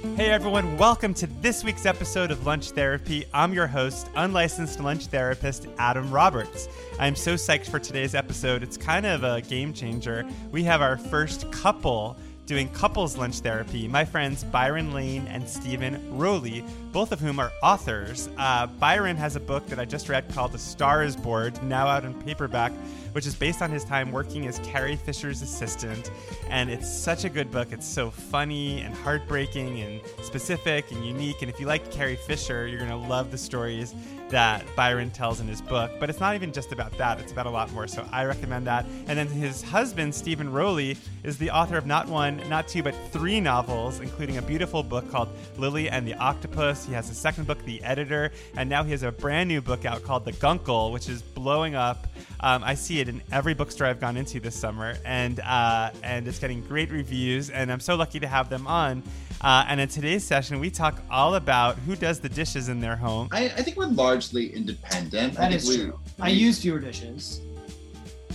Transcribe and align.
Hey 0.00 0.30
everyone, 0.30 0.76
welcome 0.76 1.12
to 1.14 1.26
this 1.26 1.64
week's 1.64 1.84
episode 1.84 2.30
of 2.30 2.46
Lunch 2.46 2.70
Therapy. 2.70 3.24
I'm 3.34 3.52
your 3.52 3.66
host, 3.66 4.08
unlicensed 4.14 4.78
lunch 4.78 5.06
therapist 5.06 5.66
Adam 5.76 6.08
Roberts. 6.12 6.68
I'm 7.00 7.16
so 7.16 7.34
psyched 7.34 7.66
for 7.68 7.80
today's 7.80 8.14
episode. 8.14 8.62
It's 8.62 8.76
kind 8.76 9.04
of 9.06 9.24
a 9.24 9.40
game 9.40 9.72
changer. 9.72 10.24
We 10.52 10.62
have 10.62 10.82
our 10.82 10.98
first 10.98 11.50
couple 11.50 12.16
doing 12.46 12.68
couples 12.68 13.16
lunch 13.16 13.40
therapy. 13.40 13.88
My 13.88 14.04
friends 14.04 14.44
Byron 14.44 14.94
Lane 14.94 15.26
and 15.26 15.48
Steven 15.48 16.16
Rowley, 16.16 16.64
both 16.92 17.12
of 17.12 17.20
whom 17.20 17.38
are 17.38 17.52
authors. 17.62 18.28
Uh, 18.38 18.66
Byron 18.66 19.16
has 19.16 19.36
a 19.36 19.40
book 19.40 19.66
that 19.66 19.78
I 19.78 19.84
just 19.84 20.08
read 20.08 20.28
called 20.30 20.52
The 20.52 20.58
Star 20.58 21.02
is 21.02 21.16
now 21.62 21.86
out 21.86 22.04
in 22.04 22.14
paperback, 22.22 22.72
which 23.12 23.26
is 23.26 23.34
based 23.34 23.62
on 23.62 23.70
his 23.70 23.84
time 23.84 24.12
working 24.12 24.46
as 24.46 24.58
Carrie 24.60 24.96
Fisher's 24.96 25.42
assistant. 25.42 26.10
And 26.48 26.70
it's 26.70 26.92
such 26.92 27.24
a 27.24 27.28
good 27.28 27.50
book. 27.50 27.68
It's 27.72 27.86
so 27.86 28.10
funny 28.10 28.80
and 28.80 28.94
heartbreaking 28.94 29.80
and 29.80 30.00
specific 30.22 30.90
and 30.92 31.04
unique. 31.04 31.42
And 31.42 31.50
if 31.50 31.60
you 31.60 31.66
like 31.66 31.90
Carrie 31.90 32.16
Fisher, 32.16 32.66
you're 32.66 32.78
going 32.78 32.90
to 32.90 33.08
love 33.08 33.30
the 33.30 33.38
stories 33.38 33.94
that 34.30 34.64
Byron 34.76 35.10
tells 35.10 35.40
in 35.40 35.48
his 35.48 35.60
book. 35.62 35.90
But 35.98 36.10
it's 36.10 36.20
not 36.20 36.34
even 36.34 36.52
just 36.52 36.72
about 36.72 36.96
that, 36.98 37.18
it's 37.18 37.32
about 37.32 37.46
a 37.46 37.50
lot 37.50 37.72
more. 37.72 37.86
So 37.88 38.06
I 38.12 38.24
recommend 38.24 38.66
that. 38.66 38.84
And 39.06 39.18
then 39.18 39.26
his 39.26 39.62
husband, 39.62 40.14
Steven 40.14 40.52
Rowley, 40.52 40.96
is 41.24 41.38
the 41.38 41.50
author 41.50 41.76
of 41.76 41.86
not 41.86 42.08
one, 42.08 42.42
not 42.48 42.68
two, 42.68 42.82
but 42.82 42.94
three 43.10 43.40
novels, 43.40 44.00
including 44.00 44.36
a 44.36 44.42
beautiful 44.42 44.82
book 44.82 45.10
called 45.10 45.28
Lily 45.56 45.88
and 45.88 46.06
the 46.06 46.14
Octopus. 46.14 46.77
He 46.86 46.92
has 46.94 47.10
a 47.10 47.14
second 47.14 47.46
book, 47.46 47.64
The 47.64 47.82
Editor, 47.82 48.32
and 48.56 48.68
now 48.70 48.82
he 48.84 48.92
has 48.92 49.02
a 49.02 49.12
brand 49.12 49.48
new 49.48 49.60
book 49.60 49.84
out 49.84 50.02
called 50.02 50.24
The 50.24 50.32
Guncle, 50.32 50.92
which 50.92 51.08
is 51.08 51.22
blowing 51.22 51.74
up. 51.74 52.06
Um, 52.40 52.62
I 52.64 52.74
see 52.74 53.00
it 53.00 53.08
in 53.08 53.20
every 53.32 53.54
bookstore 53.54 53.86
I've 53.86 54.00
gone 54.00 54.16
into 54.16 54.40
this 54.40 54.54
summer, 54.54 54.96
and 55.04 55.40
uh, 55.40 55.90
and 56.02 56.26
it's 56.28 56.38
getting 56.38 56.62
great 56.62 56.90
reviews. 56.90 57.50
And 57.50 57.70
I'm 57.72 57.80
so 57.80 57.96
lucky 57.96 58.20
to 58.20 58.26
have 58.28 58.48
them 58.48 58.66
on. 58.66 59.02
Uh, 59.40 59.64
and 59.68 59.80
in 59.80 59.88
today's 59.88 60.24
session, 60.24 60.58
we 60.60 60.70
talk 60.70 61.00
all 61.10 61.34
about 61.36 61.76
who 61.78 61.94
does 61.94 62.18
the 62.20 62.28
dishes 62.28 62.68
in 62.68 62.80
their 62.80 62.96
home. 62.96 63.28
I, 63.30 63.44
I 63.44 63.62
think 63.62 63.76
we're 63.76 63.86
largely 63.86 64.52
independent. 64.54 65.38
I 65.38 65.42
That 65.42 65.50
think 65.50 65.62
is 65.62 65.68
we- 65.68 65.76
true. 65.76 66.00
I 66.20 66.26
we- 66.28 66.32
use 66.34 66.60
fewer 66.60 66.78
dishes. 66.80 67.40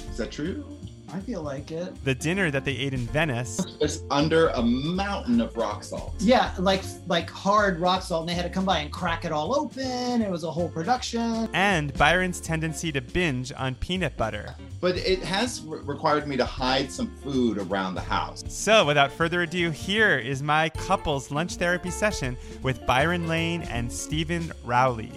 Is 0.09 0.17
that 0.17 0.31
true? 0.31 0.65
I 1.13 1.19
feel 1.19 1.43
like 1.43 1.71
it. 1.71 2.03
The 2.03 2.15
dinner 2.15 2.49
that 2.49 2.65
they 2.65 2.71
ate 2.71 2.93
in 2.93 3.05
Venice. 3.07 3.63
It's 3.79 3.99
under 4.09 4.47
a 4.49 4.63
mountain 4.63 5.39
of 5.41 5.55
rock 5.55 5.83
salt. 5.83 6.15
Yeah, 6.19 6.51
like 6.57 6.83
like 7.07 7.29
hard 7.29 7.79
rock 7.79 8.01
salt, 8.01 8.21
and 8.21 8.29
they 8.29 8.33
had 8.33 8.43
to 8.43 8.49
come 8.49 8.65
by 8.65 8.79
and 8.79 8.91
crack 8.91 9.23
it 9.23 9.31
all 9.31 9.55
open. 9.55 10.21
It 10.23 10.31
was 10.31 10.43
a 10.43 10.49
whole 10.49 10.69
production. 10.69 11.47
and 11.53 11.93
Byron's 11.93 12.41
tendency 12.41 12.91
to 12.91 13.01
binge 13.01 13.53
on 13.55 13.75
peanut 13.75 14.17
butter. 14.17 14.55
But 14.81 14.97
it 14.97 15.19
has 15.23 15.61
re- 15.61 15.79
required 15.83 16.27
me 16.27 16.35
to 16.37 16.45
hide 16.45 16.91
some 16.91 17.07
food 17.17 17.57
around 17.59 17.93
the 17.93 18.01
house. 18.01 18.43
So, 18.47 18.83
without 18.85 19.11
further 19.11 19.43
ado, 19.43 19.69
here 19.69 20.17
is 20.17 20.41
my 20.41 20.69
couples 20.69 21.29
lunch 21.29 21.55
therapy 21.57 21.91
session 21.91 22.35
with 22.63 22.85
Byron 22.87 23.27
Lane 23.27 23.61
and 23.63 23.91
Steven 23.91 24.51
Rowley. 24.65 25.11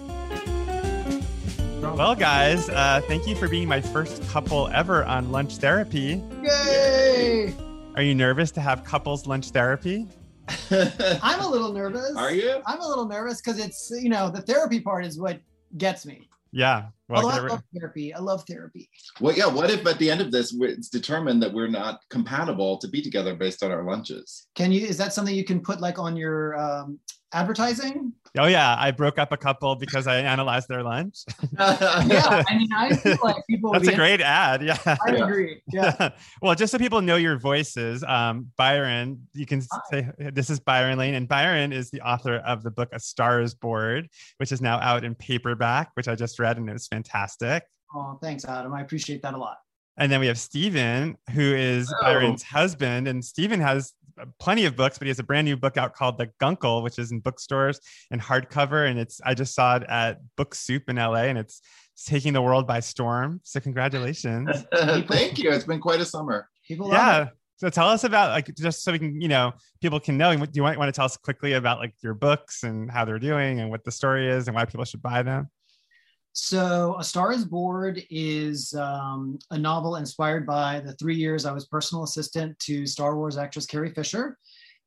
Well, 1.81 2.15
guys, 2.15 2.69
uh, 2.69 3.01
thank 3.07 3.27
you 3.27 3.35
for 3.35 3.47
being 3.47 3.67
my 3.67 3.81
first 3.81 4.21
couple 4.29 4.67
ever 4.69 5.05
on 5.05 5.31
lunch 5.31 5.57
therapy. 5.57 6.21
Yay! 6.41 7.53
Are 7.95 8.01
you 8.01 8.15
nervous 8.15 8.51
to 8.51 8.61
have 8.61 8.83
couples 8.83 9.27
lunch 9.27 9.51
therapy? 9.51 10.07
I'm 10.71 11.39
a 11.39 11.47
little 11.47 11.73
nervous. 11.73 12.15
Are 12.15 12.31
you? 12.31 12.61
I'm 12.65 12.81
a 12.81 12.87
little 12.87 13.07
nervous 13.07 13.41
because 13.41 13.59
it's 13.59 13.91
you 13.91 14.09
know 14.09 14.29
the 14.29 14.41
therapy 14.41 14.79
part 14.79 15.05
is 15.05 15.19
what 15.19 15.39
gets 15.77 16.05
me. 16.05 16.29
Yeah. 16.51 16.87
Well, 17.09 17.23
Although 17.23 17.35
get 17.35 17.41
I 17.41 17.45
it- 17.45 17.49
love 17.51 17.63
therapy. 17.73 18.13
I 18.13 18.19
love 18.19 18.43
therapy. 18.47 18.89
Well, 19.21 19.35
yeah. 19.35 19.47
What 19.47 19.69
if 19.71 19.85
at 19.87 19.97
the 19.99 20.11
end 20.11 20.21
of 20.21 20.31
this, 20.31 20.53
it's 20.59 20.89
determined 20.89 21.41
that 21.43 21.53
we're 21.53 21.67
not 21.69 22.01
compatible 22.09 22.77
to 22.79 22.87
be 22.87 23.01
together 23.01 23.35
based 23.35 23.63
on 23.63 23.71
our 23.71 23.83
lunches? 23.83 24.47
Can 24.55 24.71
you? 24.71 24.85
Is 24.85 24.97
that 24.97 25.13
something 25.13 25.33
you 25.35 25.45
can 25.45 25.61
put 25.61 25.79
like 25.79 25.99
on 25.99 26.17
your 26.17 26.55
um, 26.59 26.99
advertising? 27.33 28.13
oh, 28.39 28.45
yeah. 28.45 28.75
I 28.77 28.91
broke 28.91 29.17
up 29.17 29.31
a 29.31 29.37
couple 29.37 29.75
because 29.75 30.05
I 30.05 30.17
analyzed 30.19 30.67
their 30.67 30.83
lunch. 30.83 31.23
Yeah, 31.59 32.43
I 32.47 32.55
mean, 32.57 32.69
I 32.75 32.95
feel 32.95 33.17
like 33.23 33.37
people. 33.49 33.71
That's 33.71 33.87
a 33.87 33.95
great 33.95 34.21
ad. 34.21 34.61
Yeah. 34.61 34.77
I 34.85 34.95
Yeah. 35.13 35.23
agree. 35.23 35.61
Yeah. 35.73 36.09
well, 36.41 36.53
just 36.53 36.71
so 36.71 36.77
people 36.77 37.01
know 37.01 37.15
your 37.15 37.39
voices, 37.39 38.03
um, 38.03 38.47
Byron, 38.57 39.27
you 39.33 39.45
can 39.47 39.61
say 39.89 40.07
this 40.19 40.49
is 40.51 40.59
Byron 40.59 40.99
Lane, 40.99 41.15
and 41.15 41.27
Byron 41.27 41.73
is 41.73 41.89
the 41.89 42.01
author 42.01 42.35
of 42.37 42.61
the 42.63 42.69
book 42.69 42.89
A 42.93 42.99
Star 42.99 43.41
Is 43.41 43.55
Bored, 43.55 44.07
which 44.37 44.51
is 44.51 44.61
now 44.61 44.77
out 44.79 45.03
in 45.03 45.15
paperback, 45.15 45.89
which 45.95 46.07
I 46.07 46.13
just 46.15 46.37
read 46.37 46.57
and 46.57 46.69
it 46.69 46.73
was 46.73 46.85
fantastic. 46.87 46.96
Oh, 47.95 48.17
thanks, 48.21 48.45
Adam. 48.45 48.73
I 48.73 48.81
appreciate 48.81 49.21
that 49.21 49.33
a 49.33 49.37
lot. 49.37 49.57
And 49.97 50.11
then 50.11 50.19
we 50.19 50.27
have 50.27 50.37
Steven, 50.37 51.17
who 51.31 51.41
is 51.41 51.91
Oh. 51.91 52.03
Byron's 52.03 52.43
husband, 52.43 53.07
and 53.07 53.23
Steven 53.23 53.59
has 53.59 53.93
plenty 54.39 54.65
of 54.65 54.75
books, 54.75 54.97
but 54.97 55.05
he 55.05 55.09
has 55.09 55.19
a 55.19 55.23
brand 55.23 55.45
new 55.45 55.55
book 55.57 55.77
out 55.77 55.93
called 55.93 56.17
The 56.17 56.29
Guncle, 56.39 56.83
which 56.83 56.99
is 56.99 57.11
in 57.11 57.19
bookstores 57.19 57.79
and 58.11 58.21
hardcover, 58.21 58.89
and 58.89 58.99
it's 58.99 59.19
I 59.25 59.33
just 59.33 59.55
saw 59.55 59.77
it 59.77 59.83
at 59.89 60.19
Book 60.35 60.53
Soup 60.55 60.87
in 60.89 60.97
LA, 60.97 61.23
and 61.25 61.37
it's, 61.37 61.61
it's 61.93 62.03
taking 62.05 62.33
the 62.33 62.41
world 62.41 62.67
by 62.67 62.79
storm. 62.79 63.41
So 63.43 63.59
congratulations. 63.59 64.49
Thank 64.73 65.39
you. 65.39 65.51
It's 65.51 65.65
been 65.65 65.79
quite 65.79 65.99
a 66.01 66.05
summer. 66.05 66.47
People 66.67 66.89
love 66.89 66.93
it. 66.93 66.97
yeah 66.97 67.27
so 67.59 67.69
tell 67.69 67.87
us 67.87 68.03
about 68.03 68.29
like 68.31 68.53
just 68.55 68.83
so 68.83 68.91
we 68.91 68.99
can 68.99 69.19
you 69.19 69.27
know 69.27 69.51
people 69.81 69.99
can 69.99 70.15
know 70.15 70.35
do 70.35 70.49
you 70.53 70.61
want, 70.61 70.77
want 70.77 70.87
to 70.89 70.91
tell 70.91 71.05
us 71.05 71.17
quickly 71.17 71.53
about 71.53 71.79
like 71.79 71.93
your 72.03 72.13
books 72.13 72.61
and 72.63 72.89
how 72.91 73.03
they're 73.03 73.17
doing 73.17 73.59
and 73.59 73.69
what 73.71 73.83
the 73.83 73.91
story 73.91 74.29
is 74.29 74.47
and 74.47 74.53
why 74.55 74.63
people 74.63 74.85
should 74.85 75.01
buy 75.01 75.23
them 75.23 75.49
So, 76.39 76.95
A 76.99 77.03
Star 77.03 77.31
is 77.31 77.45
Bored 77.45 78.03
is 78.11 78.71
um, 78.75 79.39
a 79.49 79.57
novel 79.57 79.95
inspired 79.95 80.45
by 80.45 80.81
the 80.81 80.93
three 80.93 81.15
years 81.15 81.45
I 81.45 81.51
was 81.51 81.65
personal 81.65 82.03
assistant 82.03 82.57
to 82.59 82.85
Star 82.85 83.17
Wars 83.17 83.37
actress 83.37 83.65
Carrie 83.65 83.89
Fisher. 83.89 84.37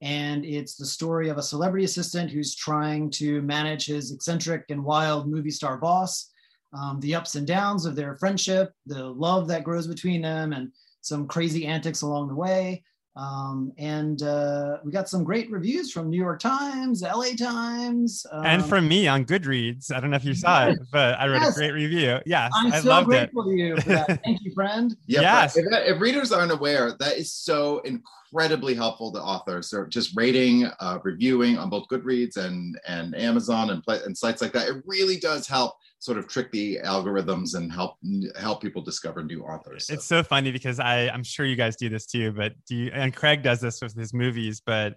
And 0.00 0.44
it's 0.44 0.76
the 0.76 0.86
story 0.86 1.28
of 1.28 1.38
a 1.38 1.42
celebrity 1.42 1.84
assistant 1.84 2.30
who's 2.30 2.54
trying 2.54 3.10
to 3.10 3.42
manage 3.42 3.86
his 3.86 4.12
eccentric 4.12 4.66
and 4.68 4.84
wild 4.84 5.28
movie 5.28 5.50
star 5.50 5.76
boss, 5.76 6.30
um, 6.72 7.00
the 7.00 7.16
ups 7.16 7.34
and 7.34 7.48
downs 7.48 7.84
of 7.84 7.96
their 7.96 8.16
friendship, 8.18 8.70
the 8.86 9.02
love 9.02 9.48
that 9.48 9.64
grows 9.64 9.88
between 9.88 10.22
them, 10.22 10.52
and 10.52 10.70
some 11.00 11.26
crazy 11.26 11.66
antics 11.66 12.02
along 12.02 12.28
the 12.28 12.34
way. 12.34 12.84
Um, 13.20 13.72
and 13.76 14.22
uh, 14.22 14.78
we 14.82 14.90
got 14.90 15.06
some 15.08 15.24
great 15.24 15.50
reviews 15.50 15.92
from 15.92 16.08
New 16.08 16.16
York 16.16 16.40
Times, 16.40 17.02
LA 17.02 17.32
Times. 17.38 18.24
and 18.32 18.62
um, 18.62 18.68
from 18.68 18.88
me 18.88 19.06
on 19.08 19.24
goodreads 19.26 19.92
i 19.94 20.00
don't 20.00 20.10
know 20.10 20.16
if 20.16 20.24
you 20.24 20.32
saw 20.34 20.68
it 20.68 20.78
but 20.90 21.18
i 21.20 21.26
wrote 21.28 21.42
Yes. 21.42 21.56
a 21.56 21.58
great 21.60 21.72
review 21.72 22.18
yes 22.24 22.50
I'm 22.54 22.72
i 22.72 22.80
so 22.80 22.88
loved 22.88 23.08
it 23.08 23.30
grateful 23.32 23.44
to 23.44 23.50
you 23.50 23.76
for 23.80 23.88
that. 23.90 24.20
Thank 24.24 24.42
you, 24.42 24.52
friend. 24.54 24.96
Yeah, 25.06 25.20
Yes. 25.20 25.56
If, 25.56 25.66
if 25.70 26.00
readers 26.00 26.32
aren't 26.32 26.52
aware, 26.52 26.92
that 26.98 27.18
is 27.18 27.32
so 27.32 27.80
incredibly 27.80 28.74
helpful 28.74 29.12
to 29.12 29.20
authors. 29.20 29.68
So 29.68 29.84
just 29.86 30.16
rating, 30.16 30.64
uh, 30.80 30.98
reviewing 31.02 31.58
on 31.58 31.68
both 31.68 31.88
Goodreads 31.88 32.36
and 32.36 32.78
and 32.86 33.14
Amazon 33.16 33.70
and 33.70 33.82
and 34.06 34.16
sites 34.16 34.40
like 34.40 34.52
that. 34.52 34.68
It 34.68 34.82
really 34.86 35.18
does 35.18 35.46
help 35.46 35.74
sort 36.00 36.18
of 36.18 36.26
trick 36.26 36.50
the 36.50 36.78
algorithms 36.84 37.54
and 37.54 37.72
help 37.72 37.96
help 38.38 38.60
people 38.60 38.82
discover 38.82 39.22
new 39.22 39.42
authors. 39.42 39.86
So- 39.86 39.94
it's 39.94 40.04
so 40.06 40.22
funny 40.22 40.50
because 40.50 40.80
i 40.80 41.08
i'm 41.08 41.22
sure 41.22 41.46
you 41.46 41.56
guys 41.56 41.76
do 41.76 41.88
this 41.88 42.06
too 42.06 42.32
but 42.32 42.52
do 42.66 42.74
you 42.74 42.90
and 42.92 43.14
craig 43.14 43.42
does 43.42 43.60
this 43.60 43.80
with 43.80 43.94
his 43.94 44.12
movies 44.12 44.60
but 44.64 44.96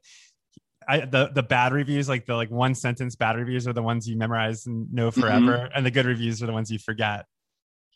I, 0.88 1.00
the 1.02 1.31
the 1.34 1.44
bad 1.44 1.72
reviews, 1.72 2.09
like 2.09 2.25
the 2.25 2.36
like 2.36 2.52
one 2.52 2.75
sentence 2.75 3.16
bad 3.16 3.38
reviews, 3.38 3.68
are 3.69 3.74
the 3.74 3.81
ones 3.81 4.06
you 4.06 4.18
memorize 4.18 4.66
and 4.66 4.92
know 4.94 5.09
mm-hmm. 5.09 5.22
forever, 5.22 5.69
and 5.74 5.86
the 5.86 5.92
good 5.92 6.06
reviews 6.06 6.44
are 6.44 6.46
the 6.46 6.52
ones 6.52 6.69
you 6.69 6.78
forget. 6.78 7.25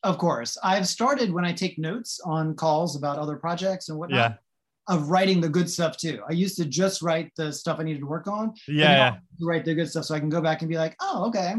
Of 0.04 0.18
course. 0.18 0.58
I've 0.64 0.88
started 0.88 1.34
when 1.34 1.44
I 1.44 1.52
take 1.52 1.78
notes 1.78 2.20
on 2.24 2.56
calls 2.56 2.96
about 2.96 3.18
other 3.18 3.36
projects 3.36 3.90
and 3.90 3.98
whatnot 3.98 4.18
Yeah, 4.18 4.96
of 4.96 5.10
writing 5.10 5.42
the 5.42 5.50
good 5.50 5.70
stuff 5.70 5.98
too. 5.98 6.22
I 6.30 6.34
used 6.34 6.56
to 6.58 6.66
just 6.66 7.02
write 7.02 7.32
the 7.36 7.52
stuff 7.52 7.80
I 7.80 7.84
needed 7.84 8.00
to 8.02 8.06
work 8.06 8.28
on. 8.28 8.54
yeah, 8.68 8.86
now 8.86 8.92
yeah. 8.92 9.02
I 9.02 9.06
have 9.06 9.16
to 9.40 9.46
Write 9.46 9.66
the 9.66 9.76
good 9.76 9.90
stuff 9.90 10.06
so 10.06 10.16
I 10.16 10.20
can 10.20 10.30
go 10.30 10.42
back 10.42 10.62
and 10.62 10.70
be 10.70 10.78
like, 10.78 10.96
oh, 11.02 11.28
okay. 11.28 11.56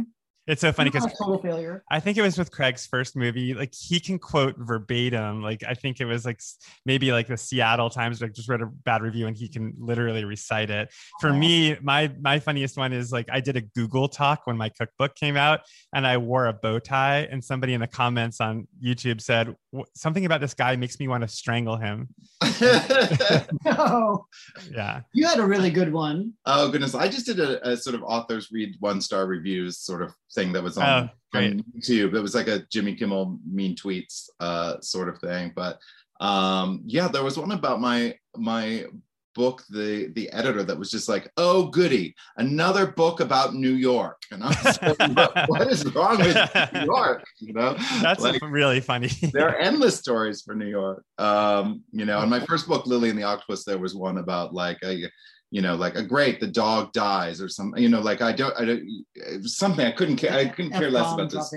It's 0.48 0.62
so 0.62 0.72
funny 0.72 0.88
because 0.88 1.12
total 1.19 1.38
failure. 1.38 1.84
I 1.91 2.00
think 2.00 2.16
it 2.16 2.22
was 2.22 2.38
with 2.38 2.50
Craig's 2.50 2.86
first 2.86 3.14
movie. 3.14 3.53
Like 3.53 3.75
he 3.78 4.00
can 4.00 4.19
quote 4.19 4.56
verbatim. 4.56 5.42
Like 5.42 5.62
I 5.62 5.75
think 5.75 6.00
it 6.00 6.06
was 6.06 6.25
like 6.25 6.41
maybe 6.86 7.12
like 7.12 7.26
the 7.26 7.36
Seattle 7.36 7.91
Times. 7.91 8.22
Like 8.22 8.32
just 8.32 8.48
read 8.48 8.62
a 8.62 8.66
bad 8.66 9.03
review 9.03 9.26
and 9.26 9.37
he 9.37 9.48
can 9.48 9.75
literally 9.78 10.25
recite 10.25 10.70
it. 10.70 10.88
For 11.20 11.34
me, 11.34 11.76
my 11.82 12.10
my 12.19 12.38
funniest 12.38 12.78
one 12.78 12.94
is 12.94 13.12
like 13.12 13.28
I 13.31 13.40
did 13.40 13.56
a 13.56 13.61
Google 13.61 14.08
talk 14.08 14.46
when 14.46 14.56
my 14.56 14.70
cookbook 14.70 15.14
came 15.17 15.37
out, 15.37 15.61
and 15.94 16.06
I 16.06 16.17
wore 16.17 16.46
a 16.46 16.55
bow 16.55 16.78
tie, 16.78 17.28
and 17.31 17.44
somebody 17.44 17.75
in 17.75 17.81
the 17.82 17.87
comments 17.87 18.40
on 18.40 18.67
YouTube 18.82 19.20
said 19.20 19.55
something 19.94 20.25
about 20.25 20.40
this 20.40 20.55
guy 20.55 20.76
makes 20.76 20.99
me 20.99 21.08
want 21.08 21.23
to 21.23 21.28
strangle 21.28 21.76
him. 21.76 22.08
No, 23.64 24.26
Yeah, 24.73 25.02
you 25.12 25.26
had 25.26 25.38
a 25.40 25.46
really 25.46 25.70
good 25.70 25.93
one. 25.93 26.32
oh 26.46 26.70
goodness, 26.70 26.94
I 26.94 27.08
just 27.08 27.26
did 27.26 27.38
a, 27.38 27.69
a 27.69 27.76
sort 27.76 27.94
of 27.94 28.02
authors 28.02 28.49
read 28.50 28.76
one 28.81 29.00
star 29.00 29.26
reviews 29.26 29.78
sort 29.78 30.00
of 30.02 30.14
thing 30.38 30.52
that 30.52 30.62
was 30.62 30.79
on, 30.79 31.11
Oh, 31.35 31.38
on 31.38 31.64
YouTube. 31.76 32.14
It 32.14 32.20
was 32.20 32.35
like 32.35 32.49
a 32.49 32.61
Jimmy 32.70 32.94
Kimmel 32.94 33.38
mean 33.46 33.76
tweets 33.76 34.29
uh, 34.40 34.81
sort 34.81 35.08
of 35.08 35.19
thing. 35.19 35.52
But 35.55 35.79
um, 36.20 36.82
yeah, 36.87 37.08
there 37.08 37.25
was 37.25 37.38
one 37.38 37.52
about 37.52 37.81
my 37.81 38.14
my 38.37 38.87
book, 39.35 39.62
the 39.70 40.11
the 40.14 40.31
editor 40.32 40.64
that 40.64 40.79
was 40.79 40.90
just 40.90 41.08
like, 41.08 41.31
"Oh 41.37 41.69
goody, 41.69 42.14
another 42.38 42.87
book 42.87 43.20
about 43.20 43.55
New 43.55 43.75
York," 43.75 44.20
and 44.31 44.43
I 44.43 44.49
was 44.49 44.82
like, 44.82 44.99
what, 45.17 45.49
"What 45.49 45.73
is 45.73 45.85
wrong 45.94 46.19
with 46.19 46.73
New 46.73 46.85
York?" 46.85 47.25
You 47.38 47.52
know, 47.52 47.75
that's 48.02 48.23
like 48.23 48.40
really 48.43 48.81
funny. 48.81 49.08
there 49.32 49.49
are 49.49 49.58
endless 49.58 49.96
stories 49.96 50.43
for 50.43 50.55
New 50.55 50.67
York. 50.69 51.05
Um, 51.19 51.82
you 51.93 52.05
know, 52.05 52.23
in 52.23 52.29
my 52.29 52.40
first 52.40 52.67
book, 52.67 52.87
Lily 52.87 53.11
and 53.11 53.19
the 53.19 53.25
Octopus, 53.25 53.64
there 53.64 53.79
was 53.79 53.94
one 53.94 54.19
about 54.19 54.55
like 54.55 54.79
a 54.82 55.08
you 55.50 55.62
know, 55.62 55.75
like 55.75 55.95
a 55.95 56.03
great 56.03 56.41
the 56.41 56.47
dog 56.47 56.93
dies 56.93 57.41
or 57.41 57.49
something. 57.49 57.83
You 57.83 57.89
know, 57.89 58.00
like 58.00 58.21
I 58.21 58.33
don't, 58.33 58.55
I 58.59 58.65
don't 58.65 59.49
something 59.49 59.85
I 59.87 59.93
couldn't 59.93 60.17
care. 60.17 60.33
I 60.33 60.47
couldn't 60.47 60.73
care 60.73 60.91
less 60.91 61.12
about 61.12 61.31
this 61.31 61.55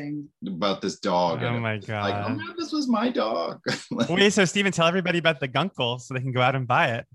about 0.48 0.82
this 0.82 1.00
dog. 1.00 1.44
Oh 1.44 1.60
my 1.60 1.78
god! 1.78 2.10
Like, 2.10 2.26
oh 2.30 2.34
no, 2.34 2.54
this 2.58 2.72
was 2.72 2.88
my 2.88 3.10
dog. 3.10 3.60
like, 3.92 4.10
Wait, 4.10 4.32
so 4.32 4.46
Steven, 4.46 4.72
tell 4.72 4.88
everybody 4.88 5.20
about 5.20 5.40
the 5.40 5.48
guncle 5.48 6.00
so 6.00 6.14
they 6.14 6.22
can 6.22 6.32
go 6.32 6.42
out 6.42 6.56
and 6.56 6.68
buy 6.68 6.92
it 6.92 7.06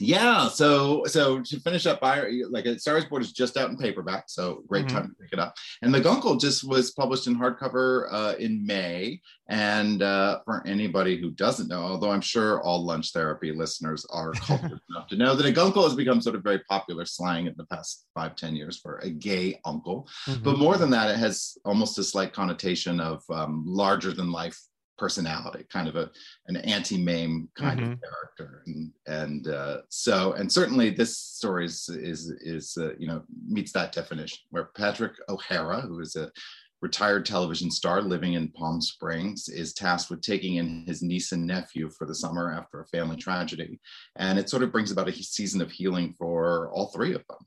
yeah 0.00 0.48
so 0.48 1.04
so 1.06 1.40
to 1.40 1.60
finish 1.60 1.86
up 1.86 2.00
by 2.00 2.28
like 2.50 2.66
a 2.66 2.78
Star 2.78 2.96
is 2.96 3.04
Bored 3.04 3.22
is 3.22 3.32
just 3.32 3.56
out 3.56 3.70
in 3.70 3.76
paperback 3.76 4.24
so 4.26 4.64
great 4.66 4.86
mm-hmm. 4.86 4.96
time 4.96 5.08
to 5.08 5.14
pick 5.22 5.32
it 5.32 5.38
up 5.38 5.54
and 5.82 5.94
the 5.94 6.00
guncle 6.00 6.36
just 6.36 6.64
was 6.64 6.90
published 6.92 7.26
in 7.28 7.36
hardcover 7.36 8.08
uh, 8.10 8.34
in 8.38 8.66
may 8.66 9.20
and 9.48 10.02
uh, 10.02 10.40
for 10.44 10.66
anybody 10.66 11.16
who 11.16 11.30
doesn't 11.30 11.68
know 11.68 11.82
although 11.82 12.10
i'm 12.10 12.20
sure 12.20 12.60
all 12.62 12.84
lunch 12.84 13.12
therapy 13.12 13.52
listeners 13.52 14.04
are 14.10 14.32
cultured 14.32 14.80
enough 14.90 15.06
to 15.08 15.16
know 15.16 15.36
that 15.36 15.46
a 15.46 15.52
guncle 15.52 15.84
has 15.84 15.94
become 15.94 16.20
sort 16.20 16.34
of 16.34 16.42
very 16.42 16.60
popular 16.68 17.04
slang 17.04 17.46
in 17.46 17.54
the 17.56 17.66
past 17.66 18.06
five 18.14 18.34
ten 18.34 18.56
years 18.56 18.78
for 18.78 18.98
a 18.98 19.10
gay 19.10 19.60
uncle 19.64 20.08
mm-hmm. 20.26 20.42
but 20.42 20.58
more 20.58 20.76
than 20.76 20.90
that 20.90 21.10
it 21.10 21.18
has 21.18 21.56
almost 21.64 21.98
a 21.98 22.04
slight 22.04 22.32
connotation 22.32 22.98
of 23.00 23.22
um, 23.30 23.62
larger 23.66 24.12
than 24.12 24.32
life 24.32 24.60
personality, 24.98 25.64
kind 25.72 25.88
of 25.88 25.96
a 25.96 26.10
an 26.46 26.56
Auntie 26.56 27.02
Mame 27.02 27.48
kind 27.56 27.80
mm-hmm. 27.80 27.92
of 27.92 28.00
character, 28.00 28.62
and 28.66 28.92
and 29.06 29.48
uh, 29.48 29.78
so 29.88 30.32
and 30.32 30.50
certainly 30.50 30.90
this 30.90 31.18
story 31.18 31.66
is 31.66 31.88
is 31.88 32.30
is 32.40 32.76
uh, 32.78 32.94
you 32.98 33.06
know 33.06 33.22
meets 33.46 33.72
that 33.72 33.92
definition. 33.92 34.38
Where 34.50 34.70
Patrick 34.76 35.12
O'Hara, 35.28 35.80
who 35.80 36.00
is 36.00 36.16
a 36.16 36.30
retired 36.80 37.24
television 37.24 37.70
star 37.70 38.02
living 38.02 38.34
in 38.34 38.48
Palm 38.48 38.80
Springs, 38.80 39.48
is 39.48 39.72
tasked 39.72 40.10
with 40.10 40.20
taking 40.20 40.56
in 40.56 40.84
his 40.86 41.02
niece 41.02 41.32
and 41.32 41.46
nephew 41.46 41.90
for 41.90 42.06
the 42.06 42.14
summer 42.14 42.52
after 42.52 42.80
a 42.80 42.86
family 42.86 43.16
tragedy, 43.16 43.80
and 44.16 44.38
it 44.38 44.50
sort 44.50 44.62
of 44.62 44.72
brings 44.72 44.90
about 44.90 45.08
a 45.08 45.12
season 45.12 45.60
of 45.60 45.70
healing 45.70 46.14
for 46.18 46.70
all 46.72 46.88
three 46.88 47.14
of 47.14 47.24
them. 47.28 47.38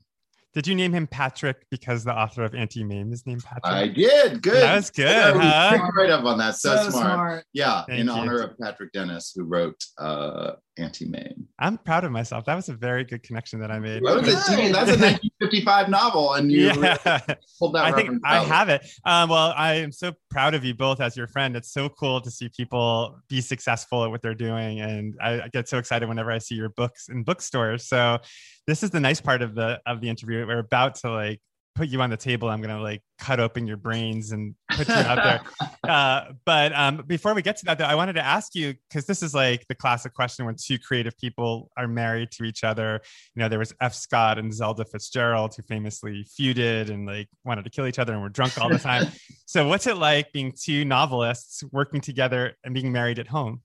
Did 0.54 0.66
you 0.66 0.74
name 0.74 0.92
him 0.92 1.06
Patrick 1.06 1.66
because 1.70 2.04
the 2.04 2.12
author 2.12 2.42
of 2.42 2.54
Auntie 2.54 2.82
Mame 2.82 3.12
is 3.12 3.26
named 3.26 3.44
Patrick? 3.44 3.64
I 3.64 3.88
did. 3.88 4.42
Good. 4.42 4.62
That 4.62 4.76
was 4.76 4.90
good. 4.90 5.04
Yeah, 5.04 5.76
huh? 5.76 5.90
Right 5.94 6.10
up 6.10 6.24
on 6.24 6.38
that. 6.38 6.56
So, 6.56 6.74
so 6.76 6.90
smart. 6.90 7.04
smart. 7.04 7.44
Yeah, 7.52 7.84
Thank 7.86 8.00
in 8.00 8.06
you. 8.06 8.12
honor 8.12 8.40
of 8.40 8.58
Patrick 8.58 8.92
Dennis, 8.92 9.32
who 9.36 9.44
wrote 9.44 9.80
uh, 9.98 10.52
Auntie 10.78 11.06
Mame. 11.06 11.48
I'm 11.58 11.76
proud 11.78 12.04
of 12.04 12.12
myself. 12.12 12.44
That 12.44 12.54
was 12.54 12.68
a 12.68 12.74
very 12.74 13.04
good 13.04 13.22
connection 13.22 13.60
that 13.60 13.70
I 13.70 13.78
made. 13.78 14.02
That 14.04 14.16
was 14.16 14.28
a, 14.28 14.32
that's 14.32 14.48
a 14.48 14.98
1955 14.98 15.88
novel, 15.88 16.34
and 16.34 16.50
you 16.50 16.66
yeah. 16.66 17.18
pulled 17.58 17.74
that. 17.74 17.84
I 17.84 17.92
think 17.92 18.20
I 18.24 18.44
have 18.44 18.68
it. 18.68 18.86
Um, 19.04 19.28
well, 19.28 19.52
I 19.56 19.74
am 19.74 19.92
so 19.92 20.12
proud 20.30 20.54
of 20.54 20.64
you 20.64 20.74
both 20.74 21.00
as 21.00 21.16
your 21.16 21.26
friend. 21.26 21.56
It's 21.56 21.72
so 21.72 21.88
cool 21.88 22.20
to 22.20 22.30
see 22.30 22.48
people 22.48 23.18
be 23.28 23.40
successful 23.40 24.04
at 24.04 24.10
what 24.10 24.22
they're 24.22 24.34
doing, 24.34 24.80
and 24.80 25.16
I, 25.20 25.42
I 25.42 25.48
get 25.48 25.68
so 25.68 25.78
excited 25.78 26.08
whenever 26.08 26.30
I 26.30 26.38
see 26.38 26.54
your 26.54 26.70
books 26.70 27.08
in 27.08 27.24
bookstores. 27.24 27.86
So 27.86 28.18
this 28.66 28.82
is 28.82 28.90
the 28.90 29.00
nice 29.00 29.20
part 29.20 29.42
of 29.42 29.54
the 29.54 29.80
of 29.86 30.00
the 30.00 30.08
interview. 30.08 30.46
We're 30.46 30.58
about 30.58 30.94
to 30.96 31.10
like 31.10 31.40
put 31.74 31.88
you 31.88 32.00
on 32.02 32.10
the 32.10 32.16
table. 32.16 32.48
I'm 32.48 32.60
gonna 32.60 32.80
like 32.80 33.02
cut 33.18 33.40
open 33.40 33.66
your 33.66 33.76
brains 33.76 34.32
and 34.32 34.54
put 34.70 34.88
you 34.88 34.94
out 34.94 35.22
there. 35.22 35.40
Uh, 35.88 36.32
but 36.44 36.70
um, 36.74 37.02
before 37.06 37.32
we 37.32 37.40
get 37.40 37.56
to 37.56 37.64
that, 37.64 37.78
though, 37.78 37.86
I 37.86 37.94
wanted 37.94 38.12
to 38.14 38.22
ask 38.24 38.54
you 38.54 38.74
because 38.90 39.06
this 39.06 39.22
is 39.22 39.32
like 39.32 39.66
the 39.68 39.74
classic 39.74 40.12
question 40.12 40.44
when 40.44 40.54
two 40.54 40.78
creative 40.78 41.16
people 41.16 41.70
are 41.78 41.88
married 41.88 42.30
to 42.32 42.44
each 42.44 42.62
other. 42.62 43.00
You 43.34 43.40
know, 43.40 43.48
there 43.48 43.58
was 43.58 43.72
F. 43.80 43.94
Scott 43.94 44.38
and 44.38 44.52
Zelda 44.52 44.84
Fitzgerald 44.84 45.54
who 45.56 45.62
famously 45.62 46.26
feuded 46.38 46.90
and 46.90 47.06
like 47.06 47.28
wanted 47.42 47.64
to 47.64 47.70
kill 47.70 47.86
each 47.86 47.98
other 47.98 48.12
and 48.12 48.20
were 48.20 48.28
drunk 48.28 48.60
all 48.60 48.68
the 48.68 48.78
time. 48.78 49.06
so, 49.46 49.66
what's 49.66 49.86
it 49.86 49.96
like 49.96 50.30
being 50.32 50.52
two 50.52 50.84
novelists 50.84 51.64
working 51.72 52.02
together 52.02 52.54
and 52.64 52.74
being 52.74 52.92
married 52.92 53.18
at 53.18 53.28
home? 53.28 53.62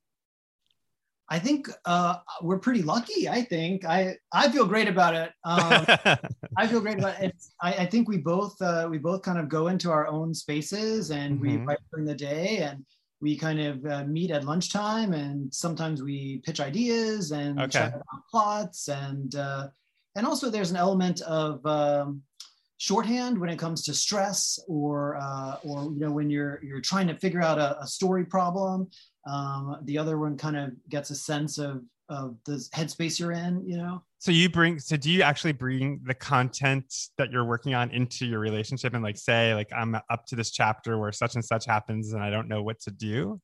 I 1.29 1.39
think 1.39 1.69
uh, 1.85 2.17
we're 2.41 2.59
pretty 2.59 2.81
lucky. 2.81 3.29
I 3.29 3.41
think 3.43 3.85
I 3.85 4.17
I 4.31 4.49
feel 4.49 4.65
great 4.65 4.87
about 4.87 5.15
it. 5.15 5.31
Um, 5.45 5.85
I 6.57 6.67
feel 6.67 6.81
great 6.81 6.99
about 6.99 7.21
it. 7.21 7.35
I, 7.61 7.73
I 7.73 7.85
think 7.85 8.07
we 8.07 8.17
both 8.17 8.61
uh, 8.61 8.87
we 8.89 8.97
both 8.97 9.21
kind 9.21 9.39
of 9.39 9.49
go 9.49 9.67
into 9.67 9.89
our 9.89 10.07
own 10.07 10.33
spaces 10.33 11.11
and 11.11 11.39
mm-hmm. 11.39 11.59
we 11.59 11.65
write 11.65 11.79
during 11.91 12.05
the 12.05 12.15
day 12.15 12.57
and 12.57 12.85
we 13.21 13.37
kind 13.37 13.61
of 13.61 13.85
uh, 13.85 14.03
meet 14.03 14.31
at 14.31 14.43
lunchtime 14.43 15.13
and 15.13 15.51
sometimes 15.53 16.03
we 16.03 16.41
pitch 16.45 16.59
ideas 16.59 17.31
and 17.31 17.57
okay. 17.57 17.69
chat 17.71 17.93
about 17.93 18.27
plots 18.29 18.89
and 18.89 19.35
uh, 19.35 19.67
and 20.15 20.27
also 20.27 20.49
there's 20.49 20.71
an 20.71 20.77
element 20.77 21.21
of 21.21 21.65
um, 21.65 22.21
shorthand 22.77 23.39
when 23.39 23.49
it 23.49 23.57
comes 23.57 23.81
to 23.83 23.93
stress 23.93 24.59
or 24.67 25.15
uh, 25.15 25.55
or 25.63 25.85
you 25.85 25.99
know 25.99 26.11
when 26.11 26.29
you're 26.29 26.59
you're 26.61 26.81
trying 26.81 27.07
to 27.07 27.17
figure 27.17 27.41
out 27.41 27.57
a, 27.57 27.81
a 27.81 27.87
story 27.87 28.25
problem 28.25 28.89
um, 29.25 29.77
the 29.83 29.97
other 29.97 30.17
one 30.17 30.37
kind 30.37 30.57
of 30.57 30.71
gets 30.89 31.09
a 31.09 31.15
sense 31.15 31.57
of 31.57 31.83
of 32.09 32.35
the 32.45 32.55
headspace 32.75 33.17
you're 33.19 33.31
in 33.31 33.65
you 33.65 33.77
know? 33.77 34.03
So 34.19 34.31
you 34.31 34.49
bring 34.49 34.79
so 34.79 34.97
do 34.97 35.09
you 35.09 35.21
actually 35.21 35.53
bring 35.53 36.01
the 36.05 36.13
content 36.13 36.93
that 37.17 37.31
you're 37.31 37.45
working 37.45 37.73
on 37.73 37.91
into 37.91 38.25
your 38.25 38.39
relationship 38.39 38.93
and 38.93 39.03
like 39.03 39.17
say 39.17 39.53
like 39.53 39.69
i'm 39.75 39.95
up 39.95 40.25
to 40.27 40.35
this 40.35 40.51
chapter 40.51 40.97
where 40.97 41.11
such 41.11 41.35
and 41.35 41.43
such 41.43 41.65
happens 41.65 42.13
and 42.13 42.21
i 42.21 42.29
don't 42.29 42.47
know 42.47 42.61
what 42.61 42.79
to 42.81 42.91
do? 42.91 43.39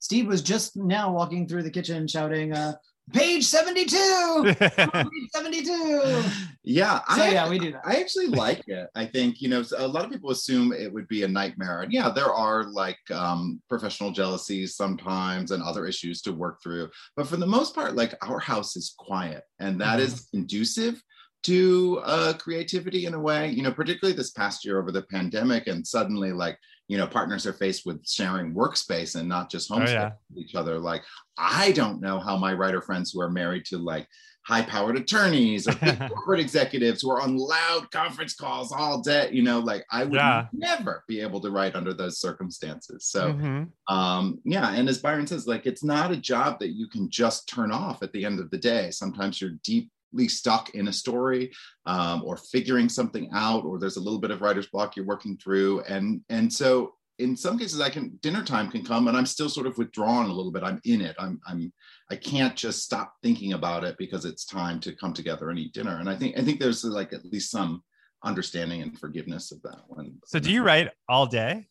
Steve 0.00 0.26
was 0.26 0.42
just 0.42 0.76
now 0.76 1.12
walking 1.12 1.46
through 1.46 1.62
the 1.62 1.70
kitchen 1.70 2.06
shouting 2.08 2.52
uh, 2.52 2.74
page 3.12 3.44
72 3.44 4.54
page 4.58 5.30
72 5.34 6.22
yeah 6.64 7.00
so 7.14 7.22
I, 7.22 7.30
yeah 7.30 7.48
we 7.48 7.58
do 7.58 7.72
that. 7.72 7.82
I 7.84 7.96
actually 7.96 8.26
like 8.26 8.62
it. 8.66 8.88
I 8.94 9.06
think 9.06 9.40
you 9.40 9.48
know 9.48 9.62
a 9.76 9.86
lot 9.86 10.04
of 10.04 10.10
people 10.10 10.30
assume 10.30 10.72
it 10.72 10.92
would 10.92 11.08
be 11.08 11.22
a 11.22 11.28
nightmare. 11.28 11.82
And 11.82 11.92
yeah 11.92 12.10
there 12.10 12.32
are 12.32 12.64
like 12.64 12.98
um, 13.10 13.60
professional 13.68 14.10
jealousies 14.10 14.76
sometimes 14.76 15.50
and 15.50 15.62
other 15.62 15.86
issues 15.86 16.22
to 16.22 16.32
work 16.32 16.62
through. 16.62 16.90
But 17.16 17.26
for 17.26 17.36
the 17.36 17.46
most 17.46 17.74
part 17.74 17.96
like 17.96 18.14
our 18.22 18.38
house 18.38 18.76
is 18.76 18.94
quiet 18.98 19.44
and 19.58 19.80
that 19.80 19.98
mm-hmm. 19.98 20.06
is 20.06 20.28
conducive 20.30 21.02
to 21.44 22.00
uh, 22.04 22.32
creativity 22.34 23.06
in 23.06 23.14
a 23.14 23.20
way 23.20 23.48
you 23.50 23.62
know 23.62 23.72
particularly 23.72 24.16
this 24.16 24.32
past 24.32 24.64
year 24.64 24.80
over 24.80 24.90
the 24.90 25.02
pandemic 25.02 25.66
and 25.66 25.86
suddenly 25.86 26.32
like 26.32 26.58
you 26.88 26.96
know 26.96 27.06
partners 27.06 27.46
are 27.46 27.52
faced 27.52 27.86
with 27.86 28.04
sharing 28.06 28.54
workspace 28.54 29.14
and 29.14 29.28
not 29.28 29.50
just 29.50 29.68
home 29.68 29.82
oh, 29.82 29.90
yeah. 29.90 30.12
with 30.30 30.44
each 30.44 30.54
other 30.54 30.78
like 30.78 31.02
i 31.36 31.70
don't 31.72 32.00
know 32.00 32.18
how 32.18 32.36
my 32.36 32.52
writer 32.52 32.80
friends 32.80 33.12
who 33.12 33.20
are 33.20 33.30
married 33.30 33.64
to 33.64 33.78
like 33.78 34.06
high 34.46 34.62
powered 34.62 34.96
attorneys 34.96 35.68
or 35.68 35.74
corporate 36.08 36.40
executives 36.40 37.02
who 37.02 37.10
are 37.10 37.20
on 37.20 37.36
loud 37.36 37.90
conference 37.90 38.34
calls 38.34 38.72
all 38.72 39.00
day 39.02 39.28
you 39.30 39.42
know 39.42 39.58
like 39.58 39.84
i 39.92 40.02
would 40.02 40.14
yeah. 40.14 40.46
never 40.52 41.04
be 41.06 41.20
able 41.20 41.38
to 41.38 41.50
write 41.50 41.76
under 41.76 41.92
those 41.92 42.18
circumstances 42.18 43.06
so 43.06 43.32
mm-hmm. 43.34 43.94
um 43.94 44.40
yeah 44.44 44.72
and 44.72 44.88
as 44.88 44.98
byron 44.98 45.26
says 45.26 45.46
like 45.46 45.66
it's 45.66 45.84
not 45.84 46.10
a 46.10 46.16
job 46.16 46.58
that 46.58 46.70
you 46.70 46.88
can 46.88 47.10
just 47.10 47.46
turn 47.46 47.70
off 47.70 48.02
at 48.02 48.10
the 48.12 48.24
end 48.24 48.40
of 48.40 48.50
the 48.50 48.58
day 48.58 48.90
sometimes 48.90 49.40
you're 49.40 49.58
deep 49.62 49.90
stuck 50.28 50.70
in 50.70 50.88
a 50.88 50.92
story 50.92 51.52
um, 51.86 52.22
or 52.24 52.36
figuring 52.36 52.88
something 52.88 53.28
out 53.32 53.64
or 53.64 53.78
there's 53.78 53.96
a 53.96 54.00
little 54.00 54.20
bit 54.20 54.30
of 54.30 54.40
writer's 54.40 54.68
block 54.68 54.96
you're 54.96 55.04
working 55.06 55.36
through. 55.36 55.80
And 55.82 56.22
and 56.28 56.52
so 56.52 56.94
in 57.18 57.36
some 57.36 57.58
cases 57.58 57.80
i 57.80 57.90
can 57.90 58.16
dinner 58.22 58.44
time 58.44 58.70
can 58.70 58.84
come 58.84 59.08
and 59.08 59.16
i'm 59.16 59.26
still 59.26 59.48
sort 59.48 59.66
of 59.66 59.76
withdrawn 59.76 60.30
a 60.30 60.32
little 60.32 60.52
bit. 60.52 60.62
I'm 60.62 60.80
in 60.84 61.00
it. 61.00 61.16
I'm 61.18 61.40
i'm 61.46 61.72
i 62.10 62.16
can't 62.16 62.56
just 62.56 62.82
stop 62.82 63.14
thinking 63.22 63.52
about 63.52 63.84
it 63.84 63.96
because 63.98 64.24
it's 64.24 64.44
time 64.44 64.80
to 64.80 64.94
come 64.94 65.12
together 65.12 65.50
and 65.50 65.58
eat 65.58 65.72
dinner. 65.72 65.98
And 65.98 66.08
i 66.08 66.16
think 66.16 66.38
i 66.38 66.42
think 66.42 66.60
there's 66.60 66.84
like 66.84 67.12
at 67.12 67.24
least 67.24 67.50
some 67.50 67.82
understanding 68.24 68.82
and 68.82 68.98
forgiveness 68.98 69.52
of 69.52 69.62
that 69.62 69.82
one. 69.86 70.14
So 70.26 70.38
do 70.38 70.50
you 70.50 70.62
write 70.62 70.90
all 71.08 71.26
day 71.26 71.68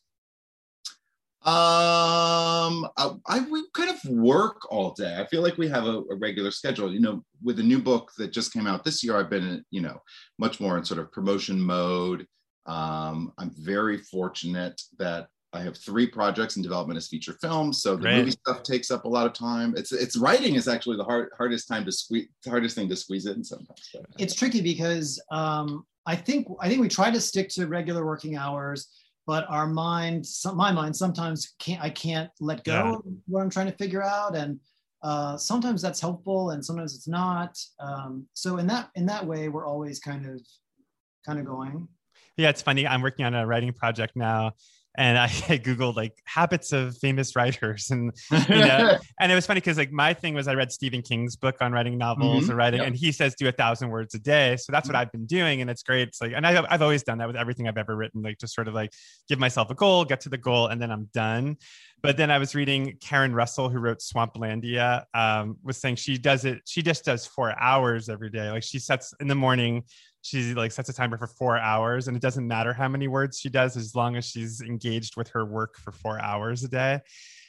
um, 1.45 2.89
I, 2.97 3.11
I, 3.27 3.39
we 3.49 3.63
kind 3.73 3.91
of 3.91 4.03
work 4.09 4.69
all 4.71 4.91
day. 4.91 5.17
I 5.17 5.27
feel 5.27 5.41
like 5.41 5.57
we 5.57 5.69
have 5.69 5.85
a, 5.85 6.01
a, 6.11 6.15
regular 6.15 6.51
schedule. 6.51 6.91
You 6.91 6.99
know, 6.99 7.23
with 7.43 7.59
a 7.59 7.63
new 7.63 7.79
book 7.79 8.11
that 8.17 8.33
just 8.33 8.51
came 8.51 8.67
out 8.67 8.83
this 8.83 9.03
year, 9.03 9.15
I've 9.15 9.29
been, 9.29 9.63
you 9.69 9.81
know, 9.81 10.01
much 10.39 10.59
more 10.59 10.77
in 10.77 10.83
sort 10.83 10.99
of 10.99 11.11
promotion 11.11 11.61
mode. 11.61 12.25
Um, 12.65 13.31
I'm 13.37 13.51
very 13.55 13.97
fortunate 13.97 14.81
that 14.97 15.27
I 15.53 15.61
have 15.61 15.77
three 15.77 16.07
projects 16.07 16.57
in 16.57 16.63
development 16.63 16.97
as 16.97 17.07
feature 17.07 17.37
films, 17.39 17.81
so 17.81 17.95
the 17.95 18.01
Great. 18.01 18.17
movie 18.17 18.31
stuff 18.31 18.63
takes 18.63 18.91
up 18.91 19.05
a 19.05 19.07
lot 19.07 19.25
of 19.25 19.33
time. 19.33 19.73
It's 19.77 19.93
it's 19.93 20.17
writing 20.17 20.55
is 20.55 20.67
actually 20.67 20.97
the 20.97 21.05
hard, 21.05 21.29
hardest 21.37 21.67
time 21.67 21.85
to 21.85 21.91
squeeze, 21.91 22.27
hardest 22.45 22.75
thing 22.75 22.89
to 22.89 22.95
squeeze 22.95 23.25
in 23.25 23.43
sometimes. 23.43 23.95
It's 24.17 24.35
tricky 24.35 24.61
because 24.61 25.21
um, 25.31 25.85
I 26.05 26.15
think 26.15 26.47
I 26.59 26.67
think 26.67 26.81
we 26.81 26.89
try 26.89 27.09
to 27.09 27.21
stick 27.21 27.47
to 27.49 27.67
regular 27.67 28.05
working 28.05 28.35
hours 28.35 28.89
but 29.27 29.45
our 29.49 29.67
mind, 29.67 30.25
some, 30.25 30.55
my 30.55 30.71
mind 30.71 30.95
sometimes 30.95 31.53
can't, 31.59 31.83
I 31.83 31.89
can't 31.89 32.31
let 32.39 32.63
go 32.63 32.71
yeah. 32.71 32.93
of 32.93 33.03
what 33.27 33.41
I'm 33.41 33.49
trying 33.49 33.69
to 33.69 33.77
figure 33.77 34.01
out. 34.01 34.35
And 34.35 34.59
uh, 35.03 35.35
sometimes 35.35 35.81
that's 35.81 35.99
helpful 35.99 36.51
and 36.51 36.63
sometimes 36.65 36.95
it's 36.95 37.09
not. 37.09 37.59
Um, 37.79 38.25
so 38.33 38.57
in 38.57 38.65
that, 38.67 38.89
in 38.95 39.05
that 39.07 39.27
way, 39.27 39.49
we're 39.49 39.67
always 39.67 39.99
kind 39.99 40.25
of, 40.25 40.41
kind 41.25 41.39
of 41.39 41.45
going. 41.45 41.89
Yeah, 42.37 42.49
it's 42.49 42.61
funny. 42.61 42.87
I'm 42.87 43.01
working 43.01 43.25
on 43.25 43.35
a 43.35 43.45
writing 43.45 43.73
project 43.73 44.15
now 44.15 44.53
and 44.97 45.17
I, 45.17 45.25
I 45.49 45.57
googled 45.57 45.95
like 45.95 46.13
habits 46.25 46.73
of 46.73 46.97
famous 46.97 47.35
writers, 47.35 47.89
and 47.91 48.11
you 48.31 48.55
know, 48.55 48.97
and 49.19 49.31
it 49.31 49.35
was 49.35 49.45
funny 49.45 49.59
because 49.59 49.77
like 49.77 49.91
my 49.91 50.13
thing 50.13 50.33
was 50.33 50.47
I 50.47 50.55
read 50.55 50.71
Stephen 50.71 51.01
King's 51.01 51.35
book 51.35 51.57
on 51.61 51.71
writing 51.71 51.97
novels 51.97 52.43
mm-hmm. 52.43 52.51
or 52.51 52.55
writing, 52.55 52.79
yep. 52.79 52.87
and 52.87 52.95
he 52.95 53.11
says 53.11 53.35
do 53.35 53.47
a 53.47 53.51
thousand 53.51 53.89
words 53.89 54.13
a 54.15 54.19
day, 54.19 54.57
so 54.57 54.71
that's 54.71 54.87
mm-hmm. 54.87 54.95
what 54.95 54.99
I've 54.99 55.11
been 55.11 55.25
doing, 55.25 55.61
and 55.61 55.69
it's 55.69 55.83
great. 55.83 56.07
It's 56.07 56.21
like, 56.21 56.33
and 56.35 56.45
I, 56.45 56.65
I've 56.69 56.81
always 56.81 57.03
done 57.03 57.19
that 57.19 57.27
with 57.27 57.37
everything 57.37 57.67
I've 57.67 57.77
ever 57.77 57.95
written, 57.95 58.21
like 58.21 58.39
just 58.39 58.53
sort 58.53 58.67
of 58.67 58.73
like 58.73 58.91
give 59.29 59.39
myself 59.39 59.69
a 59.69 59.75
goal, 59.75 60.03
get 60.03 60.21
to 60.21 60.29
the 60.29 60.37
goal, 60.37 60.67
and 60.67 60.81
then 60.81 60.91
I'm 60.91 61.09
done. 61.13 61.57
But 62.03 62.15
then 62.15 62.29
I 62.29 62.37
was 62.37 62.53
reading 62.53 62.95
Karen 63.01 63.33
Russell, 63.33 63.69
who 63.69 63.79
wrote 63.79 63.99
Swamplandia, 63.99 65.03
um, 65.15 65.57
was 65.63 65.77
saying 65.77 65.95
she 65.95 66.17
does 66.17 66.45
it. 66.45 66.61
She 66.65 66.83
just 66.83 67.03
does 67.03 67.25
four 67.25 67.59
hours 67.59 68.07
every 68.07 68.29
day. 68.29 68.51
Like 68.51 68.63
she 68.63 68.77
sets 68.77 69.13
in 69.19 69.27
the 69.27 69.35
morning, 69.35 69.83
she 70.27 70.53
like 70.53 70.73
sets 70.73 70.89
a 70.89 70.93
timer 70.93 71.17
for 71.17 71.27
four 71.27 71.57
hours, 71.57 72.07
and 72.07 72.17
it 72.17 72.21
doesn't 72.21 72.45
matter 72.45 72.73
how 72.73 72.89
many 72.89 73.07
words 73.07 73.39
she 73.39 73.49
does 73.49 73.77
as 73.77 73.95
long 73.95 74.17
as 74.17 74.25
she's 74.25 74.59
engaged 74.59 75.15
with 75.15 75.29
her 75.29 75.45
work 75.45 75.77
for 75.77 75.91
four 75.91 76.19
hours 76.19 76.63
a 76.63 76.67
day. 76.67 76.99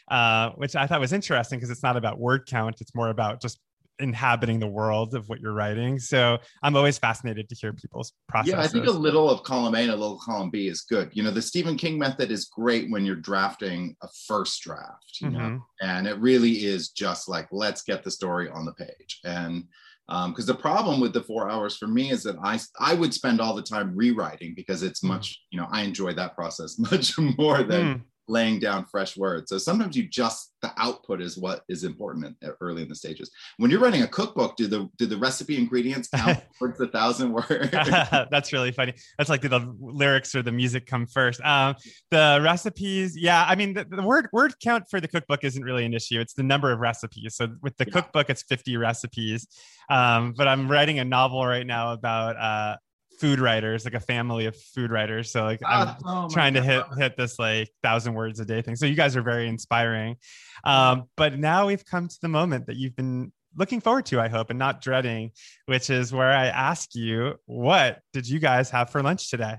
Uh, 0.08 0.50
which 0.52 0.74
I 0.74 0.86
thought 0.86 1.00
was 1.00 1.12
interesting 1.12 1.58
because 1.58 1.70
it's 1.70 1.82
not 1.82 1.96
about 1.96 2.18
word 2.18 2.46
count; 2.46 2.80
it's 2.80 2.94
more 2.94 3.08
about 3.08 3.42
just 3.42 3.58
inhabiting 3.98 4.60
the 4.60 4.66
world 4.66 5.14
of 5.14 5.28
what 5.28 5.40
you're 5.40 5.52
writing. 5.52 5.98
So 5.98 6.38
I'm 6.62 6.76
always 6.76 6.98
fascinated 6.98 7.48
to 7.48 7.56
hear 7.56 7.72
people's 7.72 8.12
process 8.28 8.52
Yeah, 8.52 8.60
I 8.60 8.68
think 8.68 8.86
a 8.86 8.92
little 8.92 9.28
of 9.28 9.42
column 9.42 9.74
A 9.74 9.78
and 9.78 9.90
a 9.90 9.96
little 9.96 10.20
column 10.24 10.50
B 10.50 10.68
is 10.68 10.82
good. 10.82 11.10
You 11.14 11.24
know, 11.24 11.32
the 11.32 11.42
Stephen 11.42 11.76
King 11.76 11.98
method 11.98 12.30
is 12.30 12.44
great 12.44 12.88
when 12.90 13.04
you're 13.04 13.16
drafting 13.16 13.96
a 14.02 14.08
first 14.28 14.62
draft, 14.62 15.18
you 15.20 15.28
mm-hmm. 15.28 15.36
know, 15.36 15.66
and 15.80 16.06
it 16.06 16.16
really 16.18 16.64
is 16.64 16.90
just 16.90 17.28
like, 17.28 17.48
let's 17.50 17.82
get 17.82 18.04
the 18.04 18.10
story 18.10 18.48
on 18.48 18.64
the 18.64 18.72
page. 18.74 19.18
And 19.24 19.64
because 20.08 20.48
um, 20.48 20.54
the 20.54 20.54
problem 20.54 21.00
with 21.00 21.12
the 21.12 21.22
four 21.22 21.50
hours 21.50 21.76
for 21.76 21.86
me 21.86 22.10
is 22.10 22.22
that 22.22 22.36
I 22.42 22.58
I 22.80 22.94
would 22.94 23.12
spend 23.12 23.40
all 23.40 23.54
the 23.54 23.62
time 23.62 23.94
rewriting 23.94 24.54
because 24.54 24.82
it's 24.82 25.00
mm. 25.00 25.08
much 25.08 25.38
you 25.50 25.60
know 25.60 25.68
I 25.70 25.82
enjoy 25.82 26.14
that 26.14 26.34
process 26.34 26.78
much 26.90 27.18
more 27.18 27.62
than 27.62 27.86
mm 27.86 28.00
laying 28.28 28.58
down 28.58 28.84
fresh 28.86 29.16
words. 29.16 29.50
So 29.50 29.58
sometimes 29.58 29.96
you 29.96 30.06
just 30.06 30.54
the 30.60 30.72
output 30.76 31.20
is 31.20 31.38
what 31.38 31.62
is 31.68 31.84
important 31.84 32.36
early 32.60 32.82
in 32.82 32.88
the 32.88 32.94
stages. 32.94 33.30
When 33.58 33.70
you're 33.70 33.80
writing 33.80 34.02
a 34.02 34.08
cookbook, 34.08 34.56
do 34.56 34.66
the 34.66 34.88
do 34.96 35.06
the 35.06 35.16
recipe 35.16 35.56
ingredients 35.56 36.08
count 36.08 36.40
towards 36.58 36.80
a 36.80 36.88
thousand 36.88 37.32
words? 37.32 37.70
That's 37.70 38.52
really 38.52 38.72
funny. 38.72 38.94
That's 39.16 39.30
like 39.30 39.42
the 39.42 39.74
lyrics 39.80 40.34
or 40.34 40.42
the 40.42 40.52
music 40.52 40.86
come 40.86 41.06
first. 41.06 41.40
Um, 41.42 41.76
the 42.10 42.40
recipes, 42.42 43.16
yeah. 43.16 43.44
I 43.48 43.54
mean, 43.54 43.74
the, 43.74 43.84
the, 43.84 44.02
word 44.02 44.28
word 44.32 44.54
count 44.62 44.84
for 44.90 45.00
the 45.00 45.08
cookbook 45.08 45.44
isn't 45.44 45.62
really 45.62 45.84
an 45.84 45.94
issue. 45.94 46.20
It's 46.20 46.34
the 46.34 46.42
number 46.42 46.72
of 46.72 46.80
recipes. 46.80 47.36
So 47.36 47.48
with 47.62 47.76
the 47.76 47.86
yeah. 47.86 47.92
cookbook, 47.92 48.30
it's 48.30 48.42
50 48.42 48.76
recipes. 48.76 49.46
Um, 49.90 50.34
but 50.36 50.48
I'm 50.48 50.70
writing 50.70 50.98
a 50.98 51.04
novel 51.04 51.46
right 51.46 51.66
now 51.66 51.92
about 51.92 52.36
uh, 52.36 52.76
food 53.18 53.40
writers, 53.40 53.84
like 53.84 53.94
a 53.94 54.00
family 54.00 54.46
of 54.46 54.56
food 54.56 54.90
writers. 54.90 55.30
So 55.30 55.44
like 55.44 55.60
I'm 55.66 55.96
oh 56.04 56.28
trying 56.28 56.54
to 56.54 56.62
hit 56.62 56.84
hit 56.96 57.16
this 57.16 57.38
like 57.38 57.70
thousand 57.82 58.14
words 58.14 58.40
a 58.40 58.44
day 58.44 58.62
thing. 58.62 58.76
So 58.76 58.86
you 58.86 58.94
guys 58.94 59.16
are 59.16 59.22
very 59.22 59.48
inspiring. 59.48 60.16
Um, 60.64 61.04
but 61.16 61.38
now 61.38 61.66
we've 61.66 61.84
come 61.84 62.08
to 62.08 62.18
the 62.20 62.28
moment 62.28 62.66
that 62.66 62.76
you've 62.76 62.96
been 62.96 63.32
looking 63.56 63.80
forward 63.80 64.06
to, 64.06 64.20
I 64.20 64.28
hope, 64.28 64.50
and 64.50 64.58
not 64.58 64.80
dreading, 64.80 65.32
which 65.66 65.90
is 65.90 66.12
where 66.12 66.30
I 66.30 66.46
ask 66.46 66.94
you, 66.94 67.34
what 67.46 68.00
did 68.12 68.28
you 68.28 68.38
guys 68.38 68.70
have 68.70 68.90
for 68.90 69.02
lunch 69.02 69.30
today? 69.30 69.56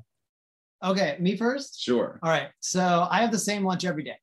Okay, 0.83 1.17
me 1.19 1.35
first? 1.35 1.81
Sure. 1.81 2.19
All 2.23 2.29
right. 2.29 2.49
So 2.61 3.07
I 3.09 3.21
have 3.21 3.31
the 3.31 3.39
same 3.39 3.65
lunch 3.65 3.83
every 3.83 4.03
day. 4.03 4.15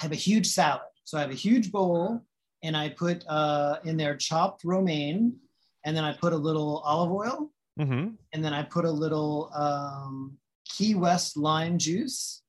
I 0.00 0.04
have 0.04 0.12
a 0.12 0.16
huge 0.16 0.46
salad. 0.46 0.82
So 1.04 1.18
I 1.18 1.22
have 1.22 1.30
a 1.30 1.34
huge 1.34 1.72
bowl 1.72 2.22
and 2.62 2.76
I 2.76 2.90
put 2.90 3.24
uh, 3.26 3.78
in 3.84 3.96
there 3.96 4.16
chopped 4.16 4.62
romaine 4.62 5.36
and 5.84 5.96
then 5.96 6.04
I 6.04 6.12
put 6.12 6.32
a 6.32 6.36
little 6.36 6.78
olive 6.84 7.10
oil 7.10 7.50
Mm-hmm. 7.78 8.08
And 8.32 8.44
then 8.44 8.52
I 8.52 8.62
put 8.62 8.84
a 8.84 8.90
little 8.90 9.50
um, 9.54 10.36
Key 10.68 10.94
West 10.94 11.36
lime 11.36 11.78
juice. 11.78 12.42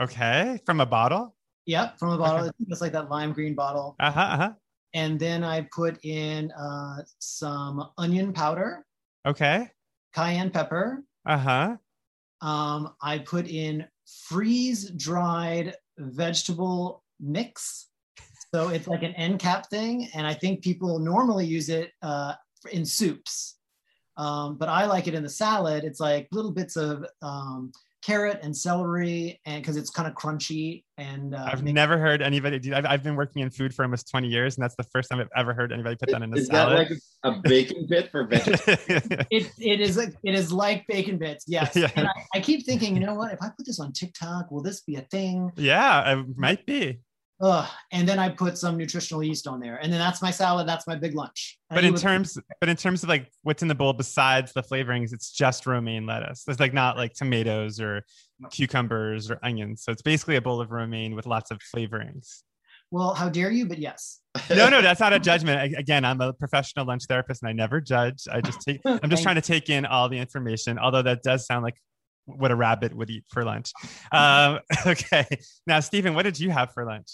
Okay, 0.00 0.60
from 0.64 0.80
a 0.80 0.86
bottle. 0.86 1.34
Yep, 1.66 1.98
from 1.98 2.10
a 2.10 2.18
bottle. 2.18 2.46
Okay. 2.46 2.56
It's 2.68 2.80
like 2.80 2.92
that 2.92 3.10
lime 3.10 3.32
green 3.32 3.54
bottle. 3.54 3.96
Uh 4.00 4.10
huh. 4.10 4.20
Uh-huh. 4.20 4.52
And 4.94 5.18
then 5.18 5.42
I 5.42 5.62
put 5.72 6.04
in 6.04 6.50
uh, 6.52 7.02
some 7.18 7.90
onion 7.98 8.32
powder. 8.32 8.84
Okay. 9.26 9.70
Cayenne 10.14 10.50
pepper. 10.50 11.02
Uh 11.26 11.38
huh. 11.38 11.76
Um, 12.40 12.94
I 13.00 13.18
put 13.18 13.48
in 13.48 13.86
freeze 14.28 14.90
dried 14.90 15.74
vegetable 15.98 17.04
mix. 17.20 17.88
So 18.54 18.68
it's 18.68 18.86
like 18.86 19.02
an 19.02 19.14
end 19.14 19.38
cap 19.38 19.70
thing, 19.70 20.08
and 20.14 20.26
I 20.26 20.34
think 20.34 20.62
people 20.62 20.98
normally 20.98 21.46
use 21.46 21.70
it 21.70 21.92
uh, 22.02 22.34
in 22.70 22.84
soups. 22.84 23.58
Um, 24.16 24.56
but 24.56 24.68
I 24.68 24.86
like 24.86 25.06
it 25.06 25.14
in 25.14 25.22
the 25.22 25.30
salad. 25.30 25.84
It's 25.84 26.00
like 26.00 26.28
little 26.32 26.50
bits 26.50 26.76
of 26.76 27.04
um, 27.22 27.72
carrot 28.02 28.40
and 28.42 28.54
celery, 28.54 29.40
and 29.46 29.62
because 29.62 29.76
it's 29.76 29.90
kind 29.90 30.08
of 30.08 30.14
crunchy. 30.14 30.84
And 30.98 31.34
uh, 31.34 31.48
I've 31.50 31.62
never 31.62 31.98
heard 31.98 32.20
anybody 32.20 32.58
do. 32.58 32.74
I've, 32.74 32.84
I've 32.84 33.02
been 33.02 33.16
working 33.16 33.42
in 33.42 33.50
food 33.50 33.74
for 33.74 33.84
almost 33.84 34.10
20 34.10 34.28
years, 34.28 34.56
and 34.56 34.62
that's 34.62 34.74
the 34.76 34.84
first 34.84 35.08
time 35.08 35.20
I've 35.20 35.28
ever 35.36 35.54
heard 35.54 35.72
anybody 35.72 35.96
put 35.96 36.10
that 36.10 36.22
in 36.22 36.32
a 36.32 36.36
is 36.36 36.48
salad. 36.48 36.90
Is 36.90 37.00
that 37.22 37.28
like 37.28 37.38
a 37.38 37.48
bacon 37.48 37.86
bit 37.88 38.10
for 38.10 38.26
vegetables? 38.26 38.60
it, 39.30 39.50
it 39.58 39.80
is. 39.80 39.96
A, 39.96 40.12
it 40.24 40.34
is 40.34 40.52
like 40.52 40.86
bacon 40.88 41.18
bits. 41.18 41.44
Yes. 41.48 41.76
Yeah. 41.82 41.90
And 41.96 42.06
I, 42.06 42.12
I 42.36 42.40
keep 42.40 42.64
thinking, 42.64 42.94
you 42.94 43.00
know 43.04 43.14
what? 43.14 43.32
If 43.32 43.42
I 43.42 43.48
put 43.48 43.66
this 43.66 43.80
on 43.80 43.92
TikTok, 43.92 44.52
will 44.52 44.62
this 44.62 44.82
be 44.82 44.96
a 44.96 45.00
thing? 45.00 45.50
Yeah, 45.56 46.12
it 46.12 46.26
might 46.36 46.64
be. 46.64 47.00
Ugh. 47.42 47.68
and 47.90 48.08
then 48.08 48.20
I 48.20 48.28
put 48.28 48.56
some 48.56 48.76
nutritional 48.76 49.22
yeast 49.22 49.48
on 49.48 49.58
there, 49.58 49.76
and 49.82 49.92
then 49.92 49.98
that's 49.98 50.22
my 50.22 50.30
salad. 50.30 50.68
That's 50.68 50.86
my 50.86 50.94
big 50.94 51.14
lunch. 51.14 51.58
But 51.70 51.84
in 51.84 51.96
terms, 51.96 52.38
but 52.60 52.68
in 52.68 52.76
terms 52.76 53.02
of 53.02 53.08
like 53.08 53.30
what's 53.42 53.62
in 53.62 53.68
the 53.68 53.74
bowl 53.74 53.92
besides 53.92 54.52
the 54.52 54.62
flavorings, 54.62 55.12
it's 55.12 55.32
just 55.32 55.66
romaine 55.66 56.06
lettuce. 56.06 56.44
It's 56.46 56.60
like 56.60 56.72
not 56.72 56.96
like 56.96 57.14
tomatoes 57.14 57.80
or 57.80 58.04
cucumbers 58.50 59.30
or 59.30 59.40
onions. 59.42 59.82
So 59.82 59.90
it's 59.90 60.02
basically 60.02 60.36
a 60.36 60.40
bowl 60.40 60.60
of 60.60 60.70
romaine 60.70 61.16
with 61.16 61.26
lots 61.26 61.50
of 61.50 61.58
flavorings. 61.74 62.42
Well, 62.92 63.14
how 63.14 63.28
dare 63.28 63.50
you? 63.50 63.66
But 63.66 63.78
yes. 63.78 64.20
no, 64.50 64.68
no, 64.68 64.80
that's 64.80 65.00
not 65.00 65.12
a 65.12 65.18
judgment. 65.18 65.76
Again, 65.76 66.04
I'm 66.04 66.20
a 66.20 66.32
professional 66.32 66.86
lunch 66.86 67.06
therapist, 67.08 67.42
and 67.42 67.48
I 67.48 67.52
never 67.52 67.80
judge. 67.80 68.28
I 68.30 68.40
just 68.40 68.60
take. 68.60 68.80
I'm 68.84 69.10
just 69.10 69.24
trying 69.24 69.36
to 69.36 69.40
take 69.40 69.68
in 69.68 69.84
all 69.84 70.08
the 70.08 70.18
information. 70.18 70.78
Although 70.78 71.02
that 71.02 71.22
does 71.22 71.44
sound 71.46 71.64
like 71.64 71.74
what 72.26 72.50
a 72.50 72.56
rabbit 72.56 72.94
would 72.94 73.10
eat 73.10 73.24
for 73.28 73.44
lunch. 73.44 73.72
Um, 74.12 74.60
okay, 74.86 75.26
now 75.66 75.80
Steven, 75.80 76.14
what 76.14 76.22
did 76.22 76.38
you 76.38 76.50
have 76.50 76.72
for 76.72 76.84
lunch? 76.84 77.10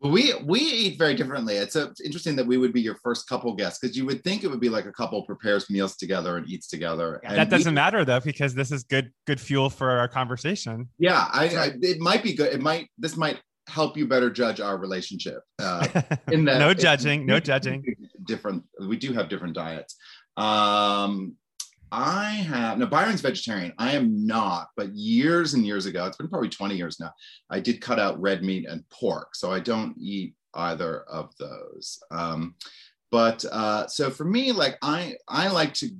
Well, 0.00 0.12
we 0.12 0.32
we 0.44 0.60
eat 0.60 0.98
very 0.98 1.14
differently. 1.14 1.56
It's, 1.56 1.76
a, 1.76 1.88
it's 1.88 2.00
interesting 2.00 2.34
that 2.36 2.46
we 2.46 2.56
would 2.56 2.72
be 2.72 2.80
your 2.80 2.96
first 3.02 3.28
couple 3.28 3.54
guests 3.54 3.78
because 3.78 3.96
you 3.96 4.06
would 4.06 4.24
think 4.24 4.44
it 4.44 4.48
would 4.48 4.60
be 4.60 4.70
like 4.70 4.86
a 4.86 4.92
couple 4.92 5.22
prepares 5.24 5.68
meals 5.68 5.96
together 5.96 6.38
and 6.38 6.48
eats 6.48 6.68
together. 6.68 7.20
Yeah, 7.22 7.34
that 7.34 7.50
doesn't 7.50 7.72
we, 7.72 7.74
matter 7.74 8.04
though 8.04 8.20
because 8.20 8.54
this 8.54 8.72
is 8.72 8.82
good 8.82 9.12
good 9.26 9.38
fuel 9.38 9.68
for 9.68 9.90
our 9.90 10.08
conversation. 10.08 10.88
Yeah, 10.98 11.28
I, 11.30 11.44
I, 11.48 11.72
it 11.82 12.00
might 12.00 12.22
be 12.22 12.32
good. 12.32 12.52
It 12.52 12.62
might 12.62 12.88
this 12.96 13.16
might 13.16 13.40
help 13.68 13.96
you 13.96 14.06
better 14.06 14.30
judge 14.30 14.58
our 14.60 14.78
relationship. 14.78 15.42
Uh, 15.58 15.86
in 16.32 16.44
that 16.46 16.58
no 16.58 16.72
judging, 16.72 17.26
no 17.26 17.38
judging. 17.38 17.84
Different. 18.24 18.64
We 18.80 18.96
do 18.96 19.12
have 19.12 19.28
different 19.28 19.54
diets. 19.54 19.96
Um, 20.38 21.36
I 21.92 22.26
have 22.26 22.78
now 22.78 22.86
Byron's 22.86 23.20
vegetarian. 23.20 23.72
I 23.78 23.92
am 23.92 24.26
not, 24.26 24.68
but 24.76 24.94
years 24.94 25.54
and 25.54 25.66
years 25.66 25.86
ago, 25.86 26.06
it's 26.06 26.16
been 26.16 26.28
probably 26.28 26.48
20 26.48 26.76
years 26.76 27.00
now, 27.00 27.12
I 27.50 27.60
did 27.60 27.80
cut 27.80 27.98
out 27.98 28.20
red 28.20 28.42
meat 28.42 28.66
and 28.68 28.88
pork. 28.90 29.34
So 29.34 29.50
I 29.50 29.60
don't 29.60 29.96
eat 29.98 30.34
either 30.54 31.02
of 31.02 31.30
those. 31.38 31.98
Um, 32.10 32.54
but 33.10 33.44
uh, 33.50 33.86
so 33.88 34.10
for 34.10 34.24
me, 34.24 34.52
like 34.52 34.78
I 34.82 35.16
I 35.28 35.48
like 35.48 35.74
to 35.74 35.90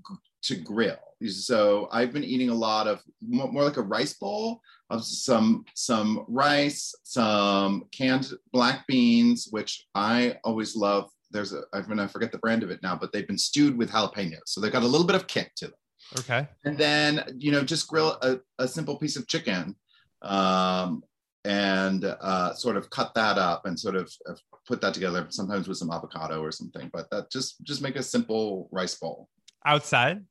to 0.43 0.57
grill. 0.57 0.97
So 1.27 1.89
I've 1.93 2.13
been 2.13 2.25
eating 2.25 2.49
a 2.49 2.55
lot 2.55 2.87
of 2.87 3.03
more, 3.21 3.65
like 3.65 3.77
a 3.77 3.83
rice 3.83 4.15
bowl 4.15 4.61
of 4.91 5.05
some 5.05 5.65
some 5.75 6.25
rice, 6.29 6.95
some 7.03 7.85
canned 7.93 8.31
black 8.53 8.87
beans, 8.87 9.49
which 9.51 9.87
I 9.95 10.37
always 10.45 10.77
love 10.77 11.11
there's 11.33 11.53
a 11.53 11.63
I 11.73 11.83
mean 11.83 11.99
I 11.99 12.07
forget 12.07 12.33
the 12.33 12.39
brand 12.39 12.63
of 12.63 12.71
it 12.71 12.83
now, 12.83 12.97
but 12.97 13.13
they've 13.13 13.27
been 13.27 13.39
stewed 13.39 13.77
with 13.77 13.91
jalapenos, 13.91 14.47
so 14.47 14.61
they've 14.61 14.73
got 14.73 14.83
a 14.83 14.87
little 14.87 15.07
bit 15.07 15.17
of 15.17 15.27
kick 15.27 15.55
to 15.57 15.67
them. 15.67 15.75
Okay. 16.19 16.47
And 16.65 16.77
then 16.77 17.25
you 17.39 17.53
know 17.53 17.63
just 17.63 17.89
grill 17.89 18.19
a, 18.23 18.41
a 18.59 18.67
simple 18.67 18.97
piece 18.97 19.17
of 19.17 19.27
chicken, 19.27 19.77
um, 20.23 21.03
and 21.45 22.05
uh, 22.05 22.55
sort 22.55 22.77
of 22.77 22.91
cut 22.91 23.15
that 23.15 23.39
up 23.39 23.67
and 23.67 23.79
sort 23.79 23.97
of 23.97 24.13
uh, 24.29 24.35
put 24.67 24.81
that 24.81 24.95
together. 24.95 25.27
Sometimes 25.31 25.69
with 25.69 25.79
some 25.79 25.91
avocado 25.91 26.43
or 26.43 26.53
something, 26.53 26.91
but 26.93 27.11
that 27.11 27.31
just 27.31 27.63
just 27.65 27.83
make 27.83 27.97
a 27.97 28.03
simple 28.03 28.69
rice 28.73 28.95
bowl. 28.95 29.29
Outside. 29.65 30.25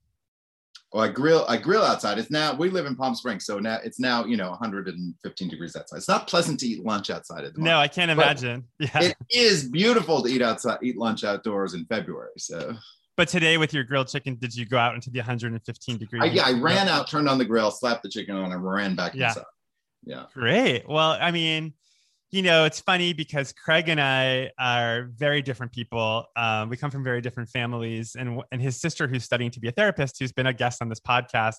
Well, 0.91 1.03
I 1.03 1.07
grill. 1.09 1.45
I 1.47 1.57
grill 1.57 1.83
outside. 1.83 2.17
It's 2.17 2.31
now 2.31 2.55
we 2.55 2.69
live 2.69 2.87
in 2.87 2.95
Palm 2.95 3.13
Springs, 3.13 3.45
so 3.45 3.59
now 3.59 3.77
it's 3.83 3.99
now 3.99 4.25
you 4.25 4.37
know 4.37 4.49
115 4.49 5.47
degrees 5.47 5.75
outside. 5.75 5.97
It's 5.97 6.07
not 6.07 6.27
pleasant 6.27 6.59
to 6.61 6.67
eat 6.67 6.83
lunch 6.83 7.11
outside 7.11 7.43
at 7.43 7.53
the 7.53 7.59
moment. 7.59 7.75
No, 7.75 7.79
I 7.79 7.87
can't 7.87 8.11
imagine. 8.11 8.65
Yeah, 8.79 8.89
it 9.01 9.15
is 9.29 9.69
beautiful 9.69 10.23
to 10.23 10.29
eat 10.29 10.41
outside, 10.41 10.79
eat 10.81 10.97
lunch 10.97 11.23
outdoors 11.23 11.75
in 11.75 11.85
February. 11.85 12.31
So 12.37 12.75
but 13.19 13.27
today 13.27 13.57
with 13.57 13.73
your 13.73 13.83
grilled 13.83 14.07
chicken, 14.07 14.35
did 14.35 14.55
you 14.55 14.65
go 14.65 14.77
out 14.77 14.95
into 14.95 15.09
the 15.09 15.19
115 15.19 15.97
degree? 15.97 16.21
I, 16.21 16.25
yeah, 16.27 16.43
I 16.45 16.53
ran 16.53 16.87
out, 16.87 17.09
turned 17.09 17.27
on 17.27 17.37
the 17.37 17.43
grill, 17.43 17.69
slapped 17.69 18.01
the 18.01 18.07
chicken 18.07 18.33
on, 18.33 18.53
and 18.53 18.65
ran 18.65 18.95
back 18.95 19.13
yeah. 19.13 19.27
inside. 19.27 19.43
Yeah. 20.05 20.23
Great. 20.33 20.87
Well, 20.87 21.17
I 21.19 21.31
mean, 21.31 21.73
you 22.31 22.41
know, 22.43 22.63
it's 22.63 22.79
funny 22.79 23.11
because 23.11 23.51
Craig 23.51 23.89
and 23.89 23.99
I 23.99 24.51
are 24.57 25.09
very 25.17 25.41
different 25.41 25.73
people. 25.73 26.27
Um, 26.37 26.69
we 26.69 26.77
come 26.77 26.91
from 26.91 27.03
very 27.03 27.19
different 27.19 27.49
families, 27.49 28.15
and 28.17 28.41
and 28.53 28.61
his 28.61 28.79
sister, 28.79 29.05
who's 29.05 29.25
studying 29.25 29.51
to 29.51 29.59
be 29.59 29.67
a 29.67 29.73
therapist, 29.73 30.17
who's 30.17 30.31
been 30.31 30.47
a 30.47 30.53
guest 30.53 30.81
on 30.81 30.87
this 30.87 31.01
podcast, 31.01 31.55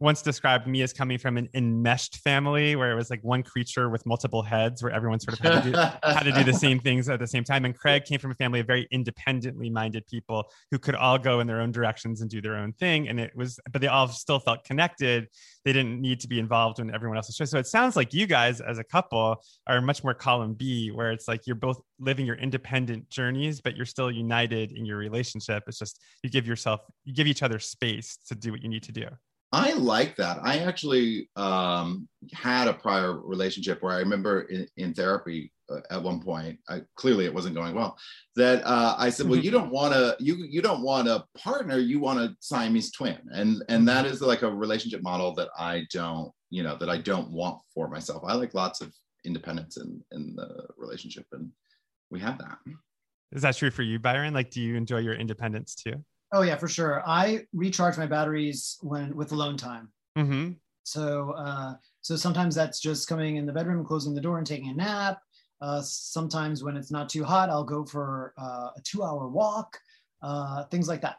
once 0.00 0.22
described 0.22 0.66
me 0.66 0.82
as 0.82 0.92
coming 0.92 1.18
from 1.18 1.36
an 1.36 1.48
enmeshed 1.54 2.16
family 2.18 2.76
where 2.76 2.90
it 2.90 2.94
was 2.94 3.10
like 3.10 3.22
one 3.22 3.42
creature 3.42 3.88
with 3.88 4.04
multiple 4.04 4.42
heads 4.42 4.82
where 4.82 4.92
everyone 4.92 5.20
sort 5.20 5.38
of 5.38 5.44
had 5.44 5.62
to 5.62 5.70
do, 5.70 5.78
had 5.78 6.24
to 6.24 6.32
do 6.32 6.44
the 6.44 6.52
same 6.52 6.78
things 6.84 7.08
at 7.08 7.20
the 7.20 7.26
same 7.26 7.44
time. 7.44 7.64
And 7.64 7.76
craig 7.76 8.04
came 8.04 8.18
from 8.18 8.32
a 8.32 8.34
family 8.34 8.60
of 8.60 8.66
very 8.66 8.88
independently 8.90 9.70
minded 9.70 10.06
people 10.06 10.44
who 10.70 10.78
could 10.78 10.94
all 10.94 11.18
go 11.18 11.40
in 11.40 11.46
their 11.46 11.60
own 11.60 11.72
directions 11.72 12.20
and 12.20 12.30
do 12.30 12.42
their 12.42 12.56
own 12.56 12.72
thing. 12.72 13.08
And 13.08 13.20
it 13.20 13.32
was 13.36 13.58
but 13.72 13.80
they 13.80 13.86
all 13.86 14.08
still 14.08 14.40
felt 14.40 14.64
connected. 14.64 15.28
They 15.64 15.72
didn't 15.72 16.00
need 16.00 16.20
to 16.20 16.28
be 16.28 16.38
involved 16.38 16.80
in 16.80 16.92
everyone 16.92 17.16
else's 17.16 17.36
choice 17.36 17.50
so 17.50 17.58
it 17.58 17.66
sounds 17.66 17.94
like 17.94 18.12
you 18.12 18.26
guys 18.26 18.60
as 18.60 18.78
a 18.78 18.84
couple 18.84 19.36
are 19.66 19.80
much 19.80 20.02
more 20.02 20.12
column 20.12 20.54
b 20.54 20.90
where 20.90 21.12
it's 21.12 21.28
like 21.28 21.46
you're 21.46 21.56
both 21.56 21.80
living 22.00 22.26
your 22.26 22.36
independent 22.36 23.08
journeys 23.10 23.60
but 23.60 23.76
you're 23.76 23.86
still 23.86 24.10
united 24.10 24.72
in 24.72 24.84
your 24.84 24.96
relationship. 24.96 25.62
It's 25.68 25.78
just 25.78 26.00
you 26.22 26.30
give 26.30 26.46
yourself 26.46 26.80
you 27.04 27.14
give 27.14 27.26
each 27.26 27.42
other 27.42 27.58
space 27.58 28.18
to 28.26 28.34
do 28.34 28.50
what 28.50 28.62
you 28.62 28.68
need 28.68 28.82
to 28.84 28.92
do 28.92 29.06
I 29.54 29.72
like 29.74 30.16
that. 30.16 30.38
I 30.42 30.58
actually 30.58 31.30
um, 31.36 32.08
had 32.32 32.66
a 32.66 32.74
prior 32.74 33.20
relationship 33.20 33.82
where 33.82 33.92
I 33.92 33.98
remember 33.98 34.42
in, 34.42 34.66
in 34.76 34.94
therapy 34.94 35.52
uh, 35.70 35.78
at 35.92 36.02
one 36.02 36.20
point. 36.20 36.58
I, 36.68 36.82
clearly, 36.96 37.24
it 37.24 37.32
wasn't 37.32 37.54
going 37.54 37.72
well. 37.72 37.96
That 38.34 38.66
uh, 38.66 38.96
I 38.98 39.10
said, 39.10 39.28
"Well, 39.28 39.38
you 39.38 39.52
don't 39.52 39.70
want 39.70 39.94
to. 39.94 40.16
You 40.18 40.34
you 40.34 40.60
don't 40.60 40.82
want 40.82 41.06
a 41.06 41.24
partner. 41.38 41.78
You 41.78 42.00
want 42.00 42.18
a 42.18 42.34
Siamese 42.40 42.90
twin." 42.90 43.18
And 43.30 43.62
and 43.68 43.86
that 43.86 44.06
is 44.06 44.20
like 44.20 44.42
a 44.42 44.50
relationship 44.50 45.02
model 45.02 45.32
that 45.36 45.50
I 45.56 45.86
don't. 45.92 46.32
You 46.50 46.64
know 46.64 46.76
that 46.76 46.90
I 46.90 46.98
don't 46.98 47.30
want 47.30 47.60
for 47.72 47.88
myself. 47.88 48.24
I 48.26 48.34
like 48.34 48.54
lots 48.54 48.80
of 48.80 48.92
independence 49.24 49.76
in 49.76 50.02
in 50.10 50.34
the 50.34 50.66
relationship, 50.76 51.26
and 51.30 51.48
we 52.10 52.18
have 52.18 52.38
that. 52.38 52.58
Is 53.30 53.42
that 53.42 53.56
true 53.56 53.70
for 53.70 53.82
you, 53.82 54.00
Byron? 54.00 54.34
Like, 54.34 54.50
do 54.50 54.60
you 54.60 54.74
enjoy 54.74 54.98
your 54.98 55.14
independence 55.14 55.76
too? 55.76 56.04
Oh 56.34 56.42
yeah, 56.42 56.56
for 56.56 56.66
sure. 56.66 57.00
I 57.06 57.46
recharge 57.52 57.96
my 57.96 58.06
batteries 58.06 58.76
when 58.82 59.14
with 59.14 59.30
alone 59.30 59.56
time. 59.56 59.92
Mm-hmm. 60.18 60.52
So 60.82 61.30
uh, 61.38 61.74
so 62.00 62.16
sometimes 62.16 62.56
that's 62.56 62.80
just 62.80 63.08
coming 63.08 63.36
in 63.36 63.46
the 63.46 63.52
bedroom, 63.52 63.84
closing 63.84 64.14
the 64.14 64.20
door, 64.20 64.38
and 64.38 64.46
taking 64.46 64.68
a 64.68 64.74
nap. 64.74 65.20
Uh, 65.60 65.80
sometimes 65.80 66.64
when 66.64 66.76
it's 66.76 66.90
not 66.90 67.08
too 67.08 67.22
hot, 67.22 67.50
I'll 67.50 67.64
go 67.64 67.84
for 67.84 68.34
uh, 68.36 68.70
a 68.76 68.80
two-hour 68.82 69.28
walk. 69.28 69.78
Uh, 70.20 70.64
things 70.64 70.88
like 70.88 71.02
that. 71.02 71.18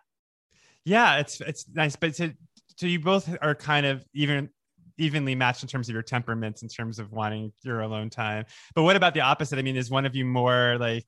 Yeah, 0.83 1.17
it's 1.17 1.39
it's 1.39 1.65
nice, 1.73 1.95
but 1.95 2.13
so, 2.13 2.29
so 2.75 2.85
you 2.85 2.99
both 2.99 3.33
are 3.41 3.55
kind 3.55 3.85
of 3.85 4.03
even 4.13 4.49
evenly 4.97 5.33
matched 5.33 5.63
in 5.63 5.69
terms 5.69 5.87
of 5.87 5.93
your 5.93 6.03
temperaments, 6.03 6.61
in 6.61 6.67
terms 6.67 6.99
of 6.99 7.11
wanting 7.13 7.53
your 7.63 7.81
alone 7.81 8.09
time. 8.09 8.45
But 8.75 8.83
what 8.83 8.97
about 8.97 9.13
the 9.13 9.21
opposite? 9.21 9.59
I 9.59 9.61
mean, 9.61 9.77
is 9.77 9.89
one 9.89 10.05
of 10.05 10.13
you 10.15 10.25
more 10.25 10.77
like 10.77 11.07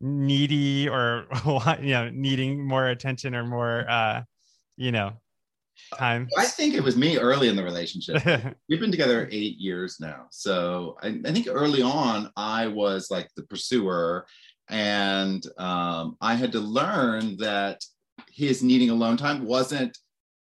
needy 0.00 0.88
or 0.88 1.26
you 1.80 1.90
know 1.90 2.10
needing 2.10 2.66
more 2.66 2.88
attention 2.88 3.34
or 3.34 3.44
more 3.44 3.88
uh 3.88 4.22
you 4.76 4.92
know 4.92 5.12
time? 5.96 6.28
I 6.36 6.44
think 6.44 6.74
it 6.74 6.82
was 6.82 6.96
me 6.96 7.18
early 7.18 7.48
in 7.48 7.56
the 7.56 7.64
relationship. 7.64 8.22
We've 8.68 8.80
been 8.80 8.90
together 8.90 9.28
eight 9.30 9.58
years 9.58 9.98
now. 9.98 10.26
So 10.30 10.96
I, 11.02 11.18
I, 11.24 11.32
think 11.32 11.48
early 11.48 11.82
on 11.82 12.30
i 12.36 12.66
was 12.66 13.10
like 13.10 13.28
the 13.34 13.42
pursuer 13.44 14.26
and 14.68 15.44
um, 15.58 16.16
i 16.20 16.34
had 16.34 16.52
to 16.52 16.60
learn 16.60 17.36
that 17.38 17.82
his 18.30 18.62
needing 18.62 18.90
alone 18.90 19.16
time 19.16 19.44
wasn't 19.44 19.96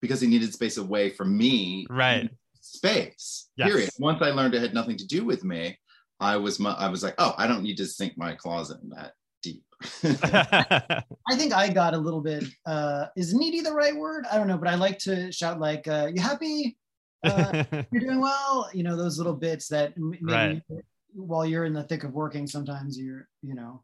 because 0.02 0.20
he 0.20 0.28
needed 0.28 0.54
space 0.54 0.78
away 0.78 1.10
from 1.10 1.36
me. 1.38 1.88
Right. 1.90 2.30
Space 2.60 3.50
yes. 3.56 3.68
period. 3.68 3.90
Once 4.00 4.22
i 4.22 4.30
learned 4.32 4.56
it 4.56 4.62
had 4.62 4.74
nothing 4.74 4.98
to 4.98 5.08
do 5.08 5.24
with 5.26 5.44
me 5.44 5.78
I 6.20 6.38
was 6.38 6.64
I 6.64 6.88
was 6.88 7.04
like, 7.04 7.16
oh, 7.18 7.34
I 7.38 7.48
don't 7.48 7.64
need 7.64 7.78
to 7.78 7.86
sink 7.86 8.18
my 8.18 8.34
closet 8.34 8.78
in 8.82 8.90
that 8.90 9.12
deep. 9.44 9.64
I 10.04 11.36
think 11.36 11.54
I 11.54 11.70
got 11.70 11.94
a 11.94 11.98
little 11.98 12.22
bit. 12.22 12.46
Uh, 12.66 13.08
is 13.16 13.34
needy 13.34 13.62
the 13.62 13.74
right 13.74 13.96
word? 13.96 14.26
I 14.32 14.38
don't 14.38 14.48
know, 14.48 14.58
but 14.58 14.68
I 14.68 14.76
like 14.76 14.98
to 15.00 15.32
shout 15.32 15.60
like, 15.60 15.88
uh, 15.88 16.10
"You 16.14 16.22
happy? 16.22 16.78
Uh, 17.24 17.64
you're 17.92 18.02
doing 18.02 18.22
well." 18.22 18.70
You 18.74 18.84
know, 18.84 18.96
those 18.96 19.18
little 19.18 19.36
bits 19.36 19.68
that 19.68 19.94
maybe 19.98 20.24
right. 20.24 20.62
while 21.14 21.46
you're 21.46 21.66
in 21.66 21.74
the 21.74 21.84
thick 21.84 22.04
of 22.04 22.14
working, 22.14 22.48
sometimes 22.48 22.98
you're, 22.98 23.28
you 23.44 23.54
know, 23.54 23.84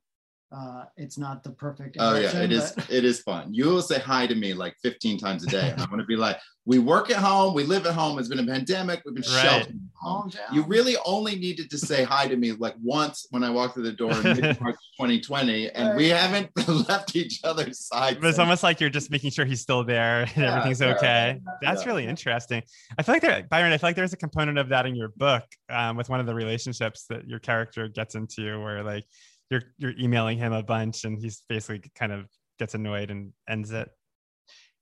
uh, 0.51 0.85
it's 0.97 1.17
not 1.17 1.43
the 1.43 1.51
perfect. 1.51 1.97
Oh 1.99 2.15
yeah, 2.15 2.35
it 2.37 2.51
is. 2.51 2.73
It 2.89 3.05
is 3.05 3.21
fun. 3.21 3.53
You 3.53 3.65
will 3.65 3.81
say 3.81 3.99
hi 3.99 4.25
to 4.25 4.33
me 4.33 4.53
like 4.53 4.75
15 4.81 5.19
times 5.19 5.43
a 5.43 5.47
day. 5.47 5.73
I'm 5.77 5.87
going 5.87 5.99
to 5.99 6.05
be 6.05 6.15
like, 6.15 6.37
we 6.65 6.79
work 6.79 7.09
at 7.09 7.17
home, 7.17 7.53
we 7.53 7.63
live 7.63 7.85
at 7.85 7.93
home. 7.93 8.19
It's 8.19 8.27
been 8.27 8.39
a 8.39 8.45
pandemic. 8.45 9.01
We've 9.05 9.15
been 9.15 9.23
right. 9.23 9.41
sheltered. 9.41 9.79
Home. 9.95 10.31
You 10.53 10.63
really 10.63 10.95
only 11.05 11.35
needed 11.35 11.69
to 11.71 11.77
say 11.77 12.03
hi 12.03 12.27
to 12.27 12.35
me 12.35 12.53
like 12.53 12.75
once 12.81 13.27
when 13.31 13.43
I 13.43 13.49
walked 13.49 13.73
through 13.73 13.83
the 13.83 13.91
door 13.91 14.11
in 14.11 14.23
March 14.61 14.77
2020, 14.97 15.71
and 15.71 15.89
right. 15.89 15.97
we 15.97 16.09
haven't 16.09 16.49
left 16.89 17.15
each 17.15 17.41
other's 17.43 17.79
side. 17.79 18.19
But 18.21 18.29
it's 18.29 18.39
almost 18.39 18.63
like 18.63 18.79
you're 18.79 18.89
just 18.89 19.11
making 19.11 19.31
sure 19.31 19.45
he's 19.45 19.61
still 19.61 19.83
there 19.83 20.21
and 20.21 20.37
yeah, 20.37 20.57
everything's 20.57 20.81
okay. 20.81 21.39
Yeah, 21.43 21.53
That's 21.61 21.83
yeah. 21.83 21.89
really 21.89 22.07
interesting. 22.07 22.63
I 22.97 23.03
feel 23.03 23.15
like 23.15 23.21
there, 23.21 23.43
Byron. 23.49 23.71
I 23.71 23.77
feel 23.77 23.89
like 23.89 23.95
there's 23.95 24.13
a 24.13 24.17
component 24.17 24.57
of 24.57 24.69
that 24.69 24.85
in 24.85 24.95
your 24.95 25.09
book 25.09 25.43
um, 25.69 25.97
with 25.97 26.09
one 26.09 26.19
of 26.19 26.25
the 26.25 26.35
relationships 26.35 27.05
that 27.09 27.27
your 27.27 27.39
character 27.39 27.87
gets 27.87 28.15
into, 28.15 28.61
where 28.61 28.83
like 28.83 29.05
you're 29.49 29.63
you're 29.77 29.93
emailing 29.99 30.37
him 30.37 30.53
a 30.53 30.63
bunch 30.63 31.03
and 31.03 31.19
he's 31.19 31.43
basically 31.49 31.89
kind 31.95 32.11
of 32.11 32.25
gets 32.57 32.73
annoyed 32.73 33.11
and 33.11 33.33
ends 33.47 33.71
it? 33.71 33.89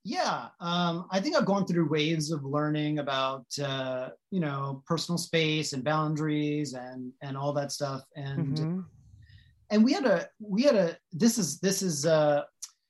Yeah 0.03 0.47
um, 0.61 1.05
i 1.11 1.19
think 1.19 1.35
i've 1.35 1.45
gone 1.45 1.65
through 1.65 1.89
waves 1.89 2.31
of 2.31 2.45
learning 2.45 2.99
about 2.99 3.45
uh, 3.61 4.09
you 4.31 4.39
know 4.39 4.81
personal 4.85 5.17
space 5.17 5.73
and 5.73 5.83
boundaries 5.83 6.73
and 6.73 7.11
and 7.21 7.35
all 7.35 7.51
that 7.53 7.71
stuff. 7.71 8.03
And 8.15 8.57
mm-hmm. 8.57 8.79
and 9.69 9.83
we 9.83 9.91
had 9.93 10.05
a 10.05 10.27
we 10.39 10.63
had 10.63 10.75
a 10.75 10.97
this 11.11 11.37
is 11.37 11.59
this 11.59 11.81
is 11.81 12.05
uh 12.05 12.43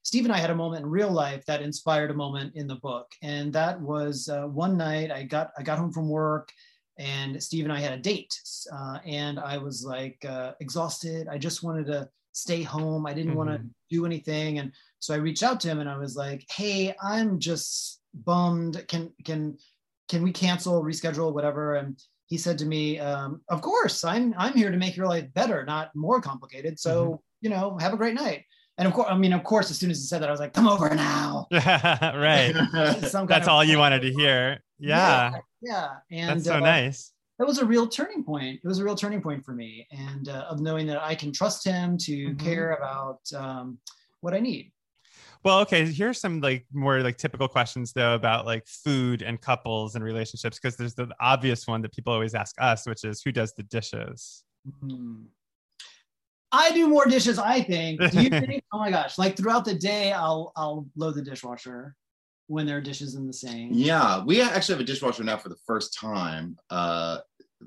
steve 0.03 0.25
and 0.25 0.33
i 0.33 0.37
had 0.37 0.51
a 0.51 0.55
moment 0.55 0.83
in 0.83 0.89
real 0.89 1.11
life 1.11 1.43
that 1.47 1.61
inspired 1.61 2.11
a 2.11 2.13
moment 2.13 2.55
in 2.55 2.67
the 2.67 2.75
book. 2.75 3.07
And 3.23 3.51
that 3.53 3.81
was 3.81 4.29
uh, 4.29 4.43
one 4.43 4.77
night 4.77 5.11
i 5.11 5.23
got 5.23 5.51
i 5.57 5.63
got 5.63 5.79
home 5.79 5.91
from 5.91 6.07
work 6.09 6.51
and 6.99 7.41
Steve 7.41 7.63
and 7.63 7.73
I 7.73 7.79
had 7.79 7.93
a 7.93 8.01
date, 8.01 8.39
uh, 8.73 8.99
and 9.05 9.39
I 9.39 9.57
was 9.57 9.83
like 9.85 10.23
uh, 10.27 10.53
exhausted. 10.59 11.27
I 11.27 11.37
just 11.37 11.63
wanted 11.63 11.87
to 11.87 12.09
stay 12.33 12.61
home. 12.61 13.05
I 13.05 13.13
didn't 13.13 13.29
mm-hmm. 13.29 13.37
want 13.37 13.49
to 13.49 13.61
do 13.89 14.05
anything, 14.05 14.59
and 14.59 14.71
so 14.99 15.13
I 15.13 15.17
reached 15.17 15.43
out 15.43 15.59
to 15.61 15.67
him 15.67 15.79
and 15.79 15.89
I 15.89 15.97
was 15.97 16.15
like, 16.15 16.45
"Hey, 16.49 16.95
I'm 17.01 17.39
just 17.39 18.01
bummed. 18.13 18.85
Can 18.87 19.11
can 19.23 19.57
can 20.09 20.23
we 20.23 20.31
cancel, 20.31 20.83
reschedule, 20.83 21.33
whatever?" 21.33 21.75
And 21.75 21.99
he 22.25 22.37
said 22.37 22.57
to 22.59 22.65
me, 22.65 22.99
um, 22.99 23.41
"Of 23.49 23.61
course, 23.61 24.03
I'm 24.03 24.33
I'm 24.37 24.53
here 24.53 24.71
to 24.71 24.77
make 24.77 24.95
your 24.95 25.07
life 25.07 25.33
better, 25.33 25.65
not 25.65 25.95
more 25.95 26.21
complicated. 26.21 26.79
So 26.79 27.05
mm-hmm. 27.05 27.15
you 27.41 27.49
know, 27.49 27.77
have 27.79 27.93
a 27.93 27.97
great 27.97 28.15
night." 28.15 28.45
And 28.77 28.87
of 28.87 28.93
course, 28.93 29.07
I 29.09 29.17
mean, 29.17 29.33
of 29.33 29.43
course, 29.43 29.71
as 29.71 29.77
soon 29.79 29.89
as 29.89 29.97
he 29.97 30.05
said 30.05 30.21
that, 30.21 30.29
I 30.29 30.31
was 30.31 30.39
like, 30.39 30.53
"Come 30.53 30.67
over 30.67 30.93
now." 30.93 31.47
right. 31.51 32.53
That's 33.27 33.47
all 33.47 33.63
you 33.63 33.77
wanted 33.79 34.01
to 34.01 34.11
hear. 34.11 34.59
Yeah. 34.79 35.39
Yeah. 35.61 35.87
yeah. 36.09 36.29
And 36.29 36.39
that's 36.39 36.45
so 36.45 36.55
uh, 36.55 36.59
nice. 36.59 37.11
That 37.39 37.47
was 37.47 37.57
a 37.57 37.65
real 37.65 37.87
turning 37.87 38.23
point. 38.23 38.59
It 38.63 38.67
was 38.67 38.79
a 38.79 38.83
real 38.83 38.95
turning 38.95 39.21
point 39.21 39.43
for 39.43 39.53
me, 39.53 39.87
and 39.91 40.29
uh, 40.29 40.45
of 40.49 40.59
knowing 40.59 40.85
that 40.87 41.01
I 41.01 41.15
can 41.15 41.31
trust 41.31 41.65
him 41.65 41.97
to 41.99 42.11
mm-hmm. 42.11 42.37
care 42.37 42.73
about 42.73 43.19
um, 43.35 43.79
what 44.21 44.35
I 44.35 44.39
need. 44.39 44.71
Well, 45.43 45.59
okay. 45.61 45.85
Here's 45.85 46.19
some 46.19 46.41
like 46.41 46.65
more 46.73 47.01
like 47.01 47.17
typical 47.17 47.47
questions 47.47 47.93
though 47.93 48.15
about 48.15 48.45
like 48.45 48.67
food 48.67 49.21
and 49.21 49.39
couples 49.39 49.95
and 49.95 50.03
relationships 50.03 50.59
because 50.59 50.75
there's 50.75 50.95
the 50.95 51.09
obvious 51.19 51.67
one 51.67 51.81
that 51.81 51.93
people 51.93 52.13
always 52.13 52.35
ask 52.35 52.55
us, 52.59 52.85
which 52.85 53.03
is 53.03 53.21
who 53.21 53.31
does 53.31 53.53
the 53.53 53.63
dishes. 53.63 54.43
Mm-hmm. 54.67 55.25
I 56.57 56.71
do 56.71 56.87
more 56.87 57.05
dishes, 57.05 57.37
I 57.37 57.61
think. 57.61 57.99
Do 58.11 58.21
you 58.21 58.29
think? 58.29 58.63
oh 58.73 58.79
my 58.79 58.89
gosh! 58.89 59.17
Like 59.17 59.37
throughout 59.37 59.65
the 59.65 59.75
day, 59.75 60.11
I'll 60.11 60.51
I'll 60.55 60.87
load 60.95 61.15
the 61.15 61.21
dishwasher 61.21 61.95
when 62.47 62.65
there 62.65 62.77
are 62.77 62.81
dishes 62.81 63.15
in 63.15 63.27
the 63.27 63.33
sink. 63.33 63.71
Yeah, 63.73 64.23
we 64.23 64.41
actually 64.41 64.75
have 64.75 64.81
a 64.81 64.85
dishwasher 64.85 65.23
now 65.23 65.37
for 65.37 65.49
the 65.49 65.57
first 65.67 65.93
time, 65.93 66.57
uh, 66.69 67.19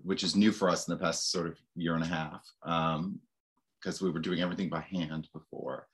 which 0.03 0.24
is 0.24 0.35
new 0.35 0.53
for 0.53 0.68
us 0.68 0.88
in 0.88 0.94
the 0.94 1.00
past 1.00 1.31
sort 1.31 1.46
of 1.46 1.59
year 1.76 1.94
and 1.94 2.03
a 2.03 2.07
half, 2.07 2.44
because 2.62 4.00
um, 4.00 4.07
we 4.07 4.11
were 4.11 4.20
doing 4.20 4.40
everything 4.40 4.68
by 4.68 4.81
hand 4.81 5.29
before. 5.33 5.87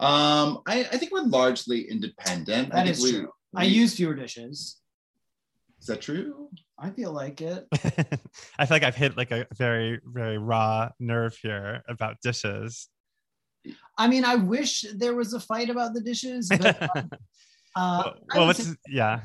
Um, 0.00 0.62
I, 0.66 0.80
I, 0.80 0.96
think 0.96 1.12
we're 1.12 1.20
largely 1.20 1.82
independent. 1.82 2.72
That 2.72 2.88
is 2.88 3.02
we, 3.02 3.12
true. 3.12 3.30
We, 3.52 3.60
I 3.60 3.64
use 3.64 3.94
fewer 3.94 4.14
dishes. 4.14 4.78
Is 5.80 5.86
that 5.86 6.00
true? 6.00 6.48
I 6.78 6.90
feel 6.90 7.12
like 7.12 7.40
it. 7.40 7.66
I 8.58 8.66
feel 8.66 8.74
like 8.74 8.82
I've 8.82 8.96
hit 8.96 9.16
like 9.16 9.30
a 9.30 9.46
very, 9.56 10.00
very 10.04 10.38
raw 10.38 10.90
nerve 10.98 11.36
here 11.42 11.82
about 11.88 12.16
dishes. 12.22 12.88
I 13.96 14.08
mean, 14.08 14.24
I 14.24 14.36
wish 14.36 14.84
there 14.94 15.14
was 15.14 15.32
a 15.32 15.40
fight 15.40 15.70
about 15.70 15.94
the 15.94 16.00
dishes, 16.00 16.48
but, 16.48 16.76
uh, 16.82 17.02
well, 17.76 18.14
well 18.34 18.46
what's 18.46 18.74
yeah? 18.88 19.20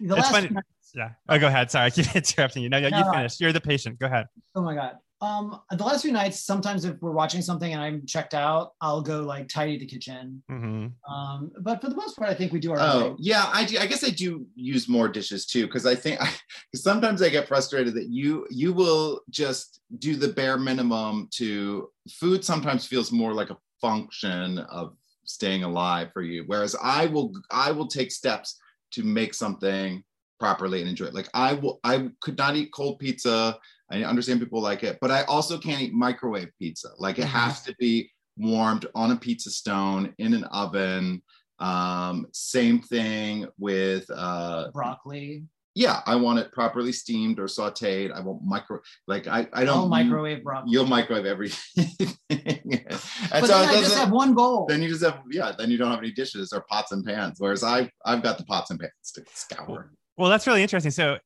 The 0.00 0.16
it's 0.16 0.30
funny. 0.30 0.50
Yeah. 0.94 1.10
Oh, 1.28 1.38
go 1.38 1.46
ahead. 1.46 1.70
Sorry, 1.70 1.86
I 1.86 1.90
keep 1.90 2.14
interrupting 2.16 2.62
you. 2.62 2.68
No, 2.68 2.78
yeah, 2.78 2.88
no, 2.88 2.98
you 2.98 3.04
finished. 3.12 3.40
You're 3.40 3.52
the 3.52 3.60
patient. 3.60 3.98
Go 3.98 4.06
ahead. 4.06 4.26
Oh 4.54 4.62
my 4.62 4.74
god. 4.74 4.96
Um, 5.22 5.60
the 5.70 5.84
last 5.84 6.02
few 6.02 6.12
nights, 6.12 6.40
sometimes 6.40 6.84
if 6.84 7.00
we're 7.02 7.10
watching 7.10 7.42
something 7.42 7.72
and 7.72 7.82
I'm 7.82 8.06
checked 8.06 8.32
out, 8.32 8.72
I'll 8.80 9.02
go 9.02 9.20
like 9.20 9.48
tidy 9.48 9.78
the 9.78 9.86
kitchen. 9.86 10.42
Mm-hmm. 10.50 11.12
Um, 11.12 11.52
but 11.60 11.80
for 11.82 11.90
the 11.90 11.96
most 11.96 12.16
part, 12.16 12.30
I 12.30 12.34
think 12.34 12.52
we 12.52 12.60
do 12.60 12.72
our. 12.72 12.78
Oh 12.80 13.00
thing. 13.00 13.16
yeah, 13.18 13.50
I 13.52 13.64
do. 13.64 13.78
I 13.78 13.86
guess 13.86 14.02
I 14.02 14.10
do 14.10 14.46
use 14.54 14.88
more 14.88 15.08
dishes 15.08 15.44
too 15.44 15.66
because 15.66 15.84
I 15.84 15.94
think 15.94 16.22
I, 16.22 16.32
sometimes 16.74 17.20
I 17.20 17.28
get 17.28 17.48
frustrated 17.48 17.94
that 17.94 18.08
you 18.08 18.46
you 18.50 18.72
will 18.72 19.20
just 19.28 19.80
do 19.98 20.16
the 20.16 20.28
bare 20.28 20.56
minimum 20.56 21.28
to 21.32 21.90
food. 22.10 22.44
Sometimes 22.44 22.86
feels 22.86 23.12
more 23.12 23.34
like 23.34 23.50
a 23.50 23.58
function 23.80 24.58
of 24.58 24.94
staying 25.24 25.64
alive 25.64 26.10
for 26.12 26.22
you, 26.22 26.44
whereas 26.46 26.74
I 26.82 27.06
will 27.06 27.32
I 27.50 27.72
will 27.72 27.88
take 27.88 28.10
steps 28.10 28.58
to 28.92 29.02
make 29.02 29.34
something 29.34 30.02
properly 30.40 30.80
and 30.80 30.88
enjoy 30.88 31.04
it. 31.04 31.14
Like 31.14 31.28
I 31.34 31.52
will, 31.52 31.78
I 31.84 32.08
could 32.20 32.38
not 32.38 32.56
eat 32.56 32.72
cold 32.72 32.98
pizza. 32.98 33.58
I 33.90 34.04
understand 34.04 34.40
people 34.40 34.60
like 34.62 34.82
it, 34.84 34.98
but 35.00 35.10
I 35.10 35.22
also 35.24 35.58
can't 35.58 35.80
eat 35.82 35.92
microwave 35.92 36.50
pizza. 36.58 36.88
Like 36.98 37.18
it 37.18 37.24
has 37.26 37.62
to 37.62 37.74
be 37.78 38.10
warmed 38.36 38.86
on 38.94 39.10
a 39.10 39.16
pizza 39.16 39.50
stone 39.50 40.14
in 40.18 40.32
an 40.34 40.44
oven. 40.44 41.22
Um, 41.58 42.26
same 42.32 42.80
thing 42.80 43.46
with 43.58 44.06
uh, 44.14 44.70
Broccoli. 44.72 45.44
yeah, 45.74 46.00
I 46.06 46.14
want 46.16 46.38
it 46.38 46.52
properly 46.52 46.92
steamed 46.92 47.38
or 47.38 47.44
sauteed. 47.44 48.12
I 48.12 48.20
want 48.20 48.42
micro 48.44 48.78
like 49.06 49.26
I 49.26 49.40
I 49.52 49.60
I'll 49.60 49.66
don't 49.66 49.90
microwave 49.90 50.42
broccoli. 50.42 50.72
You'll 50.72 50.86
microwave 50.86 51.26
everything. 51.26 51.86
and 52.30 52.84
but 53.30 53.40
so 53.44 53.46
then 53.48 53.64
it 53.64 53.72
I 53.72 53.72
just 53.72 53.82
doesn't- 53.82 53.98
have 53.98 54.10
one 54.12 54.34
bowl. 54.34 54.66
then 54.68 54.82
you 54.82 54.88
just 54.88 55.02
have 55.04 55.20
yeah 55.30 55.52
then 55.58 55.70
you 55.70 55.76
don't 55.76 55.90
have 55.90 55.98
any 55.98 56.12
dishes 56.12 56.52
or 56.54 56.64
pots 56.70 56.92
and 56.92 57.04
pans 57.04 57.36
whereas 57.38 57.62
i 57.62 57.90
i've 58.06 58.22
got 58.22 58.38
the 58.38 58.44
pots 58.44 58.70
and 58.70 58.80
pans 58.80 59.12
to 59.14 59.22
scour 59.34 59.92
Well, 60.16 60.30
that's 60.30 60.46
really 60.46 60.62
interesting. 60.62 60.90
So, 60.92 61.18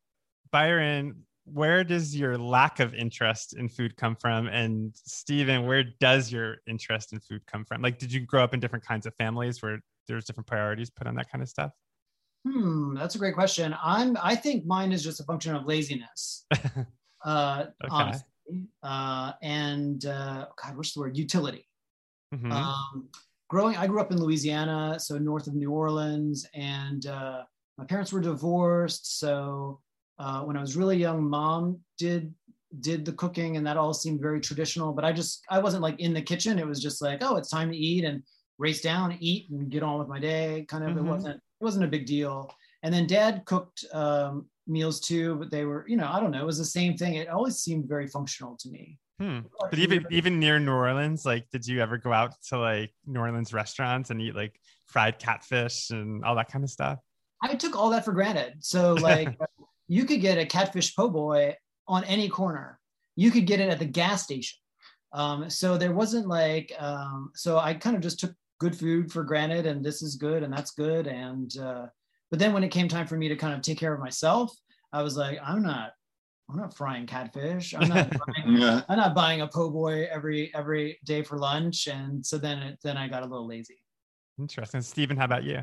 Byron, 0.50 1.24
where 1.44 1.84
does 1.84 2.16
your 2.16 2.38
lack 2.38 2.80
of 2.80 2.94
interest 2.94 3.54
in 3.54 3.68
food 3.68 3.96
come 3.96 4.16
from? 4.16 4.48
And 4.48 4.94
Steven, 4.96 5.66
where 5.66 5.84
does 6.00 6.32
your 6.32 6.56
interest 6.66 7.12
in 7.12 7.20
food 7.20 7.46
come 7.46 7.64
from? 7.64 7.82
Like, 7.82 7.98
did 7.98 8.12
you 8.12 8.20
grow 8.20 8.42
up 8.42 8.54
in 8.54 8.60
different 8.60 8.84
kinds 8.84 9.06
of 9.06 9.14
families 9.16 9.62
where 9.62 9.80
there's 10.08 10.24
different 10.24 10.46
priorities 10.46 10.90
put 10.90 11.06
on 11.06 11.14
that 11.16 11.30
kind 11.30 11.42
of 11.42 11.48
stuff? 11.48 11.72
Hmm, 12.46 12.94
that's 12.94 13.14
a 13.14 13.18
great 13.18 13.34
question. 13.34 13.74
I'm. 13.82 14.18
I 14.22 14.34
think 14.34 14.66
mine 14.66 14.92
is 14.92 15.02
just 15.02 15.20
a 15.20 15.24
function 15.24 15.54
of 15.54 15.66
laziness. 15.66 16.46
Uh, 17.24 17.68
Okay. 17.82 17.90
honestly. 17.90 18.28
Uh, 18.82 19.32
and 19.40 20.04
uh, 20.04 20.46
God, 20.62 20.76
what's 20.76 20.92
the 20.92 21.00
word? 21.00 21.16
Utility. 21.16 21.66
Mhm. 22.34 22.52
Um, 22.52 23.08
growing, 23.48 23.78
I 23.78 23.86
grew 23.86 23.98
up 23.98 24.12
in 24.12 24.20
Louisiana, 24.20 25.00
so 25.00 25.16
north 25.16 25.46
of 25.46 25.54
New 25.54 25.70
Orleans, 25.70 26.46
and 26.52 27.06
uh, 27.06 27.44
my 27.78 27.86
parents 27.86 28.12
were 28.12 28.20
divorced. 28.20 29.18
So 29.18 29.80
uh, 30.18 30.42
when 30.42 30.56
I 30.56 30.60
was 30.60 30.76
really 30.76 30.96
young, 30.96 31.28
mom 31.28 31.80
did 31.98 32.34
did 32.80 33.04
the 33.04 33.12
cooking, 33.12 33.56
and 33.56 33.66
that 33.66 33.76
all 33.76 33.94
seemed 33.94 34.20
very 34.20 34.40
traditional. 34.40 34.92
But 34.92 35.04
I 35.04 35.12
just 35.12 35.44
I 35.50 35.58
wasn't 35.58 35.82
like 35.82 36.00
in 36.00 36.14
the 36.14 36.22
kitchen. 36.22 36.58
It 36.58 36.66
was 36.66 36.82
just 36.82 37.02
like, 37.02 37.22
oh, 37.22 37.36
it's 37.36 37.50
time 37.50 37.70
to 37.70 37.76
eat, 37.76 38.04
and 38.04 38.22
race 38.58 38.80
down, 38.80 39.16
eat, 39.20 39.50
and 39.50 39.70
get 39.70 39.82
on 39.82 39.98
with 39.98 40.08
my 40.08 40.18
day. 40.18 40.64
Kind 40.68 40.84
of. 40.84 40.90
Mhm. 40.90 40.98
It 40.98 41.02
wasn't 41.02 41.36
it 41.36 41.64
wasn't 41.64 41.84
a 41.84 41.88
big 41.88 42.06
deal. 42.06 42.52
And 42.82 42.92
then 42.92 43.06
dad 43.06 43.44
cooked 43.46 43.84
um, 43.94 44.46
meals 44.66 45.00
too, 45.00 45.36
but 45.36 45.50
they 45.50 45.64
were, 45.64 45.86
you 45.88 45.96
know, 45.96 46.10
I 46.10 46.20
don't 46.20 46.30
know. 46.30 46.42
It 46.42 46.46
was 46.46 46.58
the 46.58 46.64
same 46.64 46.96
thing. 46.96 47.14
It 47.14 47.28
always 47.28 47.56
seemed 47.56 47.88
very 47.88 48.06
functional 48.06 48.56
to 48.58 48.68
me. 48.68 48.98
Hmm. 49.18 49.40
But 49.70 49.78
even 49.78 50.04
even 50.10 50.40
near 50.40 50.58
New 50.58 50.72
Orleans, 50.72 51.24
like, 51.24 51.48
did 51.50 51.66
you 51.66 51.80
ever 51.80 51.98
go 51.98 52.12
out 52.12 52.34
to 52.48 52.58
like 52.58 52.92
New 53.06 53.20
Orleans 53.20 53.52
restaurants 53.52 54.10
and 54.10 54.20
eat 54.20 54.34
like 54.34 54.60
fried 54.86 55.18
catfish 55.18 55.90
and 55.90 56.24
all 56.24 56.34
that 56.34 56.50
kind 56.50 56.64
of 56.64 56.70
stuff? 56.70 56.98
I 57.42 57.54
took 57.54 57.76
all 57.76 57.90
that 57.90 58.04
for 58.04 58.12
granted. 58.12 58.54
So 58.60 58.94
like 58.94 59.36
you 59.88 60.04
could 60.04 60.20
get 60.20 60.38
a 60.38 60.46
catfish 60.46 60.94
po' 60.94 61.08
boy 61.08 61.56
on 61.86 62.04
any 62.04 62.28
corner. 62.28 62.78
You 63.16 63.30
could 63.30 63.46
get 63.46 63.60
it 63.60 63.68
at 63.68 63.78
the 63.78 63.84
gas 63.84 64.24
station. 64.24 64.58
Um, 65.12 65.48
so 65.48 65.78
there 65.78 65.92
wasn't 65.92 66.26
like 66.26 66.72
um, 66.78 67.30
so 67.34 67.58
I 67.58 67.74
kind 67.74 67.94
of 67.94 68.02
just 68.02 68.18
took 68.18 68.32
good 68.58 68.76
food 68.76 69.12
for 69.12 69.22
granted 69.22 69.66
and 69.66 69.84
this 69.84 70.02
is 70.02 70.16
good 70.16 70.42
and 70.42 70.52
that's 70.52 70.72
good 70.72 71.06
and 71.06 71.56
uh, 71.58 71.86
but 72.30 72.38
then 72.38 72.52
when 72.52 72.64
it 72.64 72.70
came 72.70 72.88
time 72.88 73.06
for 73.06 73.16
me 73.16 73.28
to 73.28 73.36
kind 73.36 73.54
of 73.54 73.60
take 73.60 73.78
care 73.78 73.94
of 73.94 74.00
myself, 74.00 74.52
I 74.92 75.02
was 75.02 75.16
like, 75.16 75.38
I'm 75.44 75.62
not 75.62 75.92
I'm 76.50 76.56
not 76.56 76.76
frying 76.76 77.06
catfish. 77.06 77.74
I'm 77.74 77.88
not 77.88 78.10
buying, 78.26 78.56
yeah 78.56 78.82
I'm 78.88 78.96
not 78.96 79.14
buying 79.14 79.42
a 79.42 79.46
po' 79.46 79.70
boy 79.70 80.08
every 80.10 80.52
every 80.54 80.98
day 81.04 81.22
for 81.22 81.38
lunch. 81.38 81.86
And 81.86 82.24
so 82.24 82.36
then 82.36 82.58
it, 82.58 82.78
then 82.82 82.96
I 82.96 83.06
got 83.06 83.22
a 83.22 83.26
little 83.26 83.46
lazy. 83.46 83.78
Interesting. 84.38 84.82
Steven, 84.82 85.16
how 85.16 85.26
about 85.26 85.44
you? 85.44 85.62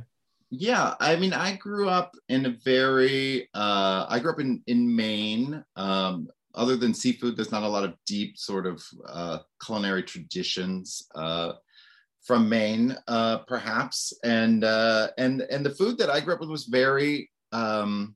Yeah 0.52 0.94
i 1.00 1.16
mean 1.16 1.34
i 1.34 1.56
grew 1.56 1.90
up 1.90 2.14
in 2.30 2.46
a 2.46 2.56
very 2.64 3.50
uh 3.54 4.06
i 4.10 4.20
grew 4.20 4.32
up 4.32 4.40
in 4.40 4.62
in 4.68 4.96
maine 4.96 5.64
um 5.76 6.28
other 6.54 6.76
than 6.76 6.94
seafood 6.94 7.36
there's 7.36 7.52
not 7.52 7.64
a 7.64 7.68
lot 7.68 7.84
of 7.84 7.96
deep 8.06 8.38
sort 8.38 8.68
of 8.68 8.84
uh 9.08 9.40
culinary 9.64 10.04
traditions 10.04 11.08
uh 11.16 11.54
from 12.24 12.48
Maine, 12.48 12.96
uh, 13.08 13.40
perhaps, 13.40 14.14
and 14.24 14.64
uh, 14.64 15.10
and 15.18 15.42
and 15.42 15.66
the 15.66 15.74
food 15.74 15.98
that 15.98 16.10
I 16.10 16.20
grew 16.20 16.34
up 16.36 16.40
with 16.40 16.50
was 16.50 16.66
very 16.66 17.30
um, 17.52 18.16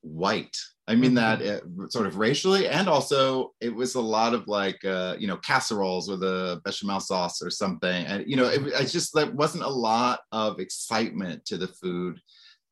white. 0.00 0.56
I 0.88 0.94
mean 0.94 1.14
that 1.14 1.42
uh, 1.42 1.60
sort 1.90 2.06
of 2.06 2.16
racially, 2.16 2.66
and 2.66 2.88
also 2.88 3.52
it 3.60 3.74
was 3.74 3.94
a 3.94 4.00
lot 4.00 4.32
of 4.32 4.48
like 4.48 4.82
uh, 4.84 5.16
you 5.18 5.26
know 5.26 5.36
casseroles 5.36 6.08
with 6.08 6.22
a 6.22 6.60
bechamel 6.64 7.00
sauce 7.00 7.42
or 7.42 7.50
something, 7.50 8.06
and 8.06 8.24
you 8.26 8.36
know 8.36 8.46
it, 8.46 8.74
I 8.74 8.84
just 8.84 9.14
there 9.14 9.30
wasn't 9.30 9.64
a 9.64 9.68
lot 9.68 10.20
of 10.32 10.58
excitement 10.60 11.44
to 11.44 11.58
the 11.58 11.68
food 11.68 12.20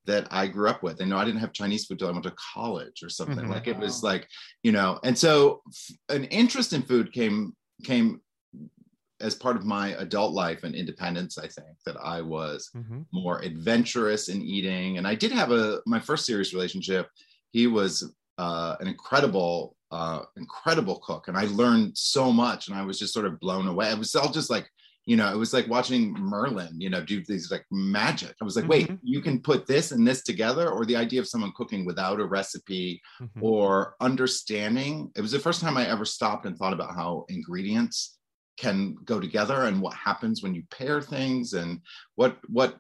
that 0.07 0.27
I 0.31 0.47
grew 0.47 0.69
up 0.71 0.83
with. 0.83 1.01
And 1.01 1.11
know 1.11 1.19
I 1.19 1.27
didn't 1.27 1.41
have 1.41 1.53
Chinese 1.53 1.85
food 1.85 1.99
till 1.99 2.09
I 2.09 2.13
went 2.13 2.25
to 2.25 2.35
college 2.55 3.03
or 3.03 3.11
something. 3.11 3.45
Mhm. 3.45 3.51
Like 3.51 3.67
it 3.67 3.79
was 3.79 4.03
like 4.03 4.27
you 4.63 4.73
know, 4.73 4.99
and 5.05 5.17
so 5.17 5.63
an 6.09 6.25
interest 6.25 6.73
in 6.73 6.83
food 6.83 7.13
came 7.13 7.55
came 7.85 8.23
as 9.21 9.35
part 9.35 9.57
of 9.57 9.65
my 9.65 9.91
adult 9.97 10.33
life 10.33 10.65
and 10.65 10.75
independence. 10.75 11.39
I 11.39 11.49
think 11.49 11.77
that 11.85 11.97
I 12.03 12.21
was 12.23 12.71
Mhm. 12.75 13.07
more 13.13 13.41
adventurous 13.43 14.29
in 14.29 14.43
eating. 14.43 14.99
And 14.99 15.07
I 15.07 15.15
did 15.15 15.33
have 15.33 15.53
a 15.53 15.81
my 15.87 16.01
first 16.01 16.25
serious 16.25 16.55
relationship. 16.55 17.09
He 17.57 17.67
was 17.67 18.13
uh, 18.37 18.77
an 18.81 18.87
incredible, 18.87 19.77
uh, 19.91 20.21
incredible 20.37 20.99
cook, 21.07 21.29
and 21.29 21.39
I 21.39 21.45
learned 21.63 21.97
so 21.97 22.31
much. 22.31 22.69
And 22.69 22.77
I 22.77 22.83
was 22.85 22.99
just 22.99 23.15
sort 23.15 23.25
of 23.25 23.41
blown 23.41 23.67
away. 23.67 23.89
It 23.91 23.99
was 23.99 24.15
all 24.15 24.31
just 24.31 24.51
like 24.51 24.69
you 25.09 25.17
know, 25.17 25.33
it 25.33 25.37
was 25.37 25.53
like 25.53 25.69
watching 25.69 26.13
Merlin, 26.15 26.81
you 26.81 26.91
know, 26.91 27.01
do 27.01 27.23
these 27.29 27.49
like 27.53 27.65
magic. 27.71 28.35
I 28.41 28.45
was 28.45 28.57
like, 28.57 28.69
wait, 28.69 28.89
Mhm. 28.89 28.99
you 29.05 29.21
can 29.23 29.41
put 29.41 29.65
this 29.65 29.93
and 29.93 30.05
this 30.05 30.23
together, 30.25 30.69
or 30.69 30.85
the 30.85 30.97
idea 30.97 31.21
of 31.21 31.29
someone 31.29 31.53
cooking 31.57 31.87
without 31.87 32.19
a 32.19 32.27
recipe 32.27 33.01
Mhm. 33.21 33.41
or 33.41 33.95
understanding. 34.01 35.13
It 35.15 35.21
was 35.21 35.31
the 35.31 35.39
first 35.47 35.61
time 35.61 35.77
I 35.77 35.89
ever 35.89 36.05
stopped 36.05 36.45
and 36.45 36.59
thought 36.59 36.73
about 36.73 36.97
how 37.01 37.25
ingredients 37.29 38.19
can 38.59 38.97
go 39.05 39.21
together 39.21 39.59
and 39.69 39.81
what 39.81 39.95
happens 39.95 40.43
when 40.43 40.55
you 40.57 40.65
pair 40.79 41.01
things 41.01 41.53
and 41.53 41.81
what 42.17 42.33
what 42.59 42.71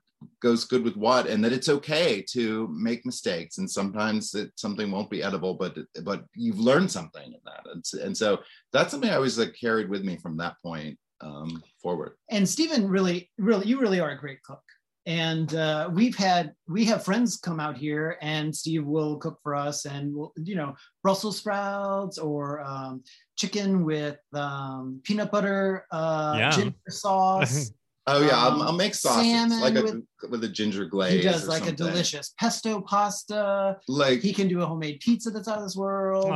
goes 0.41 0.65
good 0.65 0.83
with 0.85 0.97
what 0.97 1.27
and 1.27 1.43
that 1.45 1.53
it's 1.53 1.69
okay 1.69 2.23
to 2.23 2.69
make 2.69 3.05
mistakes 3.07 3.59
and 3.59 3.71
sometimes 3.71 4.35
it, 4.35 4.51
something 4.57 4.91
won't 4.91 5.11
be 5.11 5.23
edible 5.23 5.55
but 5.55 5.77
but 6.03 6.25
you've 6.35 6.59
learned 6.59 6.91
something 6.91 7.27
in 7.33 7.41
that 7.45 7.65
and, 7.73 7.85
so- 7.85 8.03
and 8.03 8.17
so 8.17 8.39
that's 8.73 8.91
something 8.91 9.11
i 9.11 9.15
always 9.15 9.39
like 9.39 9.55
carried 9.59 9.89
with 9.89 10.03
me 10.05 10.17
from 10.17 10.37
that 10.37 10.57
point 10.63 10.99
um, 11.23 11.63
forward 11.83 12.13
and 12.31 12.47
Steven 12.47 12.87
really, 12.89 13.31
really, 13.39 13.67
you 13.67 13.81
really 13.81 14.01
are 14.01 14.11
a 14.11 14.19
great 14.19 14.43
cook. 14.43 14.61
And 15.07 15.55
uh, 15.55 15.89
we've 15.93 16.17
had 16.17 16.53
we 16.69 16.85
have 16.87 17.05
friends 17.05 17.37
come 17.37 17.61
out 17.61 17.77
here, 17.77 18.19
and 18.21 18.55
Steve 18.55 18.85
will 18.85 19.17
cook 19.19 19.39
for 19.41 19.55
us, 19.55 19.85
and 19.87 20.13
we'll, 20.13 20.33
you 20.37 20.57
know 20.57 20.75
Brussels 21.03 21.39
sprouts 21.39 22.19
or 22.19 22.61
um, 22.63 23.05
chicken 23.37 23.85
with 23.85 24.19
um, 24.35 25.01
peanut 25.05 25.31
butter 25.31 25.87
uh, 25.93 26.37
Yum. 26.41 26.53
ginger 26.53 26.77
sauce. 26.91 27.71
oh 28.09 28.23
yeah 28.23 28.39
Um, 28.47 28.55
I'll, 28.55 28.63
I'll 28.69 28.73
make 28.73 28.95
sausage 28.95 29.27
salmon 29.33 29.61
like 29.61 29.75
a 29.77 29.83
with- 29.83 30.05
with 30.31 30.45
a 30.45 30.49
ginger 30.49 30.85
glaze 30.87 31.13
he 31.13 31.23
does 31.23 31.45
or 31.45 31.49
like 31.49 31.67
a 31.67 31.73
delicious 31.73 32.33
pesto 32.39 32.81
pasta. 32.81 33.77
like 33.87 34.21
He 34.21 34.33
can 34.33 34.49
do 34.49 34.63
a 34.63 34.67
homemade 34.67 35.01
pizza 35.01 35.31
that's 35.31 35.47
out 35.47 35.59
of 35.59 35.65
this 35.65 35.77
world. 35.77 36.27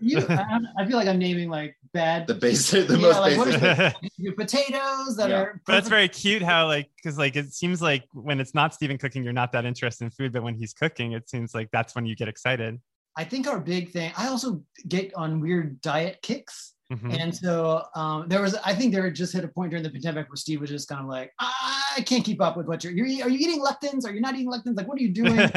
You, 0.00 0.24
I, 0.28 0.60
I 0.78 0.86
feel 0.86 0.96
like 0.96 1.08
I'm 1.08 1.18
naming 1.18 1.50
like 1.50 1.76
bad 1.92 2.26
the 2.26 2.34
basic 2.34 2.86
the 2.86 2.94
Yeah, 2.96 3.00
most 3.08 3.20
like, 3.20 3.36
what 3.36 3.48
basic 3.48 3.96
is 4.02 4.10
your 4.16 4.34
potatoes 4.34 5.16
that 5.16 5.28
Yeah. 5.30 5.40
are. 5.40 5.60
But 5.66 5.72
that's 5.72 5.88
very 5.88 6.08
cute 6.08 6.42
how 6.42 6.66
like 6.66 6.88
because 6.96 7.18
like 7.18 7.34
it 7.36 7.52
seems 7.52 7.82
like 7.82 8.04
when 8.12 8.38
it's 8.40 8.54
not 8.54 8.74
Steven 8.74 8.96
cooking, 8.96 9.24
you're 9.24 9.32
not 9.32 9.52
that 9.52 9.64
interested 9.64 10.04
in 10.04 10.10
food, 10.10 10.32
but 10.32 10.42
when 10.42 10.54
he's 10.54 10.72
cooking, 10.72 11.12
it 11.12 11.28
seems 11.28 11.52
like 11.54 11.68
that's 11.72 11.94
when 11.94 12.06
you 12.06 12.14
get 12.14 12.28
excited. 12.28 12.80
I 13.16 13.24
think 13.24 13.48
our 13.48 13.58
big 13.58 13.90
thing. 13.90 14.12
I 14.16 14.28
also 14.28 14.62
get 14.86 15.12
on 15.14 15.40
weird 15.40 15.80
diet 15.80 16.20
kicks. 16.22 16.74
Mhm. 16.92 17.18
And 17.20 17.34
so 17.34 17.82
um, 17.96 18.28
there 18.28 18.40
was, 18.40 18.54
I 18.64 18.72
think 18.72 18.94
there 18.94 19.10
just 19.10 19.32
hit 19.32 19.42
a 19.42 19.48
point 19.48 19.70
during 19.70 19.82
the 19.82 19.90
pandemic 19.90 20.28
where 20.28 20.36
Steve 20.36 20.60
was 20.60 20.70
just 20.70 20.88
kind 20.88 21.00
of 21.00 21.08
like, 21.08 21.32
I 21.40 22.02
can't 22.06 22.24
keep 22.24 22.40
up 22.40 22.56
with 22.56 22.66
what 22.66 22.84
you're, 22.84 22.92
you're, 22.92 23.26
are 23.26 23.28
you 23.28 23.38
eating 23.38 23.60
lectins? 23.60 24.06
Are 24.06 24.12
you 24.12 24.20
not 24.20 24.34
eating 24.34 24.50
lectins? 24.52 24.76
Like, 24.76 24.86
what 24.86 24.96
are 24.98 25.02
you 25.02 25.08
doing? 25.12 25.36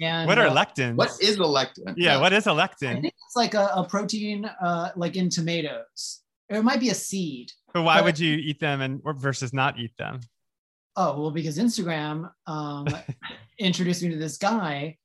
And 0.00 0.28
what 0.28 0.38
are 0.38 0.46
uh, 0.46 0.54
lectins? 0.54 0.94
what 0.94 1.10
is 1.20 1.36
the 1.36 1.42
lectin 1.44 1.94
yeah, 1.96 2.20
what 2.20 2.32
is 2.32 2.46
a 2.46 2.50
I 2.50 2.66
lectin? 2.68 2.98
I 2.98 3.00
think 3.00 3.06
it's 3.26 3.34
like 3.36 3.54
a, 3.54 3.70
a 3.74 3.84
protein, 3.88 4.44
uh, 4.44 4.90
like 4.94 5.16
in 5.16 5.28
tomatoes. 5.28 6.20
Or 6.50 6.58
it 6.58 6.62
might 6.62 6.80
be 6.80 6.90
a 6.90 6.94
seed. 6.94 7.50
But 7.74 7.82
why 7.82 7.96
but- 7.98 8.04
would 8.04 8.18
you 8.20 8.36
eat 8.36 8.60
them 8.60 8.80
and 8.80 9.00
or 9.04 9.14
versus 9.14 9.52
not 9.52 9.78
eat 9.80 9.96
them? 9.98 10.20
Oh, 10.96 11.20
well, 11.20 11.30
because 11.32 11.58
Instagram 11.58 12.30
um, 12.46 12.86
introduced 13.58 14.02
me 14.02 14.10
to 14.10 14.16
this 14.16 14.36
guy, 14.36 14.96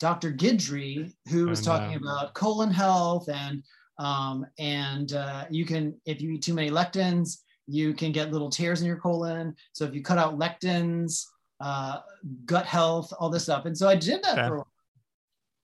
Dr. 0.00 0.30
Gundry, 0.30 1.12
who 1.30 1.46
Oh, 1.46 1.50
was 1.50 1.60
talking 1.62 1.98
no. 2.00 2.08
about 2.10 2.34
colon 2.34 2.70
health 2.70 3.28
and 3.28 3.62
um, 3.98 4.46
and 4.58 5.12
uh, 5.12 5.44
you 5.50 5.64
can 5.64 5.94
if 6.06 6.20
you 6.20 6.30
eat 6.32 6.42
too 6.42 6.54
many 6.54 6.70
lectins, 6.70 7.38
you 7.66 7.92
can 7.94 8.12
get 8.12 8.30
little 8.32 8.50
tears 8.50 8.80
in 8.80 8.86
your 8.86 8.96
colon. 8.96 9.54
So 9.72 9.84
if 9.84 9.94
you 9.94 10.02
cut 10.02 10.18
out 10.18 10.38
lectins, 10.38 11.24
uh, 11.60 11.98
gut 12.46 12.64
health, 12.66 13.12
all 13.18 13.28
this 13.30 13.42
stuff. 13.44 13.64
And 13.66 13.76
so 13.76 13.88
I 13.88 13.96
did 13.96 14.22
that 14.22 14.38
Okay. 14.38 14.48
for. 14.48 14.54
a 14.54 14.58
while. 14.58 14.66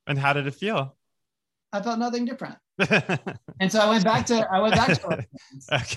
and 0.07 0.19
how 0.19 0.33
did 0.33 0.47
it 0.47 0.55
feel? 0.55 0.97
I 1.73 1.81
felt 1.83 1.99
nothing 1.99 2.25
different, 2.25 2.57
and 3.61 3.71
so 3.73 3.81
I 3.81 3.89
went 3.89 4.05
back 4.05 4.27
to 4.27 4.47
I 4.49 4.61
went 4.61 4.75
back 4.77 4.89
to. 5.01 5.01
lectins. 5.73 5.97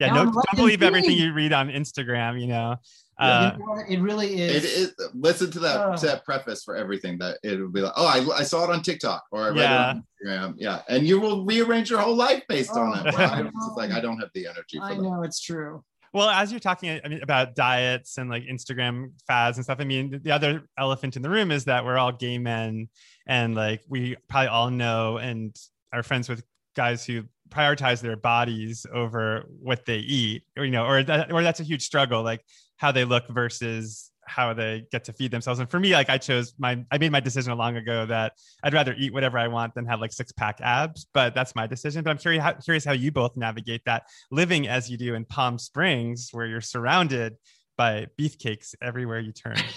Yeah, 0.00 0.08
Now 0.12 0.24
no, 0.24 0.32
don't 0.32 0.56
believe 0.56 0.82
everything 0.82 1.12
you 1.18 1.32
read 1.34 1.52
on 1.52 1.68
Instagram, 1.68 2.40
you 2.40 2.46
know. 2.46 2.76
Uh, 3.18 3.52
You 3.58 3.64
know 3.66 3.82
it 3.88 4.00
really 4.00 4.40
is. 4.40 4.64
It 4.64 4.64
is. 4.64 4.94
Listen 5.14 5.50
to 5.52 5.58
that, 5.60 5.80
Oh. 5.86 5.96
to 5.96 6.06
that 6.06 6.24
preface 6.24 6.64
for 6.64 6.74
everything. 6.76 7.18
That 7.18 7.38
it 7.42 7.60
would 7.60 7.72
be 7.72 7.80
like, 7.80 7.92
oh, 7.96 8.06
I, 8.06 8.38
I 8.38 8.42
saw 8.42 8.64
it 8.64 8.70
on 8.70 8.82
TikTok 8.82 9.24
or 9.30 9.42
I 9.44 9.48
read 9.48 9.56
Yeah. 9.58 9.90
it 9.90 9.96
on 9.96 10.04
Instagram. 10.26 10.54
Yeah, 10.58 10.82
and 10.88 11.06
you 11.06 11.20
will 11.20 11.44
rearrange 11.44 11.90
your 11.90 12.00
whole 12.00 12.16
life 12.16 12.42
based 12.48 12.72
on 12.72 12.98
Oh, 12.98 13.08
it. 13.08 13.14
Where 13.14 13.26
I'm 13.28 13.46
I 13.46 13.50
just 13.50 13.76
like. 13.76 13.90
I 13.92 14.00
don't 14.00 14.18
have 14.18 14.30
the 14.34 14.46
energy 14.46 14.78
for 14.78 14.84
I 14.84 14.94
that. 14.94 15.02
know 15.02 15.22
it's 15.22 15.40
true. 15.40 15.84
Well, 16.12 16.28
as 16.30 16.52
you're 16.52 16.60
talking 16.60 17.00
I 17.04 17.08
mean, 17.08 17.22
about 17.22 17.56
diets 17.56 18.18
and 18.18 18.30
like 18.30 18.44
Instagram 18.44 19.10
fads 19.26 19.58
and 19.58 19.64
stuff, 19.64 19.78
I 19.80 19.84
mean, 19.84 20.20
the 20.22 20.30
other 20.30 20.62
elephant 20.78 21.16
in 21.16 21.22
the 21.22 21.30
room 21.30 21.50
is 21.50 21.64
that 21.64 21.84
we're 21.84 21.98
all 21.98 22.12
gay 22.12 22.38
men 22.38 22.88
and 23.26 23.54
like 23.56 23.82
we 23.88 24.16
probably 24.28 24.46
all 24.48 24.70
know 24.70 25.16
and 25.18 25.56
are 25.92 26.04
friends 26.04 26.28
with 26.28 26.44
guys 26.76 27.04
who 27.04 27.24
prioritize 27.50 28.00
their 28.00 28.16
bodies 28.16 28.86
over 28.92 29.44
what 29.60 29.84
they 29.86 29.98
eat, 29.98 30.42
or 30.56 30.64
you 30.64 30.70
know, 30.72 30.84
or 30.86 31.02
that, 31.02 31.32
or 31.32 31.42
that's 31.42 31.60
a 31.60 31.64
huge 31.64 31.82
struggle, 31.82 32.22
like 32.22 32.44
how 32.76 32.92
they 32.92 33.04
look 33.04 33.28
versus 33.28 34.10
how 34.26 34.54
they 34.54 34.86
get 34.90 35.04
to 35.04 35.12
feed 35.12 35.30
themselves. 35.30 35.60
And 35.60 35.70
for 35.70 35.78
me, 35.78 35.92
like 35.92 36.08
I 36.08 36.18
chose 36.18 36.54
my, 36.58 36.82
I 36.90 36.98
made 36.98 37.12
my 37.12 37.20
decision 37.20 37.56
long 37.56 37.76
ago 37.76 38.06
that 38.06 38.32
I'd 38.62 38.72
rather 38.72 38.94
eat 38.98 39.12
whatever 39.12 39.38
I 39.38 39.48
want 39.48 39.74
than 39.74 39.86
have 39.86 40.00
like 40.00 40.12
six 40.12 40.32
pack 40.32 40.60
abs. 40.62 41.06
But 41.12 41.34
that's 41.34 41.54
my 41.54 41.66
decision. 41.66 42.02
But 42.02 42.10
I'm 42.10 42.18
curious 42.18 42.42
how, 42.42 42.52
curious 42.54 42.84
how 42.84 42.92
you 42.92 43.12
both 43.12 43.36
navigate 43.36 43.82
that 43.86 44.04
living 44.30 44.66
as 44.68 44.90
you 44.90 44.96
do 44.96 45.14
in 45.14 45.24
Palm 45.24 45.58
Springs, 45.58 46.30
where 46.32 46.46
you're 46.46 46.60
surrounded 46.60 47.36
by 47.76 48.06
beefcakes 48.18 48.74
everywhere 48.80 49.18
you 49.18 49.32
turn. 49.32 49.56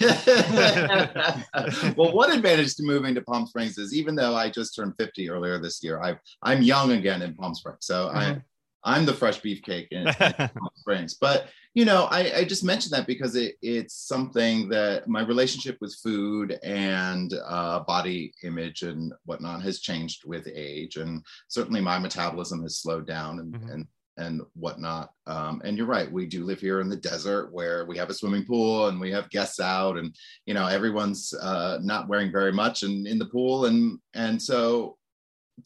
well, 1.96 2.12
one 2.12 2.30
advantage 2.30 2.76
to 2.76 2.84
moving 2.84 3.14
to 3.14 3.22
Palm 3.22 3.46
Springs 3.46 3.76
is 3.76 3.92
even 3.94 4.14
though 4.14 4.36
I 4.36 4.50
just 4.50 4.74
turned 4.76 4.94
50 4.98 5.28
earlier 5.30 5.58
this 5.58 5.82
year, 5.82 6.00
I 6.00 6.16
I'm 6.42 6.62
young 6.62 6.92
again 6.92 7.22
in 7.22 7.34
Palm 7.34 7.54
Springs. 7.54 7.86
So 7.86 8.08
Mm-hmm. 8.08 8.18
I 8.18 8.42
I'm 8.88 9.04
the 9.04 9.12
fresh 9.12 9.40
beefcake 9.40 9.88
in, 9.90 10.08
in 10.08 10.50
Springs. 10.76 11.14
But 11.20 11.48
you 11.74 11.84
know, 11.84 12.04
I, 12.10 12.32
I 12.38 12.44
just 12.44 12.64
mentioned 12.64 12.92
that 12.94 13.06
because 13.06 13.36
it, 13.36 13.56
it's 13.62 13.94
something 13.94 14.68
that 14.70 15.06
my 15.06 15.20
relationship 15.22 15.76
with 15.80 15.94
food 16.02 16.58
and 16.64 17.32
uh, 17.46 17.80
body 17.80 18.32
image 18.42 18.82
and 18.82 19.12
whatnot 19.26 19.62
has 19.62 19.80
changed 19.80 20.22
with 20.24 20.48
age, 20.52 20.96
and 20.96 21.22
certainly 21.48 21.80
my 21.80 21.98
metabolism 21.98 22.62
has 22.62 22.78
slowed 22.78 23.06
down 23.06 23.38
and 23.40 23.54
Mhm. 23.54 23.74
and 23.74 23.86
and 24.16 24.40
whatnot. 24.54 25.12
Um, 25.28 25.62
and 25.64 25.78
you're 25.78 25.86
right, 25.86 26.10
we 26.10 26.26
do 26.26 26.44
live 26.44 26.58
here 26.58 26.80
in 26.80 26.88
the 26.88 26.96
desert 26.96 27.52
where 27.52 27.86
we 27.86 27.96
have 27.98 28.10
a 28.10 28.14
swimming 28.14 28.44
pool 28.44 28.88
and 28.88 28.98
we 28.98 29.12
have 29.12 29.30
guests 29.30 29.60
out, 29.60 29.96
and 29.98 30.16
you 30.46 30.54
know 30.54 30.66
everyone's 30.66 31.32
uh, 31.34 31.78
not 31.82 32.08
wearing 32.08 32.32
very 32.32 32.52
much 32.52 32.82
and 32.82 33.06
in 33.06 33.18
the 33.18 33.26
pool, 33.26 33.66
and 33.66 33.98
and 34.14 34.42
so 34.42 34.96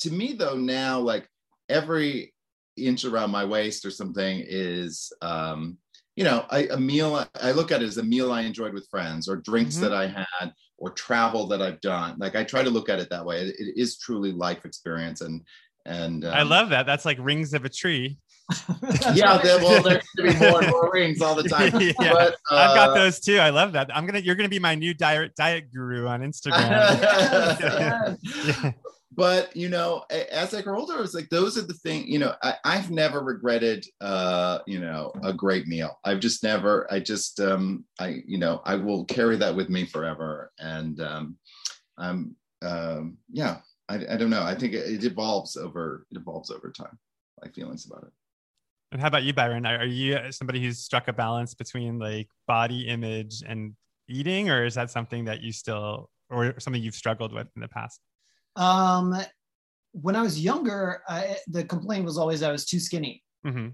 to 0.00 0.10
me 0.10 0.32
though 0.34 0.56
now 0.56 0.98
like 0.98 1.26
every 1.68 2.31
inch 2.76 3.04
around 3.04 3.30
my 3.30 3.44
waist 3.44 3.84
or 3.84 3.90
something 3.90 4.42
is 4.46 5.12
um, 5.22 5.76
you 6.16 6.24
know 6.24 6.44
I, 6.50 6.68
a 6.70 6.76
meal 6.76 7.24
I 7.40 7.52
look 7.52 7.72
at 7.72 7.82
it 7.82 7.86
as 7.86 7.98
a 7.98 8.02
meal 8.02 8.32
I 8.32 8.42
enjoyed 8.42 8.74
with 8.74 8.88
friends 8.90 9.28
or 9.28 9.36
drinks 9.36 9.76
Mhm. 9.76 9.80
that 9.80 9.94
I 9.94 10.06
had 10.06 10.52
or 10.78 10.90
travel 10.90 11.46
that 11.46 11.62
I've 11.62 11.80
done. 11.80 12.16
Like 12.18 12.34
I 12.34 12.42
try 12.42 12.62
to 12.62 12.70
look 12.70 12.88
at 12.88 12.98
it 12.98 13.08
that 13.10 13.24
way. 13.24 13.42
It, 13.42 13.54
it 13.58 13.80
is 13.80 13.98
truly 13.98 14.32
life 14.32 14.64
experience 14.64 15.20
and 15.20 15.42
and 15.84 16.24
I 16.24 16.40
um, 16.42 16.48
love 16.48 16.70
that. 16.70 16.86
That's 16.86 17.04
like 17.04 17.18
rings 17.20 17.54
of 17.54 17.64
a 17.64 17.68
tree. 17.68 18.18
Yeah, 19.14 19.38
there, 19.38 19.58
well, 19.58 19.82
there's 19.82 20.02
going 20.16 20.32
to 20.32 20.38
be 20.38 20.50
more 20.50 20.62
and 20.62 20.70
more 20.70 20.90
rings 20.92 21.22
all 21.22 21.34
the 21.34 21.48
time. 21.48 21.72
Yeah. 21.80 21.92
But, 21.98 22.36
I've 22.50 22.74
got 22.74 22.90
uh, 22.90 22.94
those 22.94 23.20
too. 23.20 23.38
I 23.38 23.50
love 23.50 23.72
that. 23.72 23.94
I'm 23.94 24.04
gonna. 24.06 24.18
You're 24.18 24.34
gonna 24.34 24.48
be 24.48 24.58
my 24.58 24.74
new 24.74 24.94
diet 24.94 25.34
diet 25.36 25.72
guru 25.72 26.06
on 26.06 26.20
Instagram. 26.20 28.18
Yeah. 28.46 28.72
But 29.14 29.54
you 29.56 29.68
know 29.68 30.04
as 30.30 30.54
i 30.54 30.62
grow 30.62 30.78
older 30.78 31.02
it's 31.02 31.14
like 31.14 31.28
those 31.28 31.58
are 31.58 31.66
the 31.66 31.74
thing 31.74 32.06
you 32.06 32.18
know 32.18 32.34
I, 32.42 32.54
i've 32.64 32.90
never 32.90 33.22
regretted 33.22 33.84
uh 34.00 34.58
you 34.66 34.80
know 34.80 35.12
a 35.22 35.32
great 35.32 35.66
meal 35.66 35.98
i've 36.04 36.20
just 36.20 36.42
never 36.42 36.90
i 36.92 36.98
just 37.00 37.40
um 37.40 37.84
i 37.98 38.22
you 38.26 38.38
know 38.38 38.62
i 38.64 38.74
will 38.74 39.04
carry 39.04 39.36
that 39.36 39.54
with 39.54 39.68
me 39.68 39.84
forever 39.84 40.52
and 40.58 41.00
um 41.00 41.36
i'm 41.98 42.36
um 42.62 43.18
yeah 43.30 43.58
i, 43.88 43.96
I 43.96 44.16
don't 44.16 44.30
know 44.30 44.42
i 44.42 44.54
think 44.54 44.72
it, 44.72 44.86
it 44.86 45.04
evolves 45.04 45.56
over 45.56 46.06
it 46.10 46.16
evolves 46.16 46.50
over 46.50 46.70
time 46.70 46.98
my 47.42 47.50
feelings 47.50 47.86
about 47.86 48.04
it 48.04 48.12
And 48.92 49.00
how 49.00 49.08
about 49.08 49.22
you, 49.24 49.32
Byron? 49.32 49.64
Are, 49.64 49.78
are 49.78 49.86
you 49.86 50.18
somebody 50.30 50.62
who's 50.62 50.78
struck 50.78 51.08
a 51.08 51.14
balance 51.14 51.54
between 51.54 51.98
like 51.98 52.28
body 52.46 52.88
image 52.88 53.42
and 53.46 53.74
eating, 54.06 54.50
or 54.50 54.66
is 54.66 54.74
that 54.74 54.90
something 54.90 55.24
that 55.24 55.40
you 55.40 55.50
still, 55.50 56.10
or 56.28 56.60
something 56.60 56.82
you've 56.82 56.94
struggled 56.94 57.32
with 57.32 57.48
in 57.56 57.62
the 57.62 57.68
past? 57.68 58.00
Um, 58.56 59.14
when 59.92 60.16
I 60.16 60.22
was 60.22 60.40
younger, 60.42 61.02
I, 61.08 61.36
the 61.48 61.64
complaint 61.64 62.04
was 62.04 62.18
always 62.18 62.42
I 62.42 62.50
was 62.52 62.64
too 62.64 62.80
skinny, 62.80 63.22
hmm 63.44 63.68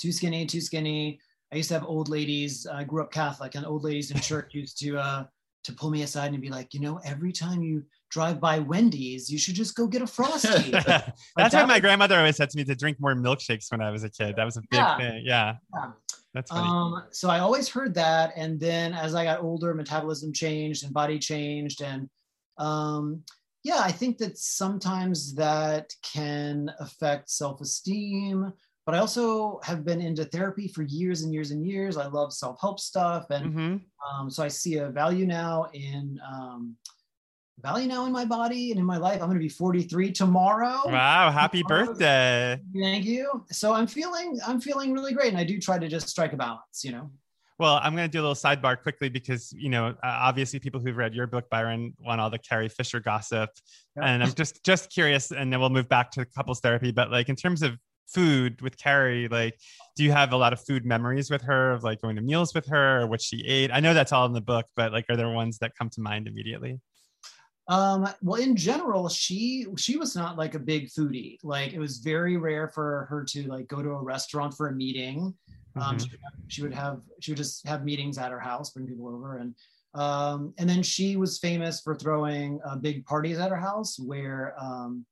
too 0.00 0.12
skinny, 0.12 0.46
too 0.46 0.60
skinny. 0.60 1.18
I 1.52 1.56
used 1.56 1.68
to 1.70 1.74
have 1.74 1.84
old 1.84 2.08
ladies. 2.08 2.66
I 2.66 2.84
grew 2.84 3.02
up 3.02 3.10
Catholic, 3.10 3.56
and 3.56 3.66
old 3.66 3.82
ladies 3.82 4.10
in 4.12 4.20
church 4.30 4.54
used 4.54 4.78
to 4.80 4.96
uh, 4.98 5.24
to 5.64 5.72
pull 5.72 5.90
me 5.90 6.02
aside 6.02 6.32
and 6.32 6.40
be 6.40 6.50
like, 6.50 6.72
you 6.72 6.80
know, 6.80 7.00
every 7.04 7.32
time 7.32 7.62
you 7.62 7.82
drive 8.10 8.40
by 8.40 8.60
Wendy's, 8.60 9.28
you 9.30 9.38
should 9.38 9.54
just 9.56 9.74
go 9.74 9.86
get 9.88 10.00
a 10.02 10.06
frosty. 10.06 10.70
That's 10.70 10.84
that 11.36 11.52
why 11.52 11.64
my 11.64 11.74
was- 11.74 11.80
grandmother 11.80 12.16
always 12.16 12.36
said 12.36 12.48
to 12.50 12.56
me 12.56 12.64
to 12.64 12.74
drink 12.76 12.98
more 13.00 13.14
milkshakes 13.14 13.70
when 13.72 13.80
I 13.80 13.90
was 13.90 14.04
a 14.04 14.10
kid. 14.10 14.36
That 14.36 14.44
was 14.44 14.56
a 14.56 14.60
big 14.62 14.78
Yeah. 14.78 14.96
thing. 14.98 15.22
Yeah. 15.26 15.54
Yeah. 15.74 15.90
That's 16.34 16.50
funny. 16.52 16.68
Um, 16.68 17.04
so 17.10 17.28
I 17.30 17.40
always 17.40 17.68
heard 17.68 17.92
that, 17.94 18.32
and 18.36 18.60
then 18.60 18.92
as 18.92 19.14
I 19.16 19.24
got 19.24 19.40
older, 19.42 19.74
metabolism 19.74 20.32
changed 20.32 20.84
and 20.84 20.92
body 20.92 21.18
changed, 21.18 21.82
and 21.82 22.08
um, 22.58 23.24
yeah, 23.62 23.80
I 23.80 23.92
think 23.92 24.18
that 24.18 24.38
sometimes 24.38 25.34
that 25.34 25.92
can 26.02 26.72
affect 26.78 27.30
self-esteem. 27.30 28.52
But 28.86 28.94
I 28.94 28.98
also 28.98 29.60
have 29.64 29.84
been 29.84 30.00
into 30.00 30.24
therapy 30.24 30.68
for 30.68 30.82
years 30.82 31.22
and 31.22 31.32
years 31.32 31.50
and 31.50 31.66
years. 31.66 31.98
I 31.98 32.06
love 32.06 32.32
self-help 32.32 32.80
stuff, 32.80 33.30
and 33.30 33.52
hmm 33.52 33.76
um, 34.08 34.30
so 34.30 34.44
I 34.44 34.48
see 34.48 34.76
a 34.76 34.88
value 34.90 35.26
now 35.26 35.66
in 35.72 36.20
um, 36.26 36.76
value 37.60 37.88
now 37.88 38.06
in 38.06 38.12
my 38.12 38.24
body 38.24 38.70
and 38.70 38.78
in 38.78 38.86
my 38.86 38.96
life. 38.96 39.20
I'm 39.20 39.26
going 39.26 39.34
to 39.34 39.40
be 39.40 39.48
43 39.48 40.12
tomorrow. 40.12 40.82
Wow. 40.86 41.30
Happy 41.30 41.62
birthday. 41.62 42.60
Thank 42.80 43.04
you. 43.04 43.44
So 43.50 43.72
I'm 43.74 43.86
feeling 43.86 44.38
I'm 44.46 44.60
feeling 44.60 44.92
really 44.92 45.12
great, 45.12 45.28
and 45.28 45.38
I 45.38 45.44
do 45.44 45.58
try 45.58 45.78
to 45.78 45.88
just 45.88 46.08
strike 46.08 46.32
a 46.32 46.36
balance. 46.36 46.84
You 46.84 46.92
know. 46.92 47.10
Well, 47.58 47.80
I'm 47.82 47.96
going 47.96 48.08
to 48.08 48.12
do 48.12 48.20
a 48.20 48.22
little 48.22 48.36
sidebar 48.36 48.80
quickly 48.80 49.08
because, 49.08 49.52
you 49.52 49.68
know, 49.68 49.88
uh, 49.88 49.92
obviously 50.02 50.60
people 50.60 50.80
who've 50.80 50.96
read 50.96 51.12
your 51.12 51.26
book, 51.26 51.50
Byron, 51.50 51.92
want 51.98 52.20
all 52.20 52.30
the 52.30 52.38
Carrie 52.38 52.68
Fisher 52.68 53.00
gossip. 53.00 53.50
Yeah. 53.96 54.04
And 54.04 54.22
I'm 54.22 54.32
just 54.32 54.64
just 54.64 54.90
curious, 54.90 55.32
and 55.32 55.52
then 55.52 55.58
we'll 55.58 55.70
move 55.70 55.88
back 55.88 56.12
to 56.12 56.24
couples 56.24 56.60
therapy. 56.60 56.92
But 56.92 57.10
like 57.10 57.28
in 57.28 57.34
terms 57.34 57.62
of 57.62 57.76
food 58.06 58.62
with 58.62 58.78
Carrie, 58.78 59.26
like, 59.26 59.58
do 59.96 60.04
you 60.04 60.12
have 60.12 60.32
a 60.32 60.36
lot 60.36 60.52
of 60.52 60.60
food 60.60 60.86
memories 60.86 61.30
with 61.30 61.42
her 61.42 61.72
of 61.72 61.82
like 61.82 62.00
going 62.00 62.14
to 62.14 62.22
meals 62.22 62.54
with 62.54 62.66
her 62.68 63.02
or 63.02 63.06
what 63.08 63.20
she 63.20 63.44
ate? 63.46 63.72
I 63.72 63.80
know 63.80 63.92
that's 63.92 64.12
all 64.12 64.26
in 64.26 64.32
the 64.32 64.40
book, 64.40 64.66
but 64.76 64.92
like, 64.92 65.06
are 65.08 65.16
there 65.16 65.28
ones 65.28 65.58
that 65.58 65.72
come 65.76 65.90
to 65.90 66.00
mind 66.00 66.28
immediately? 66.28 66.78
Um, 67.66 68.08
well, 68.22 68.40
in 68.40 68.56
general, 68.56 69.08
she 69.08 69.66
she 69.76 69.98
was 69.98 70.16
not 70.16 70.38
like 70.38 70.54
a 70.54 70.58
big 70.58 70.88
foodie. 70.88 71.38
Like 71.42 71.74
it 71.74 71.78
was 71.78 71.98
very 71.98 72.36
rare 72.36 72.68
for 72.68 73.06
her 73.10 73.24
to 73.24 73.42
like 73.48 73.66
go 73.66 73.82
to 73.82 73.90
a 73.90 74.02
restaurant 74.02 74.54
for 74.54 74.68
a 74.68 74.72
meeting. 74.72 75.34
Um, 75.80 75.96
Mhm. 75.96 76.00
she, 76.04 76.10
would 76.10 76.20
have, 76.22 76.32
she 76.48 76.62
would 76.62 76.74
have 76.74 77.00
she 77.20 77.30
would 77.32 77.36
just 77.38 77.66
have 77.66 77.84
meetings 77.84 78.18
at 78.18 78.30
her 78.30 78.40
house, 78.40 78.70
bring 78.70 78.86
people 78.86 79.08
over, 79.08 79.38
and 79.38 79.54
um, 79.94 80.54
and 80.58 80.68
then 80.68 80.82
she 80.82 81.16
was 81.16 81.38
famous 81.38 81.80
for 81.80 81.94
throwing 81.94 82.60
uh, 82.66 82.76
big 82.76 83.04
parties 83.06 83.38
at 83.38 83.50
her 83.50 83.56
house 83.56 83.98
where 83.98 84.54
um, 84.60 85.04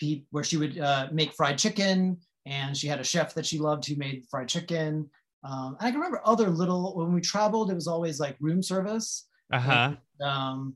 pe- 0.00 0.24
where 0.30 0.44
she 0.44 0.56
would 0.56 0.78
uh, 0.78 1.08
make 1.12 1.32
fried 1.34 1.56
chicken, 1.58 2.18
and 2.46 2.76
she 2.76 2.86
had 2.88 3.00
a 3.00 3.04
chef 3.04 3.32
that 3.34 3.46
she 3.46 3.58
loved 3.58 3.86
who 3.86 3.96
made 3.96 4.24
fried 4.30 4.48
chicken. 4.48 5.08
Um, 5.44 5.76
and 5.78 5.86
I 5.86 5.90
can 5.90 6.00
remember 6.00 6.20
other 6.24 6.48
little 6.50 6.96
when 6.96 7.12
we 7.12 7.20
traveled, 7.20 7.70
it 7.70 7.74
was 7.74 7.86
always 7.86 8.18
like 8.18 8.36
room 8.40 8.60
service 8.62 9.28
Uh 9.52 9.60
huh. 9.60 9.96
um, 10.20 10.74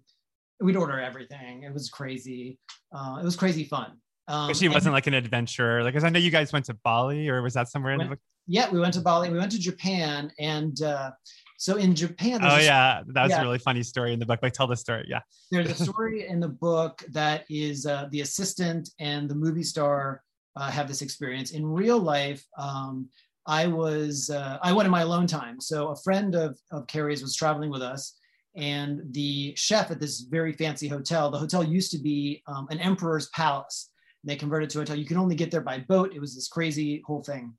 we'd 0.60 0.76
order 0.76 1.00
everything. 1.00 1.64
It 1.64 1.74
was 1.74 1.90
crazy. 1.90 2.58
Uh, 2.94 3.18
it 3.20 3.24
was 3.24 3.34
crazy 3.34 3.64
fun. 3.64 3.98
Um, 4.28 4.46
But 4.46 4.56
she 4.56 4.68
wasn't 4.68 4.92
like 4.94 5.08
an 5.08 5.14
adventurer. 5.14 5.82
Like, 5.82 5.92
'cause 5.94 6.04
I 6.04 6.10
know 6.10 6.20
you 6.20 6.30
guys 6.30 6.52
went 6.52 6.66
to 6.66 6.74
Bali, 6.84 7.28
or 7.28 7.42
was 7.42 7.54
that 7.54 7.68
somewhere 7.68 7.92
in 7.94 7.98
the 7.98 8.04
Went- 8.04 8.10
book? 8.12 8.20
Yeah, 8.46 8.70
we 8.70 8.80
went 8.80 8.94
to 8.94 9.00
Bali. 9.00 9.30
We 9.30 9.38
went 9.38 9.52
to 9.52 9.58
Japan, 9.58 10.32
and 10.38 10.80
uh, 10.82 11.12
so 11.58 11.76
in 11.76 11.94
Japan, 11.94 12.40
Oh 12.42 12.58
yeah, 12.58 13.02
that 13.06 13.22
was 13.22 13.30
yeah. 13.30 13.40
a 13.40 13.44
really 13.44 13.58
funny 13.58 13.82
story 13.82 14.12
in 14.12 14.18
the 14.18 14.26
book. 14.26 14.40
Like, 14.42 14.52
tell 14.52 14.66
the 14.66 14.76
story. 14.76 15.06
Yeah. 15.08 15.20
there's 15.52 15.80
a 15.80 15.84
story 15.84 16.26
in 16.26 16.40
the 16.40 16.48
book 16.48 17.04
that 17.10 17.44
is 17.48 17.86
uh, 17.86 18.08
the 18.10 18.22
assistant 18.22 18.90
and 18.98 19.28
the 19.28 19.34
movie 19.34 19.62
star 19.62 20.22
uh, 20.56 20.70
have 20.70 20.88
this 20.88 21.02
experience. 21.02 21.52
In 21.52 21.64
real 21.64 21.98
life, 21.98 22.44
um, 22.58 23.08
I 23.46 23.66
was 23.66 24.28
uh, 24.30 24.58
I 24.62 24.72
went 24.72 24.86
in 24.86 24.90
my 24.90 25.02
alone 25.02 25.26
time. 25.28 25.60
So 25.60 25.88
a 25.88 25.96
friend 26.02 26.34
of 26.34 26.58
of 26.72 26.86
Carrie's 26.88 27.22
was 27.22 27.36
traveling 27.36 27.70
with 27.70 27.82
us, 27.82 28.18
and 28.56 29.00
the 29.12 29.54
chef 29.56 29.90
at 29.90 30.00
this 30.00 30.22
very 30.22 30.52
fancy 30.52 30.88
hotel. 30.88 31.30
The 31.30 31.38
hotel 31.38 31.62
used 31.62 31.92
to 31.92 31.98
be 31.98 32.42
um, 32.46 32.66
an 32.70 32.80
emperor's 32.80 33.28
palace. 33.30 33.90
They 34.24 34.36
converted 34.36 34.70
to 34.70 34.78
a 34.78 34.80
hotel. 34.82 34.96
You 34.96 35.06
can 35.06 35.16
only 35.16 35.34
get 35.34 35.50
there 35.50 35.60
by 35.60 35.78
boat. 35.78 36.12
It 36.14 36.20
was 36.20 36.34
this 36.34 36.48
crazy 36.48 37.02
whole 37.06 37.22
thing. 37.22 37.54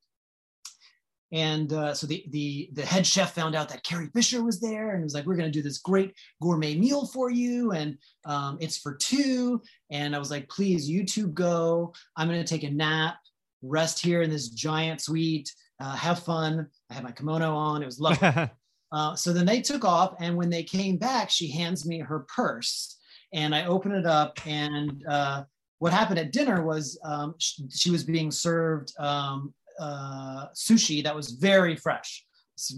And 1.33 1.73
uh, 1.73 1.95
so 1.95 2.05
the, 2.05 2.23
the 2.29 2.69
the 2.73 2.85
head 2.85 3.07
chef 3.07 3.33
found 3.33 3.55
out 3.55 3.67
that 3.69 3.83
Carrie 3.83 4.11
Fisher 4.13 4.43
was 4.43 4.61
there 4.61 4.91
and 4.91 5.03
was 5.03 5.15
like, 5.15 5.25
"We're 5.25 5.35
going 5.35 5.51
to 5.51 5.59
do 5.59 5.63
this 5.63 5.79
great 5.79 6.13
gourmet 6.39 6.75
meal 6.75 7.07
for 7.07 7.31
you, 7.31 7.71
and 7.71 7.97
um, 8.23 8.59
it's 8.61 8.77
for 8.77 8.93
two. 8.93 9.59
And 9.89 10.15
I 10.15 10.19
was 10.19 10.29
like, 10.29 10.47
"Please, 10.47 10.87
you 10.87 11.03
two 11.03 11.27
go. 11.27 11.91
I'm 12.15 12.27
going 12.27 12.39
to 12.39 12.47
take 12.47 12.63
a 12.63 12.69
nap, 12.69 13.15
rest 13.63 13.99
here 13.99 14.21
in 14.21 14.29
this 14.29 14.49
giant 14.49 15.01
suite, 15.01 15.51
uh, 15.81 15.95
have 15.95 16.19
fun." 16.19 16.67
I 16.91 16.93
had 16.93 17.03
my 17.03 17.11
kimono 17.11 17.55
on. 17.55 17.81
It 17.81 17.87
was 17.87 17.99
lovely. 17.99 18.49
Uh, 18.93 19.15
so 19.15 19.33
then 19.33 19.47
they 19.47 19.59
took 19.59 19.83
off, 19.83 20.13
and 20.19 20.37
when 20.37 20.51
they 20.51 20.61
came 20.61 20.97
back, 20.97 21.27
she 21.27 21.49
hands 21.49 21.83
me 21.83 21.97
her 21.97 22.27
purse, 22.35 22.95
and 23.33 23.55
I 23.55 23.65
open 23.65 23.91
it 23.91 24.05
up, 24.05 24.39
and 24.45 25.03
uh, 25.09 25.45
what 25.79 25.91
happened 25.91 26.19
at 26.19 26.31
dinner 26.31 26.63
was 26.63 26.99
um, 27.03 27.33
she, 27.39 27.67
she, 27.71 27.89
was 27.89 28.03
being 28.03 28.29
served 28.29 28.93
um, 28.99 29.51
uh, 29.79 30.47
sushi 30.55 31.03
that 31.03 31.15
was 31.15 31.31
very 31.31 31.75
fresh. 31.75 32.25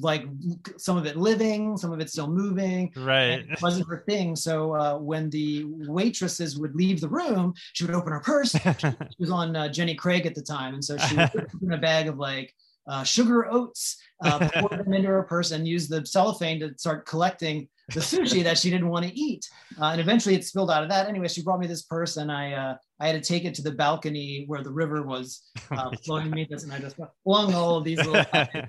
like 0.02 0.24
some 0.78 0.98
of 0.98 1.06
it 1.06 1.18
living, 1.18 1.76
some 1.78 1.92
of 1.92 2.00
it 2.00 2.10
still 2.10 2.28
moving. 2.28 2.92
Right. 2.96 3.40
It 3.50 3.62
wasn't 3.62 3.88
her 3.90 4.04
thing. 4.08 4.36
So 4.36 4.74
uh, 4.74 4.98
when 4.98 5.30
the 5.30 5.66
waitresses 5.68 6.58
would 6.58 6.76
leave 6.76 7.02
the 7.02 7.10
room, 7.10 7.54
she 7.74 7.86
would 7.86 7.96
open 7.96 8.14
her 8.14 8.22
purse. 8.22 8.52
she 8.52 8.94
was 9.20 9.32
on 9.32 9.56
uh, 9.56 9.68
Jenny 9.70 9.96
Craig 9.96 10.26
at 10.26 10.36
the 10.36 10.42
time, 10.42 10.74
and 10.76 10.84
so 10.84 10.98
she 10.98 11.16
would 11.18 11.50
open 11.54 11.74
a 11.74 11.78
bag 11.78 12.08
of 12.08 12.18
like 12.18 12.54
uh, 12.88 13.04
sugar 13.04 13.52
oats, 13.52 13.98
uh, 14.24 14.48
pour 14.56 14.70
them 14.70 14.94
into 14.94 15.10
her 15.10 15.24
purse, 15.24 15.52
and 15.52 15.68
use 15.68 15.88
the 15.88 16.06
cellophane 16.06 16.60
to 16.60 16.74
start 16.78 17.06
collecting 17.06 17.68
the 17.94 18.00
sushi 18.00 18.44
that 18.44 18.58
she 18.58 18.70
didn't 18.70 18.90
want 18.90 19.06
to 19.06 19.20
eat. 19.20 19.48
Uh, 19.80 19.86
and 19.86 20.02
eventually, 20.02 20.36
it 20.36 20.44
spilled 20.44 20.72
out 20.72 20.84
of 20.84 20.90
that. 20.90 21.08
Anyway, 21.08 21.28
she 21.28 21.44
brought 21.44 21.60
me 21.60 21.68
this 21.68 21.84
purse, 21.84 22.18
and 22.18 22.32
I 22.32 22.54
uh, 22.54 22.76
I 23.00 23.08
had 23.08 23.22
to 23.22 23.28
take 23.28 23.46
it 23.46 23.54
to 23.56 23.62
the 23.62 23.72
balcony 23.72 24.46
where 24.48 24.64
the 24.64 24.72
river 24.72 25.04
was 25.04 25.44
oh 25.72 25.76
uh, 25.76 25.92
flowing 26.04 26.30
beneath 26.30 26.52
us, 26.52 26.64
and 26.64 26.74
I 26.74 26.80
just 26.80 26.96
flung 27.24 27.54
all 27.54 27.78
of 27.78 27.84
these 27.84 27.98
little 27.98 28.26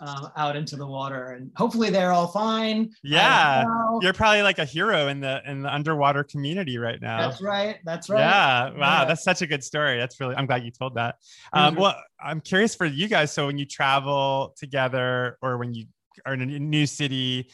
um, 0.00 0.30
out 0.36 0.56
into 0.56 0.76
the 0.76 0.86
water, 0.86 1.32
and 1.32 1.50
hopefully 1.56 1.90
they're 1.90 2.12
all 2.12 2.26
fine. 2.26 2.90
Yeah, 3.04 3.64
you're 4.00 4.12
probably 4.12 4.42
like 4.42 4.58
a 4.58 4.64
hero 4.64 5.08
in 5.08 5.20
the 5.20 5.42
in 5.46 5.62
the 5.62 5.72
underwater 5.72 6.24
community 6.24 6.78
right 6.78 7.00
now. 7.00 7.28
That's 7.28 7.40
right. 7.40 7.78
That's 7.84 8.08
right. 8.08 8.20
Yeah. 8.20 8.70
Wow, 8.70 9.00
yeah. 9.00 9.04
that's 9.04 9.22
such 9.22 9.42
a 9.42 9.46
good 9.46 9.62
story. 9.62 9.96
That's 9.98 10.18
really. 10.20 10.34
I'm 10.34 10.46
glad 10.46 10.64
you 10.64 10.72
told 10.72 10.94
that. 10.94 11.16
Um, 11.52 11.72
mm-hmm. 11.72 11.82
Well, 11.82 11.96
I'm 12.20 12.40
curious 12.40 12.74
for 12.74 12.86
you 12.86 13.06
guys. 13.08 13.32
So 13.32 13.46
when 13.46 13.58
you 13.58 13.66
travel 13.66 14.54
together, 14.56 15.38
or 15.40 15.56
when 15.58 15.72
you 15.74 15.86
are 16.24 16.34
in 16.34 16.42
a 16.42 16.58
new 16.58 16.86
city, 16.86 17.50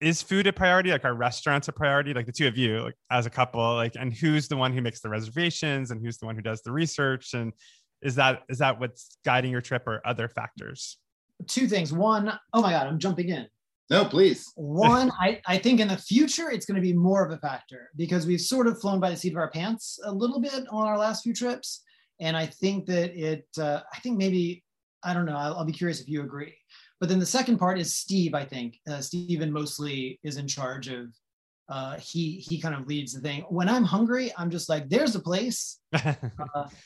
is 0.00 0.22
food 0.22 0.46
a 0.46 0.52
priority? 0.52 0.90
Like, 0.90 1.04
are 1.04 1.14
restaurants 1.14 1.68
a 1.68 1.72
priority? 1.72 2.14
Like 2.14 2.26
the 2.26 2.32
two 2.32 2.46
of 2.46 2.56
you, 2.56 2.80
like 2.80 2.96
as 3.10 3.26
a 3.26 3.30
couple, 3.30 3.60
like, 3.74 3.94
and 3.96 4.12
who's 4.12 4.48
the 4.48 4.56
one 4.56 4.72
who 4.72 4.80
makes 4.80 5.00
the 5.00 5.08
reservations, 5.08 5.90
and 5.90 6.04
who's 6.04 6.18
the 6.18 6.26
one 6.26 6.36
who 6.36 6.42
does 6.42 6.62
the 6.62 6.72
research, 6.72 7.34
and 7.34 7.52
is 8.02 8.14
that 8.14 8.42
is 8.48 8.58
that 8.58 8.80
what's 8.80 9.18
guiding 9.24 9.50
your 9.50 9.60
trip, 9.60 9.86
or 9.86 10.00
other 10.06 10.28
factors? 10.28 10.98
two 11.48 11.66
things. 11.66 11.92
One, 11.92 12.32
oh 12.52 12.62
my 12.62 12.70
God, 12.70 12.86
I'm 12.86 12.98
jumping 12.98 13.28
in. 13.28 13.46
No, 13.88 14.04
please. 14.04 14.52
One, 14.56 15.10
I, 15.20 15.40
I 15.46 15.58
think 15.58 15.80
in 15.80 15.88
the 15.88 15.96
future 15.96 16.50
it's 16.50 16.66
going 16.66 16.76
to 16.76 16.82
be 16.82 16.92
more 16.92 17.24
of 17.24 17.32
a 17.32 17.38
factor 17.38 17.90
because 17.96 18.26
we've 18.26 18.40
sort 18.40 18.66
of 18.66 18.80
flown 18.80 19.00
by 19.00 19.10
the 19.10 19.16
seat 19.16 19.32
of 19.32 19.38
our 19.38 19.50
pants 19.50 19.98
a 20.04 20.12
little 20.12 20.40
bit 20.40 20.64
on 20.70 20.86
our 20.86 20.98
last 20.98 21.22
few 21.22 21.34
trips. 21.34 21.82
And 22.20 22.36
I 22.36 22.46
think 22.46 22.86
that 22.86 23.16
it, 23.18 23.46
uh, 23.58 23.80
I 23.92 23.98
think 24.00 24.18
maybe, 24.18 24.62
I 25.02 25.14
don't 25.14 25.24
know, 25.24 25.36
I'll, 25.36 25.54
I'll, 25.58 25.64
be 25.64 25.72
curious 25.72 26.00
if 26.00 26.08
you 26.08 26.22
agree. 26.22 26.54
But 27.00 27.08
then 27.08 27.18
the 27.18 27.26
second 27.26 27.58
part 27.58 27.78
is 27.78 27.94
Steve, 27.94 28.34
I 28.34 28.44
think. 28.44 28.78
Uh, 28.88 29.00
Steven 29.00 29.50
mostly 29.50 30.20
is 30.22 30.36
in 30.36 30.46
charge 30.46 30.88
of 30.88 31.06
uh, 31.70 31.96
he 31.98 32.32
he 32.32 32.60
kind 32.60 32.74
of 32.74 32.86
leads 32.88 33.12
the 33.12 33.20
thing. 33.20 33.42
When 33.48 33.68
I'm 33.68 33.84
hungry, 33.84 34.32
I'm 34.36 34.50
just 34.50 34.68
like, 34.68 34.88
"There's 34.88 35.14
a 35.14 35.20
place." 35.20 35.78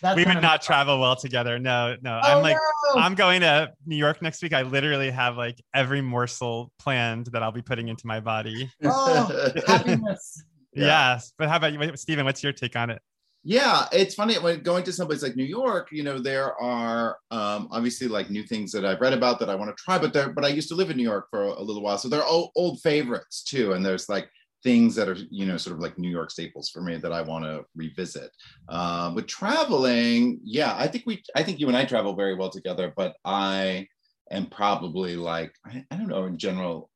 Uh, 0.03 0.15
we 0.17 0.25
would 0.25 0.43
not 0.43 0.61
travel 0.61 1.01
well 1.01 1.17
together. 1.17 1.59
No, 1.59 1.97
no. 2.03 2.21
Oh, 2.23 2.37
I'm 2.37 2.43
like, 2.43 2.57
no! 2.95 3.01
I'm 3.01 3.15
going 3.15 3.41
to 3.41 3.73
New 3.87 3.97
York 3.97 4.21
next 4.21 4.43
week. 4.43 4.53
I 4.53 4.63
literally 4.63 5.11
have 5.11 5.39
like 5.39 5.63
every 5.73 6.03
morsel 6.03 6.71
planned 6.79 7.27
that 7.33 7.43
I'll 7.43 7.53
be 7.53 7.63
putting 7.63 7.89
into 7.89 8.07
my 8.07 8.21
body. 8.21 8.71
Oh, 8.85 9.53
happiness. 9.67 10.43
Yeah. 10.75 10.87
Yes, 10.87 11.33
but 11.39 11.49
how 11.49 11.57
about 11.57 11.73
you, 11.73 11.97
Steven? 11.97 12.27
What's 12.27 12.43
your 12.43 12.53
take 12.53 12.77
on 12.77 12.91
it? 12.91 13.01
Yeah, 13.47 13.87
it's 13.93 14.15
funny 14.15 14.39
when 14.39 14.63
going 14.63 14.85
to 14.85 14.93
someplace 14.93 15.23
like 15.23 15.37
New 15.37 15.45
York. 15.45 15.89
You 15.93 16.03
know, 16.03 16.19
there 16.19 16.59
are 16.61 17.19
um, 17.31 17.69
obviously 17.71 18.09
like 18.09 18.31
new 18.31 18.43
things 18.43 18.73
that 18.73 18.87
I've 18.87 19.03
read 19.03 19.13
about 19.13 19.39
that 19.41 19.51
I 19.51 19.55
want 19.55 19.77
to 19.77 19.83
try, 19.83 19.99
but 19.99 20.15
there. 20.15 20.31
But 20.31 20.47
I 20.47 20.49
used 20.49 20.69
to 20.71 20.75
live 20.75 20.91
in 20.91 20.97
New 20.97 21.03
York 21.03 21.29
for 21.31 21.43
a 21.43 21.61
little 21.61 21.83
while, 21.83 21.99
so 21.99 22.09
there 22.09 22.21
are 22.23 22.27
old, 22.27 22.53
old 22.57 22.81
favorites 22.81 23.45
too. 23.45 23.73
And 23.75 23.85
there's 23.85 24.09
like 24.09 24.31
things 24.63 24.95
that 24.95 25.11
are 25.11 25.17
you 25.31 25.45
know 25.45 25.59
sort 25.59 25.77
of 25.77 25.83
like 25.83 25.99
new 25.99 26.09
york 26.11 26.31
staples 26.31 26.71
for 26.71 26.81
me 26.81 26.97
that 26.97 27.13
i 27.13 27.21
want 27.21 27.45
to 27.45 27.63
revisit 27.77 28.31
um, 28.71 29.15
with 29.15 29.27
traveling 29.27 30.41
yeah 30.43 30.75
i 30.79 30.87
think 30.89 31.05
we 31.07 31.23
i 31.37 31.43
think 31.43 31.61
you 31.61 31.69
and 31.69 31.77
i 31.77 31.85
travel 31.85 32.17
very 32.17 32.35
well 32.35 32.49
together 32.49 32.91
but 32.97 33.15
i 33.27 33.87
am 34.31 34.47
probably 34.47 35.17
like 35.17 35.55
i, 35.67 35.85
I 35.91 35.97
don't 35.97 36.09
know 36.09 36.25
in 36.25 36.39
general 36.39 36.91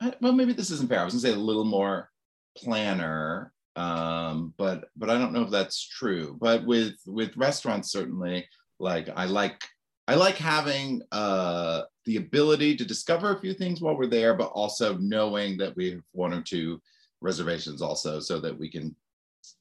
I, 0.00 0.14
well 0.20 0.32
maybe 0.32 0.52
this 0.52 0.70
isn't 0.70 0.88
fair 0.88 1.00
i 1.00 1.04
was 1.04 1.12
gonna 1.12 1.22
say 1.22 1.32
a 1.32 1.36
little 1.36 1.64
more 1.64 2.08
planner 2.56 3.51
um, 3.76 4.52
but 4.58 4.88
but 4.96 5.10
i 5.10 5.18
don't 5.18 5.32
know 5.32 5.42
if 5.42 5.50
that's 5.50 5.86
true 5.88 6.36
but 6.40 6.64
with 6.66 6.94
with 7.06 7.36
restaurants 7.36 7.90
certainly 7.90 8.46
like 8.78 9.08
i 9.16 9.24
like 9.24 9.62
I 10.08 10.16
like 10.16 10.36
having 10.36 11.02
uh, 11.12 11.82
the 12.06 12.16
ability 12.16 12.76
to 12.76 12.84
discover 12.84 13.32
a 13.32 13.40
few 13.40 13.54
things 13.54 13.80
while 13.80 13.96
we're 13.96 14.06
there, 14.06 14.34
but 14.34 14.50
also 14.50 14.96
knowing 14.98 15.56
that 15.58 15.76
we 15.76 15.92
have 15.92 16.02
one 16.10 16.34
or 16.34 16.42
two 16.42 16.80
reservations 17.20 17.80
also 17.80 18.18
so 18.18 18.40
that 18.40 18.58
we 18.58 18.68
can 18.68 18.94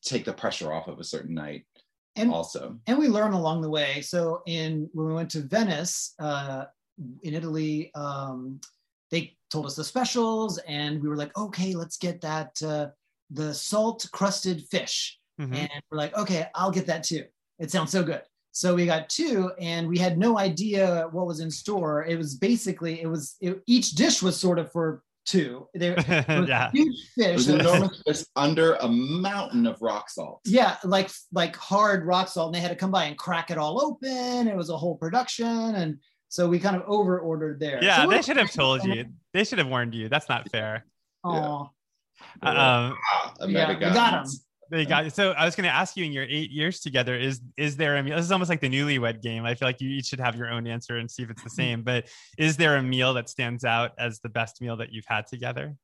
take 0.03 0.25
the 0.25 0.33
pressure 0.33 0.73
off 0.73 0.87
of 0.87 0.99
a 0.99 1.03
certain 1.03 1.35
night 1.35 1.65
and 2.15 2.31
also. 2.31 2.77
and 2.87 2.97
we 2.97 3.07
learn 3.07 3.33
along 3.33 3.61
the 3.61 3.69
way. 3.69 4.01
So 4.01 4.41
in 4.47 4.89
when 4.93 5.07
we 5.07 5.13
went 5.13 5.29
to 5.31 5.41
venice 5.41 6.15
uh, 6.19 6.65
in 7.23 7.33
italy 7.33 7.91
um, 7.95 8.59
they 9.09 9.35
told 9.49 9.65
us 9.65 9.75
the 9.75 9.83
specials 9.83 10.57
and 10.59 11.01
we 11.01 11.09
were 11.09 11.17
like 11.17 11.35
okay 11.37 11.73
let's 11.73 11.97
get 11.97 12.21
that 12.21 12.61
uh, 12.63 12.87
the 13.31 13.53
salt 13.53 14.07
crusted 14.11 14.63
fish 14.69 15.19
mm-hmm. 15.39 15.53
and 15.53 15.69
we're 15.89 15.97
like 15.97 16.15
okay 16.17 16.47
i'll 16.55 16.71
get 16.71 16.85
that 16.85 17.03
too 17.03 17.23
it 17.59 17.71
sounds 17.71 17.91
so 17.91 18.03
good 18.03 18.21
so 18.51 18.75
we 18.75 18.85
got 18.85 19.09
two 19.09 19.51
and 19.59 19.87
we 19.87 19.97
had 19.97 20.17
no 20.17 20.37
idea 20.37 21.07
what 21.11 21.25
was 21.25 21.39
in 21.39 21.49
store 21.49 22.05
it 22.05 22.17
was 22.17 22.35
basically 22.35 23.01
it 23.01 23.07
was 23.07 23.35
it, 23.39 23.61
each 23.67 23.91
dish 23.91 24.21
was 24.21 24.37
sort 24.37 24.59
of 24.59 24.71
for 24.71 25.03
two. 25.25 25.67
They 25.73 25.95
yeah. 26.07 26.71
huge 26.71 27.11
fish. 27.15 27.47
enormous 27.47 28.01
fish 28.05 28.23
under 28.35 28.75
a 28.75 28.87
mountain 28.87 29.65
of 29.65 29.81
rock 29.81 30.09
salt. 30.09 30.41
Yeah, 30.45 30.77
like 30.83 31.09
like 31.31 31.55
hard 31.55 32.05
rock 32.05 32.27
salt. 32.27 32.47
And 32.47 32.55
they 32.55 32.59
had 32.59 32.69
to 32.69 32.75
come 32.75 32.91
by 32.91 33.05
and 33.05 33.17
crack 33.17 33.51
it 33.51 33.57
all 33.57 33.83
open. 33.83 34.47
It 34.47 34.55
was 34.55 34.69
a 34.69 34.77
whole 34.77 34.95
production. 34.95 35.75
And 35.75 35.99
so 36.29 36.47
we 36.47 36.59
kind 36.59 36.75
of 36.75 36.83
over 36.87 37.19
ordered 37.19 37.59
there. 37.59 37.83
Yeah, 37.83 38.03
so 38.03 38.09
they 38.09 38.21
should 38.21 38.37
have 38.37 38.51
told 38.51 38.83
you. 38.83 39.05
They 39.33 39.43
should 39.43 39.59
have 39.59 39.67
warned 39.67 39.95
you. 39.95 40.09
That's 40.09 40.29
not 40.29 40.49
fair. 40.49 40.85
Oh. 41.23 41.69
Yeah. 42.43 42.87
Um, 42.87 42.97
yeah, 43.49 43.69
we 43.69 43.75
got 43.75 43.93
them. 43.93 44.33
They 44.71 44.85
got 44.85 45.11
so 45.13 45.31
I 45.31 45.43
was 45.43 45.55
going 45.55 45.65
to 45.65 45.75
ask 45.75 45.97
you 45.97 46.05
in 46.05 46.13
your 46.13 46.23
eight 46.23 46.49
years 46.49 46.79
together 46.79 47.13
is 47.13 47.41
is 47.57 47.75
there 47.75 47.97
a 47.97 48.03
meal? 48.03 48.15
This 48.15 48.25
is 48.25 48.31
almost 48.31 48.49
like 48.49 48.61
the 48.61 48.69
newlywed 48.69 49.21
game. 49.21 49.43
I 49.45 49.53
feel 49.53 49.67
like 49.67 49.81
you 49.81 49.89
each 49.89 50.05
should 50.05 50.21
have 50.21 50.35
your 50.37 50.49
own 50.49 50.65
answer 50.65 50.97
and 50.97 51.11
see 51.11 51.23
if 51.23 51.29
it's 51.29 51.43
the 51.43 51.49
same. 51.49 51.83
But 51.83 52.07
is 52.37 52.55
there 52.55 52.77
a 52.77 52.83
meal 52.83 53.13
that 53.15 53.27
stands 53.27 53.65
out 53.65 53.91
as 53.99 54.19
the 54.19 54.29
best 54.29 54.61
meal 54.61 54.77
that 54.77 54.93
you've 54.93 55.05
had 55.05 55.27
together? 55.27 55.75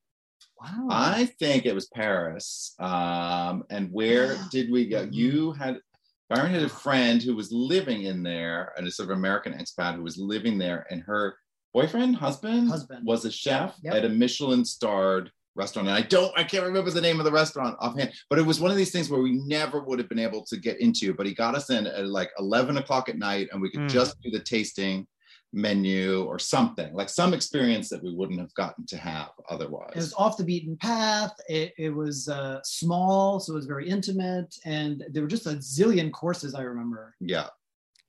Wow. 0.61 0.87
I 0.89 1.25
think 1.37 1.65
it 1.65 1.75
was 1.75 1.87
Paris. 1.87 2.75
Um, 2.79 3.65
and 3.69 3.91
where 3.91 4.37
did 4.51 4.71
we 4.71 4.87
go? 4.87 5.07
You 5.11 5.51
had 5.51 5.81
Byron 6.29 6.53
had 6.53 6.63
a 6.63 6.69
friend 6.69 7.21
who 7.21 7.35
was 7.35 7.51
living 7.51 8.03
in 8.03 8.21
there, 8.21 8.73
and 8.77 8.87
a 8.87 8.91
sort 8.91 9.09
of 9.09 9.17
American 9.17 9.53
expat 9.53 9.95
who 9.95 10.03
was 10.03 10.17
living 10.17 10.57
there, 10.57 10.85
and 10.89 11.01
her 11.03 11.37
boyfriend, 11.73 12.15
husband, 12.15 12.69
husband. 12.69 13.05
was 13.05 13.23
a 13.23 13.31
chef 13.31 13.75
yep. 13.81 13.95
at 13.95 14.05
a 14.05 14.09
Michelin 14.09 14.65
starred 14.65 15.31
restaurant. 15.57 15.87
And 15.87 15.97
I 15.97 16.01
don't, 16.01 16.31
I 16.37 16.43
can't 16.43 16.63
remember 16.63 16.91
the 16.91 17.01
name 17.01 17.19
of 17.19 17.25
the 17.25 17.31
restaurant 17.31 17.75
offhand, 17.79 18.13
but 18.29 18.39
it 18.39 18.45
was 18.45 18.59
one 18.59 18.71
of 18.71 18.77
these 18.77 18.91
things 18.91 19.09
where 19.09 19.21
we 19.21 19.33
never 19.45 19.81
would 19.81 19.99
have 19.99 20.09
been 20.09 20.19
able 20.19 20.45
to 20.45 20.57
get 20.57 20.79
into. 20.79 21.13
But 21.13 21.25
he 21.25 21.33
got 21.33 21.55
us 21.55 21.69
in 21.69 21.87
at 21.87 22.07
like 22.07 22.31
11 22.39 22.77
o'clock 22.77 23.09
at 23.09 23.17
night 23.17 23.49
and 23.51 23.61
we 23.61 23.69
could 23.69 23.81
mm. 23.81 23.89
just 23.89 24.21
do 24.21 24.31
the 24.31 24.39
tasting 24.39 25.07
menu 25.53 26.23
or 26.25 26.37
something 26.37 26.93
like 26.93 27.07
some 27.07 27.33
experience 27.33 27.89
that 27.89 28.03
we 28.03 28.13
wouldn't 28.13 28.39
have 28.39 28.53
gotten 28.53 28.85
to 28.85 28.97
have 28.97 29.29
otherwise. 29.49 29.91
It 29.95 29.99
was 29.99 30.13
off 30.13 30.37
the 30.37 30.43
beaten 30.43 30.77
path. 30.77 31.33
It, 31.47 31.73
it 31.77 31.89
was 31.89 32.27
uh, 32.27 32.59
small, 32.63 33.39
so 33.39 33.53
it 33.53 33.55
was 33.55 33.65
very 33.65 33.89
intimate. 33.89 34.53
And 34.65 35.03
there 35.11 35.23
were 35.23 35.29
just 35.29 35.47
a 35.47 35.51
zillion 35.51 36.11
courses, 36.11 36.53
I 36.53 36.61
remember. 36.61 37.15
Yeah. 37.19 37.47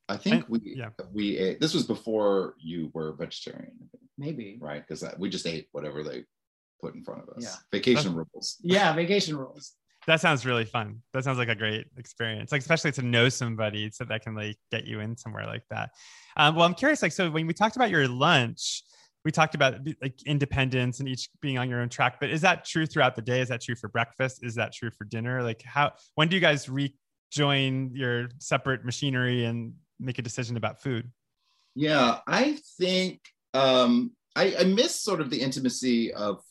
I 0.09 0.17
think 0.17 0.47
we 0.49 0.61
yeah. 0.65 0.89
we 1.13 1.37
ate. 1.37 1.61
This 1.61 1.75
was 1.75 1.85
before 1.85 2.55
you 2.59 2.91
were 2.95 3.13
vegetarian. 3.13 3.77
Maybe 4.17 4.59
right 4.61 4.83
because 4.87 5.05
we 5.19 5.29
just 5.29 5.47
ate 5.47 5.69
whatever 5.73 6.03
they 6.03 6.25
put 6.81 6.95
in 6.95 7.03
front 7.03 7.23
of 7.23 7.29
us. 7.31 7.43
Yeah. 7.43 7.55
Vacation 7.73 8.14
That's, 8.17 8.29
rules. 8.33 8.57
Yeah, 8.62 8.93
vacation 8.93 9.37
rules. 9.37 9.73
That 10.07 10.21
sounds 10.21 10.47
really 10.47 10.64
fun. 10.64 11.03
That 11.12 11.25
sounds 11.25 11.38
like 11.38 11.49
a 11.49 11.55
great 11.55 11.87
experience. 11.99 12.51
Like 12.51 12.62
especially 12.62 12.93
to 12.93 13.03
know 13.03 13.29
somebody 13.29 13.91
so 13.93 14.05
that 14.05 14.23
can 14.23 14.35
like 14.35 14.57
get 14.71 14.87
you 14.87 15.01
in 15.01 15.17
somewhere 15.17 15.47
like 15.47 15.64
that. 15.71 15.91
Um, 16.37 16.55
well, 16.55 16.64
I'm 16.64 16.75
curious. 16.75 17.03
Like, 17.03 17.12
so 17.12 17.31
when 17.31 17.47
we 17.47 17.53
talked 17.53 17.77
about 17.77 17.91
your 17.91 18.09
lunch, 18.09 18.85
we 19.25 19.33
talked 19.33 19.55
about 19.55 19.75
like 20.01 20.14
independence 20.25 21.01
and 21.01 21.09
each 21.09 21.29
being 21.43 21.59
on 21.59 21.69
your 21.69 21.81
own 21.81 21.88
track. 21.88 22.21
But 22.21 22.31
is 22.31 22.41
that 22.41 22.64
true 22.64 22.87
throughout 22.87 23.17
the 23.17 23.23
day? 23.23 23.41
Is 23.41 23.49
that 23.49 23.61
true 23.61 23.75
for 23.75 23.88
breakfast? 23.88 24.43
Is 24.43 24.55
that 24.55 24.73
true 24.73 24.91
for 24.91 25.05
dinner? 25.05 25.43
Like, 25.43 25.62
how? 25.62 25.93
When 26.14 26.29
do 26.29 26.37
you 26.37 26.41
guys 26.41 26.69
rejoin 26.69 27.91
your 27.93 28.31
separate 28.38 28.85
machinery 28.85 29.45
and 29.45 29.75
make 30.01 30.19
a 30.19 30.23
decision 30.23 30.57
about 30.57 30.81
food? 30.81 31.11
Yeah, 31.75 32.21
I 32.27 32.59
think 32.79 33.21
um, 33.53 34.13
I, 34.35 34.55
I 34.61 34.65
miss 34.65 35.00
sort 35.00 35.21
of 35.21 35.31
the 35.31 35.40
intimacy 35.40 36.13
of 36.13 36.42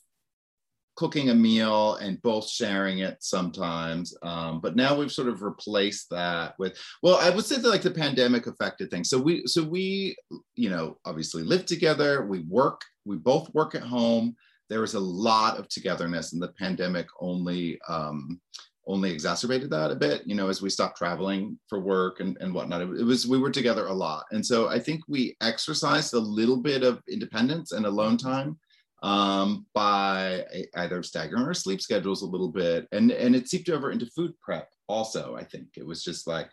cooking 0.98 1.30
a 1.30 1.36
meal 1.36 1.96
and 1.96 2.22
both 2.24 2.50
sharing 2.50 3.00
it 3.00 3.18
sometimes. 3.22 4.18
Um, 4.24 4.60
but 4.60 4.76
now 4.76 4.98
we've 4.98 5.12
sort 5.12 5.30
of 5.30 5.44
replaced 5.44 6.10
that 6.10 6.56
with, 6.58 6.78
well, 7.04 7.18
I 7.18 7.30
would 7.30 7.46
say 7.46 7.58
that 7.58 7.70
like 7.70 7.84
the 7.84 7.92
pandemic 7.92 8.48
affected 8.48 8.90
things. 8.90 9.10
So 9.10 9.20
we, 9.20 9.46
so 9.46 9.64
we, 9.64 10.18
you 10.56 10.70
know, 10.70 10.98
obviously 11.06 11.44
live 11.44 11.66
together. 11.66 12.26
We 12.26 12.40
work. 12.40 12.82
We 13.06 13.18
both 13.18 13.54
work 13.54 13.76
at 13.76 13.84
home. 13.84 14.36
There 14.70 14.82
was 14.82 14.96
a 14.96 15.00
lot 15.00 15.58
of 15.58 15.70
togetherness, 15.70 16.34
and 16.34 16.42
the 16.42 16.52
pandemic 16.60 17.08
only 17.22 17.80
um, 17.88 18.42
only 18.86 19.12
exacerbated 19.12 19.70
that 19.70 19.92
a 19.92 19.96
bit. 19.96 20.24
You 20.26 20.36
know, 20.36 20.50
as 20.50 20.62
we 20.62 20.70
stopped 20.70 20.98
traveling 20.98 21.58
for 21.70 21.80
work 21.80 22.20
and 22.20 22.38
and 22.42 22.54
whatnot. 22.54 22.82
It, 22.82 22.90
it 23.00 23.04
was 23.04 23.26
we 23.26 23.38
were 23.38 23.52
together 23.52 23.86
a 23.86 23.94
lot, 23.94 24.26
and 24.32 24.46
so 24.46 24.68
I 24.68 24.80
think 24.80 25.04
we 25.08 25.38
exercised 25.42 26.14
a 26.16 26.20
little 26.20 26.58
bit 26.58 26.84
of 26.84 27.02
independence 27.08 27.72
and 27.72 27.86
alone 27.86 28.18
time 28.18 28.58
um, 29.04 29.66
by 29.74 30.44
either 30.76 31.04
staggering 31.04 31.44
our 31.44 31.54
sleep 31.54 31.82
schedules 31.82 32.22
a 32.22 32.28
little 32.28 32.50
bit, 32.50 32.88
and 32.92 33.12
and 33.12 33.36
it 33.36 33.48
seeped 33.48 33.70
over 33.70 33.92
into 33.92 34.06
food 34.08 34.34
prep 34.42 34.70
also. 34.88 35.36
I 35.36 35.44
think 35.44 35.68
it 35.78 35.86
was 35.86 36.04
just 36.04 36.28
like, 36.28 36.50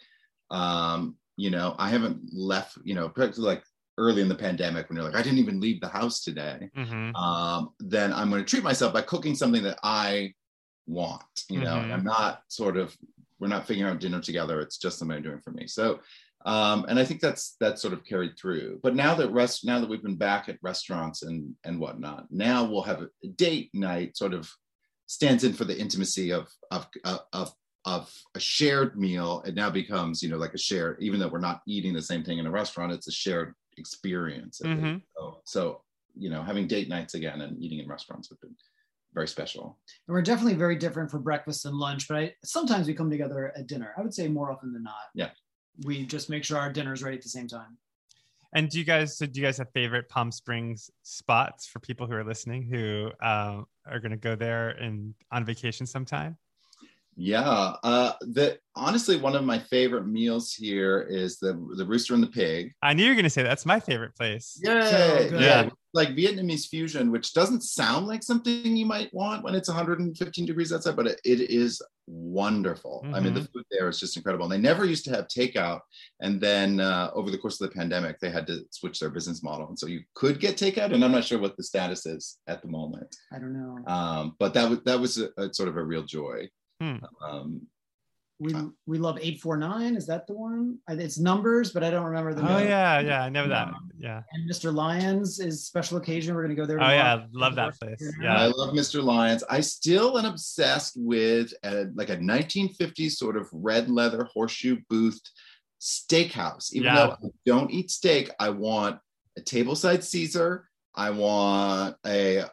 um, 0.51 1.17
you 1.37 1.51
know, 1.51 1.75
I 1.79 1.89
haven't 1.89 2.21
left, 2.33 2.79
you 2.85 2.95
know, 2.95 3.13
like 3.37 3.63
early 3.97 4.23
in 4.23 4.29
the 4.29 4.35
pandemic 4.35 4.89
when 4.89 4.97
you're 4.97 5.05
like, 5.05 5.15
I 5.15 5.23
didn't 5.23 5.39
even 5.39 5.61
leave 5.61 5.81
the 5.81 5.89
house 5.89 6.23
today. 6.23 6.69
Mm-hmm. 6.77 7.15
Um, 7.15 7.71
then 7.79 8.13
I'm 8.13 8.31
going 8.31 8.43
to 8.43 8.49
treat 8.49 8.65
myself 8.65 8.93
by 8.93 9.03
cooking 9.03 9.35
something 9.35 9.63
that 9.63 9.79
I 9.83 10.35
want. 10.87 11.23
You 11.49 11.61
know, 11.61 11.77
mm-hmm. 11.77 11.93
I'm 11.93 12.05
not 12.05 12.43
sort 12.49 12.77
of 12.77 12.97
we're 13.41 13.49
not 13.49 13.67
figuring 13.67 13.93
out 13.93 14.01
dinner 14.01 14.21
together. 14.21 14.61
It's 14.61 14.79
just 14.79 14.99
something 14.99 15.17
I'm 15.17 15.23
doing 15.23 15.41
for 15.41 15.51
me. 15.51 15.67
So 15.67 16.01
um, 16.45 16.85
and 16.89 16.99
I 16.99 17.05
think 17.05 17.21
that's 17.21 17.57
that's 17.59 17.81
sort 17.81 17.95
of 17.95 18.05
carried 18.05 18.39
through. 18.39 18.81
But 18.83 18.95
now 18.95 19.15
that 19.15 19.31
rest, 19.31 19.65
now 19.65 19.81
that 19.81 19.89
we've 19.89 20.03
been 20.03 20.17
back 20.17 20.49
at 20.49 20.59
restaurants 20.63 21.23
and 21.23 21.55
and 21.65 21.81
whatnot, 21.81 22.27
now 22.31 22.65
we'll 22.65 22.83
have 22.83 23.03
a 23.03 23.29
date 23.29 23.71
night. 23.73 24.17
Sort 24.17 24.35
of 24.35 24.51
stands 25.07 25.45
in 25.45 25.55
for 25.55 25.65
the 25.65 25.79
intimacy 25.79 26.33
of 26.33 26.49
of 26.71 26.87
of 27.33 27.55
of 27.87 28.13
a 28.35 28.41
shared 28.41 28.99
meal. 28.99 29.43
It 29.47 29.55
now 29.55 29.71
becomes 29.71 30.23
you 30.23 30.29
know 30.29 30.37
like 30.37 30.55
a 30.55 30.59
shared, 30.59 30.99
even 31.01 31.19
though 31.19 31.29
we're 31.29 31.39
not 31.39 31.63
eating 31.67 31.95
the 31.95 32.03
same 32.03 32.23
thing 32.23 32.39
in 32.39 32.47
a 32.47 32.51
restaurant, 32.51 32.93
it's 32.93 33.09
a 33.09 33.13
shared 33.13 33.55
experience. 33.79 34.61
Mm-hmm. 34.63 34.99
So, 35.17 35.41
so 35.45 35.83
you 36.15 36.29
know, 36.29 36.43
having 36.43 36.67
date 36.67 36.91
nights 36.91 37.15
again 37.15 37.41
and 37.41 37.61
eating 37.61 37.79
in 37.79 37.89
restaurants 37.89 38.29
have 38.29 38.41
been 38.41 38.55
very 39.15 39.29
special. 39.29 39.79
And 40.07 40.15
we're 40.15 40.23
definitely 40.23 40.55
very 40.55 40.77
different 40.77 41.11
for 41.11 41.19
breakfast 41.19 41.65
and 41.65 41.77
lunch, 41.77 42.07
but 42.07 42.19
I, 42.19 42.35
sometimes 42.45 42.87
we 42.87 42.95
come 42.95 43.11
together 43.11 43.53
at 43.57 43.67
dinner. 43.67 43.95
I 43.97 44.03
would 44.03 44.13
say 44.13 44.29
more 44.29 44.53
often 44.53 44.73
than 44.73 44.83
not. 44.83 44.95
Yeah 45.15 45.31
we 45.83 46.05
just 46.07 46.31
make 46.31 46.45
sure 46.45 46.59
our 46.59 46.73
dinner 46.73 46.93
is 46.93 47.03
ready 47.03 47.17
at 47.17 47.23
the 47.23 47.29
same 47.29 47.49
time. 47.49 47.79
And 48.55 48.69
do 48.69 48.79
you 48.79 48.85
guys 48.85 49.19
so 49.19 49.27
do 49.27 49.41
you 49.41 49.45
guys 49.45 49.59
have 49.59 49.71
favorite 49.73 50.09
Palm 50.09 50.31
Springs 50.31 50.91
spots 51.03 51.67
for 51.67 51.81
people 51.81 52.07
who 52.07 52.15
are 52.15 52.25
listening 52.25 52.63
who 52.63 53.11
um, 53.21 53.67
are 53.87 53.99
going 53.99 54.13
to 54.13 54.17
go 54.17 54.37
there 54.37 54.71
and 54.71 55.15
on 55.33 55.45
vacation 55.45 55.87
sometime? 55.87 56.37
Yeah, 57.17 57.75
uh, 57.83 58.13
the 58.21 58.59
honestly 58.77 59.17
one 59.17 59.37
of 59.37 59.45
my 59.45 59.59
favorite 59.59 60.07
meals 60.07 60.53
here 60.53 61.07
is 61.09 61.39
the 61.39 61.53
the 61.77 61.87
Rooster 61.87 62.15
and 62.15 62.23
the 62.23 62.29
Pig. 62.29 62.73
I 62.83 62.93
knew 62.93 63.05
you 63.05 63.11
were 63.11 63.15
going 63.15 63.25
to 63.25 63.31
say 63.31 63.43
that's 63.43 63.65
my 63.65 63.79
favorite 63.79 64.17
place. 64.17 64.61
Yeah, 64.63 65.21
yeah, 65.21 65.39
yeah, 65.39 65.69
like 65.93 66.11
Vietnamese 66.11 66.67
fusion, 66.67 67.13
which 67.13 67.35
doesn't 67.35 67.63
sound 67.63 68.09
like 68.09 68.23
something 68.25 68.77
you 68.77 68.85
might 68.85 69.15
want 69.15 69.45
when 69.45 69.55
it's 69.55 69.69
115 69.69 70.45
degrees 70.45 70.73
outside, 70.73 70.97
but 70.97 71.07
it, 71.07 71.21
it 71.25 71.41
is 71.41 71.81
wonderful. 72.09 73.03
Mm-hmm. 73.05 73.15
I 73.15 73.21
mean, 73.21 73.33
the 73.33 73.41
mm-hmm. 73.41 73.53
food 73.53 73.65
there 73.71 73.89
is 73.89 74.01
just 74.01 74.17
incredible. 74.17 74.45
And 74.45 74.53
they 74.53 74.69
never 74.69 74.85
used 74.85 75.05
to 75.05 75.11
have 75.13 75.29
takeout, 75.29 75.81
and 76.21 76.41
then 76.41 76.81
uh, 76.81 77.11
over 77.15 77.31
the 77.31 77.39
course 77.39 77.61
of 77.61 77.71
the 77.71 77.75
pandemic, 77.75 78.19
they 78.19 78.31
had 78.31 78.47
to 78.49 78.65
switch 78.71 78.99
their 78.99 79.11
business 79.11 79.43
model, 79.43 79.69
and 79.69 79.79
so 79.79 79.87
you 79.87 80.01
could 80.15 80.41
get 80.41 80.57
takeout. 80.57 80.93
And 80.93 81.05
I'm 81.05 81.13
not 81.13 81.25
sure 81.25 81.39
what 81.39 81.57
the 81.57 81.63
status 81.63 82.07
is 82.07 82.39
at 82.49 82.61
the 82.61 82.69
moment. 82.69 83.15
I 83.33 83.39
don't 83.39 83.53
know. 83.53 83.79
Um, 83.87 84.35
but 84.41 84.53
that 84.55 84.69
was 84.69 84.81
that 84.85 84.99
was 84.99 85.19
a, 85.19 85.29
a 85.39 85.55
sort 85.55 85.69
of 85.69 85.77
a 85.77 85.85
real 85.85 86.03
joy. 86.03 86.49
Hmm. 86.81 86.97
Um, 87.23 87.67
we 88.41 88.53
uh, 88.53 88.65
we 88.87 88.99
love 88.99 89.17
849 89.19 89.97
is 89.97 90.07
that 90.09 90.27
the 90.27 90.33
one? 90.33 90.79
It's 90.89 91.19
numbers 91.19 91.73
but 91.73 91.85
i 91.85 91.91
don't 91.91 92.05
remember 92.05 92.35
the 92.35 92.43
name. 92.43 92.51
oh 92.51 92.59
note. 92.59 92.69
yeah 92.69 93.01
yeah 93.01 93.23
i 93.23 93.29
know 93.29 93.49
that. 93.49 93.73
Yeah. 93.97 94.23
and 94.33 94.51
mr 94.51 94.75
lyons 94.75 95.39
is 95.39 95.65
special 95.65 95.99
occasion. 95.99 96.35
We're 96.35 96.43
going 96.43 96.57
to 96.57 96.61
go 96.61 96.67
there 96.67 96.83
oh 96.83 96.89
yeah 96.89 97.27
love 97.33 97.55
that 97.55 97.79
place. 97.79 98.03
Yeah. 98.21 98.37
I 98.37 98.47
love 98.47 98.75
mr 98.75 99.03
lyons. 99.03 99.45
I 99.49 99.61
still 99.61 100.19
am 100.19 100.25
obsessed 100.25 100.95
with 100.97 101.53
a, 101.63 101.87
like 101.95 102.11
a 102.11 102.17
1950s 102.17 103.13
sort 103.13 103.37
of 103.37 103.49
red 103.53 103.89
leather 103.89 104.25
horseshoe 104.25 104.79
booth 104.91 105.21
steakhouse. 105.81 106.73
Even 106.73 106.87
yeah. 106.87 106.95
though 106.95 107.13
i 107.13 107.31
don't 107.47 107.71
eat 107.71 107.91
steak 107.91 108.31
i 108.41 108.51
want 108.51 108.99
a 109.39 109.41
tableside 109.41 110.03
caesar. 110.03 110.69
I 110.97 111.11
want 111.11 111.97
a 112.07 112.45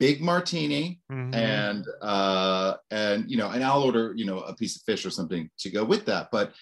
big 0.00 0.20
martini 0.20 1.00
mm-hmm. 1.10 1.34
and 1.34 1.86
uh 2.02 2.74
and 2.90 3.30
you 3.30 3.36
know 3.36 3.50
and 3.50 3.62
i'll 3.62 3.82
order 3.82 4.12
you 4.16 4.24
know 4.24 4.40
a 4.40 4.54
piece 4.54 4.76
of 4.76 4.82
fish 4.82 5.06
or 5.06 5.10
something 5.10 5.48
to 5.58 5.70
go 5.70 5.84
with 5.84 6.04
that 6.04 6.28
but 6.32 6.52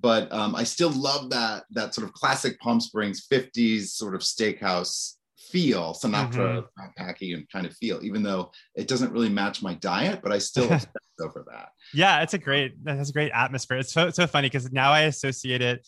but 0.00 0.30
um 0.32 0.54
i 0.54 0.64
still 0.64 0.90
love 0.90 1.30
that 1.30 1.64
that 1.70 1.94
sort 1.94 2.06
of 2.06 2.12
classic 2.12 2.58
palm 2.60 2.80
springs 2.80 3.26
50s 3.30 3.88
sort 3.88 4.14
of 4.14 4.22
steakhouse 4.22 5.14
feel 5.38 5.94
sinatra 5.94 6.64
mm-hmm. 6.78 7.34
and 7.34 7.50
kind 7.50 7.66
of 7.66 7.74
feel 7.76 8.00
even 8.02 8.22
though 8.22 8.50
it 8.76 8.86
doesn't 8.86 9.12
really 9.12 9.28
match 9.28 9.62
my 9.62 9.74
diet 9.74 10.20
but 10.22 10.32
i 10.32 10.38
still 10.38 10.64
over 11.20 11.44
that 11.50 11.68
yeah 11.92 12.22
it's 12.22 12.34
a 12.34 12.38
great 12.38 12.82
that's 12.82 13.10
a 13.10 13.12
great 13.12 13.30
atmosphere 13.34 13.78
it's 13.78 13.92
so, 13.92 14.10
so 14.10 14.26
funny 14.26 14.46
because 14.46 14.72
now 14.72 14.90
i 14.90 15.02
associate 15.02 15.60
it 15.60 15.86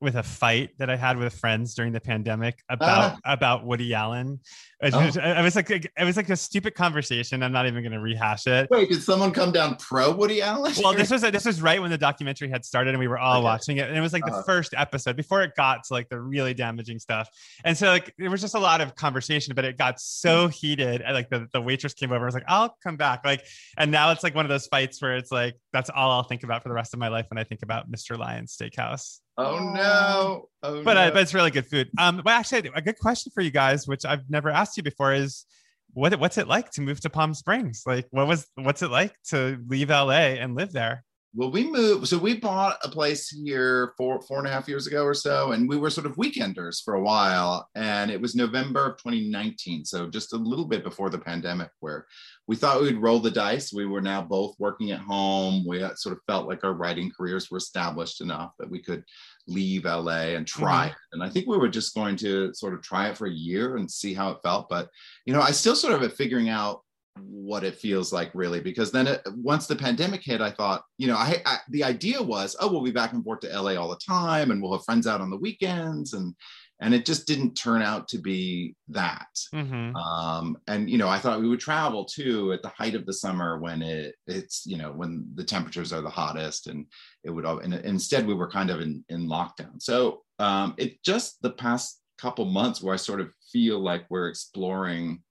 with 0.00 0.16
a 0.16 0.22
fight 0.22 0.70
that 0.78 0.90
I 0.90 0.96
had 0.96 1.16
with 1.16 1.34
friends 1.34 1.74
during 1.74 1.92
the 1.92 2.00
pandemic 2.00 2.62
about 2.68 3.12
uh, 3.12 3.16
about 3.24 3.64
Woody 3.64 3.94
Allen. 3.94 4.40
It, 4.80 4.94
oh. 4.94 5.04
was, 5.04 5.16
it 5.16 5.42
was 5.42 5.56
like 5.56 5.70
it 5.70 6.04
was 6.04 6.16
like 6.16 6.28
a 6.28 6.36
stupid 6.36 6.74
conversation. 6.74 7.42
I'm 7.42 7.52
not 7.52 7.66
even 7.66 7.82
going 7.82 7.92
to 7.92 8.00
rehash 8.00 8.46
it. 8.46 8.68
Wait, 8.70 8.88
did 8.88 9.02
someone 9.02 9.32
come 9.32 9.50
down 9.50 9.76
pro 9.76 10.12
Woody 10.12 10.40
Allen? 10.40 10.72
Well, 10.82 10.94
this 10.94 11.10
was 11.12 11.22
this 11.22 11.44
was 11.44 11.60
right 11.60 11.80
when 11.80 11.90
the 11.90 11.98
documentary 11.98 12.48
had 12.48 12.64
started, 12.64 12.90
and 12.90 12.98
we 12.98 13.08
were 13.08 13.18
all 13.18 13.38
okay. 13.38 13.44
watching 13.44 13.76
it, 13.78 13.88
and 13.88 13.96
it 13.96 14.00
was 14.00 14.12
like 14.12 14.22
uh 14.24 14.26
the 14.26 14.32
uh-huh. 14.34 14.42
first 14.44 14.74
episode 14.76 15.16
before 15.16 15.42
it 15.42 15.52
got 15.56 15.84
to 15.84 15.94
like 15.94 16.08
the 16.08 16.20
really 16.20 16.54
damaging 16.54 16.98
stuff. 16.98 17.28
And 17.64 17.76
so 17.76 17.88
like 17.88 18.14
there 18.18 18.30
was 18.30 18.40
just 18.40 18.54
a 18.54 18.60
lot 18.60 18.80
of 18.80 18.94
conversation, 18.94 19.54
but 19.54 19.64
it 19.64 19.76
got 19.76 20.00
so 20.00 20.44
mm-hmm. 20.44 20.52
heated. 20.52 21.02
And 21.02 21.14
like 21.14 21.28
the, 21.28 21.48
the 21.52 21.60
waitress 21.60 21.94
came 21.94 22.10
over, 22.10 22.16
and 22.16 22.26
was 22.26 22.34
like, 22.34 22.44
"I'll 22.46 22.76
come 22.82 22.96
back." 22.96 23.24
Like, 23.24 23.44
and 23.76 23.90
now 23.90 24.12
it's 24.12 24.22
like 24.22 24.34
one 24.34 24.44
of 24.44 24.50
those 24.50 24.66
fights 24.66 25.02
where 25.02 25.16
it's 25.16 25.32
like 25.32 25.54
that's 25.72 25.90
all 25.90 26.12
I'll 26.12 26.22
think 26.22 26.44
about 26.44 26.62
for 26.62 26.68
the 26.68 26.74
rest 26.74 26.94
of 26.94 27.00
my 27.00 27.08
life 27.08 27.26
when 27.30 27.38
I 27.38 27.44
think 27.44 27.62
about 27.62 27.90
Mr. 27.90 28.16
Lyons 28.16 28.56
Steakhouse. 28.56 29.18
Oh 29.38 29.72
no! 29.72 30.48
Oh, 30.64 30.82
but 30.82 30.94
no. 30.94 31.00
Uh, 31.00 31.10
but 31.12 31.22
it's 31.22 31.32
really 31.32 31.52
good 31.52 31.66
food. 31.66 31.88
Um, 31.96 32.20
well, 32.24 32.38
actually, 32.38 32.70
a 32.74 32.82
good 32.82 32.98
question 32.98 33.30
for 33.32 33.40
you 33.40 33.52
guys, 33.52 33.86
which 33.86 34.04
I've 34.04 34.28
never 34.28 34.50
asked 34.50 34.76
you 34.76 34.82
before, 34.82 35.14
is 35.14 35.46
what 35.92 36.18
what's 36.18 36.38
it 36.38 36.48
like 36.48 36.72
to 36.72 36.80
move 36.80 37.00
to 37.02 37.10
Palm 37.10 37.32
Springs? 37.34 37.84
Like, 37.86 38.08
what 38.10 38.26
was 38.26 38.48
what's 38.56 38.82
it 38.82 38.90
like 38.90 39.14
to 39.28 39.58
leave 39.68 39.90
LA 39.90 40.34
and 40.40 40.56
live 40.56 40.72
there? 40.72 41.04
Well, 41.34 41.50
we 41.50 41.70
moved. 41.70 42.08
So 42.08 42.16
we 42.16 42.38
bought 42.38 42.78
a 42.82 42.88
place 42.88 43.28
here 43.28 43.92
four 43.98 44.20
four 44.22 44.38
and 44.38 44.46
a 44.46 44.50
half 44.50 44.66
years 44.66 44.86
ago 44.86 45.04
or 45.04 45.12
so, 45.12 45.52
and 45.52 45.68
we 45.68 45.76
were 45.76 45.90
sort 45.90 46.06
of 46.06 46.16
weekenders 46.16 46.82
for 46.82 46.94
a 46.94 47.02
while. 47.02 47.68
And 47.74 48.10
it 48.10 48.20
was 48.20 48.34
November 48.34 48.86
of 48.86 48.96
2019, 48.96 49.84
so 49.84 50.08
just 50.08 50.32
a 50.32 50.36
little 50.36 50.64
bit 50.64 50.82
before 50.82 51.10
the 51.10 51.18
pandemic, 51.18 51.68
where 51.80 52.06
we 52.46 52.56
thought 52.56 52.80
we'd 52.80 52.96
roll 52.96 53.20
the 53.20 53.30
dice. 53.30 53.74
We 53.74 53.84
were 53.84 54.00
now 54.00 54.22
both 54.22 54.56
working 54.58 54.90
at 54.90 55.00
home. 55.00 55.66
We 55.66 55.80
sort 55.96 56.16
of 56.16 56.20
felt 56.26 56.48
like 56.48 56.64
our 56.64 56.72
writing 56.72 57.12
careers 57.14 57.50
were 57.50 57.58
established 57.58 58.22
enough 58.22 58.52
that 58.58 58.70
we 58.70 58.80
could 58.80 59.04
leave 59.46 59.84
LA 59.84 60.34
and 60.34 60.46
try 60.46 60.86
mm-hmm. 60.86 60.92
it. 60.92 60.96
And 61.12 61.22
I 61.22 61.28
think 61.28 61.46
we 61.46 61.58
were 61.58 61.68
just 61.68 61.94
going 61.94 62.16
to 62.16 62.54
sort 62.54 62.72
of 62.72 62.80
try 62.80 63.08
it 63.08 63.18
for 63.18 63.26
a 63.26 63.32
year 63.32 63.76
and 63.76 63.90
see 63.90 64.14
how 64.14 64.30
it 64.30 64.38
felt. 64.42 64.70
But, 64.70 64.88
you 65.26 65.34
know, 65.34 65.42
I 65.42 65.50
still 65.50 65.76
sort 65.76 66.02
of 66.02 66.14
figuring 66.14 66.48
out 66.48 66.80
what 67.22 67.64
it 67.64 67.76
feels 67.76 68.12
like 68.12 68.30
really 68.34 68.60
because 68.60 68.92
then 68.92 69.06
it, 69.06 69.20
once 69.36 69.66
the 69.66 69.76
pandemic 69.76 70.22
hit 70.22 70.40
i 70.40 70.50
thought 70.50 70.82
you 70.98 71.06
know 71.06 71.16
I, 71.16 71.40
I, 71.46 71.58
the 71.70 71.84
idea 71.84 72.22
was 72.22 72.56
oh 72.60 72.70
we'll 72.70 72.82
be 72.82 72.90
back 72.90 73.12
and 73.12 73.24
forth 73.24 73.40
to 73.40 73.60
la 73.60 73.74
all 73.74 73.88
the 73.88 74.00
time 74.06 74.50
and 74.50 74.62
we'll 74.62 74.72
have 74.72 74.84
friends 74.84 75.06
out 75.06 75.20
on 75.20 75.30
the 75.30 75.36
weekends 75.36 76.12
and 76.12 76.34
and 76.80 76.94
it 76.94 77.04
just 77.04 77.26
didn't 77.26 77.54
turn 77.54 77.82
out 77.82 78.06
to 78.08 78.18
be 78.18 78.74
that 78.88 79.28
mm-hmm. 79.52 79.96
um, 79.96 80.56
and 80.68 80.88
you 80.88 80.98
know 80.98 81.08
i 81.08 81.18
thought 81.18 81.40
we 81.40 81.48
would 81.48 81.60
travel 81.60 82.04
too 82.04 82.52
at 82.52 82.62
the 82.62 82.68
height 82.68 82.94
of 82.94 83.06
the 83.06 83.12
summer 83.12 83.58
when 83.58 83.82
it 83.82 84.14
it's 84.26 84.64
you 84.66 84.76
know 84.76 84.92
when 84.92 85.26
the 85.34 85.44
temperatures 85.44 85.92
are 85.92 86.02
the 86.02 86.10
hottest 86.10 86.66
and 86.66 86.86
it 87.24 87.30
would 87.30 87.44
and 87.44 87.74
instead 87.74 88.26
we 88.26 88.34
were 88.34 88.50
kind 88.50 88.70
of 88.70 88.80
in 88.80 89.04
in 89.08 89.28
lockdown 89.28 89.80
so 89.80 90.22
um, 90.38 90.74
it 90.76 91.02
just 91.02 91.40
the 91.42 91.50
past 91.50 92.00
couple 92.18 92.44
months 92.44 92.82
where 92.82 92.94
i 92.94 92.96
sort 92.96 93.20
of 93.20 93.30
feel 93.52 93.78
like 93.78 94.04
we're 94.10 94.28
exploring 94.28 95.22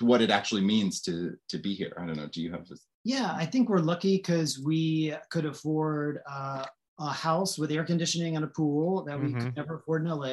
what 0.00 0.22
it 0.22 0.30
actually 0.30 0.62
means 0.62 1.00
to 1.00 1.36
to 1.48 1.58
be 1.58 1.74
here 1.74 1.92
i 1.98 2.06
don't 2.06 2.16
know 2.16 2.28
do 2.28 2.40
you 2.40 2.50
have 2.50 2.66
this 2.68 2.86
yeah 3.04 3.34
i 3.36 3.44
think 3.44 3.68
we're 3.68 3.78
lucky 3.78 4.16
because 4.16 4.58
we 4.58 5.14
could 5.30 5.44
afford 5.44 6.20
uh, 6.30 6.64
a 6.98 7.12
house 7.12 7.58
with 7.58 7.70
air 7.70 7.84
conditioning 7.84 8.36
and 8.36 8.44
a 8.44 8.48
pool 8.48 9.04
that 9.04 9.18
we 9.18 9.28
mm-hmm. 9.28 9.40
could 9.40 9.56
never 9.56 9.76
afford 9.76 10.02
in 10.04 10.10
LA. 10.10 10.26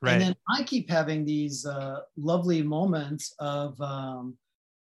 Right. 0.00 0.12
And 0.12 0.22
then 0.22 0.36
I 0.48 0.62
keep 0.62 0.88
having 0.88 1.24
these 1.24 1.66
uh, 1.66 2.00
lovely 2.16 2.62
moments 2.62 3.34
of 3.40 3.80
um, 3.80 4.36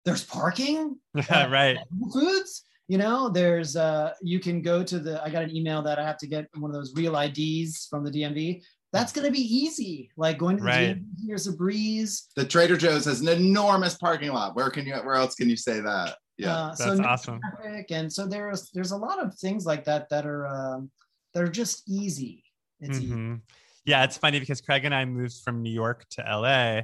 there's 0.05 0.23
parking, 0.23 0.97
uh, 1.29 1.47
right? 1.51 1.77
Foods, 2.11 2.63
you 2.87 2.97
know, 2.97 3.29
there's 3.29 3.75
uh, 3.75 4.13
you 4.21 4.39
can 4.39 4.61
go 4.61 4.83
to 4.83 4.99
the. 4.99 5.23
I 5.23 5.29
got 5.29 5.43
an 5.43 5.55
email 5.55 5.81
that 5.83 5.99
I 5.99 6.03
have 6.03 6.17
to 6.17 6.27
get 6.27 6.47
one 6.55 6.71
of 6.71 6.75
those 6.75 6.93
real 6.95 7.17
IDs 7.17 7.87
from 7.89 8.03
the 8.03 8.11
DMV. 8.11 8.63
That's 8.93 9.11
going 9.11 9.25
to 9.25 9.31
be 9.31 9.41
easy. 9.41 10.09
Like 10.15 10.37
going 10.37 10.55
to 10.57 10.63
the 10.63 10.69
Right. 10.69 10.87
gym, 10.95 11.07
here's 11.25 11.47
a 11.47 11.51
breeze. 11.51 12.29
The 12.37 12.45
Trader 12.45 12.77
Joe's 12.77 13.05
has 13.05 13.19
an 13.21 13.27
enormous 13.27 13.95
parking 13.95 14.31
lot. 14.31 14.55
Where 14.55 14.69
can 14.69 14.85
you? 14.85 14.93
Where 14.95 15.15
else 15.15 15.35
can 15.35 15.49
you 15.49 15.57
say 15.57 15.81
that? 15.81 16.15
Yeah. 16.37 16.55
Uh, 16.55 16.75
so 16.75 16.85
That's 16.85 16.99
no 16.99 17.07
awesome. 17.07 17.39
traffic, 17.59 17.91
and 17.91 18.11
so 18.13 18.25
there's 18.27 18.69
there's 18.71 18.91
a 18.91 18.97
lot 18.97 19.19
of 19.21 19.35
things 19.35 19.65
like 19.65 19.83
that 19.85 20.09
that 20.09 20.25
are 20.25 20.47
um, 20.47 20.91
that 21.33 21.43
are 21.43 21.49
just 21.49 21.83
easy. 21.89 22.43
It's 22.79 22.99
easy. 22.99 23.13
Mhm. 23.13 23.41
Yeah, 23.85 24.03
it's 24.03 24.17
funny 24.17 24.39
because 24.39 24.61
Craig 24.61 24.85
and 24.85 24.95
I 24.95 25.03
moved 25.05 25.41
from 25.43 25.61
New 25.61 25.71
York 25.71 26.05
to 26.11 26.21
LA 26.21 26.83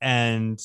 and 0.00 0.60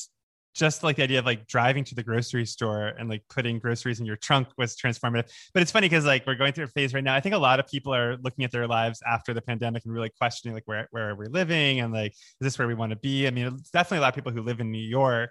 just 0.54 0.82
like 0.82 0.96
the 0.96 1.02
idea 1.02 1.18
of 1.18 1.26
like 1.26 1.46
driving 1.46 1.84
to 1.84 1.94
the 1.94 2.02
grocery 2.02 2.44
store 2.46 2.88
and 2.98 3.08
like 3.08 3.22
putting 3.28 3.58
groceries 3.58 4.00
in 4.00 4.06
your 4.06 4.16
trunk 4.16 4.48
was 4.58 4.76
transformative. 4.76 5.30
But 5.54 5.62
it's 5.62 5.72
funny 5.72 5.88
because 5.88 6.04
like 6.04 6.26
we're 6.26 6.34
going 6.34 6.52
through 6.52 6.64
a 6.64 6.68
phase 6.68 6.94
right 6.94 7.04
now. 7.04 7.14
I 7.14 7.20
think 7.20 7.34
a 7.34 7.38
lot 7.38 7.60
of 7.60 7.66
people 7.66 7.94
are 7.94 8.16
looking 8.18 8.44
at 8.44 8.50
their 8.50 8.66
lives 8.66 9.02
after 9.06 9.32
the 9.34 9.42
pandemic 9.42 9.84
and 9.84 9.92
really 9.92 10.10
questioning 10.10 10.54
like 10.54 10.66
where 10.66 10.88
where 10.90 11.10
are 11.10 11.14
we 11.14 11.26
living 11.26 11.80
and 11.80 11.92
like 11.92 12.12
is 12.12 12.38
this 12.40 12.58
where 12.58 12.68
we 12.68 12.74
want 12.74 12.90
to 12.90 12.96
be? 12.96 13.26
I 13.26 13.30
mean, 13.30 13.46
it's 13.46 13.70
definitely 13.70 13.98
a 13.98 14.00
lot 14.02 14.08
of 14.08 14.14
people 14.14 14.32
who 14.32 14.42
live 14.42 14.60
in 14.60 14.70
New 14.70 14.78
York 14.78 15.30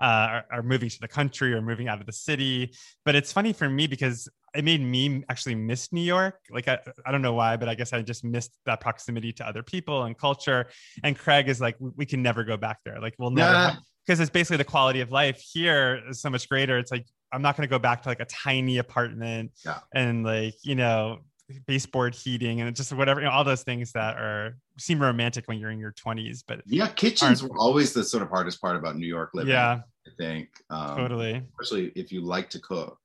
uh, 0.00 0.04
are, 0.04 0.44
are 0.50 0.62
moving 0.62 0.88
to 0.88 0.98
the 1.00 1.08
country 1.08 1.54
or 1.54 1.62
moving 1.62 1.88
out 1.88 2.00
of 2.00 2.06
the 2.06 2.12
city. 2.12 2.72
But 3.04 3.14
it's 3.14 3.32
funny 3.32 3.52
for 3.52 3.68
me 3.68 3.86
because 3.86 4.28
it 4.54 4.64
made 4.64 4.80
me 4.80 5.24
actually 5.28 5.54
miss 5.54 5.92
New 5.92 6.02
York. 6.02 6.40
Like 6.50 6.68
I, 6.68 6.78
I 7.06 7.12
don't 7.12 7.22
know 7.22 7.34
why, 7.34 7.56
but 7.56 7.68
I 7.68 7.74
guess 7.74 7.92
I 7.92 8.02
just 8.02 8.24
missed 8.24 8.52
that 8.66 8.80
proximity 8.80 9.32
to 9.34 9.46
other 9.46 9.62
people 9.62 10.02
and 10.04 10.18
culture. 10.18 10.66
And 11.04 11.16
Craig 11.16 11.48
is 11.48 11.60
like, 11.60 11.76
we, 11.78 11.90
we 11.96 12.06
can 12.06 12.22
never 12.22 12.44
go 12.44 12.56
back 12.56 12.78
there. 12.84 13.00
Like 13.00 13.14
we'll 13.18 13.30
never, 13.30 13.52
Nah. 13.52 13.74
Because 14.06 14.20
it's 14.20 14.30
basically 14.30 14.56
the 14.56 14.64
quality 14.64 15.00
of 15.00 15.10
life 15.10 15.40
here 15.40 16.02
is 16.08 16.20
so 16.20 16.30
much 16.30 16.48
greater. 16.48 16.78
It's 16.78 16.90
like 16.90 17.06
I'm 17.32 17.42
not 17.42 17.56
going 17.56 17.66
to 17.66 17.70
go 17.70 17.78
back 17.78 18.02
to 18.02 18.08
like 18.08 18.20
a 18.20 18.24
tiny 18.26 18.78
apartment 18.78 19.52
Yeah. 19.64 19.78
and 19.94 20.24
like 20.24 20.54
you 20.62 20.74
know 20.74 21.20
baseboard 21.66 22.14
heating 22.14 22.60
and 22.62 22.74
just 22.74 22.92
whatever 22.94 23.20
you 23.20 23.26
know, 23.26 23.32
all 23.32 23.44
those 23.44 23.62
things 23.62 23.92
that 23.92 24.16
are 24.16 24.56
seem 24.78 25.00
romantic 25.00 25.46
when 25.48 25.58
you're 25.58 25.70
in 25.70 25.78
your 25.78 25.92
20s. 25.92 26.42
But 26.46 26.62
Yeah, 26.66 26.88
kitchens 26.88 27.42
were 27.42 27.56
always 27.58 27.92
the 27.92 28.04
sort 28.04 28.22
of 28.22 28.30
hardest 28.30 28.60
part 28.60 28.76
about 28.76 28.96
New 28.96 29.06
York 29.06 29.30
living. 29.34 29.50
yeah, 29.52 29.80
I 30.06 30.10
think. 30.18 30.48
Um, 30.70 30.96
totally. 30.96 31.42
Especially 31.60 31.92
if 31.94 32.10
you 32.10 32.22
like 32.22 32.48
to 32.50 32.58
cook. 32.60 32.98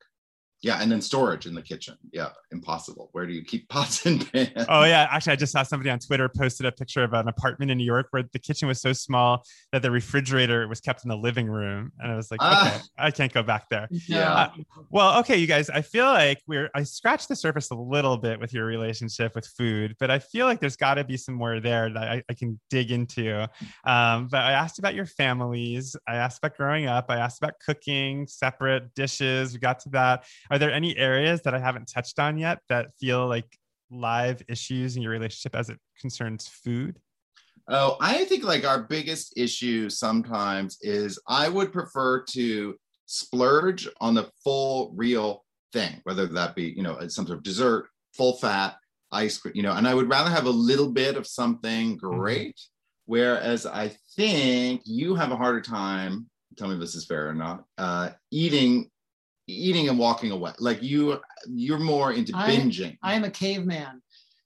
Yeah, 0.67 0.81
and 0.81 0.91
then 0.91 1.01
storage 1.01 1.45
in 1.45 1.55
the 1.55 1.61
kitchen. 1.61 1.95
Yeah, 2.11 2.31
impossible. 2.51 3.07
Where 3.13 3.25
do 3.25 3.31
you 3.31 3.41
keep 3.41 3.69
pots 3.69 4.05
and 4.05 4.29
pans? 4.33 4.65
Oh 4.67 4.83
yeah, 4.83 5.07
actually, 5.09 5.31
I 5.31 5.35
just 5.37 5.53
saw 5.53 5.63
somebody 5.63 5.89
on 5.89 5.99
Twitter 5.99 6.27
posted 6.27 6.65
a 6.65 6.73
picture 6.73 7.05
of 7.05 7.13
an 7.13 7.29
apartment 7.29 7.71
in 7.71 7.77
New 7.77 7.85
York 7.85 8.07
where 8.11 8.23
the 8.33 8.39
kitchen 8.39 8.67
was 8.67 8.81
so 8.81 8.91
small 8.91 9.45
that 9.71 9.81
the 9.81 9.89
refrigerator 9.89 10.67
was 10.67 10.81
kept 10.81 11.05
in 11.05 11.09
the 11.09 11.15
living 11.15 11.47
room, 11.47 11.93
and 11.99 12.11
I 12.11 12.15
was 12.17 12.29
like, 12.31 12.41
okay, 12.41 12.79
I 12.97 13.11
can't 13.11 13.31
go 13.31 13.43
back 13.43 13.69
there. 13.69 13.87
Yeah. 14.07 14.49
Well, 14.89 15.19
okay, 15.19 15.37
you 15.37 15.47
guys, 15.47 15.69
I 15.69 15.81
feel 15.81 16.05
like 16.05 16.41
we're 16.47 16.69
I 16.75 16.83
scratched 16.83 17.29
the 17.29 17.35
surface 17.37 17.71
a 17.71 17.75
little 17.75 18.17
bit 18.17 18.37
with 18.37 18.53
your 18.53 18.65
relationship 18.65 19.35
with 19.35 19.47
food, 19.47 19.95
but 20.01 20.11
I 20.11 20.19
feel 20.19 20.47
like 20.47 20.59
there's 20.59 20.75
got 20.75 20.95
to 20.95 21.05
be 21.05 21.15
some 21.15 21.35
more 21.35 21.61
there 21.61 21.89
that 21.89 22.03
I, 22.03 22.23
I 22.29 22.33
can 22.33 22.59
dig 22.69 22.91
into. 22.91 23.43
Um, 23.85 24.27
but 24.29 24.41
I 24.41 24.51
asked 24.51 24.79
about 24.79 24.95
your 24.95 25.05
families, 25.05 25.95
I 26.09 26.15
asked 26.15 26.39
about 26.39 26.57
growing 26.57 26.87
up, 26.87 27.05
I 27.07 27.19
asked 27.19 27.41
about 27.41 27.53
cooking, 27.65 28.27
separate 28.27 28.93
dishes. 28.95 29.53
We 29.53 29.59
got 29.59 29.79
to 29.81 29.89
that. 29.91 30.25
Are 30.57 30.59
there 30.59 30.73
any 30.73 30.97
areas 30.97 31.43
that 31.43 31.53
I 31.53 31.59
haven't 31.59 31.85
touched 31.85 32.17
on 32.17 32.39
yet 32.39 32.61
that 32.67 32.87
feel 32.99 33.27
like 33.27 33.59
live 33.91 34.41
issues 34.49 34.95
in 34.95 35.03
your 35.03 35.11
relationship 35.11 35.53
as 35.53 35.69
it 35.69 35.77
concerns 36.01 36.47
food? 36.47 36.97
Oh, 37.67 37.95
I 38.01 38.25
think 38.25 38.43
like 38.43 38.65
our 38.65 38.81
biggest 38.81 39.37
issue 39.37 39.87
sometimes 39.87 40.79
is 40.81 41.19
I 41.27 41.47
would 41.47 41.71
prefer 41.71 42.23
to 42.31 42.75
splurge 43.05 43.87
on 44.01 44.15
the 44.15 44.31
full 44.43 44.93
real 44.95 45.45
thing, 45.73 46.01
whether 46.05 46.25
that 46.25 46.55
be, 46.55 46.73
you 46.75 46.81
know, 46.81 46.97
some 47.07 47.27
sort 47.27 47.37
of 47.37 47.43
dessert, 47.43 47.89
full 48.15 48.37
fat, 48.37 48.77
ice 49.11 49.37
cream, 49.37 49.53
you 49.55 49.61
know, 49.61 49.73
and 49.73 49.87
I 49.87 49.93
would 49.93 50.09
rather 50.09 50.31
have 50.31 50.47
a 50.47 50.49
little 50.49 50.91
bit 50.91 51.17
of 51.17 51.27
something 51.27 51.97
great. 51.97 52.59
Whereas 53.05 53.67
I 53.67 53.91
think 54.15 54.81
you 54.85 55.13
have 55.13 55.31
a 55.31 55.37
harder 55.37 55.61
time, 55.61 56.31
tell 56.57 56.67
me 56.67 56.73
if 56.73 56.79
this 56.79 56.95
is 56.95 57.05
fair 57.05 57.29
or 57.29 57.35
not, 57.35 57.63
uh, 57.77 58.09
eating 58.31 58.89
eating 59.47 59.89
and 59.89 59.97
walking 59.97 60.31
away. 60.31 60.51
Like 60.59 60.81
you 60.83 61.19
you're 61.47 61.79
more 61.79 62.13
into 62.13 62.33
I- 62.35 62.51
binging. 62.51 62.97
I 63.01 63.13
am 63.15 63.23
a 63.23 63.31
caveman, 63.31 64.01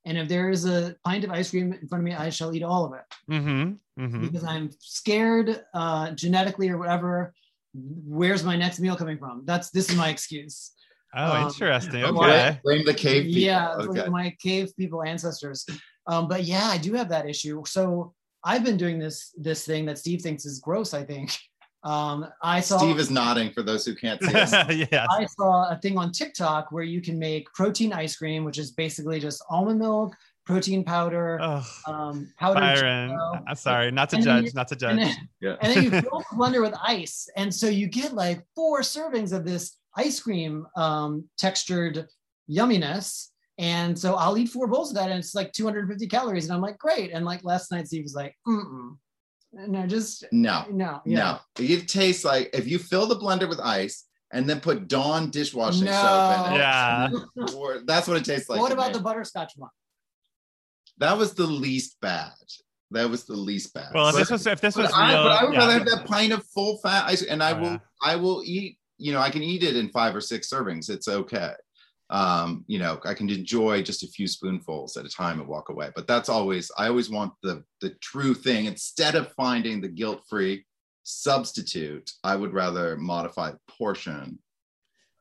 and 0.06 0.18
if 0.18 0.28
there 0.28 0.50
is 0.50 0.66
a 0.66 0.96
pint 1.04 1.24
of 1.24 1.32
ice 1.32 1.50
cream 1.52 1.74
in 1.74 1.88
front 1.88 2.02
of 2.02 2.06
me, 2.06 2.14
I 2.14 2.30
shall 2.30 2.54
eat 2.56 2.64
all 2.64 2.86
of 2.86 2.94
it 2.94 3.04
Mm-hmm. 3.32 4.04
Mm-hmm. 4.04 4.22
because 4.22 4.44
I'm 4.44 4.70
scared 4.80 5.64
uh, 5.74 6.12
genetically 6.12 6.70
or 6.70 6.78
whatever. 6.78 7.34
Where's 7.74 8.44
my 8.44 8.56
next 8.58 8.80
meal 8.80 8.96
coming 8.96 9.18
from? 9.18 9.44
That's 9.46 9.70
this 9.70 9.90
is 9.90 9.96
my 9.96 10.10
excuse. 10.10 10.72
Oh, 11.16 11.32
Um, 11.34 11.48
interesting. 11.48 12.04
Okay. 12.04 12.18
Okay. 12.18 12.60
Blame 12.64 12.86
the 12.86 12.94
cave 12.94 13.26
people. 13.26 13.42
Yeah, 13.42 13.76
Okay. 13.76 14.08
my 14.10 14.36
cave 14.42 14.72
people 14.78 15.04
ancestors. 15.04 15.66
Um, 16.08 16.28
but 16.28 16.44
yeah, 16.46 16.66
I 16.66 16.78
do 16.78 16.94
have 16.94 17.10
that 17.10 17.30
issue. 17.30 17.64
So 17.66 18.14
I've 18.44 18.64
been 18.64 18.78
doing 18.78 18.98
this 19.00 19.34
this 19.38 19.66
thing 19.66 19.86
that 19.86 19.98
Steve 20.00 20.22
thinks 20.22 20.46
is 20.46 20.60
gross. 20.60 20.94
I 20.94 21.04
think. 21.04 21.32
Um, 21.84 22.28
I 22.42 22.60
saw 22.60 22.78
Steve 22.78 23.00
is 23.00 23.10
nodding 23.10 23.52
for 23.54 23.64
those 23.64 23.86
who 23.86 23.96
can't 23.96 24.22
see 24.24 24.34
us. 24.36 24.52
yes. 24.92 25.08
I 25.10 25.26
saw 25.26 25.70
a 25.72 25.78
thing 25.78 25.98
on 25.98 26.12
TikTok 26.12 26.72
where 26.72 26.84
you 26.84 27.02
can 27.02 27.18
make 27.18 27.52
protein 27.54 27.92
ice 27.92 28.16
cream, 28.16 28.44
which 28.44 28.60
is 28.60 28.72
basically 28.72 29.20
just 29.20 29.44
almond 29.50 29.80
milk, 29.80 30.16
protein 30.46 30.84
powder, 30.84 31.40
Oh, 31.42 31.66
um, 31.88 32.32
powdered 32.40 32.60
Byron. 32.60 33.10
chocolate, 33.10 33.44
I'm 33.48 33.56
sorry, 33.56 33.92
not 33.92 34.10
to 34.12 34.18
And 34.18 34.26
then 34.26 34.44
judge, 34.46 34.54
not 34.54 34.68
to 34.68 34.74
and 34.74 34.80
judge. 34.80 34.98
then, 34.98 35.30
Yeah. 35.42 35.56
and 35.62 35.74
then 35.74 35.84
you 35.84 35.90
fill 36.02 36.20
the 36.30 36.36
blender 36.36 36.62
with 36.62 36.76
ice, 36.84 37.28
and 37.36 37.54
so 37.54 37.68
you 37.68 37.88
get 37.88 38.14
like 38.14 38.44
four 38.56 38.82
servings 38.82 39.34
of 39.34 39.44
this 39.46 39.78
ice 39.96 40.20
cream 40.20 40.68
um, 40.76 41.28
textured 41.38 42.08
yumminess. 42.50 43.28
And 43.58 43.98
so 43.98 44.16
I'll 44.16 44.38
eat 44.38 44.50
four 44.50 44.68
bowls 44.68 44.90
of 44.92 44.96
that, 44.98 45.10
and 45.10 45.20
it's 45.20 45.36
like 45.36 45.52
250 45.52 46.08
calories, 46.08 46.46
and 46.46 46.54
I'm 46.54 46.62
like, 46.62 46.78
great. 46.80 47.12
And 47.12 47.26
like 47.26 47.44
last 47.44 47.72
night, 47.72 47.88
Steve 47.88 48.04
was 48.04 48.16
like, 48.16 48.36
mm 48.48 48.98
no, 49.54 49.86
just 49.88 50.26
No, 50.32 50.66
no, 50.72 51.02
yeah. 51.06 51.38
no. 51.60 51.66
It 51.66 51.88
tastes 51.88 52.24
like 52.24 52.50
if 52.54 52.68
you 52.68 52.80
fill 52.80 53.08
the 53.08 53.16
blender 53.18 53.48
with 53.50 53.60
ice 53.60 54.06
and 54.32 54.50
then 54.50 54.60
put 54.62 54.88
Dawn 54.88 55.30
dishwashing 55.30 55.86
No. 55.86 55.92
soap 55.92 56.48
in 56.48 56.54
it. 56.54 56.58
Yeah. 56.58 57.10
or- 57.56 57.82
that's 57.86 58.08
what 58.08 58.18
it 58.18 58.26
tastes 58.26 58.50
like. 58.50 58.60
what 58.62 58.72
about 58.72 58.88
me. 58.88 58.94
the 58.94 59.00
butterscotch 59.04 59.54
one? 59.58 59.70
That 60.98 61.18
was 61.18 61.34
the 61.34 61.48
least 61.48 61.98
bad. 62.02 62.32
That 62.92 63.10
was 63.10 63.24
the 63.26 63.36
least 63.36 63.74
bad. 63.74 63.92
Well, 63.94 64.08
if 64.10 64.14
But- 64.14 64.20
this 64.20 64.32
was 64.32 64.48
if 64.48 64.62
this 64.62 64.76
was 64.76 64.88
but 64.92 64.96
I, 64.98 65.14
real, 65.14 65.24
but 65.24 65.32
I 65.32 65.44
would 65.46 65.54
yeah. 65.54 65.60
rather 65.60 65.74
have 65.74 65.86
that 65.86 66.06
pint 66.06 66.34
of 66.34 66.46
full 66.48 66.78
fat 66.78 67.06
ice, 67.08 67.24
and 67.24 67.42
I 67.42 67.52
Oh, 67.52 67.62
will. 67.62 67.72
yeah. 67.72 67.78
I 68.04 68.16
will 68.18 68.44
eat. 68.46 68.78
You 68.98 69.14
know, 69.14 69.20
I 69.20 69.32
can 69.32 69.42
eat 69.42 69.64
it 69.64 69.76
in 69.76 69.90
five 69.90 70.16
or 70.16 70.22
six 70.22 70.48
servings. 70.50 70.90
It's 70.90 71.08
okay. 71.08 71.54
Um, 72.12 72.66
you 72.68 72.78
know, 72.78 73.00
I 73.06 73.14
can 73.14 73.30
enjoy 73.30 73.82
just 73.82 74.04
a 74.04 74.08
few 74.08 74.28
spoonfuls 74.28 74.98
at 74.98 75.06
a 75.06 75.10
time 75.10 75.40
and 75.40 75.48
walk 75.48 75.70
away. 75.70 75.92
But 75.96 76.08
that's 76.08 76.30
always. 76.30 76.70
I 76.78 76.88
always 76.88 77.10
want 77.10 77.34
the 77.42 77.64
the 77.80 77.92
true 78.02 78.34
thing 78.34 78.66
instead 78.66 79.16
of 79.16 79.32
finding 79.34 79.82
the 79.82 79.88
guilt 79.88 80.22
free 80.30 80.66
substitute. 81.04 82.12
I 82.24 82.36
would 82.36 82.54
rather 82.54 82.98
modify 82.98 83.52
the 83.52 83.60
portion. 83.68 84.40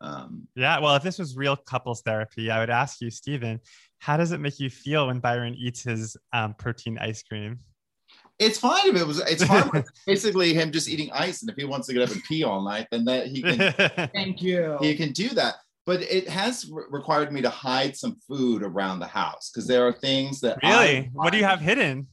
Um, 0.03 0.49
Yeah, 0.57 0.81
well, 0.81 0.97
if 0.97 1.03
this 1.03 1.19
was 1.19 1.37
real 1.37 1.57
couples 1.57 2.03
therapy, 2.03 2.51
I 2.51 2.59
would 2.59 2.71
ask 2.71 3.01
you, 3.01 3.11
Steven, 3.11 3.61
how 3.99 4.17
does 4.17 4.33
it 4.33 4.41
make 4.41 4.59
you 4.59 4.71
feel 4.71 5.09
when 5.09 5.21
Byron 5.21 5.55
eats 5.55 5.83
his 5.83 6.17
um, 6.33 6.55
protein 6.55 6.99
ice 6.99 7.23
cream? 7.23 7.61
it's 8.41 8.59
fine 8.59 8.89
if 8.89 8.97
it 8.97 9.07
was. 9.07 9.21
It's 9.21 9.45
fine. 9.45 9.71
with 9.73 9.87
basically 10.07 10.55
him 10.55 10.73
just 10.73 10.89
eating 10.89 11.11
ice, 11.13 11.43
and 11.43 11.51
if 11.51 11.57
he 11.57 11.65
wants 11.65 11.87
to 11.87 11.93
get 11.93 12.03
up 12.03 12.11
and 12.11 12.25
pee 12.25 12.43
all 12.43 12.63
night, 12.63 12.89
then 12.91 13.05
that 13.05 13.27
he 13.27 13.43
can 13.43 14.09
Thank 14.15 14.43
you. 14.43 14.79
you 14.81 14.97
can 14.97 15.13
do 15.13 15.29
that 15.31 15.57
but 15.87 16.03
it 16.03 16.29
has 16.29 16.69
re- 16.71 16.85
required 16.91 17.33
me 17.33 17.41
to 17.43 17.51
hide 17.51 17.97
some 17.97 18.17
food 18.29 18.63
around 18.63 18.99
the 19.01 19.07
house 19.07 19.51
because 19.51 19.67
there 19.67 19.87
are 19.87 19.93
things 19.93 20.41
that 20.41 20.59
really? 20.63 20.99
I, 20.99 21.11
what 21.13 21.33
do 21.33 21.39
you 21.39 21.45
have 21.45 21.61
hidden? 21.61 22.07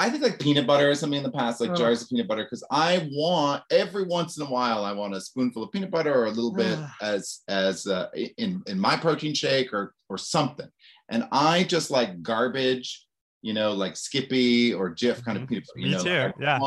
I 0.00 0.08
think 0.10 0.22
like 0.22 0.38
peanut 0.38 0.64
butter 0.64 0.88
or 0.88 0.94
something 0.94 1.16
in 1.18 1.24
the 1.24 1.30
past, 1.32 1.60
like 1.60 1.70
Oh. 1.70 1.74
jars 1.74 2.02
of 2.02 2.08
peanut 2.08 2.28
butter, 2.28 2.44
because 2.44 2.64
I 2.70 3.08
want 3.12 3.64
every 3.72 4.04
once 4.04 4.36
in 4.38 4.46
a 4.46 4.50
while 4.50 4.84
I 4.84 4.92
want 4.92 5.12
a 5.14 5.20
spoonful 5.20 5.64
of 5.64 5.72
peanut 5.72 5.90
butter 5.90 6.14
or 6.14 6.26
a 6.26 6.30
little 6.30 6.54
bit 6.54 6.78
as 7.02 7.40
as 7.48 7.86
uh, 7.88 8.06
in 8.36 8.62
in 8.68 8.78
my 8.78 8.96
protein 8.96 9.34
shake 9.34 9.74
or 9.74 9.94
or 10.08 10.16
something, 10.16 10.68
and 11.08 11.26
I 11.32 11.64
just 11.64 11.90
like 11.90 12.22
garbage, 12.22 13.06
you 13.42 13.54
know, 13.54 13.72
like 13.72 13.96
Skippy 13.96 14.72
or 14.72 14.94
Jif 14.94 15.24
kind 15.24 15.36
of 15.36 15.44
Mhm. 15.44 15.48
peanut 15.48 15.64
butter. 15.66 15.80
You 15.80 15.86
Me 15.86 15.92
know, 15.92 16.04
too, 16.04 16.22
like, 16.26 16.34
yeah. 16.40 16.58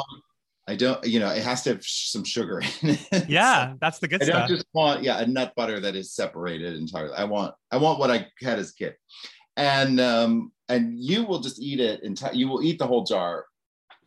I 0.72 0.76
don't, 0.76 1.06
you 1.06 1.20
know, 1.20 1.30
it 1.30 1.44
has 1.44 1.64
to 1.64 1.72
have 1.72 1.84
some 1.84 2.24
sugar 2.24 2.62
in 2.82 2.90
it. 3.12 3.26
Yeah, 3.30 3.74
that's 3.82 4.00
the 4.00 4.08
good 4.08 4.22
I 4.24 4.26
stuff. 4.26 4.48
just 4.50 4.66
want 4.74 5.04
yeah 5.04 5.20
a 5.20 5.28
nut 5.28 5.54
butter 5.56 5.80
that 5.82 5.96
is 5.96 6.14
separated 6.14 6.76
entirely. 6.78 7.14
I 7.14 7.26
want 7.26 7.54
I 7.72 7.78
want 7.78 8.00
what 8.00 8.10
I 8.10 8.28
had 8.42 8.58
as 8.60 8.72
a 8.72 8.76
kid, 8.76 8.96
and 9.58 10.00
um 10.00 10.52
and 10.70 10.98
you 10.98 11.26
will 11.26 11.40
just 11.40 11.60
eat 11.62 11.80
it 11.80 12.04
entire. 12.04 12.34
You 12.34 12.48
will 12.48 12.64
eat 12.64 12.80
the 12.80 12.88
whole 12.88 13.04
jar 13.04 13.46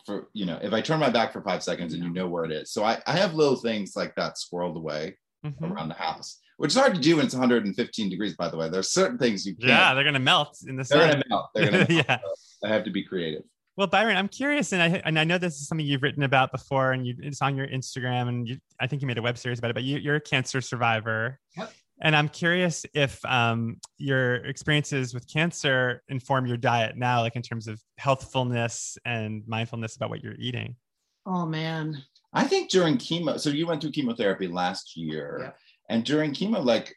for 0.06 0.28
you 0.32 0.46
know 0.46 0.58
if 0.62 0.72
I 0.72 0.80
turn 0.80 1.00
my 1.00 1.10
back 1.10 1.32
for 1.32 1.42
five 1.42 1.62
seconds 1.62 1.92
and 1.94 2.02
you 2.02 2.10
know 2.10 2.26
where 2.28 2.44
it 2.44 2.52
is. 2.52 2.72
So 2.72 2.82
I 2.82 3.00
I 3.06 3.12
have 3.12 3.34
little 3.34 3.56
things 3.56 3.94
like 3.94 4.14
that 4.16 4.34
squirreled 4.36 4.76
away 4.76 5.16
Mhm. 5.44 5.70
around 5.70 5.88
the 5.88 5.94
house, 5.94 6.40
which 6.56 6.70
is 6.70 6.76
hard 6.76 6.94
to 6.94 7.00
do 7.00 7.16
when 7.16 7.26
it's 7.26 7.34
115 7.34 8.08
degrees. 8.08 8.34
By 8.34 8.48
the 8.48 8.56
way, 8.56 8.70
there's 8.70 8.90
certain 8.90 9.18
things 9.18 9.44
you 9.44 9.54
can't. 9.54 9.68
Yeah, 9.68 9.92
they're 9.92 10.04
gonna 10.04 10.18
melt 10.18 10.56
in 10.66 10.76
the 10.76 10.84
they're 10.84 11.00
sun. 11.02 11.10
gonna 11.10 11.24
melt. 11.28 11.50
They're 11.54 11.64
gonna. 11.70 11.78
melt. 11.90 12.06
yeah. 12.08 12.18
I 12.64 12.68
have 12.68 12.84
to 12.84 12.90
be 12.90 13.02
creative. 13.04 13.42
Well, 13.76 13.88
Byron, 13.88 14.16
I'm 14.16 14.28
curious, 14.28 14.72
and 14.72 14.80
I 14.80 15.02
and 15.04 15.18
I 15.18 15.24
know 15.24 15.36
this 15.36 15.54
is 15.60 15.66
something 15.66 15.84
you've 15.84 16.02
written 16.02 16.22
about 16.22 16.52
before, 16.52 16.92
and 16.92 17.04
you, 17.06 17.16
it's 17.18 17.42
on 17.42 17.56
your 17.56 17.66
Instagram, 17.66 18.28
and 18.28 18.48
you, 18.48 18.58
I 18.80 18.86
think 18.86 19.02
you 19.02 19.08
made 19.08 19.18
a 19.18 19.22
web 19.22 19.36
series 19.36 19.58
about 19.58 19.70
it. 19.72 19.74
But 19.74 19.82
you, 19.82 19.98
you're 19.98 20.16
a 20.16 20.20
cancer 20.20 20.60
survivor, 20.60 21.40
Yep. 21.56 21.72
And 22.00 22.16
I'm 22.16 22.28
curious 22.28 22.84
if 22.92 23.24
um, 23.24 23.78
your 23.98 24.36
experiences 24.36 25.14
with 25.14 25.32
cancer 25.32 26.02
inform 26.08 26.46
your 26.46 26.56
diet 26.56 26.96
now, 26.96 27.20
like 27.20 27.36
in 27.36 27.42
terms 27.42 27.68
of 27.68 27.80
healthfulness 27.98 28.98
and 29.04 29.44
mindfulness 29.46 29.94
about 29.96 30.10
what 30.10 30.22
you're 30.22 30.34
eating. 30.38 30.76
Oh 31.26 31.46
man. 31.46 32.02
I 32.32 32.44
think 32.44 32.68
during 32.68 32.98
chemo, 32.98 33.38
so 33.38 33.50
you 33.50 33.66
went 33.66 33.80
through 33.80 33.92
chemotherapy 33.92 34.48
last 34.48 34.96
year, 34.96 35.38
Yeah. 35.40 35.50
and 35.88 36.04
during 36.04 36.32
chemo, 36.32 36.64
like 36.64 36.94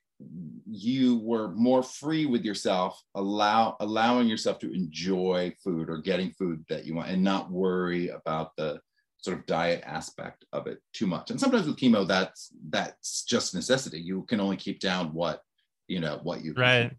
you 0.66 1.20
were 1.20 1.50
more 1.50 1.84
free 1.84 2.26
with 2.26 2.44
yourself, 2.44 3.02
allow 3.16 3.78
allowing 3.80 4.28
yourself 4.28 4.60
to 4.60 4.74
enjoy 4.74 5.54
food 5.64 5.90
or 5.90 5.98
getting 5.98 6.32
food 6.32 6.66
that 6.70 6.86
you 6.86 6.96
want, 6.96 7.10
and 7.10 7.24
not 7.24 7.52
worry 7.52 8.10
about 8.10 8.56
the 8.58 8.80
sort 9.18 9.38
of 9.38 9.46
diet 9.46 9.84
aspect 9.86 10.46
of 10.54 10.68
it 10.68 10.80
too 10.94 11.08
much. 11.08 11.32
And 11.32 11.40
sometimes 11.40 11.68
with 11.68 11.78
chemo, 11.78 12.08
that's 12.08 12.52
that's 12.70 13.24
just 13.24 13.54
necessity. 13.54 14.00
You 14.00 14.24
can 14.24 14.40
only 14.40 14.58
keep 14.58 14.80
down 14.80 15.14
what 15.14 15.42
you 15.88 16.00
know 16.00 16.20
what 16.24 16.44
you 16.44 16.54
Right. 16.54 16.92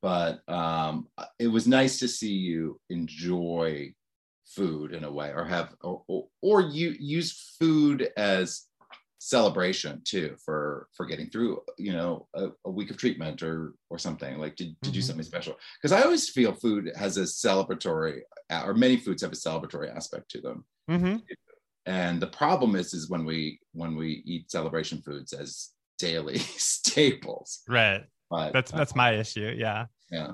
But 0.00 0.40
um, 0.48 1.06
it 1.38 1.46
was 1.46 1.68
nice 1.68 2.00
to 2.00 2.08
see 2.08 2.32
you 2.32 2.80
enjoy 2.90 3.94
food 4.46 4.92
in 4.92 5.04
a 5.04 5.12
way 5.12 5.32
or 5.32 5.44
have 5.44 5.74
or, 5.82 6.02
or, 6.08 6.26
or 6.42 6.60
you 6.60 6.94
use 6.98 7.54
food 7.58 8.10
as 8.16 8.66
celebration 9.24 10.02
too 10.04 10.34
for 10.44 10.88
for 10.96 11.06
getting 11.06 11.30
through 11.30 11.60
you 11.78 11.92
know 11.92 12.26
a, 12.34 12.48
a 12.64 12.70
week 12.70 12.90
of 12.90 12.96
treatment 12.96 13.40
or 13.40 13.74
or 13.88 13.96
something 13.96 14.36
like 14.36 14.56
to, 14.56 14.64
to 14.82 14.90
do 14.90 14.98
Mhm. 14.98 15.02
something 15.04 15.22
special 15.24 15.54
because 15.80 15.92
i 15.92 16.02
always 16.02 16.28
feel 16.28 16.52
food 16.52 16.90
has 16.96 17.16
a 17.18 17.22
celebratory 17.22 18.22
or 18.50 18.74
many 18.74 18.96
foods 18.96 19.22
have 19.22 19.30
a 19.30 19.36
celebratory 19.36 19.94
aspect 19.94 20.28
to 20.30 20.40
them 20.40 20.64
hmm 20.88 21.16
and 21.86 22.20
the 22.20 22.26
problem 22.26 22.74
is 22.74 22.94
is 22.94 23.08
when 23.10 23.24
we 23.24 23.60
when 23.72 23.94
we 23.94 24.24
eat 24.26 24.50
celebration 24.50 25.00
foods 25.02 25.32
as 25.32 25.70
daily 26.00 26.38
staples 26.58 27.62
Right. 27.68 28.02
but 28.28 28.52
That's 28.52 28.72
uh, 28.72 28.78
that's 28.78 28.96
my 28.96 29.12
issue. 29.12 29.54
Yeah. 29.56 29.86
yeah 30.10 30.32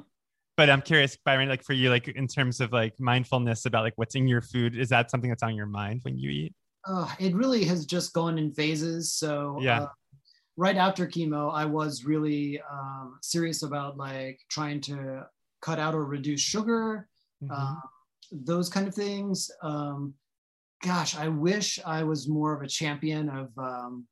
But 0.57 0.70
I'm 0.70 0.80
curious, 0.82 1.16
Byron, 1.26 1.49
like 1.51 1.62
for 1.62 1.74
you, 1.74 1.91
like 1.91 2.09
in 2.09 2.26
terms 2.26 2.61
of 2.61 2.72
like 2.72 2.95
mindfulness 2.99 3.66
about 3.66 3.82
like 3.84 3.93
what's 3.97 4.14
in 4.14 4.26
your 4.26 4.41
food, 4.41 4.76
is 4.76 4.89
that 4.89 5.11
something 5.11 5.28
that's 5.30 5.43
on 5.43 5.55
your 5.55 5.66
mind 5.66 6.01
when 6.05 6.16
you 6.16 6.30
eat? 6.30 6.55
Uh, 6.89 7.14
it 7.18 7.34
really 7.34 7.64
has 7.64 7.84
just 7.84 8.14
gone 8.14 8.39
in 8.39 8.51
phases. 8.53 9.12
So 9.12 9.59
Yeah. 9.61 9.82
uh, 9.82 9.89
right 10.57 10.76
after 10.76 11.07
chemo, 11.07 11.53
I 11.53 11.66
was 11.66 12.05
really 12.05 12.61
um, 12.62 13.18
serious 13.22 13.62
about 13.62 13.99
like 13.99 14.41
trying 14.49 14.80
to 14.82 15.26
cut 15.61 15.78
out 15.78 15.95
or 15.95 16.05
reduce 16.05 16.41
sugar, 16.41 17.09
Mhm. 17.43 17.51
uh, 17.51 17.80
those 18.32 18.68
kind 18.68 18.89
of 18.89 18.95
things. 18.95 19.51
Um, 19.62 20.14
gosh, 20.82 21.14
I 21.16 21.28
wish 21.28 21.78
I 21.84 22.05
was 22.05 22.26
more 22.28 22.55
of 22.55 22.62
a 22.62 22.68
champion 22.68 23.28
of 23.28 23.57
um, 23.59 24.09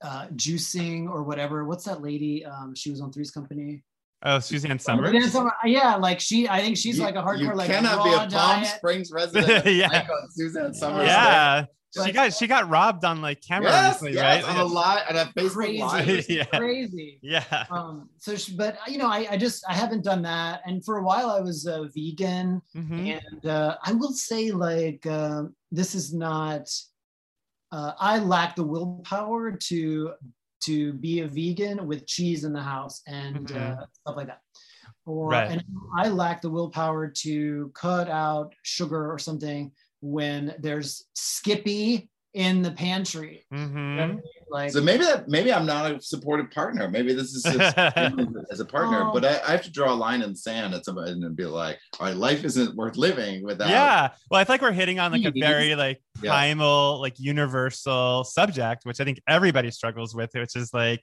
uh, 0.00 0.28
juicing 0.28 1.08
or 1.08 1.22
whatever. 1.22 1.64
What's 1.64 1.84
that 1.84 2.02
lady? 2.02 2.44
Um, 2.44 2.74
she 2.74 2.90
was 2.90 3.00
on 3.00 3.12
Three's 3.12 3.30
Company. 3.30 3.84
Oh, 4.24 4.40
Suzanne 4.40 4.78
Somers. 4.80 5.12
Yeah, 5.14 5.28
Summer- 5.28 5.54
yeah, 5.64 5.94
like 5.94 6.18
she. 6.20 6.48
I 6.48 6.60
think 6.60 6.76
she's 6.76 6.98
You- 6.98 7.04
like 7.04 7.14
a 7.14 7.22
hardcore 7.22 7.38
you 7.38 7.54
like 7.54 7.70
cannot 7.70 8.02
be 8.04 8.10
raw 8.10 8.16
a 8.16 8.18
palm 8.20 8.28
diet. 8.30 8.66
springs 8.76 9.12
resident 9.14 9.64
Yeah. 9.66 9.88
icon, 9.92 10.30
suzanne 10.30 10.74
somers 10.74 11.06
yeah. 11.06 11.64
She 11.94 12.00
Like- 12.00 12.14
got 12.14 12.34
she 12.34 12.46
got 12.46 12.68
robbed 12.68 13.04
on 13.04 13.22
like 13.22 13.40
camera 13.40 13.70
yes, 13.70 13.94
recently, 14.02 14.14
yes, 14.14 14.44
right? 14.44 14.54
on 14.56 14.60
a 14.60 14.64
lot 14.64 15.08
on 15.08 15.16
a 15.16 15.24
Facebook 15.36 15.52
Crazy. 15.54 15.78
live. 15.82 16.28
yeah. 16.28 16.44
Crazy. 16.44 17.18
Yeah. 17.22 17.64
um 17.70 18.10
so 18.18 18.34
she, 18.36 18.54
but 18.56 18.76
you 18.88 18.98
know 18.98 19.06
I, 19.08 19.26
I 19.30 19.36
just 19.38 19.64
i 19.68 19.72
haven't 19.72 20.04
done 20.04 20.20
that 20.22 20.60
and 20.66 20.84
for 20.84 20.98
a 20.98 21.02
while 21.02 21.30
i 21.30 21.40
was 21.40 21.64
a 21.64 21.88
vegan 21.96 22.60
Mhm. 22.76 23.20
and 23.22 23.46
uh, 23.46 23.76
i 23.84 23.92
will 23.92 24.12
say 24.12 24.50
like 24.50 25.06
um 25.06 25.54
this 25.72 25.94
is 25.94 26.12
not 26.12 26.68
uh, 27.72 27.92
i 27.98 28.18
lack 28.18 28.54
the 28.56 28.64
willpower 28.64 29.52
to 29.52 30.12
to 30.60 30.92
be 30.94 31.20
a 31.20 31.28
vegan 31.28 31.86
with 31.86 32.06
cheese 32.06 32.44
in 32.44 32.52
the 32.52 32.62
house 32.62 33.02
and 33.06 33.48
Mhm. 33.48 33.78
uh, 33.80 33.86
stuff 33.92 34.16
like 34.16 34.26
that 34.26 34.42
or 35.06 35.30
Right. 35.30 35.50
and 35.50 35.64
i 35.96 36.08
lack 36.08 36.42
the 36.42 36.50
willpower 36.50 37.08
to 37.08 37.70
cut 37.74 38.08
out 38.08 38.54
sugar 38.62 39.10
or 39.12 39.18
something 39.18 39.72
when 40.00 40.54
there's 40.60 41.06
skippy 41.14 42.10
in 42.34 42.60
the 42.62 42.70
pantry 42.70 43.44
Mhm. 43.52 44.20
like 44.50 44.70
So 44.70 44.82
maybe 44.82 45.02
that 45.04 45.28
maybe 45.28 45.50
I'm 45.52 45.64
not 45.64 45.90
a 45.90 46.00
supportive 46.00 46.50
partner. 46.50 46.88
Maybe 46.88 47.14
this 47.14 47.34
is 47.34 47.42
just 47.42 47.76
as 48.52 48.60
a 48.60 48.64
partner, 48.66 49.04
Oh. 49.04 49.12
but 49.14 49.24
I, 49.24 49.40
I 49.48 49.50
have 49.52 49.62
to 49.62 49.70
draw 49.72 49.92
a 49.92 49.96
line 49.96 50.20
in 50.22 50.30
the 50.32 50.36
sand 50.36 50.74
at 50.74 50.84
somebody 50.84 51.12
and 51.12 51.34
be 51.34 51.46
like, 51.46 51.78
all 51.98 52.06
right, 52.06 52.14
life 52.16 52.44
isn't 52.44 52.76
worth 52.76 52.96
living 52.98 53.42
without. 53.44 53.70
Yeah. 53.70 54.10
Well, 54.30 54.40
I 54.40 54.44
feel 54.44 54.54
like 54.54 54.62
we're 54.62 54.72
hitting 54.72 55.00
on 55.00 55.10
like 55.10 55.24
a 55.24 55.32
very 55.38 55.74
like 55.74 56.02
Yeah. 56.22 56.30
primal, 56.30 57.00
like 57.00 57.18
universal 57.18 58.24
subject, 58.24 58.84
which 58.84 59.00
I 59.00 59.04
think 59.04 59.20
everybody 59.26 59.70
struggles 59.70 60.14
with, 60.14 60.30
which 60.34 60.54
is 60.54 60.72
like 60.74 61.02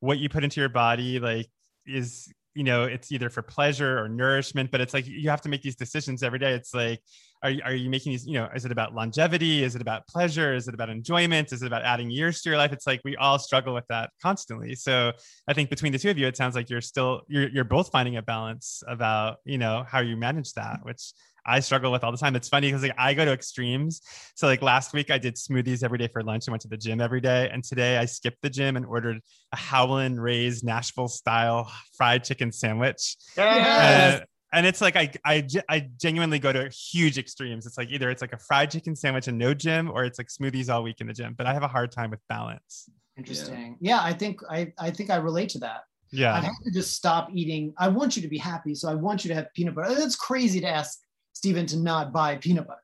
what 0.00 0.18
you 0.18 0.28
put 0.28 0.42
into 0.44 0.60
your 0.60 0.68
body, 0.70 1.20
like 1.20 1.46
is 1.86 2.28
you 2.56 2.62
know, 2.62 2.84
it's 2.84 3.10
either 3.10 3.28
for 3.30 3.42
pleasure 3.42 3.98
or 3.98 4.08
nourishment, 4.08 4.70
but 4.70 4.80
it's 4.80 4.94
like 4.94 5.08
you 5.08 5.28
have 5.28 5.40
to 5.40 5.48
make 5.48 5.60
these 5.62 5.74
decisions 5.74 6.22
every 6.22 6.38
day. 6.38 6.52
It's 6.52 6.72
like, 6.72 7.00
are 7.44 7.50
you, 7.50 7.62
are 7.62 7.74
you 7.74 7.90
making 7.90 8.12
these, 8.12 8.26
you 8.26 8.32
know, 8.32 8.48
is 8.54 8.64
it 8.64 8.72
about 8.72 8.94
longevity? 8.94 9.62
Is 9.62 9.76
it 9.76 9.82
about 9.82 10.08
pleasure? 10.08 10.54
Is 10.54 10.66
it 10.66 10.72
about 10.72 10.88
enjoyment? 10.88 11.52
Is 11.52 11.62
it 11.62 11.66
about 11.66 11.82
adding 11.82 12.10
years 12.10 12.40
to 12.40 12.48
your 12.48 12.56
life? 12.56 12.72
It's 12.72 12.86
like 12.86 13.02
we 13.04 13.16
all 13.16 13.38
struggle 13.38 13.74
with 13.74 13.86
that 13.88 14.10
constantly. 14.22 14.74
So 14.74 15.12
I 15.46 15.52
think 15.52 15.68
between 15.68 15.92
the 15.92 15.98
two 15.98 16.08
of 16.08 16.16
you, 16.16 16.26
it 16.26 16.38
sounds 16.38 16.54
like 16.54 16.70
you're 16.70 16.80
still 16.80 17.20
you're 17.28 17.48
you're 17.50 17.64
both 17.64 17.90
finding 17.90 18.16
a 18.16 18.22
balance 18.22 18.82
about, 18.88 19.36
you 19.44 19.58
know, 19.58 19.84
how 19.86 20.00
you 20.00 20.16
manage 20.16 20.54
that, 20.54 20.80
which 20.84 21.12
I 21.46 21.60
struggle 21.60 21.92
with 21.92 22.02
all 22.02 22.12
the 22.12 22.16
time. 22.16 22.34
It's 22.34 22.48
funny 22.48 22.68
because 22.68 22.82
like 22.82 22.94
I 22.96 23.12
go 23.12 23.26
to 23.26 23.32
extremes. 23.32 24.00
So 24.34 24.46
like 24.46 24.62
last 24.62 24.94
week 24.94 25.10
I 25.10 25.18
did 25.18 25.36
smoothies 25.36 25.84
every 25.84 25.98
day 25.98 26.08
for 26.08 26.22
lunch 26.22 26.46
and 26.46 26.52
went 26.52 26.62
to 26.62 26.68
the 26.68 26.78
gym 26.78 27.02
every 27.02 27.20
day. 27.20 27.50
And 27.52 27.62
today 27.62 27.98
I 27.98 28.06
skipped 28.06 28.40
the 28.40 28.48
gym 28.48 28.76
and 28.78 28.86
ordered 28.86 29.20
a 29.52 29.56
Howlin' 29.56 30.18
Ray's 30.18 30.64
Nashville 30.64 31.08
style 31.08 31.70
fried 31.98 32.24
chicken 32.24 32.52
sandwich. 32.52 33.16
Yes. 33.36 34.22
Uh, 34.22 34.24
And 34.54 34.64
it's 34.66 34.80
like 34.80 34.96
I, 34.96 35.10
I 35.24 35.46
I 35.68 35.88
genuinely 36.00 36.38
go 36.38 36.52
to 36.52 36.68
huge 36.68 37.18
extremes. 37.18 37.66
It's 37.66 37.76
like 37.76 37.90
either 37.90 38.10
it's 38.10 38.22
like 38.22 38.32
a 38.32 38.38
fried 38.38 38.70
chicken 38.70 38.94
sandwich 38.94 39.28
and 39.28 39.36
no 39.36 39.52
gym, 39.52 39.90
or 39.90 40.04
it's 40.04 40.18
like 40.18 40.28
smoothies 40.28 40.72
all 40.72 40.82
week 40.82 41.00
in 41.00 41.08
the 41.08 41.12
gym. 41.12 41.34
But 41.36 41.46
I 41.46 41.52
have 41.52 41.62
a 41.62 41.68
hard 41.68 41.90
time 41.90 42.10
with 42.10 42.20
balance. 42.28 42.88
Interesting. 43.16 43.76
Yeah. 43.80 44.00
I 44.02 44.12
think 44.12 44.40
I, 44.48 44.72
I 44.78 44.90
think 44.90 45.10
I 45.10 45.16
relate 45.16 45.48
to 45.50 45.58
that. 45.60 45.82
Yeah, 46.10 46.34
I 46.34 46.40
have 46.40 46.54
to 46.64 46.70
just 46.70 46.92
stop 46.92 47.28
eating. 47.32 47.74
I 47.76 47.88
want 47.88 48.14
you 48.14 48.22
to 48.22 48.28
be 48.28 48.38
happy, 48.38 48.74
so 48.74 48.88
I 48.88 48.94
want 48.94 49.24
you 49.24 49.28
to 49.30 49.34
have 49.34 49.52
peanut 49.54 49.74
butter. 49.74 49.94
That's 49.94 50.14
crazy 50.14 50.60
to 50.60 50.68
ask 50.68 51.00
Steven 51.32 51.66
to 51.66 51.76
not 51.76 52.12
buy 52.12 52.36
peanut 52.36 52.68
butter. 52.68 52.80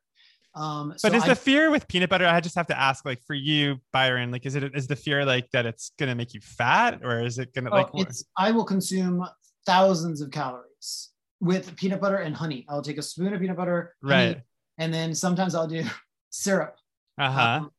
Um, 0.56 0.94
so 0.96 1.08
but 1.08 1.16
is 1.16 1.22
I, 1.22 1.28
the 1.28 1.36
fear 1.36 1.70
with 1.70 1.86
peanut 1.86 2.10
butter? 2.10 2.26
I 2.26 2.40
just 2.40 2.56
have 2.56 2.66
to 2.68 2.78
ask, 2.78 3.04
like 3.04 3.22
for 3.22 3.34
you, 3.34 3.80
Byron, 3.92 4.32
like 4.32 4.46
is 4.46 4.56
it 4.56 4.74
is 4.74 4.88
the 4.88 4.96
fear 4.96 5.24
like 5.24 5.48
that 5.52 5.64
it's 5.64 5.92
gonna 5.96 6.16
make 6.16 6.34
you 6.34 6.40
fat, 6.40 7.02
or 7.04 7.20
is 7.20 7.38
it 7.38 7.54
gonna 7.54 7.70
oh, 7.70 7.76
like? 7.76 7.88
it's 7.94 8.24
I 8.36 8.50
will 8.50 8.64
consume 8.64 9.24
thousands 9.64 10.20
of 10.20 10.32
calories 10.32 11.09
with 11.40 11.74
peanut 11.76 12.00
butter 12.00 12.16
and 12.16 12.34
honey. 12.34 12.66
I'll 12.68 12.82
take 12.82 12.98
a 12.98 13.02
spoon 13.02 13.32
of 13.32 13.40
peanut 13.40 13.56
butter, 13.56 13.94
honey, 14.02 14.14
Right. 14.14 14.42
and 14.78 14.92
then 14.92 15.14
sometimes 15.14 15.54
I'll 15.54 15.66
do 15.68 15.84
syrup. 16.30 16.76
Uh 17.18 17.30
huh. 17.30 17.40
Um, 17.62 17.70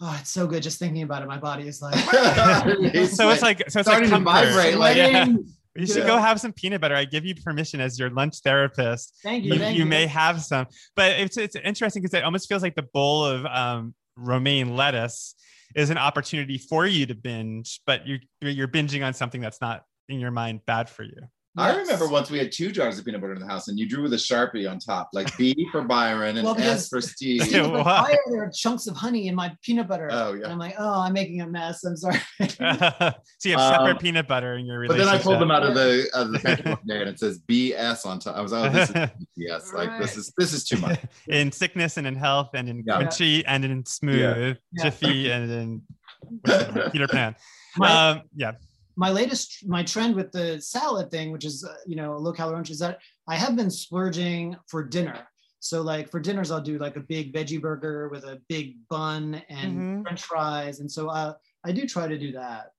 oh, 0.00 0.16
it's 0.20 0.30
so 0.30 0.46
good 0.46 0.62
just 0.62 0.78
thinking 0.78 1.02
about 1.02 1.22
it. 1.22 1.28
My 1.28 1.38
body 1.38 1.66
is 1.68 1.80
like 1.82 1.94
so 3.08 3.30
it's 3.30 3.42
like 3.42 3.68
so 3.70 3.80
it's 3.80 3.88
starting 3.88 4.10
like 4.10 4.18
to 4.20 4.24
vibrate, 4.24 4.76
like- 4.78 4.96
yeah. 4.96 5.26
You 5.76 5.86
should 5.88 5.96
Yeah. 6.02 6.06
go 6.06 6.18
have 6.18 6.40
some 6.40 6.52
peanut 6.52 6.80
butter. 6.80 6.94
I 6.94 7.04
give 7.04 7.24
you 7.24 7.34
permission 7.34 7.80
as 7.80 7.98
your 7.98 8.08
lunch 8.08 8.36
therapist. 8.44 9.18
Thank 9.24 9.42
you. 9.42 9.54
You, 9.54 9.58
thank 9.58 9.76
you 9.76 9.84
may 9.84 10.06
have 10.06 10.40
some, 10.40 10.68
but 10.94 11.18
it's 11.18 11.36
it's 11.36 11.56
interesting 11.56 12.00
because 12.00 12.14
it 12.14 12.22
almost 12.22 12.48
feels 12.48 12.62
like 12.62 12.76
the 12.76 12.84
bowl 12.94 13.24
of 13.24 13.44
um, 13.46 13.92
romaine 14.16 14.76
lettuce 14.76 15.34
is 15.74 15.90
an 15.90 15.98
opportunity 15.98 16.58
for 16.58 16.86
you 16.86 17.06
to 17.06 17.14
binge, 17.16 17.80
but 17.86 18.06
you're 18.06 18.20
you're 18.40 18.68
binging 18.68 19.04
on 19.04 19.14
something 19.14 19.40
that's 19.40 19.60
not 19.60 19.82
in 20.08 20.20
your 20.20 20.30
mind 20.30 20.60
bad 20.64 20.88
for 20.88 21.02
you. 21.02 21.16
I 21.56 21.76
remember 21.76 22.08
once 22.08 22.30
we 22.32 22.38
had 22.38 22.50
two 22.50 22.72
jars 22.72 22.98
of 22.98 23.04
peanut 23.04 23.20
butter 23.20 23.34
in 23.34 23.38
the 23.40 23.46
house, 23.46 23.68
and 23.68 23.78
you 23.78 23.88
drew 23.88 24.02
with 24.02 24.12
a 24.12 24.16
sharpie 24.16 24.68
on 24.68 24.80
top, 24.80 25.10
like 25.12 25.36
B 25.36 25.68
for 25.70 25.82
Byron 25.82 26.36
and 26.36 26.44
Well, 26.44 26.58
S 26.58 26.88
for 26.88 27.00
Steve. 27.00 27.46
Yeah. 27.50 27.62
But 27.70 27.84
Wow. 27.86 28.02
why 28.02 28.12
are 28.12 28.32
there 28.32 28.50
chunks 28.52 28.88
of 28.88 28.96
honey 28.96 29.28
in 29.28 29.36
my 29.36 29.56
peanut 29.62 29.86
butter? 29.86 30.08
Oh, 30.10 30.32
And 30.32 30.40
yeah. 30.40 30.48
I'm 30.48 30.58
like, 30.58 30.74
oh, 30.78 31.00
I'm 31.02 31.12
making 31.12 31.42
a 31.42 31.46
mess. 31.46 31.84
I'm 31.84 31.96
sorry. 31.96 32.18
so 32.40 32.48
you 33.44 33.52
have 33.56 33.60
separate 33.60 33.90
Um, 33.92 33.98
peanut 33.98 34.26
butter 34.26 34.54
in 34.56 34.66
your 34.66 34.84
But 34.88 34.96
then. 34.96 35.08
I 35.08 35.18
pulled 35.18 35.40
them 35.40 35.52
out 35.52 35.62
of 35.62 35.74
the 35.74 36.08
of 36.12 36.32
the 36.32 36.40
pantry 36.40 36.76
day, 36.86 37.00
and 37.02 37.08
it 37.08 37.20
says 37.20 37.38
BS 37.48 38.04
on 38.04 38.18
top. 38.18 38.34
I 38.36 38.40
was 38.40 38.50
like, 38.50 38.70
oh, 38.70 38.74
this 38.76 38.90
is 38.90 38.96
BS. 39.38 39.72
Like 39.74 40.00
this 40.00 40.16
is 40.16 40.32
this 40.36 40.52
is 40.52 40.64
too 40.64 40.78
much. 40.78 40.98
in 41.28 41.52
sickness 41.52 41.98
and 41.98 42.06
in 42.06 42.16
health 42.16 42.50
and 42.54 42.68
in 42.68 42.82
Yeah. 42.84 43.00
crunchy 43.00 43.44
and 43.46 43.64
in 43.64 43.86
smooth, 43.86 44.56
Yeah. 44.72 44.82
jiffy 44.84 45.30
and 45.30 45.50
in 45.50 45.82
Peter 46.90 47.06
Pan. 47.06 47.36
My, 47.76 48.10
Um, 48.10 48.22
yeah. 48.34 48.52
My 48.96 49.10
latest, 49.10 49.66
my 49.66 49.82
trend 49.82 50.14
with 50.14 50.30
the 50.32 50.60
salad 50.60 51.10
thing, 51.10 51.32
which 51.32 51.44
is, 51.44 51.64
uh, 51.64 51.74
you 51.86 51.96
know, 51.96 52.16
low 52.16 52.32
calorie 52.32 52.54
lunch, 52.56 52.70
is 52.70 52.78
that 52.78 52.98
I 53.28 53.36
have 53.36 53.56
been 53.56 53.70
splurging 53.70 54.56
for 54.68 54.84
dinner. 54.84 55.26
So 55.60 55.80
like 55.82 56.10
for 56.10 56.20
dinners, 56.20 56.50
I'll 56.50 56.60
do 56.60 56.78
like 56.78 56.96
a 56.96 57.00
big 57.00 57.32
veggie 57.32 57.60
burger 57.60 58.08
with 58.10 58.24
a 58.24 58.40
big 58.48 58.76
bun 58.90 59.42
and 59.48 59.78
Mhm. 59.78 60.02
French 60.02 60.22
fries. 60.22 60.80
And 60.80 60.90
so 60.90 61.08
uh, 61.08 61.34
I 61.64 61.72
do 61.72 61.86
try 61.86 62.06
to 62.06 62.18
do 62.18 62.32
that. 62.32 62.73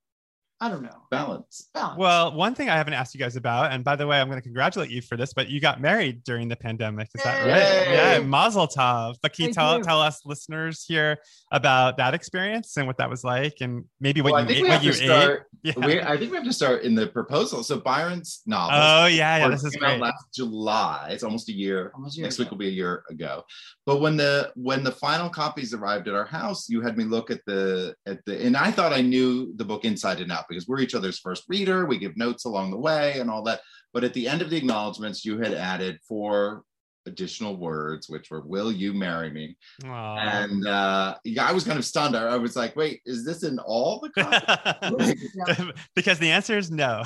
I 0.61 0.69
don't 0.69 0.83
know. 0.83 0.95
balance. 1.11 1.69
Balance. 1.73 1.97
Well, 1.99 2.33
one 2.33 2.55
thing 2.55 2.69
I 2.69 2.77
haven't 2.77 2.93
asked 2.93 3.13
you 3.13 3.19
guys 3.19 3.35
about, 3.35 3.73
and 3.73 3.83
by 3.83 3.97
the 3.97 4.07
way, 4.07 4.21
I'm 4.21 4.27
going 4.29 4.39
to 4.39 4.43
congratulate 4.43 4.89
you 4.89 5.01
for 5.01 5.17
this, 5.17 5.33
but 5.33 5.49
you 5.49 5.59
got 5.59 5.81
married 5.81 6.23
during 6.23 6.47
the 6.47 6.55
pandemic. 6.55 7.09
Is 7.13 7.23
that 7.23 7.41
right? 7.45 7.93
Yeah, 7.93 8.19
Mazel 8.19 8.65
Tov. 8.67 9.15
But 9.21 9.33
can 9.33 9.47
you 9.47 9.53
tell 9.53 9.77
you. 9.77 9.83
tell 9.83 9.99
us 10.01 10.21
listeners 10.25 10.85
here 10.87 11.17
about 11.51 11.97
that 11.97 12.13
experience 12.13 12.77
and 12.77 12.87
what 12.87 12.97
that 12.99 13.09
was 13.09 13.23
like, 13.25 13.55
and 13.59 13.83
maybe 13.99 14.21
what 14.21 14.31
Well, 14.31 14.45
I 14.45 14.47
you 14.47 14.55
think 14.55 14.67
ate, 14.67 14.71
what 14.71 14.83
you 14.83 14.93
start. 14.93 15.31
ate? 15.41 15.41
Yeah. 15.65 15.73
We, 15.83 15.99
I 15.99 16.15
think 16.15 16.29
we 16.29 16.37
have 16.37 16.45
to 16.45 16.53
start 16.53 16.83
in 16.83 16.93
the 16.93 17.07
proposal. 17.07 17.63
So 17.63 17.79
Byron's 17.79 18.43
novel. 18.45 18.77
Oh 18.79 19.05
yeah, 19.07 19.37
yeah, 19.37 19.47
this 19.49 19.63
is 19.63 19.73
out 19.77 19.79
great. 19.79 19.99
last 19.99 20.25
July. 20.31 21.07
It's 21.09 21.23
almost 21.23 21.49
a 21.49 21.53
year. 21.53 21.91
Almost 21.95 22.17
a 22.17 22.19
year 22.19 22.25
Next 22.27 22.35
ago. 22.35 22.43
week 22.43 22.51
will 22.51 22.57
be 22.59 22.67
a 22.67 22.71
year 22.71 23.03
ago. 23.09 23.43
But 23.83 23.99
when 23.99 24.15
the 24.15 24.51
when 24.55 24.83
the 24.83 24.91
final 24.91 25.27
copies 25.27 25.73
arrived 25.73 26.07
at 26.07 26.13
our 26.13 26.25
house, 26.25 26.69
you 26.69 26.81
had 26.81 26.99
me 26.99 27.03
look 27.05 27.31
at 27.31 27.41
the 27.47 27.95
at 28.05 28.23
the 28.25 28.45
and 28.45 28.55
I 28.55 28.69
thought 28.69 28.93
I 28.93 29.01
knew 29.01 29.53
the 29.55 29.65
book 29.65 29.85
inside 29.85 30.21
and 30.21 30.31
out 30.31 30.44
because 30.47 30.67
we're 30.67 30.79
each 30.79 30.95
other's 30.95 31.19
first 31.19 31.43
reader. 31.47 31.85
We 31.85 31.97
give 31.97 32.17
notes 32.17 32.45
along 32.45 32.71
the 32.71 32.77
way 32.77 33.19
and 33.19 33.29
all 33.29 33.43
that. 33.43 33.61
But 33.93 34.03
at 34.03 34.13
the 34.13 34.27
end 34.27 34.41
of 34.41 34.49
the 34.49 34.57
acknowledgments, 34.57 35.23
you 35.25 35.37
had 35.39 35.53
added 35.53 35.99
four 36.07 36.63
additional 37.05 37.57
words, 37.57 38.09
which 38.09 38.29
were 38.29 38.41
"Will 38.41 38.71
you 38.71 38.93
marry 38.93 39.29
me?" 39.29 39.57
Aw. 39.85 40.15
And 40.17 40.67
uh, 40.67 41.15
yeah, 41.23 41.47
I 41.47 41.51
was 41.51 41.63
kind 41.63 41.79
of 41.79 41.85
stunned. 41.85 42.15
I 42.15 42.23
I 42.23 42.37
was 42.37 42.55
like, 42.55 42.75
"Wait, 42.75 43.01
is 43.05 43.25
this 43.25 43.43
in 43.43 43.59
all 43.59 43.99
the 43.99 44.09
copies?" 44.23 45.31
Yeah. 45.47 45.71
because 45.95 46.19
the 46.19 46.31
answer 46.31 46.57
is 46.57 46.71
no. 46.71 47.03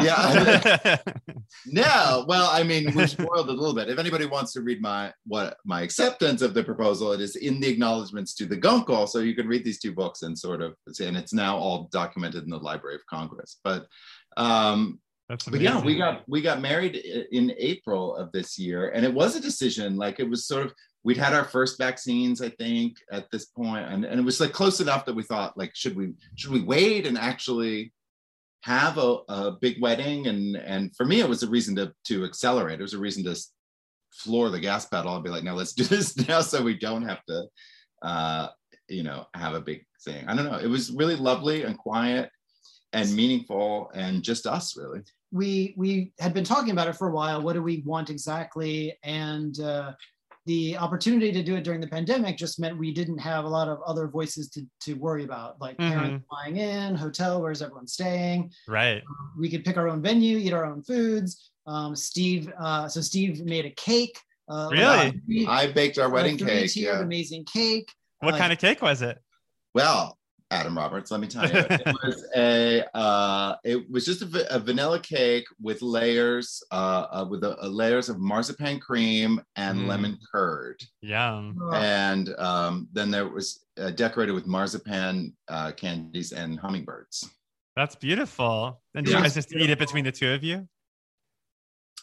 yeah. 0.00 0.96
No, 1.66 2.24
well, 2.28 2.48
I 2.50 2.62
mean, 2.62 2.92
we're 2.94 3.06
spoiled 3.06 3.48
a 3.48 3.52
little 3.52 3.74
bit. 3.74 3.88
If 3.88 3.98
anybody 3.98 4.26
wants 4.26 4.52
to 4.54 4.62
read 4.62 4.80
my 4.80 5.12
what 5.26 5.56
my 5.64 5.82
acceptance 5.82 6.42
of 6.42 6.54
the 6.54 6.64
proposal, 6.64 7.12
it 7.12 7.20
is 7.20 7.36
in 7.36 7.60
the 7.60 7.68
acknowledgments 7.68 8.34
to 8.36 8.46
the 8.46 8.56
Guncle. 8.56 9.06
So 9.06 9.18
you 9.18 9.34
can 9.34 9.46
read 9.46 9.64
these 9.64 9.78
two 9.78 9.92
books 9.92 10.22
and 10.22 10.36
sort 10.38 10.62
of 10.62 10.74
and 11.00 11.16
it's 11.16 11.32
now 11.32 11.56
all 11.56 11.88
documented 11.92 12.44
in 12.44 12.50
the 12.50 12.56
Library 12.56 12.96
of 12.96 13.06
Congress. 13.06 13.58
But 13.62 13.86
um, 14.36 14.98
That's 15.32 15.46
but 15.46 15.62
yeah, 15.62 15.80
we 15.80 15.96
got 15.96 16.28
we 16.28 16.42
got 16.42 16.60
married 16.60 16.94
in 16.94 17.54
April 17.56 18.14
of 18.16 18.30
this 18.32 18.58
year, 18.58 18.90
and 18.90 19.02
it 19.02 19.14
was 19.14 19.34
a 19.34 19.40
decision. 19.40 19.96
Like 19.96 20.20
it 20.20 20.28
was 20.28 20.44
sort 20.44 20.66
of 20.66 20.74
we'd 21.04 21.16
had 21.16 21.32
our 21.32 21.44
first 21.44 21.78
vaccines, 21.78 22.42
I 22.42 22.50
think, 22.50 22.98
at 23.10 23.30
this 23.30 23.46
point, 23.46 23.86
and, 23.90 24.04
and 24.04 24.20
it 24.20 24.22
was 24.22 24.40
like 24.40 24.52
close 24.52 24.80
enough 24.80 25.06
that 25.06 25.16
we 25.16 25.22
thought 25.22 25.56
like 25.56 25.74
should 25.74 25.96
we 25.96 26.12
should 26.34 26.50
we 26.50 26.60
wait 26.60 27.06
and 27.06 27.16
actually 27.16 27.94
have 28.64 28.98
a, 28.98 29.20
a 29.30 29.52
big 29.58 29.80
wedding? 29.80 30.26
And 30.26 30.54
and 30.54 30.94
for 30.94 31.06
me 31.06 31.20
it 31.20 31.28
was 31.28 31.42
a 31.42 31.48
reason 31.48 31.74
to 31.76 31.94
to 32.08 32.26
accelerate. 32.26 32.78
It 32.78 32.82
was 32.82 32.92
a 32.92 32.98
reason 32.98 33.24
to 33.24 33.34
floor 34.12 34.50
the 34.50 34.60
gas 34.60 34.84
pedal 34.84 35.14
and 35.14 35.24
be 35.24 35.30
like 35.30 35.44
no 35.44 35.54
let's 35.54 35.72
do 35.72 35.84
this 35.94 36.14
now 36.28 36.42
so 36.42 36.62
we 36.62 36.78
don't 36.78 37.08
have 37.08 37.24
to 37.24 37.46
uh 38.02 38.48
you 38.86 39.02
know 39.02 39.24
have 39.32 39.54
a 39.54 39.62
big 39.62 39.86
thing. 40.04 40.28
I 40.28 40.36
don't 40.36 40.44
know. 40.44 40.58
It 40.58 40.68
was 40.68 40.90
really 40.90 41.16
lovely 41.16 41.62
and 41.62 41.78
quiet 41.78 42.28
and 42.92 43.10
meaningful 43.14 43.90
and 43.94 44.22
just 44.22 44.46
us 44.46 44.76
really 44.76 45.00
we 45.32 45.74
we 45.76 46.12
had 46.20 46.34
been 46.34 46.44
talking 46.44 46.70
about 46.70 46.86
it 46.88 46.94
for 46.96 47.08
a 47.08 47.12
while. 47.12 47.40
What 47.42 47.54
do 47.54 47.62
we 47.62 47.82
want 47.86 48.10
exactly? 48.10 48.96
And 49.02 49.58
uh, 49.60 49.92
the 50.46 50.76
opportunity 50.76 51.32
to 51.32 51.42
do 51.42 51.54
it 51.56 51.62
during 51.64 51.80
the 51.80 51.86
pandemic 51.86 52.36
just 52.36 52.60
meant 52.60 52.76
we 52.76 52.92
didn't 52.92 53.18
have 53.18 53.44
a 53.44 53.48
lot 53.48 53.68
of 53.68 53.80
other 53.86 54.08
voices 54.08 54.48
to 54.50 54.66
to 54.82 54.94
worry 54.94 55.24
about, 55.24 55.60
like 55.60 55.76
Mhm. 55.78 55.88
parents 55.92 56.26
flying 56.28 56.56
in, 56.58 56.94
hotel, 56.94 57.40
where's 57.40 57.62
everyone 57.62 57.86
staying. 57.88 58.52
right. 58.68 59.02
We 59.38 59.48
could 59.50 59.64
pick 59.64 59.76
our 59.76 59.88
own 59.88 60.02
venue, 60.02 60.36
eat 60.38 60.52
our 60.52 60.66
own 60.66 60.82
foods. 60.82 61.50
Um, 61.66 61.94
Steve, 61.96 62.52
uh, 62.60 62.88
so 62.88 63.00
Steve 63.00 63.44
made 63.44 63.64
a 63.66 63.70
cake. 63.70 64.18
Uh, 64.48 64.68
Really? 64.72 65.06
a 65.08 65.12
three- 65.24 65.46
i 65.46 65.72
baked 65.72 65.96
our 65.98 66.10
wedding 66.10 66.36
cake 66.36 66.70
tiered 66.72 66.98
yeah. 66.98 67.02
amazing 67.04 67.44
cake. 67.44 67.88
What 68.18 68.34
Uh, 68.34 68.38
kind 68.38 68.52
of 68.52 68.58
cake 68.58 68.82
was 68.82 69.00
it? 69.00 69.18
Well, 69.74 70.18
Adam 70.52 70.76
Roberts, 70.76 71.10
let 71.10 71.20
me 71.20 71.26
tell 71.26 71.48
you, 71.48 71.54
it 71.70 71.86
was 72.04 72.24
a 72.36 72.84
uh, 72.96 73.56
it 73.64 73.90
was 73.90 74.04
just 74.04 74.20
a, 74.22 74.54
a 74.54 74.58
vanilla 74.58 75.00
cake 75.00 75.46
with 75.60 75.80
layers 75.80 76.62
uh, 76.70 77.06
uh, 77.10 77.26
with 77.28 77.42
a, 77.42 77.56
a 77.64 77.68
layers 77.68 78.08
of 78.10 78.18
marzipan 78.20 78.78
cream 78.78 79.40
and 79.56 79.78
Mm. 79.80 79.86
lemon 79.86 80.18
curd, 80.30 80.82
Yum. 81.00 81.58
Uh, 81.72 81.76
and 81.76 82.28
um, 82.38 82.88
then 82.92 83.10
there 83.10 83.26
was 83.28 83.64
uh, 83.80 83.90
decorated 83.90 84.32
with 84.32 84.46
marzipan 84.46 85.34
uh, 85.48 85.72
candies 85.72 86.32
and 86.32 86.60
hummingbirds. 86.60 87.28
That's 87.74 87.94
beautiful. 87.96 88.82
And 88.94 89.06
did 89.06 89.12
Yeah. 89.12 89.18
you 89.18 89.22
guys 89.24 89.34
just 89.34 89.54
eat 89.56 89.70
it 89.70 89.78
between 89.78 90.04
the 90.04 90.12
two 90.12 90.30
of 90.32 90.44
you? 90.44 90.68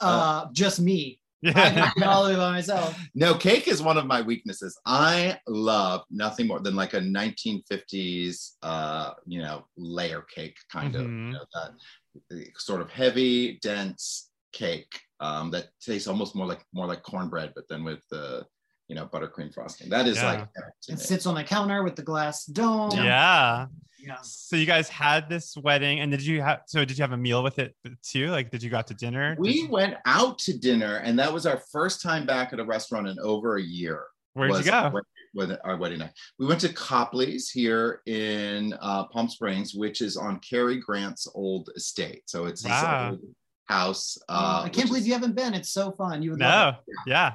uh, 0.01 0.47
just 0.53 0.79
me. 0.79 1.18
I 1.45 1.51
Yeah. 1.51 1.91
it 1.95 2.03
all 2.03 2.23
the 2.25 2.31
way 2.31 2.35
by 2.35 2.51
myself. 2.51 2.99
No, 3.15 3.33
cake 3.35 3.67
is 3.67 3.81
one 3.81 3.97
of 3.97 4.05
my 4.05 4.21
weaknesses. 4.21 4.77
I 4.85 5.39
love 5.47 6.03
nothing 6.09 6.47
more 6.47 6.59
than 6.59 6.75
like 6.75 6.93
a 6.93 6.99
1950s, 7.01 8.57
uh, 8.61 9.13
you 9.25 9.41
know, 9.41 9.65
layer 9.77 10.21
cake 10.23 10.57
kind 10.71 10.95
of, 10.95 11.05
Mhm. 11.05 11.27
you 11.27 11.33
know, 11.33 11.45
that 11.53 12.51
sort 12.57 12.81
of 12.81 12.89
heavy, 12.89 13.57
dense 13.61 14.31
cake 14.51 14.99
um, 15.19 15.51
that 15.51 15.69
tastes 15.79 16.07
almost 16.07 16.35
more 16.35 16.47
like 16.47 16.63
more 16.73 16.87
like 16.87 17.03
cornbread, 17.03 17.53
but 17.55 17.65
then 17.69 17.83
with 17.83 18.03
the, 18.09 18.45
you 18.89 18.95
know, 18.95 19.05
buttercream 19.05 19.53
frosting. 19.53 19.87
That 19.89 20.07
is 20.07 20.17
Yeah. 20.17 20.31
like 20.31 20.47
it 20.89 20.99
sits 20.99 21.25
on 21.25 21.35
the 21.35 21.43
counter 21.43 21.83
with 21.83 21.95
the 21.95 22.01
glass 22.03 22.43
dome. 22.45 22.91
yeah. 22.91 23.67
Yeah. 24.01 24.17
So 24.21 24.55
you 24.55 24.65
guys 24.65 24.87
had 24.89 25.29
this 25.29 25.55
wedding, 25.57 25.99
and 25.99 26.09
did 26.11 26.21
you 26.25 26.41
have? 26.41 26.61
So 26.67 26.83
did 26.85 26.97
you 26.97 27.03
have 27.03 27.11
a 27.11 27.17
meal 27.17 27.43
with 27.43 27.59
it 27.59 27.75
too? 28.01 28.27
Like, 28.31 28.49
did 28.49 28.63
you 28.63 28.69
go 28.69 28.77
out 28.77 28.87
to 28.87 28.93
dinner? 28.93 29.35
We 29.37 29.51
you- 29.51 29.69
went 29.69 29.95
out 30.05 30.39
to 30.39 30.57
dinner, 30.57 30.97
and 30.97 31.19
that 31.19 31.31
was 31.33 31.45
our 31.45 31.61
first 31.71 32.01
time 32.01 32.25
back 32.25 32.51
at 32.53 32.59
a 32.59 32.65
restaurant 32.65 33.07
in 33.09 33.17
over 33.19 33.57
a 33.57 33.61
year. 33.61 34.05
Where'd 34.33 34.55
you 34.65 34.71
go? 34.71 35.01
With 35.35 35.51
our 35.63 35.75
wedding 35.77 35.99
night, 35.99 36.13
we 36.39 36.47
went 36.47 36.61
to 36.61 36.69
Copley's 36.69 37.51
here 37.51 38.01
in 38.07 38.73
uh, 38.81 39.03
Palm 39.09 39.27
Springs, 39.29 39.75
which 39.75 40.01
is 40.01 40.17
on 40.17 40.39
Cary 40.39 40.79
Grant's 40.79 41.27
old 41.35 41.69
estate. 41.75 42.23
So 42.25 42.45
it's 42.45 42.61
his 42.63 42.71
Wow. 42.71 43.09
old 43.11 43.19
house. 43.65 44.17
Uh, 44.29 44.31
Uh, 44.31 44.65
I 44.65 44.69
can't 44.69 44.87
believe 44.87 45.01
is- 45.01 45.07
you 45.07 45.13
haven't 45.13 45.35
been. 45.35 45.53
It's 45.53 45.69
so 45.69 45.91
fun. 45.91 46.23
You 46.23 46.31
would 46.31 46.39
love 46.39 46.75
No. 46.87 46.93
Yeah. 47.05 47.33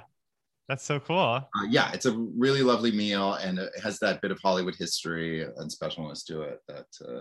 That's 0.69 0.85
so 0.85 0.99
cool. 0.99 1.19
uh, 1.19 1.47
yeah, 1.69 1.93
it's 1.93 2.07
a 2.07 2.13
really 2.13 2.63
lovely 2.63 2.91
meal, 2.91 3.35
and 3.35 3.59
it 3.59 3.71
has 3.83 3.99
that 3.99 4.23
bit 4.23 4.31
of 4.31 4.39
Hollywood 4.43 4.75
history 4.77 5.43
and 5.43 5.71
specialness 5.71 6.25
to 6.27 6.43
it. 6.43 6.61
That, 6.69 6.87
uh, 7.07 7.21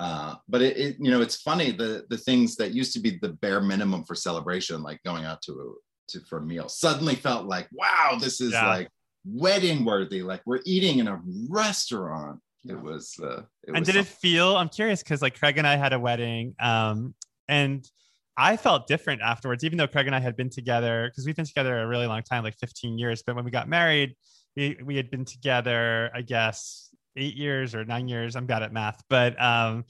uh, 0.00 0.34
but 0.48 0.60
it, 0.62 0.76
it, 0.76 0.96
you 0.98 1.10
know, 1.10 1.20
it's 1.20 1.36
funny 1.40 1.70
the 1.70 2.04
the 2.10 2.18
things 2.18 2.56
that 2.56 2.72
used 2.74 2.92
to 2.94 3.00
be 3.00 3.18
the 3.22 3.28
bare 3.28 3.60
minimum 3.60 4.04
for 4.04 4.14
celebration, 4.16 4.82
like 4.82 5.00
going 5.04 5.24
out 5.24 5.40
to 5.42 5.52
a, 5.52 5.72
to 6.12 6.20
for 6.26 6.38
a 6.38 6.42
meal, 6.42 6.68
suddenly 6.68 7.14
felt 7.14 7.46
like, 7.46 7.68
wow, 7.72 8.16
this 8.20 8.40
is 8.40 8.52
Yeah. 8.52 8.66
like 8.66 8.88
wedding 9.24 9.84
worthy. 9.84 10.22
Like 10.22 10.42
we're 10.44 10.60
eating 10.64 10.98
in 10.98 11.06
a 11.06 11.20
restaurant. 11.48 12.40
Yeah. 12.64 12.74
It 12.74 12.82
was. 12.82 13.14
Uh, 13.22 13.42
it 13.62 13.68
and 13.68 13.78
was 13.80 13.86
did 13.86 13.96
it 13.96 14.06
feel? 14.06 14.56
I'm 14.56 14.68
curious 14.68 15.02
because 15.02 15.22
like 15.22 15.38
Craig 15.38 15.58
and 15.58 15.66
I 15.66 15.76
had 15.76 15.92
a 15.92 15.98
wedding, 15.98 16.54
um, 16.60 17.14
and 17.48 17.88
I 18.36 18.56
felt 18.56 18.86
different 18.86 19.22
afterwards, 19.22 19.64
even 19.64 19.78
though 19.78 19.86
Craig 19.86 20.06
and 20.06 20.14
I 20.14 20.20
had 20.20 20.36
been 20.36 20.50
together 20.50 21.08
because 21.10 21.26
we've 21.26 21.36
been 21.36 21.44
together 21.44 21.80
a 21.80 21.86
really 21.86 22.06
long 22.06 22.22
time, 22.22 22.42
like 22.42 22.56
15 22.58 22.98
years. 22.98 23.22
But 23.26 23.36
when 23.36 23.44
we 23.44 23.50
got 23.50 23.68
married, 23.68 24.14
we 24.56 24.78
we 24.84 24.96
had 24.96 25.10
been 25.10 25.24
together, 25.24 26.10
I 26.14 26.22
guess, 26.22 26.90
eight 27.16 27.36
years 27.36 27.74
or 27.74 27.84
nine 27.84 28.08
years. 28.08 28.36
I'm 28.36 28.46
bad 28.46 28.62
at 28.62 28.72
math, 28.72 29.02
but 29.08 29.40
um, 29.40 29.84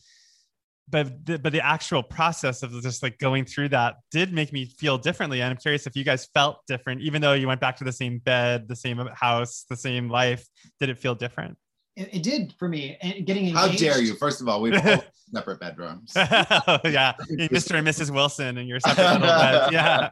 but 0.90 1.24
the, 1.24 1.38
but 1.38 1.52
the 1.52 1.64
actual 1.64 2.02
process 2.02 2.62
of 2.62 2.72
just 2.82 3.02
like 3.02 3.18
going 3.18 3.44
through 3.44 3.68
that 3.68 3.96
did 4.10 4.32
make 4.32 4.52
me 4.52 4.66
feel 4.66 4.98
differently. 4.98 5.40
And 5.40 5.50
I'm 5.50 5.56
curious 5.56 5.86
if 5.86 5.96
you 5.96 6.04
guys 6.04 6.26
felt 6.34 6.66
different, 6.66 7.02
even 7.02 7.22
though 7.22 7.34
you 7.34 7.46
went 7.46 7.60
back 7.60 7.76
to 7.76 7.84
the 7.84 7.92
same 7.92 8.18
bed, 8.18 8.66
the 8.68 8.76
same 8.76 8.98
house, 9.14 9.64
the 9.68 9.76
same 9.76 10.08
life. 10.08 10.46
Did 10.80 10.88
it 10.88 10.98
feel 10.98 11.14
different? 11.14 11.56
It, 12.00 12.14
it 12.14 12.22
did 12.22 12.54
for 12.58 12.68
me. 12.68 12.96
And 13.02 13.26
getting 13.26 13.50
How 13.54 13.68
dare 13.68 14.00
you? 14.00 14.14
First 14.14 14.40
of 14.40 14.48
all, 14.48 14.62
we've 14.62 14.74
all 14.74 15.04
separate 15.34 15.60
bedrooms. 15.60 16.12
oh, 16.16 16.78
yeah, 16.84 17.12
Mr. 17.30 17.76
and 17.78 17.86
Mrs. 17.86 18.10
Wilson 18.10 18.56
and 18.56 18.66
your 18.68 18.80
separate 18.86 19.20
little 19.20 19.26
beds. 19.28 19.72
Yeah. 19.72 20.10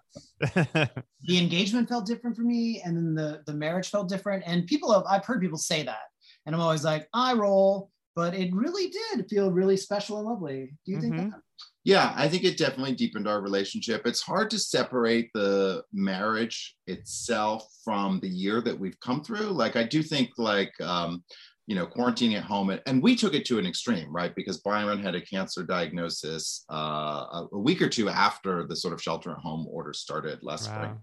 The 1.23 1.39
engagement 1.39 1.89
felt 1.89 2.07
different 2.07 2.37
for 2.37 2.43
me, 2.43 2.83
and 2.85 2.97
then 2.97 3.15
the 3.15 3.43
the 3.47 3.55
marriage 3.55 3.89
felt 3.89 4.09
different. 4.09 4.45
And 4.47 4.67
people 4.67 4.93
have 4.93 5.05
I've 5.09 5.25
heard 5.25 5.41
people 5.41 5.59
say 5.59 5.83
that, 5.83 6.03
and 6.47 6.55
I'm 6.55 6.61
always 6.61 6.85
like, 6.85 7.09
I 7.15 7.33
roll, 7.33 7.91
but 8.15 8.35
it 8.35 8.53
really 8.55 8.91
did 8.91 9.27
feel 9.31 9.51
really 9.51 9.77
special 9.79 10.19
and 10.19 10.27
lovely. 10.29 10.75
Do 10.85 10.93
you 10.93 11.01
think 11.01 11.15
Mhm. 11.15 11.31
that? 11.31 11.41
Yeah, 11.85 12.13
I 12.17 12.29
think 12.29 12.45
it 12.45 12.59
definitely 12.59 12.95
deepened 12.95 13.27
our 13.27 13.41
relationship. 13.41 14.07
It's 14.07 14.21
hard 14.21 14.51
to 14.51 14.59
separate 14.59 15.31
the 15.33 15.83
marriage 15.93 16.77
itself 16.87 17.67
from 17.83 18.21
the 18.21 18.29
year 18.29 18.61
that 18.61 18.79
we've 18.79 18.99
come 19.01 19.25
through. 19.25 19.47
Like, 19.53 19.75
I 19.75 19.85
do 19.85 20.03
think, 20.03 20.33
like, 20.37 20.79
um, 20.83 21.25
you 21.69 21.75
know, 21.77 21.87
quarantining 21.87 22.35
at 22.35 22.45
home, 22.45 22.69
and 22.87 23.03
we 23.03 23.15
took 23.15 23.35
it 23.35 23.45
to 23.45 23.59
an 23.59 23.67
extreme, 23.67 24.11
right? 24.11 24.35
Because 24.35 24.57
Byron 24.69 25.03
had 25.03 25.15
a 25.15 25.21
cancer 25.21 25.63
diagnosis 25.63 26.65
uh, 26.73 27.45
a- 27.53 27.59
week 27.59 27.83
or 27.83 27.91
two 27.91 28.09
after 28.09 28.67
the 28.67 28.75
sort 28.75 28.95
of 28.95 29.03
shelter 29.03 29.33
at 29.33 29.39
home 29.39 29.67
order 29.71 29.93
started 29.93 30.43
last 30.43 30.65
spring. 30.65 30.97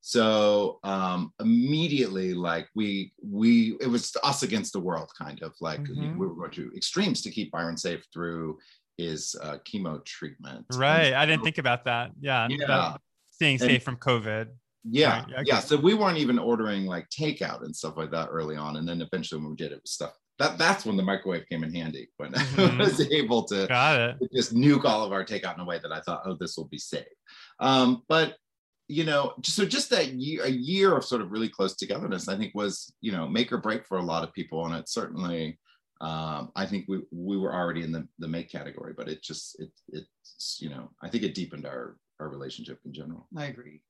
So 0.00 0.78
um, 0.84 1.32
immediately, 1.40 2.34
like 2.34 2.68
we 2.74 3.12
we 3.20 3.76
it 3.80 3.88
was 3.88 4.16
us 4.22 4.42
against 4.44 4.72
the 4.72 4.80
world, 4.80 5.10
kind 5.18 5.42
of 5.42 5.52
like 5.60 5.80
Mhm. 5.82 6.16
we 6.16 6.26
were 6.26 6.34
going 6.34 6.50
to 6.52 6.70
extremes 6.76 7.20
to 7.22 7.30
keep 7.30 7.50
Byron 7.50 7.76
safe 7.76 8.04
through 8.12 8.58
his 8.98 9.34
uh, 9.42 9.58
chemo 9.68 10.04
treatment. 10.04 10.66
And 10.70 10.78
Right. 10.78 11.14
I 11.14 11.26
didn't 11.26 11.42
think 11.44 11.58
about 11.58 11.84
that. 11.86 12.12
Yeah. 12.20 12.46
Yeah. 12.48 12.96
staying 13.30 13.54
And- 13.60 13.70
safe 13.70 13.82
from 13.82 13.96
COVID. 13.96 14.50
Yeah, 14.84 15.20
Right, 15.20 15.28
yeah, 15.30 15.42
yeah. 15.46 15.60
So 15.60 15.76
we 15.76 15.94
weren't 15.94 16.18
even 16.18 16.38
ordering 16.38 16.86
like 16.86 17.08
takeout 17.10 17.62
and 17.64 17.74
stuff 17.74 17.96
like 17.96 18.10
that 18.10 18.28
early 18.30 18.56
on, 18.56 18.76
and 18.76 18.88
then 18.88 19.00
eventually 19.00 19.40
when 19.40 19.50
we 19.50 19.56
did, 19.56 19.72
it 19.72 19.80
was 19.82 19.92
stuff 19.92 20.12
that 20.38 20.58
that's 20.58 20.84
when 20.86 20.96
the 20.96 21.02
microwave 21.02 21.46
came 21.48 21.62
in 21.62 21.72
handy 21.72 22.08
when 22.16 22.32
Mhm. 22.32 22.80
I 22.80 22.84
was 22.84 23.00
able 23.12 23.44
to 23.44 23.66
Got 23.68 24.00
it. 24.00 24.16
to 24.20 24.28
just 24.34 24.54
nuke 24.54 24.84
all 24.84 25.04
of 25.04 25.12
our 25.12 25.24
takeout 25.24 25.54
in 25.54 25.60
a 25.60 25.64
way 25.64 25.78
that 25.78 25.92
I 25.92 26.00
thought, 26.00 26.22
oh, 26.24 26.36
this 26.40 26.56
will 26.56 26.68
be 26.68 26.78
safe. 26.78 27.04
Um, 27.60 28.02
but 28.08 28.36
you 28.88 29.04
know, 29.04 29.34
so 29.44 29.64
just 29.64 29.90
that 29.90 30.08
year, 30.14 30.42
a 30.42 30.50
year 30.50 30.96
of 30.96 31.04
sort 31.04 31.20
of 31.22 31.30
really 31.30 31.48
close 31.48 31.76
togetherness, 31.76 32.28
I 32.28 32.36
think 32.36 32.52
was 32.54 32.92
you 33.00 33.12
know 33.12 33.28
make 33.28 33.52
or 33.52 33.58
break 33.58 33.86
for 33.86 33.98
a 33.98 34.02
lot 34.02 34.24
of 34.24 34.32
people, 34.34 34.66
and 34.66 34.74
it 34.74 34.88
certainly. 34.88 35.58
Um, 36.00 36.50
I 36.56 36.66
think 36.66 36.86
we 36.88 37.02
we 37.12 37.36
were 37.36 37.54
already 37.54 37.84
in 37.84 37.92
the 37.92 38.08
the 38.18 38.26
make 38.26 38.50
category, 38.50 38.92
but 38.96 39.08
it 39.08 39.22
just 39.22 39.60
it 39.60 39.70
it's 39.92 40.58
you 40.60 40.68
know 40.68 40.90
I 41.00 41.08
think 41.08 41.22
it 41.22 41.32
deepened 41.36 41.64
our 41.64 41.96
our 42.18 42.28
relationship 42.28 42.80
in 42.84 42.92
general. 42.92 43.28
I 43.36 43.44
agree. 43.44 43.82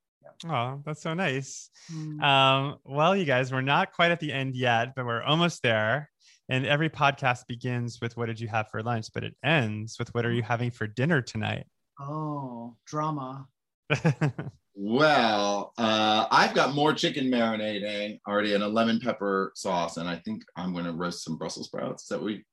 Oh, 0.46 0.82
that's 0.84 1.02
so 1.02 1.14
nice. 1.14 1.70
Mm. 1.92 2.22
Um, 2.22 2.78
well, 2.84 3.16
you 3.16 3.24
guys, 3.24 3.52
we're 3.52 3.60
not 3.60 3.92
quite 3.92 4.10
at 4.10 4.20
the 4.20 4.32
end 4.32 4.54
yet, 4.54 4.94
but 4.94 5.06
we're 5.06 5.22
almost 5.22 5.62
there. 5.62 6.10
And 6.48 6.66
every 6.66 6.90
podcast 6.90 7.46
begins 7.46 8.00
with 8.00 8.16
what 8.16 8.26
did 8.26 8.40
you 8.40 8.48
have 8.48 8.68
for 8.70 8.82
lunch, 8.82 9.06
but 9.14 9.24
it 9.24 9.34
ends 9.44 9.96
with 9.98 10.12
what 10.14 10.26
are 10.26 10.32
you 10.32 10.42
having 10.42 10.70
for 10.70 10.86
dinner 10.86 11.22
tonight? 11.22 11.66
Oh, 12.00 12.76
drama. 12.86 13.46
Well, 14.74 15.74
uh, 15.76 16.26
I've 16.30 16.54
got 16.54 16.74
more 16.74 16.94
chicken 16.94 17.26
marinating 17.26 18.20
already 18.26 18.54
in 18.54 18.62
a 18.62 18.68
lemon 18.68 19.00
pepper 19.00 19.52
sauce, 19.54 19.98
and 19.98 20.08
I 20.08 20.16
think 20.16 20.44
I'm 20.56 20.72
going 20.72 20.86
to 20.86 20.92
roast 20.92 21.24
some 21.24 21.36
Brussels 21.36 21.66
sprouts 21.66 22.06
that 22.06 22.22
we 22.22 22.44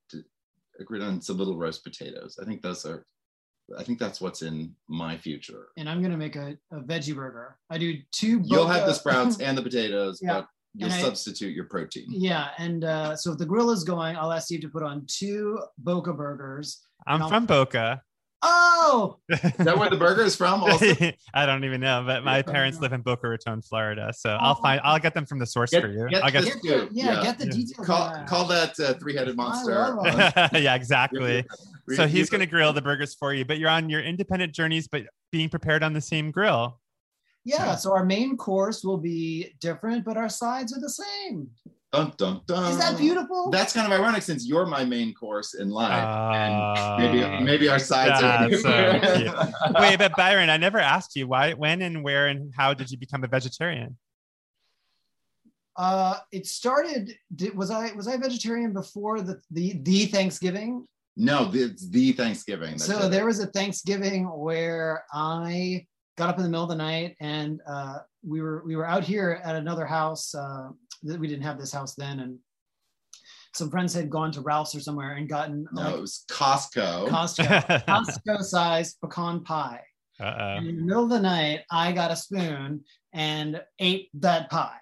agreed 0.79 1.01
on 1.01 1.21
some 1.21 1.37
little 1.37 1.57
roast 1.57 1.83
potatoes. 1.83 2.37
I 2.41 2.45
think 2.45 2.61
those 2.61 2.85
are, 2.85 3.05
I 3.77 3.83
think 3.83 3.99
that's 3.99 4.19
what's 4.21 4.41
in 4.41 4.73
my 4.87 5.17
future. 5.17 5.67
And 5.77 5.89
I'm 5.89 6.01
gonna 6.01 6.17
make 6.17 6.35
a, 6.35 6.57
a 6.71 6.79
veggie 6.81 7.15
burger. 7.15 7.57
I 7.69 7.77
do 7.77 7.97
two. 8.11 8.41
You'll 8.43 8.67
have 8.67 8.85
the 8.87 8.93
sprouts 8.93 9.39
and 9.41 9.57
the 9.57 9.61
potatoes, 9.61 10.19
Yeah. 10.21 10.33
but 10.33 10.47
you'll 10.75 10.91
And 10.91 10.93
I- 10.99 11.01
substitute 11.01 11.55
your 11.55 11.65
protein. 11.65 12.05
Yeah, 12.09 12.49
and 12.57 12.83
uh, 12.83 13.15
so 13.15 13.31
if 13.33 13.37
the 13.37 13.45
grill 13.45 13.71
is 13.71 13.83
going, 13.83 14.15
I'll 14.15 14.31
ask 14.31 14.45
Steve 14.45 14.61
to 14.61 14.69
put 14.69 14.83
on 14.83 15.05
two 15.07 15.59
Boca 15.77 16.13
burgers. 16.13 16.81
I'm 17.07 17.27
from 17.29 17.45
Boca. 17.45 18.01
Oh, 18.41 19.17
Is 19.27 19.41
that 19.57 19.77
where 19.77 19.89
the 19.89 19.97
burger 19.97 20.21
is 20.23 20.33
from? 20.33 20.63
Also, 20.63 20.93
I 21.33 21.45
don't 21.45 21.65
even 21.65 21.81
know, 21.81 22.03
but 22.05 22.23
my 22.23 22.41
parents 22.41 22.79
live 22.79 22.93
in 22.93 23.01
Boca 23.01 23.27
Raton, 23.27 23.61
Florida. 23.61 24.13
So 24.15 24.29
I'll 24.39 24.55
Oh. 24.57 24.61
find 24.61 24.79
I'll 24.85 24.97
get 24.99 25.13
them 25.13 25.25
from 25.25 25.39
the 25.39 25.45
source 25.45 25.71
Get- 25.71 25.81
for 25.83 25.89
you. 25.89 26.07
get 26.09 26.23
I'll 26.23 26.31
get 26.31 26.43
the- 26.45 26.49
get 26.51 26.61
the, 26.61 26.89
yeah, 26.93 27.05
yeah. 27.17 27.23
get 27.23 27.37
the 27.37 27.47
details. 27.47 27.85
call 27.85 28.15
call 28.27 28.45
that 28.45 28.79
uh, 28.79 28.93
three-headed 28.93 29.35
monster. 29.35 29.97
yeah, 30.57 30.73
exactly. 30.75 31.45
So 31.95 32.07
he's 32.07 32.29
going 32.29 32.41
to 32.41 32.47
grill 32.47 32.73
the 32.73 32.81
burgers 32.81 33.15
for 33.15 33.33
you, 33.33 33.45
but 33.45 33.57
you're 33.57 33.69
on 33.69 33.89
your 33.89 34.01
independent 34.01 34.53
journeys, 34.53 34.87
but 34.87 35.03
being 35.31 35.49
prepared 35.49 35.83
on 35.83 35.93
the 35.93 36.01
same 36.01 36.31
grill. 36.31 36.79
Yeah, 37.45 37.75
so 37.75 37.93
our 37.93 38.05
main 38.05 38.37
course 38.37 38.83
will 38.83 38.97
be 38.97 39.55
different, 39.59 40.05
but 40.05 40.17
our 40.17 40.29
sides 40.29 40.75
are 40.75 40.79
the 40.79 40.89
same. 40.89 41.49
Dun, 41.91 42.13
dun, 42.17 42.41
dun. 42.45 42.71
Is 42.71 42.77
that 42.77 42.99
beautiful? 42.99 43.49
That's 43.49 43.73
kind 43.73 43.91
of 43.91 43.99
ironic 43.99 44.21
since 44.21 44.45
you're 44.45 44.67
my 44.67 44.85
main 44.85 45.13
course 45.15 45.55
in 45.55 45.71
life. 45.71 46.03
Uh, 46.03 46.97
maybe 46.99 47.43
maybe 47.43 47.69
our 47.69 47.79
sides 47.79 48.21
are 48.21 48.47
that's 48.47 48.61
so. 48.61 49.51
Wait, 49.79 49.97
but 49.97 50.15
Byron, 50.15 50.51
I 50.51 50.57
never 50.57 50.77
asked 50.77 51.15
you 51.15 51.27
why, 51.27 51.53
when, 51.53 51.81
and 51.81 52.03
where, 52.03 52.27
and 52.27 52.53
how 52.55 52.75
did 52.75 52.91
you 52.91 52.97
become 52.99 53.23
a 53.23 53.27
vegetarian? 53.27 53.97
Uh, 55.75 56.19
it 56.31 56.45
started. 56.45 57.15
Did, 57.35 57.57
was 57.57 57.71
I 57.71 57.93
was 57.93 58.07
I 58.07 58.17
vegetarian 58.17 58.71
before 58.71 59.21
the 59.21 59.41
the, 59.49 59.79
the 59.81 60.05
Thanksgiving? 60.05 60.85
No, 61.19 61.51
it's 61.53 61.89
the 61.89 62.13
Thanksgiving. 62.13 62.77
So 62.77 63.05
it. 63.05 63.09
there 63.09 63.25
was 63.25 63.39
a 63.39 63.47
Thanksgiving 63.47 64.25
where 64.25 65.03
I 65.13 65.85
got 66.17 66.29
up 66.29 66.37
in 66.37 66.43
the 66.43 66.49
middle 66.49 66.63
of 66.63 66.69
the 66.69 66.75
night 66.75 67.17
and 67.19 67.59
uh, 67.67 67.99
we 68.25 68.41
were 68.41 68.63
we 68.65 68.75
were 68.77 68.87
out 68.87 69.03
here 69.03 69.41
at 69.43 69.55
another 69.55 69.85
house. 69.85 70.33
Uh, 70.33 70.69
that 71.03 71.19
we 71.19 71.27
didn't 71.27 71.43
have 71.43 71.57
this 71.59 71.71
house 71.71 71.95
then, 71.95 72.19
and 72.21 72.37
some 73.53 73.69
friends 73.69 73.93
had 73.93 74.09
gone 74.09 74.31
to 74.31 74.41
Ralph's 74.41 74.75
or 74.75 74.79
somewhere 74.79 75.13
and 75.13 75.27
gotten 75.27 75.67
no, 75.73 75.81
like 75.81 75.95
it 75.95 76.01
was 76.01 76.23
Costco. 76.31 77.07
Costco 77.09 77.85
Costco 77.87 78.41
sized 78.41 78.97
pecan 79.01 79.43
pie. 79.43 79.81
Uh-oh. 80.21 80.57
In 80.57 80.65
the 80.65 80.73
middle 80.73 81.03
of 81.05 81.09
the 81.09 81.19
night, 81.19 81.61
I 81.71 81.91
got 81.93 82.11
a 82.11 82.15
spoon 82.15 82.83
and 83.13 83.61
ate 83.79 84.09
that 84.15 84.49
pie. 84.49 84.77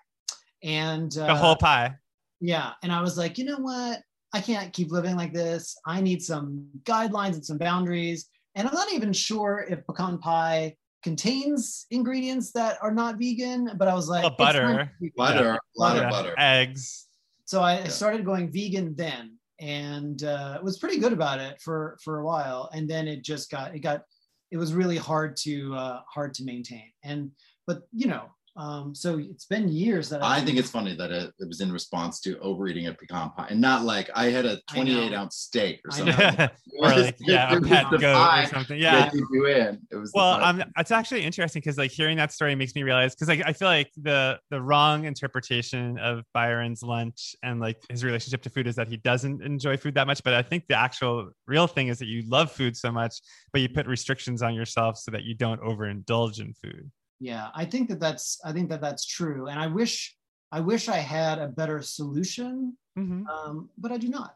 And 0.63 1.15
uh, 1.17 1.27
The 1.27 1.35
whole 1.35 1.55
pie. 1.55 1.95
yeah, 2.41 2.71
and 2.81 2.91
I 2.91 3.01
was 3.01 3.17
like, 3.17 3.37
you 3.37 3.45
know 3.45 3.59
what? 3.59 4.01
I 4.33 4.41
can't 4.41 4.73
keep 4.73 4.91
living 4.91 5.15
like 5.15 5.33
this. 5.33 5.77
I 5.85 6.01
need 6.01 6.21
some 6.21 6.67
guidelines 6.83 7.33
and 7.33 7.45
some 7.45 7.57
boundaries. 7.57 8.29
And 8.55 8.67
I'm 8.67 8.73
not 8.73 8.91
even 8.91 9.13
sure 9.13 9.65
if 9.69 9.85
pecan 9.85 10.17
pie 10.19 10.75
contains 11.03 11.85
ingredients 11.91 12.51
that 12.53 12.77
are 12.81 12.93
not 12.93 13.17
vegan, 13.17 13.71
but 13.77 13.87
I 13.87 13.93
was 13.93 14.09
like, 14.09 14.23
Well, 14.23 14.31
it's 14.31 14.37
butter. 14.37 14.63
not 14.73 14.87
vegan. 14.99 15.13
butter, 15.15 15.53
a 15.53 15.59
lot 15.79 15.95
Yeah. 15.95 16.03
of 16.03 16.09
butter. 16.09 16.35
Eggs. 16.37 17.07
So 17.45 17.61
I 17.61 17.79
Yeah. 17.79 17.87
started 17.87 18.25
going 18.25 18.51
vegan 18.51 18.95
then, 18.95 19.37
and 19.59 20.21
uh, 20.23 20.59
was 20.61 20.77
pretty 20.77 20.99
good 20.99 21.13
about 21.13 21.39
it 21.39 21.61
for 21.61 21.97
for 22.03 22.19
a 22.19 22.25
while. 22.25 22.69
And 22.73 22.89
then 22.89 23.07
it 23.07 23.23
just 23.23 23.49
got 23.49 23.73
it 23.75 23.79
got 23.79 24.03
it 24.51 24.57
was 24.57 24.73
really 24.73 24.97
hard 24.97 25.37
to 25.37 25.73
uh, 25.75 26.01
hard 26.13 26.33
to 26.35 26.43
maintain. 26.43 26.91
And 27.03 27.31
but 27.65 27.83
you 27.93 28.07
know, 28.07 28.29
um, 28.57 28.95
so 28.95 29.19
it's 29.19 29.45
been 29.45 29.69
years 29.69 30.09
that 30.09 30.23
I 30.23 30.37
I've 30.37 30.43
think 30.45 30.57
it's 30.57 30.71
funny 30.71 30.95
that 30.95 31.11
it, 31.11 31.31
it 31.39 31.47
was 31.47 31.61
in 31.61 31.71
response 31.71 32.19
to 32.21 32.39
overeating 32.39 32.87
a 32.87 32.93
pecan 32.93 33.29
pie 33.29 33.47
and 33.51 33.61
not 33.61 33.83
like 33.83 34.09
I 34.15 34.31
had 34.31 34.47
a 34.47 34.59
28 34.71 35.13
ounce 35.13 35.35
steak 35.35 35.79
or 35.85 35.91
something. 35.91 36.15
or 36.79 36.89
like, 36.89 37.15
yeah, 37.19 37.53
a 37.53 37.57
it 37.57 37.59
was 37.61 37.69
pet 37.69 37.91
goat 37.91 38.03
or 38.15 38.45
something. 38.47 38.79
Yeah. 38.79 39.11
you 39.13 39.45
in. 39.45 39.79
It 39.91 39.95
was 39.95 40.11
Well, 40.15 40.39
pie. 40.39 40.49
um, 40.49 40.63
it's 40.75 40.89
actually 40.89 41.23
interesting 41.23 41.59
because 41.59 41.77
like 41.77 41.91
hearing 41.91 42.17
that 42.17 42.33
story 42.33 42.55
makes 42.55 42.73
me 42.73 42.81
realize 42.81 43.13
because 43.13 43.27
like 43.27 43.43
I 43.45 43.53
feel 43.53 43.67
like 43.67 43.91
the 43.95 44.39
the 44.49 44.59
wrong 44.59 45.05
interpretation 45.05 45.99
of 45.99 46.23
Byron's 46.33 46.81
lunch 46.81 47.35
and 47.43 47.59
like 47.59 47.77
his 47.89 48.03
relationship 48.03 48.41
to 48.41 48.49
food 48.49 48.65
is 48.65 48.75
that 48.75 48.87
he 48.87 48.97
doesn't 48.97 49.43
enjoy 49.43 49.77
food 49.77 49.93
that 49.93 50.07
much. 50.07 50.23
But 50.23 50.33
I 50.33 50.41
think 50.41 50.63
the 50.67 50.79
actual 50.79 51.29
real 51.45 51.67
thing 51.67 51.89
is 51.89 51.99
that 51.99 52.07
you 52.07 52.23
love 52.27 52.51
food 52.51 52.75
so 52.75 52.91
much, 52.91 53.21
but 53.53 53.61
you 53.61 53.69
put 53.69 53.85
restrictions 53.85 54.41
on 54.41 54.55
yourself 54.55 54.97
so 54.97 55.11
that 55.11 55.25
you 55.25 55.35
don't 55.35 55.61
overindulge 55.61 56.39
in 56.39 56.53
food. 56.53 56.89
Yeah 57.19 57.49
i 57.55 57.65
think 57.65 57.89
that 57.89 57.99
that's 57.99 58.39
i 58.45 58.51
think 58.51 58.69
that 58.69 58.81
that's 58.81 59.05
true 59.05 59.47
and 59.47 59.59
i 59.59 59.67
wish 59.67 60.15
i 60.51 60.59
wish 60.59 60.87
i 60.89 60.97
had 60.97 61.39
a 61.39 61.47
better 61.47 61.81
solution 61.81 62.77
Mhm. 62.97 63.27
um, 63.27 63.69
but 63.77 63.91
i 63.91 63.97
do 63.97 64.07
not 64.09 64.35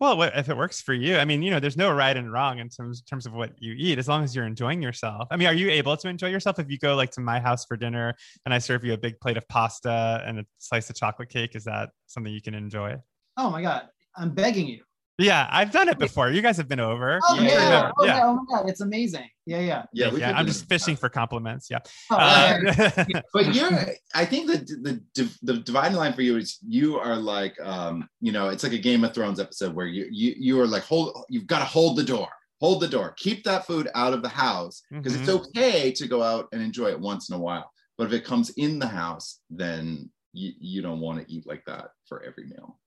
Well, 0.00 0.22
if 0.22 0.48
it 0.48 0.56
works 0.56 0.80
for 0.80 0.94
you, 0.94 1.16
I 1.18 1.24
mean, 1.24 1.42
you 1.42 1.50
know, 1.50 1.58
there's 1.58 1.76
no 1.76 1.90
right 1.92 2.16
and 2.16 2.30
wrong 2.32 2.60
in 2.60 2.68
terms 2.68 3.02
terms 3.02 3.26
of 3.26 3.32
what 3.32 3.50
you 3.58 3.74
eat, 3.76 3.98
as 3.98 4.06
long 4.06 4.22
as 4.22 4.30
you're 4.32 4.46
enjoying 4.46 4.80
yourself. 4.80 5.26
I 5.32 5.36
mean, 5.36 5.48
are 5.48 5.58
you 5.62 5.70
able 5.70 5.96
to 5.96 6.08
enjoy 6.08 6.28
yourself 6.28 6.60
if 6.60 6.70
you 6.70 6.78
go 6.78 6.94
like 6.94 7.10
to 7.16 7.20
my 7.20 7.40
house 7.40 7.64
for 7.66 7.76
dinner 7.76 8.14
and 8.44 8.54
I 8.54 8.58
serve 8.60 8.84
you 8.84 8.92
a 8.92 8.96
big 8.96 9.18
plate 9.18 9.36
of 9.36 9.42
pasta 9.48 10.22
and 10.24 10.38
a 10.38 10.44
slice 10.58 10.88
of 10.88 10.94
chocolate 10.94 11.30
cake? 11.30 11.56
Is 11.56 11.64
that 11.64 11.90
something 12.06 12.32
you 12.32 12.40
can 12.40 12.54
enjoy? 12.54 12.94
oh 13.40 13.50
my 13.50 13.62
god 13.62 13.88
i'm 14.16 14.30
begging 14.34 14.66
you 14.66 14.82
Yeah, 15.18 15.48
I've 15.50 15.72
done 15.72 15.88
it 15.88 15.98
before. 15.98 16.30
You 16.30 16.40
guys 16.42 16.56
have 16.58 16.68
been 16.68 16.78
over. 16.80 17.18
oh 17.24 17.34
Yeah, 17.40 17.42
yeah, 17.42 17.70
yeah, 17.70 17.90
Oh, 17.98 18.04
yeah. 18.06 18.16
yeah. 18.16 18.26
oh 18.26 18.34
my 18.34 18.42
god 18.58 18.68
it's 18.70 18.80
amazing 18.80 19.28
yeah 19.46 19.58
yeah 19.60 19.84
yeah, 19.92 20.12
we 20.12 20.20
yeah, 20.20 20.32
I'm 20.38 20.44
do 20.44 20.52
just 20.52 20.68
that. 20.68 20.74
fishing 20.74 20.94
for 20.96 21.08
compliments. 21.08 21.68
Yeah. 21.70 21.78
Oh, 22.10 22.16
Uh, 22.16 23.04
but 23.34 23.54
you're 23.54 23.70
i 24.14 24.24
think 24.24 24.46
that 24.46 24.66
the, 24.66 25.02
the 25.14 25.38
the 25.42 25.54
dividing 25.58 25.96
line 25.96 26.12
for 26.12 26.22
you 26.22 26.36
is 26.36 26.58
you 26.66 26.98
are 26.98 27.16
like 27.16 27.54
um 27.62 28.08
you 28.20 28.30
know 28.32 28.48
it's 28.48 28.62
like 28.62 28.72
a 28.72 28.78
game 28.78 29.02
of 29.04 29.12
thrones 29.14 29.40
episode 29.40 29.74
where 29.74 29.86
you 29.86 30.06
you 30.10 30.34
you 30.38 30.60
are 30.60 30.66
like 30.66 30.82
hold 30.84 31.24
you've 31.28 31.46
got 31.46 31.58
to 31.60 31.64
hold 31.64 31.96
the 31.96 32.04
door 32.04 32.28
hold 32.60 32.80
the 32.80 32.88
door 32.88 33.14
keep 33.16 33.42
that 33.44 33.66
food 33.66 33.88
out 33.94 34.12
of 34.12 34.22
the 34.22 34.28
house 34.28 34.82
because 34.90 35.14
it's 35.16 35.28
okay 35.28 35.90
to 35.92 36.06
go 36.06 36.22
out 36.22 36.46
and 36.52 36.60
enjoy 36.62 36.88
it 36.88 36.98
once 37.00 37.28
in 37.30 37.34
a 37.34 37.38
while 37.38 37.70
but 37.96 38.06
if 38.06 38.12
it 38.12 38.24
comes 38.24 38.50
in 38.50 38.78
the 38.78 38.86
house 38.86 39.40
then 39.50 40.10
you, 40.32 40.52
you 40.60 40.82
don't 40.82 41.00
want 41.00 41.18
to 41.20 41.32
eat 41.32 41.46
like 41.46 41.64
that 41.66 41.88
for 42.08 42.22
every 42.22 42.44
meal 42.46 42.78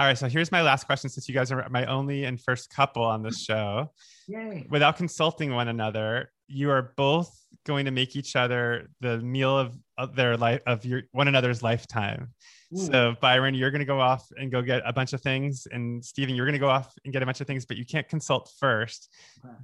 All 0.00 0.06
right. 0.06 0.16
So 0.16 0.30
here's 0.30 0.50
my 0.50 0.62
last 0.62 0.84
question 0.84 1.10
since 1.10 1.28
you 1.28 1.34
guys 1.34 1.52
are 1.52 1.68
my 1.68 1.84
only 1.84 2.24
and 2.24 2.40
first 2.40 2.70
couple 2.70 3.04
on 3.04 3.22
this 3.22 3.44
show. 3.44 3.92
yay 4.26 4.66
Without 4.70 4.96
consulting 4.96 5.52
one 5.52 5.68
another, 5.68 6.32
you 6.48 6.70
are 6.70 6.94
both 6.96 7.30
going 7.66 7.84
to 7.84 7.90
make 7.90 8.16
each 8.16 8.34
other 8.34 8.88
the 9.02 9.18
meal 9.18 9.58
of, 9.58 9.76
of 9.98 10.16
their 10.16 10.38
life 10.38 10.62
of 10.66 10.86
your 10.86 11.02
one 11.12 11.28
another's 11.28 11.62
lifetime. 11.62 12.32
Ooh. 12.72 12.78
So 12.78 13.14
Byron, 13.20 13.52
you're 13.52 13.70
going 13.70 13.80
to 13.80 13.84
go 13.84 14.00
off 14.00 14.26
and 14.38 14.50
go 14.50 14.62
get 14.62 14.80
a 14.86 14.92
bunch 14.94 15.12
of 15.12 15.20
things, 15.20 15.68
and 15.70 16.02
Steven, 16.02 16.34
you're 16.34 16.46
going 16.46 16.54
to 16.54 16.58
go 16.58 16.70
off 16.70 16.94
and 17.04 17.12
get 17.12 17.22
a 17.22 17.26
bunch 17.26 17.42
of 17.42 17.46
things, 17.46 17.66
but 17.66 17.76
you 17.76 17.84
can't 17.84 18.08
consult 18.08 18.50
first. 18.58 19.12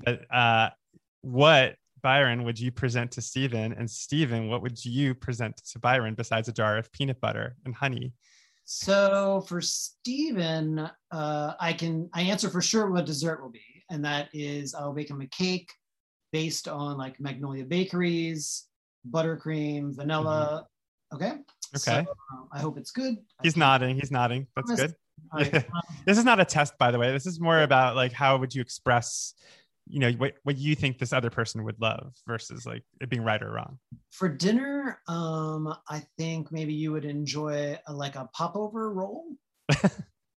But 0.04 0.30
uh, 0.30 0.68
what 1.22 1.76
Byron 2.02 2.44
would 2.44 2.60
you 2.60 2.70
present 2.70 3.10
to 3.12 3.22
Steven, 3.22 3.72
and 3.72 3.90
Steven, 3.90 4.50
what 4.50 4.60
would 4.60 4.84
you 4.84 5.14
present 5.14 5.56
to 5.72 5.78
Byron 5.78 6.12
besides 6.14 6.48
a 6.48 6.52
jar 6.52 6.76
of 6.76 6.92
peanut 6.92 7.22
butter 7.22 7.56
and 7.64 7.74
honey? 7.74 8.12
So 8.68 9.44
for 9.48 9.60
Steven, 9.60 10.90
uh, 11.12 11.52
I 11.60 11.72
can 11.72 12.10
I 12.12 12.22
answer 12.22 12.50
for 12.50 12.60
sure 12.60 12.90
what 12.90 13.06
dessert 13.06 13.40
will 13.40 13.50
be, 13.50 13.84
and 13.90 14.04
that 14.04 14.28
is 14.32 14.74
I'll 14.74 14.92
bake 14.92 15.08
him 15.08 15.20
a 15.20 15.26
cake 15.28 15.70
based 16.32 16.66
on 16.66 16.98
like 16.98 17.20
Magnolia 17.20 17.64
Bakeries, 17.64 18.64
buttercream, 19.08 19.94
vanilla. 19.94 20.66
Okay. 21.14 21.34
So, 21.76 21.92
Okay. 21.92 22.06
um, 22.32 22.48
I 22.52 22.58
hope 22.58 22.76
it's 22.76 22.90
good. 22.90 23.18
He's 23.44 23.56
nodding. 23.56 23.94
He's 23.94 24.10
nodding. 24.10 24.48
That's 24.56 24.74
good. 24.74 24.94
right, 25.32 25.52
This 26.06 26.18
is 26.18 26.24
not 26.24 26.40
a 26.40 26.44
test, 26.44 26.76
by 26.76 26.90
the 26.90 26.98
way. 26.98 27.12
This 27.12 27.26
is 27.26 27.38
more 27.38 27.62
about 27.62 27.94
like 27.94 28.12
how 28.12 28.36
would 28.36 28.52
you 28.52 28.60
express, 28.62 29.34
you 29.88 30.00
know, 30.00 30.10
what 30.12 30.34
what 30.42 30.56
you 30.56 30.74
think 30.74 30.98
this 30.98 31.12
other 31.12 31.30
person 31.30 31.64
would 31.64 31.80
love 31.80 32.12
versus 32.26 32.66
like 32.66 32.82
it 33.00 33.08
being 33.08 33.22
right 33.22 33.42
or 33.42 33.52
wrong. 33.52 33.78
for 34.10 34.28
dinner, 34.28 34.98
um, 35.08 35.72
I 35.88 36.02
think 36.18 36.50
maybe 36.50 36.74
you 36.74 36.92
would 36.92 37.04
enjoy 37.04 37.78
a, 37.86 37.92
like 37.92 38.16
a 38.16 38.28
popover 38.34 38.92
roll. 38.92 39.24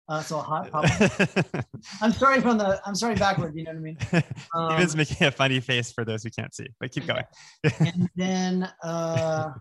Uh, 0.09 0.23
so 0.23 0.39
a 0.39 0.41
hot 0.41 0.71
Popeye. 0.71 1.63
I'm 2.01 2.11
sorry 2.11 2.41
from 2.41 2.57
the. 2.57 2.81
I'm 2.83 2.95
sorry 2.95 3.13
backward. 3.13 3.55
You 3.55 3.65
know 3.65 3.73
what 3.73 3.77
I 3.77 3.81
mean? 3.81 3.97
Um, 4.55 4.71
Steven's 4.71 4.95
making 4.95 5.27
a 5.27 5.31
funny 5.31 5.59
face 5.59 5.91
for 5.91 6.03
those 6.03 6.23
who 6.23 6.31
can't 6.31 6.53
see, 6.55 6.65
but 6.79 6.91
keep 6.91 7.05
going. 7.05 7.23
and 7.79 8.09
then, 8.15 8.67
uh, 8.83 9.51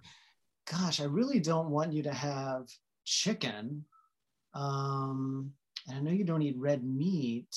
gosh, 0.72 1.02
I 1.02 1.04
really 1.04 1.38
don't 1.38 1.68
want 1.68 1.92
you 1.92 2.02
to 2.04 2.12
have 2.14 2.62
chicken. 3.04 3.84
Um, 4.54 5.52
and 5.86 5.98
I 5.98 6.00
know 6.00 6.12
you 6.12 6.24
don't 6.24 6.40
eat 6.40 6.56
red 6.56 6.82
meat. 6.82 7.48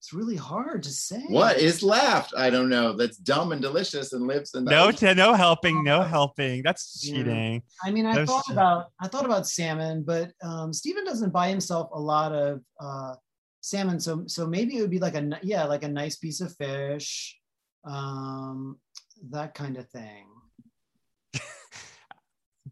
It's 0.00 0.12
really 0.12 0.36
hard 0.36 0.84
to 0.84 0.90
say. 0.90 1.20
What 1.28 1.58
is 1.58 1.82
left? 1.82 2.32
I 2.36 2.50
don't 2.50 2.68
know. 2.68 2.92
That's 2.92 3.16
dumb 3.16 3.50
and 3.50 3.60
delicious 3.60 4.12
and 4.12 4.28
lives 4.28 4.54
and 4.54 4.64
No, 4.64 4.84
ocean. 4.86 5.08
t- 5.08 5.14
no 5.14 5.34
helping, 5.34 5.82
no 5.82 6.02
helping. 6.02 6.62
That's 6.62 7.00
Yeah. 7.04 7.16
cheating. 7.16 7.62
I 7.84 7.90
mean, 7.90 8.06
I 8.06 8.14
There's- 8.14 8.28
thought 8.28 8.48
about 8.50 8.86
I 9.00 9.08
thought 9.08 9.24
about 9.24 9.48
salmon, 9.48 10.04
but 10.04 10.30
um, 10.42 10.72
Steven 10.72 11.04
doesn't 11.04 11.30
buy 11.30 11.48
himself 11.48 11.90
a 11.92 11.98
lot 12.00 12.32
of 12.32 12.60
uh, 12.80 13.16
salmon, 13.60 13.98
so 13.98 14.22
so 14.28 14.46
maybe 14.46 14.76
it 14.76 14.82
would 14.82 14.90
be 14.90 15.00
like 15.00 15.16
a 15.16 15.38
yeah, 15.42 15.64
like 15.64 15.82
a 15.82 15.88
nice 15.88 16.16
piece 16.16 16.40
of 16.40 16.54
fish, 16.54 17.36
um, 17.84 18.78
that 19.30 19.52
kind 19.54 19.76
of 19.76 19.88
thing. 19.90 20.26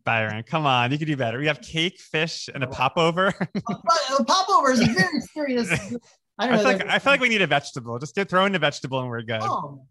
Byron, 0.04 0.44
come 0.44 0.64
on, 0.64 0.92
you 0.92 0.98
could 0.98 1.08
do 1.08 1.16
better. 1.16 1.38
We 1.40 1.48
have 1.48 1.60
cake, 1.60 1.98
fish, 1.98 2.48
and 2.54 2.62
a 2.62 2.68
popover. 2.68 3.34
but 3.52 4.20
a 4.20 4.24
popover 4.24 4.70
is 4.70 4.78
very 4.80 5.20
serious. 5.34 5.96
I 6.38 6.44
I 6.44 6.48
don't 6.48 6.56
know. 6.56 6.62
feel 6.62 6.78
like 6.78 6.88
I 6.88 6.98
feel 6.98 7.12
like 7.12 7.20
we 7.20 7.28
need 7.28 7.42
a 7.42 7.46
vegetable. 7.46 7.98
Just 7.98 8.18
throw 8.28 8.44
in 8.44 8.54
a 8.54 8.58
vegetable 8.58 9.00
and 9.00 9.08
we're 9.08 9.22
good. 9.22 9.40
Oh, 9.42 9.86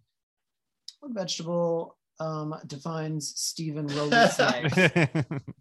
what 1.00 1.14
vegetable 1.14 1.98
um, 2.20 2.56
defines 2.68 3.34
Steven 3.36 3.88
Rowley's 3.88 4.40
life? 4.40 4.78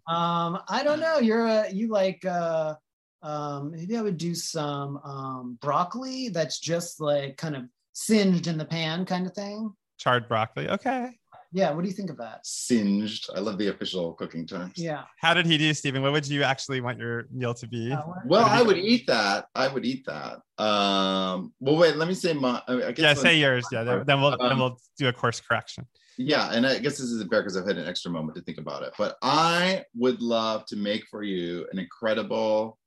Um, 0.07 0.59
I 0.67 0.81
don't 0.83 0.99
know. 0.99 1.19
You're 1.19 1.45
a 1.45 1.71
you 1.71 1.87
like 1.89 2.23
uh 2.25 2.75
um 3.23 3.71
maybe 3.71 3.97
I 3.97 4.01
would 4.01 4.17
do 4.17 4.35
some 4.35 4.97
um 4.97 5.57
broccoli 5.61 6.29
that's 6.29 6.59
just 6.59 7.01
like 7.01 7.37
kind 7.37 7.55
of 7.55 7.63
singed 7.93 8.47
in 8.47 8.57
the 8.57 8.65
pan 8.65 9.05
kind 9.05 9.25
of 9.25 9.33
thing. 9.33 9.73
Charred 9.97 10.27
broccoli. 10.27 10.69
Okay. 10.69 11.17
Yeah, 11.55 11.71
what 11.71 11.83
do 11.83 11.87
you 11.87 11.93
think 11.95 12.09
of 12.09 12.17
that? 12.17 12.45
Singed. 12.45 13.29
I 13.33 13.39
love 13.39 13.57
the 13.57 13.69
official 13.69 14.11
cooking 14.15 14.45
terms. 14.45 14.73
Yeah. 14.75 15.03
How 15.21 15.33
did 15.33 15.45
he 15.45 15.57
do, 15.57 15.73
Steven? 15.73 16.01
What 16.01 16.11
would 16.11 16.27
you 16.27 16.43
actually 16.43 16.81
want 16.81 16.99
your 16.99 17.27
meal 17.31 17.53
to 17.53 17.65
be? 17.65 17.93
Uh, 17.93 18.01
Well, 18.25 18.43
I 18.43 18.59
you- 18.59 18.65
would 18.65 18.77
eat 18.77 19.07
that. 19.07 19.45
I 19.55 19.69
would 19.69 19.85
eat 19.85 20.05
that. 20.05 20.41
Um, 20.61 21.53
well, 21.61 21.77
wait. 21.77 21.95
Let 21.95 22.09
me 22.09 22.13
say 22.13 22.33
my. 22.33 22.61
I 22.67 22.91
guess 22.91 22.99
yeah, 22.99 23.07
let- 23.07 23.17
say 23.19 23.39
yours. 23.39 23.65
Yeah, 23.71 23.83
then, 23.85 24.03
then 24.05 24.19
we'll 24.21 24.31
then 24.37 24.51
Um, 24.51 24.59
we'll 24.59 24.77
do 24.97 25.07
a 25.07 25.13
course 25.13 25.39
correction. 25.39 25.87
Yeah, 26.17 26.51
and 26.51 26.67
I 26.67 26.73
guess 26.79 26.97
this 26.97 27.09
is 27.09 27.23
fair 27.29 27.41
because 27.41 27.55
I've 27.55 27.65
had 27.65 27.77
an 27.77 27.87
extra 27.87 28.11
moment 28.11 28.35
to 28.35 28.43
think 28.43 28.57
about 28.57 28.83
it. 28.83 28.91
But 28.97 29.15
I 29.21 29.85
would 29.95 30.21
love 30.21 30.65
to 30.65 30.75
make 30.75 31.05
for 31.09 31.23
you 31.23 31.67
an 31.71 31.79
incredible, 31.79 32.77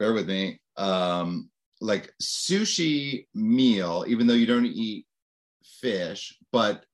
bear 0.00 0.12
with 0.14 0.26
me, 0.26 0.60
um, 0.76 1.48
like 1.80 2.12
sushi 2.20 3.28
meal, 3.34 4.04
even 4.08 4.26
though 4.26 4.34
you 4.34 4.46
don't 4.46 4.66
eat 4.66 5.06
fish, 5.80 6.36
but 6.50 6.84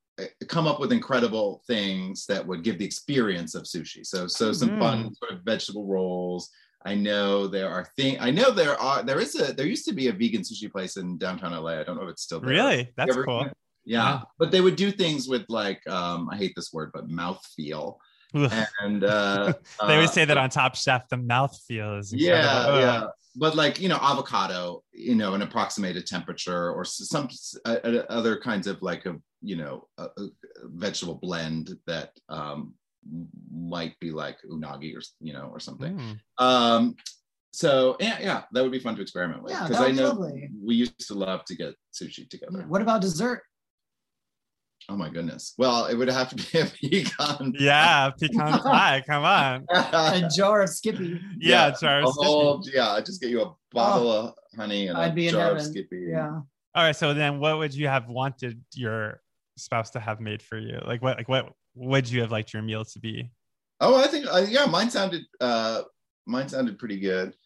come 0.49 0.67
up 0.67 0.81
with 0.81 0.93
incredible 0.93 1.63
things 1.67 2.27
that 2.27 2.47
would 2.47 2.63
give 2.63 2.79
the 2.79 2.85
experience 2.85 3.55
of 3.55 3.65
sushi. 3.65 4.05
So, 4.07 4.27
so 4.27 4.53
some 4.53 4.79
fun 4.79 5.15
sort 5.15 5.33
of 5.33 5.41
vegetable 5.45 5.87
rolls. 5.87 6.51
I 6.85 6.95
know 6.95 7.47
there 7.47 7.69
are 7.69 7.87
thing. 7.97 8.19
I 8.21 8.31
know 8.31 8.51
there 8.51 8.81
are. 8.81 9.03
There 9.03 9.21
is 9.21 9.39
a. 9.39 9.53
There 9.53 9.67
used 9.67 9.85
to 9.87 9.93
be 9.93 10.09
a 10.09 10.13
vegan 10.13 10.43
sushi 10.43 10.71
place 10.71 10.97
in 10.97 11.19
downtown 11.19 11.53
LA. 11.53 11.81
I 11.81 11.85
don't 11.85 11.97
know 11.97 12.05
if 12.05 12.11
it's 12.11 12.23
still 12.23 12.41
there. 12.41 12.51
Really? 12.51 12.91
That's 12.97 13.11
ever- 13.11 13.25
cool. 13.25 13.45
Yeah. 13.45 13.53
Yeah. 13.85 14.21
but 14.39 14.51
they 14.51 14.61
would 14.61 14.77
do 14.77 14.91
things 14.91 15.29
with 15.29 15.45
like 15.49 15.87
um, 15.89 16.29
I 16.31 16.37
hate 16.37 16.55
this 16.57 16.73
word, 16.73 16.91
but 16.95 17.09
mouth 17.09 17.45
feel. 17.57 17.99
And 18.33 19.05
uh, 19.05 19.53
they 19.81 19.87
uh, 19.87 19.93
always 19.95 20.13
say 20.13 20.25
that 20.25 20.39
on 20.39 20.51
Top 20.51 20.77
Chef, 20.77 21.09
the 21.09 21.17
mouth 21.17 21.59
feel 21.67 21.97
is 21.97 22.13
incredible. 22.13 22.49
Ugh. 22.49 22.81
yeah. 22.81 23.07
But 23.37 23.55
like 23.55 23.81
you 23.81 23.89
know, 23.89 23.99
avocado, 24.01 24.83
you 24.93 25.15
know, 25.15 25.35
an 25.35 25.43
approximated 25.43 26.07
temperature, 26.07 26.71
or 26.73 26.85
some 26.85 27.29
uh, 27.65 27.77
uh, 27.85 28.05
other 28.09 28.39
kinds 28.39 28.67
of 28.67 28.83
like 28.83 29.07
a 29.07 29.17
you 29.41 29.57
know 29.57 29.89
a, 29.99 30.05
a 30.05 30.29
vegetable 30.65 31.15
blend 31.15 31.77
that 31.87 32.11
um, 32.29 32.75
might 33.53 33.99
be 34.01 34.11
like 34.11 34.39
unagi 34.51 34.97
or 34.97 35.03
you 35.21 35.33
know 35.33 35.49
or 35.53 35.61
something. 35.61 35.97
Mm. 35.97 36.45
Um, 36.45 36.97
so 37.53 37.97
yeah, 38.01 38.19
yeah, 38.21 38.43
that 38.53 38.63
would 38.63 38.73
be 38.73 38.79
fun 38.79 38.97
to 38.97 39.03
experiment 39.03 39.43
with 39.43 39.53
Yeah, 39.53 39.65
because 39.65 39.79
that 39.79 39.89
I 39.89 39.93
know 39.93 40.09
lovely. 40.09 40.49
we 40.63 40.75
used 40.77 41.07
to 41.09 41.15
love 41.15 41.45
to 41.47 41.57
get 41.57 41.75
sushi 41.93 42.29
together. 42.29 42.65
What 42.69 42.83
about 42.83 43.01
dessert? 43.01 43.43
Oh 44.91 44.97
my 44.97 45.09
goodness. 45.09 45.55
Well, 45.57 45.87
it 45.87 45.95
would 45.95 46.09
have 46.09 46.31
to 46.31 46.35
be 46.37 46.59
a 46.59 46.65
pecan. 46.67 47.55
Yeah, 47.57 48.11
pecan 48.19 48.59
pie. 48.63 49.03
Come 49.07 49.23
on. 49.25 49.65
A 49.71 50.29
jar 50.35 50.63
of 50.63 50.69
Skippy. 50.71 51.21
Yeah, 51.39 51.69
Yeah, 51.69 51.71
Charles. 51.81 52.19
a 52.19 52.23
whole, 52.25 52.65
yeah, 52.75 52.91
I 52.91 53.01
just 53.01 53.21
get 53.21 53.31
you 53.31 53.43
a 53.43 53.55
bottle 53.71 54.11
of 54.11 54.35
honey 54.57 54.89
and 54.89 54.99
I'd 54.99 55.13
a 55.13 55.15
be 55.15 55.29
in 55.29 55.33
jar 55.35 55.53
of. 55.53 55.63
Skippy. 55.63 56.07
Yeah. 56.11 56.31
All 56.75 56.85
right. 56.85 56.97
So 56.97 57.15
then, 57.15 57.39
what 57.39 57.59
would 57.59 57.73
you 57.73 57.87
have 57.87 58.09
wanted 58.09 58.61
your 58.75 59.21
spouse 59.57 59.91
to 59.91 60.01
have 60.01 60.19
made 60.21 60.43
for 60.43 60.59
you? 60.59 60.81
Like 60.85 61.03
what? 61.03 61.19
Like 61.19 61.29
what 61.29 61.53
would 61.77 62.11
you 62.11 62.21
have 62.23 62.33
liked 62.33 62.53
your 62.53 62.63
meal 62.63 62.85
to 62.85 62.99
be? 62.99 63.31
Oh, 63.81 63.95
I 63.97 64.09
think 64.09 64.27
uh, 64.27 64.45
yeah, 64.49 64.67
mine 64.67 64.91
sounded 64.91 65.23
uh 65.41 65.83
mine 66.27 66.49
sounded 66.49 66.81
pretty 66.81 66.99
good. 66.99 67.37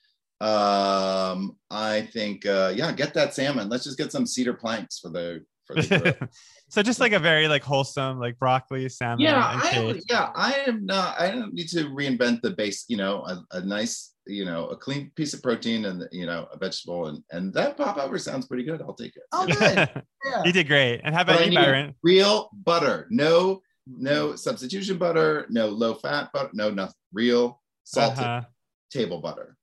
Um, 0.40 1.56
I 1.70 2.08
think 2.12 2.46
uh 2.46 2.72
yeah, 2.74 2.90
get 2.92 3.12
that 3.14 3.34
salmon. 3.34 3.68
Let's 3.68 3.84
just 3.84 3.98
get 3.98 4.12
some 4.12 4.26
cedar 4.26 4.54
planks 4.54 4.98
for 4.98 5.10
the 5.10 5.44
for 5.66 5.74
the 5.74 5.98
grill. 5.98 6.28
so 6.68 6.82
just 6.82 7.00
like 7.00 7.12
a 7.12 7.18
very 7.18 7.48
like 7.48 7.62
wholesome, 7.62 8.18
like 8.18 8.38
broccoli, 8.38 8.88
salmon, 8.88 9.20
yeah, 9.20 9.52
and 9.52 9.62
I 9.62 10.00
yeah, 10.08 10.30
I 10.34 10.52
am 10.66 10.84
not 10.86 11.20
I 11.20 11.30
don't 11.30 11.54
need 11.54 11.68
to 11.68 11.84
reinvent 11.86 12.42
the 12.42 12.50
base, 12.50 12.84
you 12.88 12.96
know, 12.96 13.22
a, 13.26 13.42
a 13.52 13.60
nice, 13.64 14.14
you 14.26 14.44
know, 14.44 14.68
a 14.68 14.76
clean 14.76 15.10
piece 15.16 15.34
of 15.34 15.42
protein 15.42 15.84
and 15.86 16.06
you 16.12 16.26
know, 16.26 16.46
a 16.52 16.58
vegetable 16.58 17.06
and 17.06 17.22
and 17.30 17.52
that 17.54 17.76
popover 17.76 18.18
sounds 18.18 18.46
pretty 18.46 18.64
good. 18.64 18.80
I'll 18.82 18.94
take 18.94 19.16
it. 19.16 19.22
Oh, 19.32 19.46
good. 19.46 20.02
Yeah. 20.26 20.42
you 20.46 20.52
did 20.52 20.68
great. 20.68 21.02
And 21.04 21.14
how 21.14 21.22
But 21.22 21.34
about 21.36 21.48
I 21.48 21.50
you, 21.50 21.54
Byron? 21.58 21.94
real 22.02 22.48
butter. 22.64 23.06
No 23.10 23.60
no 23.86 24.34
substitution 24.36 24.96
butter, 24.96 25.46
no 25.50 25.66
low 25.68 25.92
fat 25.94 26.30
butter, 26.32 26.48
no 26.54 26.70
nothing. 26.70 26.94
Real 27.12 27.60
salted 27.84 28.18
Uh-huh. 28.24 28.42
table 28.90 29.20
butter. 29.20 29.54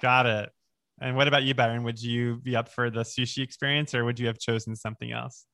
Got 0.00 0.26
it. 0.26 0.50
And 1.00 1.16
what 1.16 1.28
about 1.28 1.42
you, 1.42 1.54
Byron? 1.54 1.82
Would 1.82 2.02
you 2.02 2.36
be 2.36 2.56
up 2.56 2.68
for 2.68 2.90
the 2.90 3.00
sushi 3.02 3.42
experience, 3.42 3.94
or 3.94 4.04
would 4.04 4.18
you 4.18 4.26
have 4.26 4.38
chosen 4.38 4.74
something 4.74 5.12
else? 5.12 5.44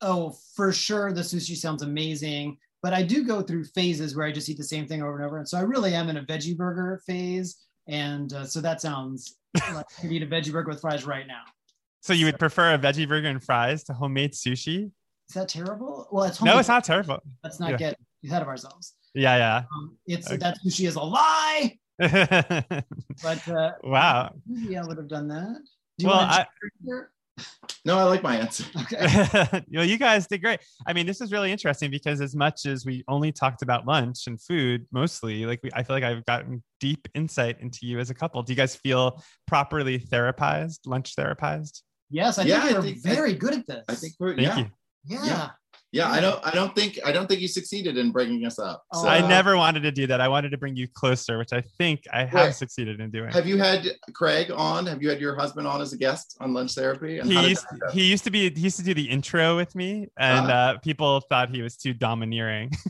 Oh, 0.00 0.36
for 0.54 0.72
sure. 0.72 1.12
The 1.12 1.22
sushi 1.22 1.56
sounds 1.56 1.82
amazing. 1.82 2.58
But 2.82 2.92
I 2.92 3.02
do 3.02 3.24
go 3.24 3.42
through 3.42 3.64
phases 3.64 4.14
where 4.14 4.26
I 4.26 4.32
just 4.32 4.48
eat 4.48 4.58
the 4.58 4.64
same 4.64 4.86
thing 4.86 5.02
over 5.02 5.16
and 5.16 5.24
over. 5.24 5.38
And 5.38 5.48
so 5.48 5.58
I 5.58 5.62
really 5.62 5.94
am 5.94 6.08
in 6.08 6.18
a 6.18 6.22
veggie 6.22 6.56
burger 6.56 7.00
phase. 7.06 7.56
And 7.88 8.32
uh, 8.32 8.44
so 8.44 8.60
that 8.60 8.80
sounds 8.80 9.36
like 9.74 9.86
I 9.98 10.02
could 10.02 10.12
eat 10.12 10.22
a 10.22 10.26
veggie 10.26 10.52
burger 10.52 10.68
with 10.68 10.80
fries 10.80 11.04
right 11.04 11.26
now. 11.26 11.42
So 12.02 12.12
you 12.12 12.26
would 12.26 12.38
prefer 12.38 12.74
a 12.74 12.78
veggie 12.78 13.08
burger 13.08 13.28
and 13.28 13.42
fries 13.42 13.82
to 13.84 13.94
homemade 13.94 14.34
sushi? 14.34 14.92
Is 15.28 15.34
that 15.34 15.48
terrible? 15.48 16.06
Well, 16.12 16.24
it's 16.24 16.40
No, 16.40 16.58
it's 16.58 16.68
not 16.68 16.84
terrible. 16.84 17.18
Let's 17.42 17.58
not 17.58 17.70
Yeah. 17.72 17.76
get 17.78 17.96
ahead 18.24 18.42
of 18.42 18.48
ourselves. 18.48 18.94
Yeah, 19.14 19.64
Um, 19.74 19.96
it's 20.06 20.28
Okay. 20.28 20.36
that 20.36 20.58
sushi 20.64 20.86
is 20.86 20.94
a 20.94 21.02
lie. 21.02 21.78
Yeah. 21.98 22.62
But 23.22 23.48
uh, 23.48 23.72
wow. 23.82 24.32
maybe 24.46 24.76
I 24.76 24.82
would 24.82 24.96
have 24.98 25.08
done 25.08 25.28
that. 25.28 25.58
Do 25.98 26.04
you 26.04 26.08
Well, 26.08 26.18
want 26.18 26.30
I, 26.30 26.42
to 26.42 26.48
here? 26.84 27.10
No, 27.84 27.98
I 27.98 28.04
like 28.04 28.22
my 28.22 28.36
answer. 28.36 28.64
Okay. 28.82 29.62
well, 29.72 29.84
you 29.84 29.98
guys 29.98 30.26
did 30.26 30.42
great. 30.42 30.60
I 30.86 30.92
mean, 30.92 31.06
this 31.06 31.20
is 31.20 31.32
really 31.32 31.52
interesting 31.52 31.90
because 31.90 32.20
as 32.20 32.34
much 32.34 32.66
as 32.66 32.84
we 32.84 33.04
only 33.08 33.32
talked 33.32 33.62
about 33.62 33.86
lunch 33.86 34.26
and 34.26 34.40
food, 34.40 34.86
mostly, 34.92 35.44
like 35.46 35.60
we, 35.62 35.70
I 35.74 35.82
feel 35.82 35.96
like 35.96 36.04
I've 36.04 36.24
gotten 36.24 36.62
deep 36.80 37.08
insight 37.14 37.60
into 37.60 37.80
you 37.86 37.98
as 37.98 38.10
a 38.10 38.14
couple. 38.14 38.42
Do 38.42 38.52
you 38.52 38.56
guys 38.56 38.74
feel 38.76 39.22
properly 39.46 39.98
therapized, 39.98 40.80
lunch 40.86 41.14
therapized? 41.16 41.82
Yes, 42.10 42.38
I 42.38 42.44
Yeah, 42.44 42.58
I 42.58 42.60
think 42.60 42.72
you're 42.72 42.82
think- 42.82 43.02
very 43.02 43.34
good 43.34 43.54
at 43.54 43.66
this. 43.66 43.84
I 43.88 43.94
think 43.94 44.14
we're 44.18 44.36
Thank 44.36 44.40
yeah. 44.48 44.58
you. 44.58 44.66
Yeah. 45.04 45.24
yeah. 45.24 45.50
Yeah, 45.92 46.10
I 46.10 46.20
don't 46.20 46.44
I 46.44 46.50
don't 46.50 46.74
think 46.74 46.98
I 47.04 47.12
don't 47.12 47.26
think 47.26 47.40
you 47.40 47.48
succeeded 47.48 47.96
in 47.96 48.10
breaking 48.10 48.44
us 48.44 48.58
up. 48.58 48.82
Oh, 48.92 49.02
So, 49.02 49.08
I 49.08 49.26
never 49.26 49.56
wanted 49.56 49.80
to 49.84 49.92
do 49.92 50.06
that. 50.08 50.20
I 50.20 50.28
wanted 50.28 50.50
to 50.50 50.58
bring 50.58 50.76
you 50.76 50.88
closer, 50.88 51.38
which 51.38 51.52
I 51.52 51.62
think 51.78 52.02
I 52.12 52.24
have 52.24 52.32
Right. 52.46 52.54
succeeded 52.54 53.00
in 53.00 53.10
doing. 53.10 53.30
have 53.32 53.46
you 53.46 53.56
had 53.56 53.88
Craig 54.12 54.50
on? 54.50 54.84
Have 54.86 55.00
you 55.02 55.08
had 55.08 55.20
your 55.20 55.36
husband 55.36 55.66
on 55.66 55.80
as 55.80 55.92
a 55.92 55.96
guest 55.96 56.36
on 56.40 56.52
lunch 56.52 56.74
therapy? 56.74 57.18
And 57.18 57.30
He 57.30 57.48
used, 57.48 57.64
he 57.92 58.02
used 58.04 58.24
to 58.24 58.30
be 58.30 58.50
he 58.50 58.60
used 58.62 58.76
to 58.78 58.82
do 58.84 58.94
the 58.94 59.08
intro 59.08 59.56
with 59.56 59.74
me, 59.74 60.08
and 60.18 60.50
Ah. 60.50 60.54
uh, 60.74 60.78
people 60.78 61.20
thought 61.20 61.50
he 61.50 61.62
was 61.62 61.76
too 61.76 61.94
domineering. 61.94 62.72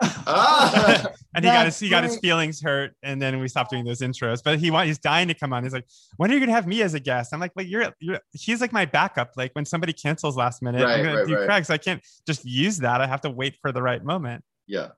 Ah! 0.00 1.06
and 1.34 1.44
he 1.44 1.50
got 1.50 1.64
That's 1.64 1.78
his 1.78 1.80
he 1.80 1.88
got 1.88 2.04
his 2.04 2.18
feelings 2.18 2.60
hurt, 2.62 2.92
and 3.02 3.20
then 3.20 3.38
we 3.40 3.48
stopped 3.48 3.70
doing 3.70 3.84
those 3.84 4.00
intros. 4.00 4.42
But 4.42 4.58
he 4.58 4.70
want 4.70 4.86
he's 4.86 4.98
dying 4.98 5.28
to 5.28 5.34
come 5.34 5.52
on. 5.52 5.62
He's 5.62 5.72
like, 5.72 5.86
when 6.16 6.30
are 6.30 6.34
you 6.34 6.40
gonna 6.40 6.52
have 6.52 6.66
me 6.66 6.82
as 6.82 6.94
a 6.94 7.00
guest? 7.00 7.32
I'm 7.32 7.40
like, 7.40 7.52
well, 7.56 7.66
you're 7.66 7.92
you're 8.00 8.20
he's 8.32 8.60
like 8.60 8.72
my 8.72 8.84
backup. 8.84 9.32
Like 9.36 9.52
when 9.54 9.64
somebody 9.64 9.92
cancels 9.92 10.36
last 10.36 10.62
minute, 10.62 10.82
Right, 10.82 10.98
I'm 10.98 11.04
gonna 11.04 11.18
right, 11.18 11.26
do 11.26 11.36
right. 11.36 11.46
Craig, 11.46 11.64
so 11.64 11.74
I 11.74 11.78
can't 11.78 12.02
just 12.26 12.44
use 12.44 12.78
that. 12.78 13.00
I 13.00 13.06
have 13.06 13.20
to 13.22 13.30
wait 13.30 13.56
for 13.60 13.72
the 13.72 13.82
right 13.82 14.02
moment. 14.04 14.42
yeah. 14.66 14.88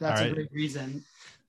That's 0.00 0.20
All 0.20 0.26
a 0.26 0.28
right. 0.28 0.34
great 0.34 0.52
reason. 0.52 1.04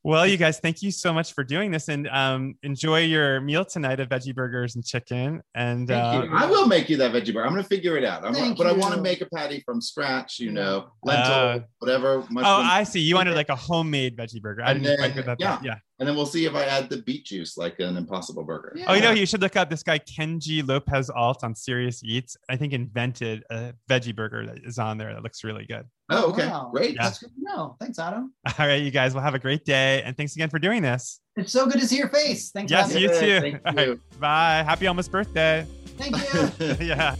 Well, 0.05 0.27
you 0.27 0.37
guys, 0.37 0.59
thank 0.59 0.83
you 0.83 0.91
so 0.91 1.11
much 1.11 1.33
for 1.33 1.43
doing 1.43 1.71
this, 1.71 1.87
and 1.87 2.07
um, 2.09 2.53
enjoy 2.61 2.99
your 2.99 3.41
meal 3.41 3.65
tonight 3.65 3.99
of 3.99 4.07
veggie 4.07 4.35
burgers 4.35 4.75
and 4.75 4.85
chicken. 4.85 5.41
And 5.55 5.87
Thank 5.87 6.03
uh, 6.03 6.27
you. 6.27 6.31
I 6.31 6.45
will 6.45 6.67
make 6.67 6.89
you 6.89 6.97
that 6.97 7.11
veggie 7.11 7.33
burger. 7.33 7.47
I'm 7.47 7.53
gonna 7.53 7.63
figure 7.63 7.97
it 7.97 8.03
out. 8.03 8.23
I'm, 8.23 8.35
Thank 8.35 8.55
but 8.55 8.67
I 8.67 8.71
want 8.71 8.93
to 8.93 9.01
make 9.01 9.21
a 9.21 9.25
patty 9.33 9.63
from 9.65 9.81
scratch, 9.81 10.37
you 10.39 10.51
know, 10.51 10.89
lentil, 11.01 11.33
Uh, 11.33 11.59
whatever. 11.79 12.23
oh. 12.23 12.27
I 12.43 12.83
see. 12.83 12.99
You 12.99 13.15
wanted 13.15 13.33
like 13.33 13.49
a 13.49 13.55
homemade 13.55 14.15
veggie 14.15 14.39
burger. 14.39 14.61
I 14.63 14.75
didn't 14.75 14.95
quite 14.99 15.07
then- 15.07 15.15
get 15.15 15.25
that. 15.25 15.37
yeah. 15.39 15.59
Yeah. 15.63 15.75
And 15.97 16.07
then 16.07 16.15
we'll 16.17 16.25
see 16.25 16.45
if 16.45 16.53
I 16.55 16.65
add 16.65 16.89
the 16.89 16.97
beet 16.97 17.23
juice 17.25 17.57
like 17.57 17.79
an 17.79 17.95
Impossible 17.95 18.43
Burger. 18.43 18.73
Yeah. 18.75 18.85
Oh, 18.89 18.93
you 18.95 19.01
know, 19.01 19.11
you 19.11 19.25
should 19.25 19.39
look 19.41 19.55
up 19.55 19.69
this 19.69 19.81
guy 19.81 19.97
Kenji 19.99 20.67
Lopez 20.67 21.09
Alt 21.09 21.43
on 21.45 21.55
Serious 21.55 22.03
Eats. 22.03 22.35
I 22.49 22.57
think 22.57 22.73
invented 22.73 23.43
a 23.49 23.73
veggie 23.89 24.13
burger 24.13 24.45
that 24.45 24.57
is 24.65 24.77
on 24.77 24.97
there 24.97 25.13
that 25.13 25.23
looks 25.23 25.45
really 25.45 25.65
good. 25.65 25.85
Oh, 26.09 26.31
okay, 26.31 26.47
Wow. 26.47 26.69
great. 26.73 26.95
Yeah. 26.95 27.03
That's 27.03 27.19
good 27.19 27.29
to 27.29 27.41
know. 27.41 27.77
Thanks, 27.79 27.97
Adam. 27.97 28.33
All 28.59 28.67
right, 28.67 28.81
you 28.83 28.91
guys 28.91 29.13
will 29.13 29.21
have 29.21 29.35
a 29.35 29.39
great 29.39 29.63
day, 29.63 30.03
and 30.03 30.17
thanks 30.17 30.35
again 30.35 30.49
for 30.49 30.59
doing 30.59 30.81
this. 30.81 31.21
It's 31.37 31.53
so 31.53 31.65
good 31.65 31.79
to 31.79 31.87
see 31.87 31.97
your 31.97 32.09
face. 32.09 32.51
Thanks. 32.51 32.71
Yes, 32.71 32.91
for 32.91 32.99
you 32.99 33.07
too. 33.07 33.39
Thank 33.39 33.61
All 33.65 33.73
right, 33.73 33.87
you. 33.87 34.01
Bye. 34.19 34.63
Happy 34.67 34.87
almost 34.87 35.11
birthday. 35.11 35.65
Thank 35.97 36.17
you. 36.59 36.85
yeah. 36.85 37.15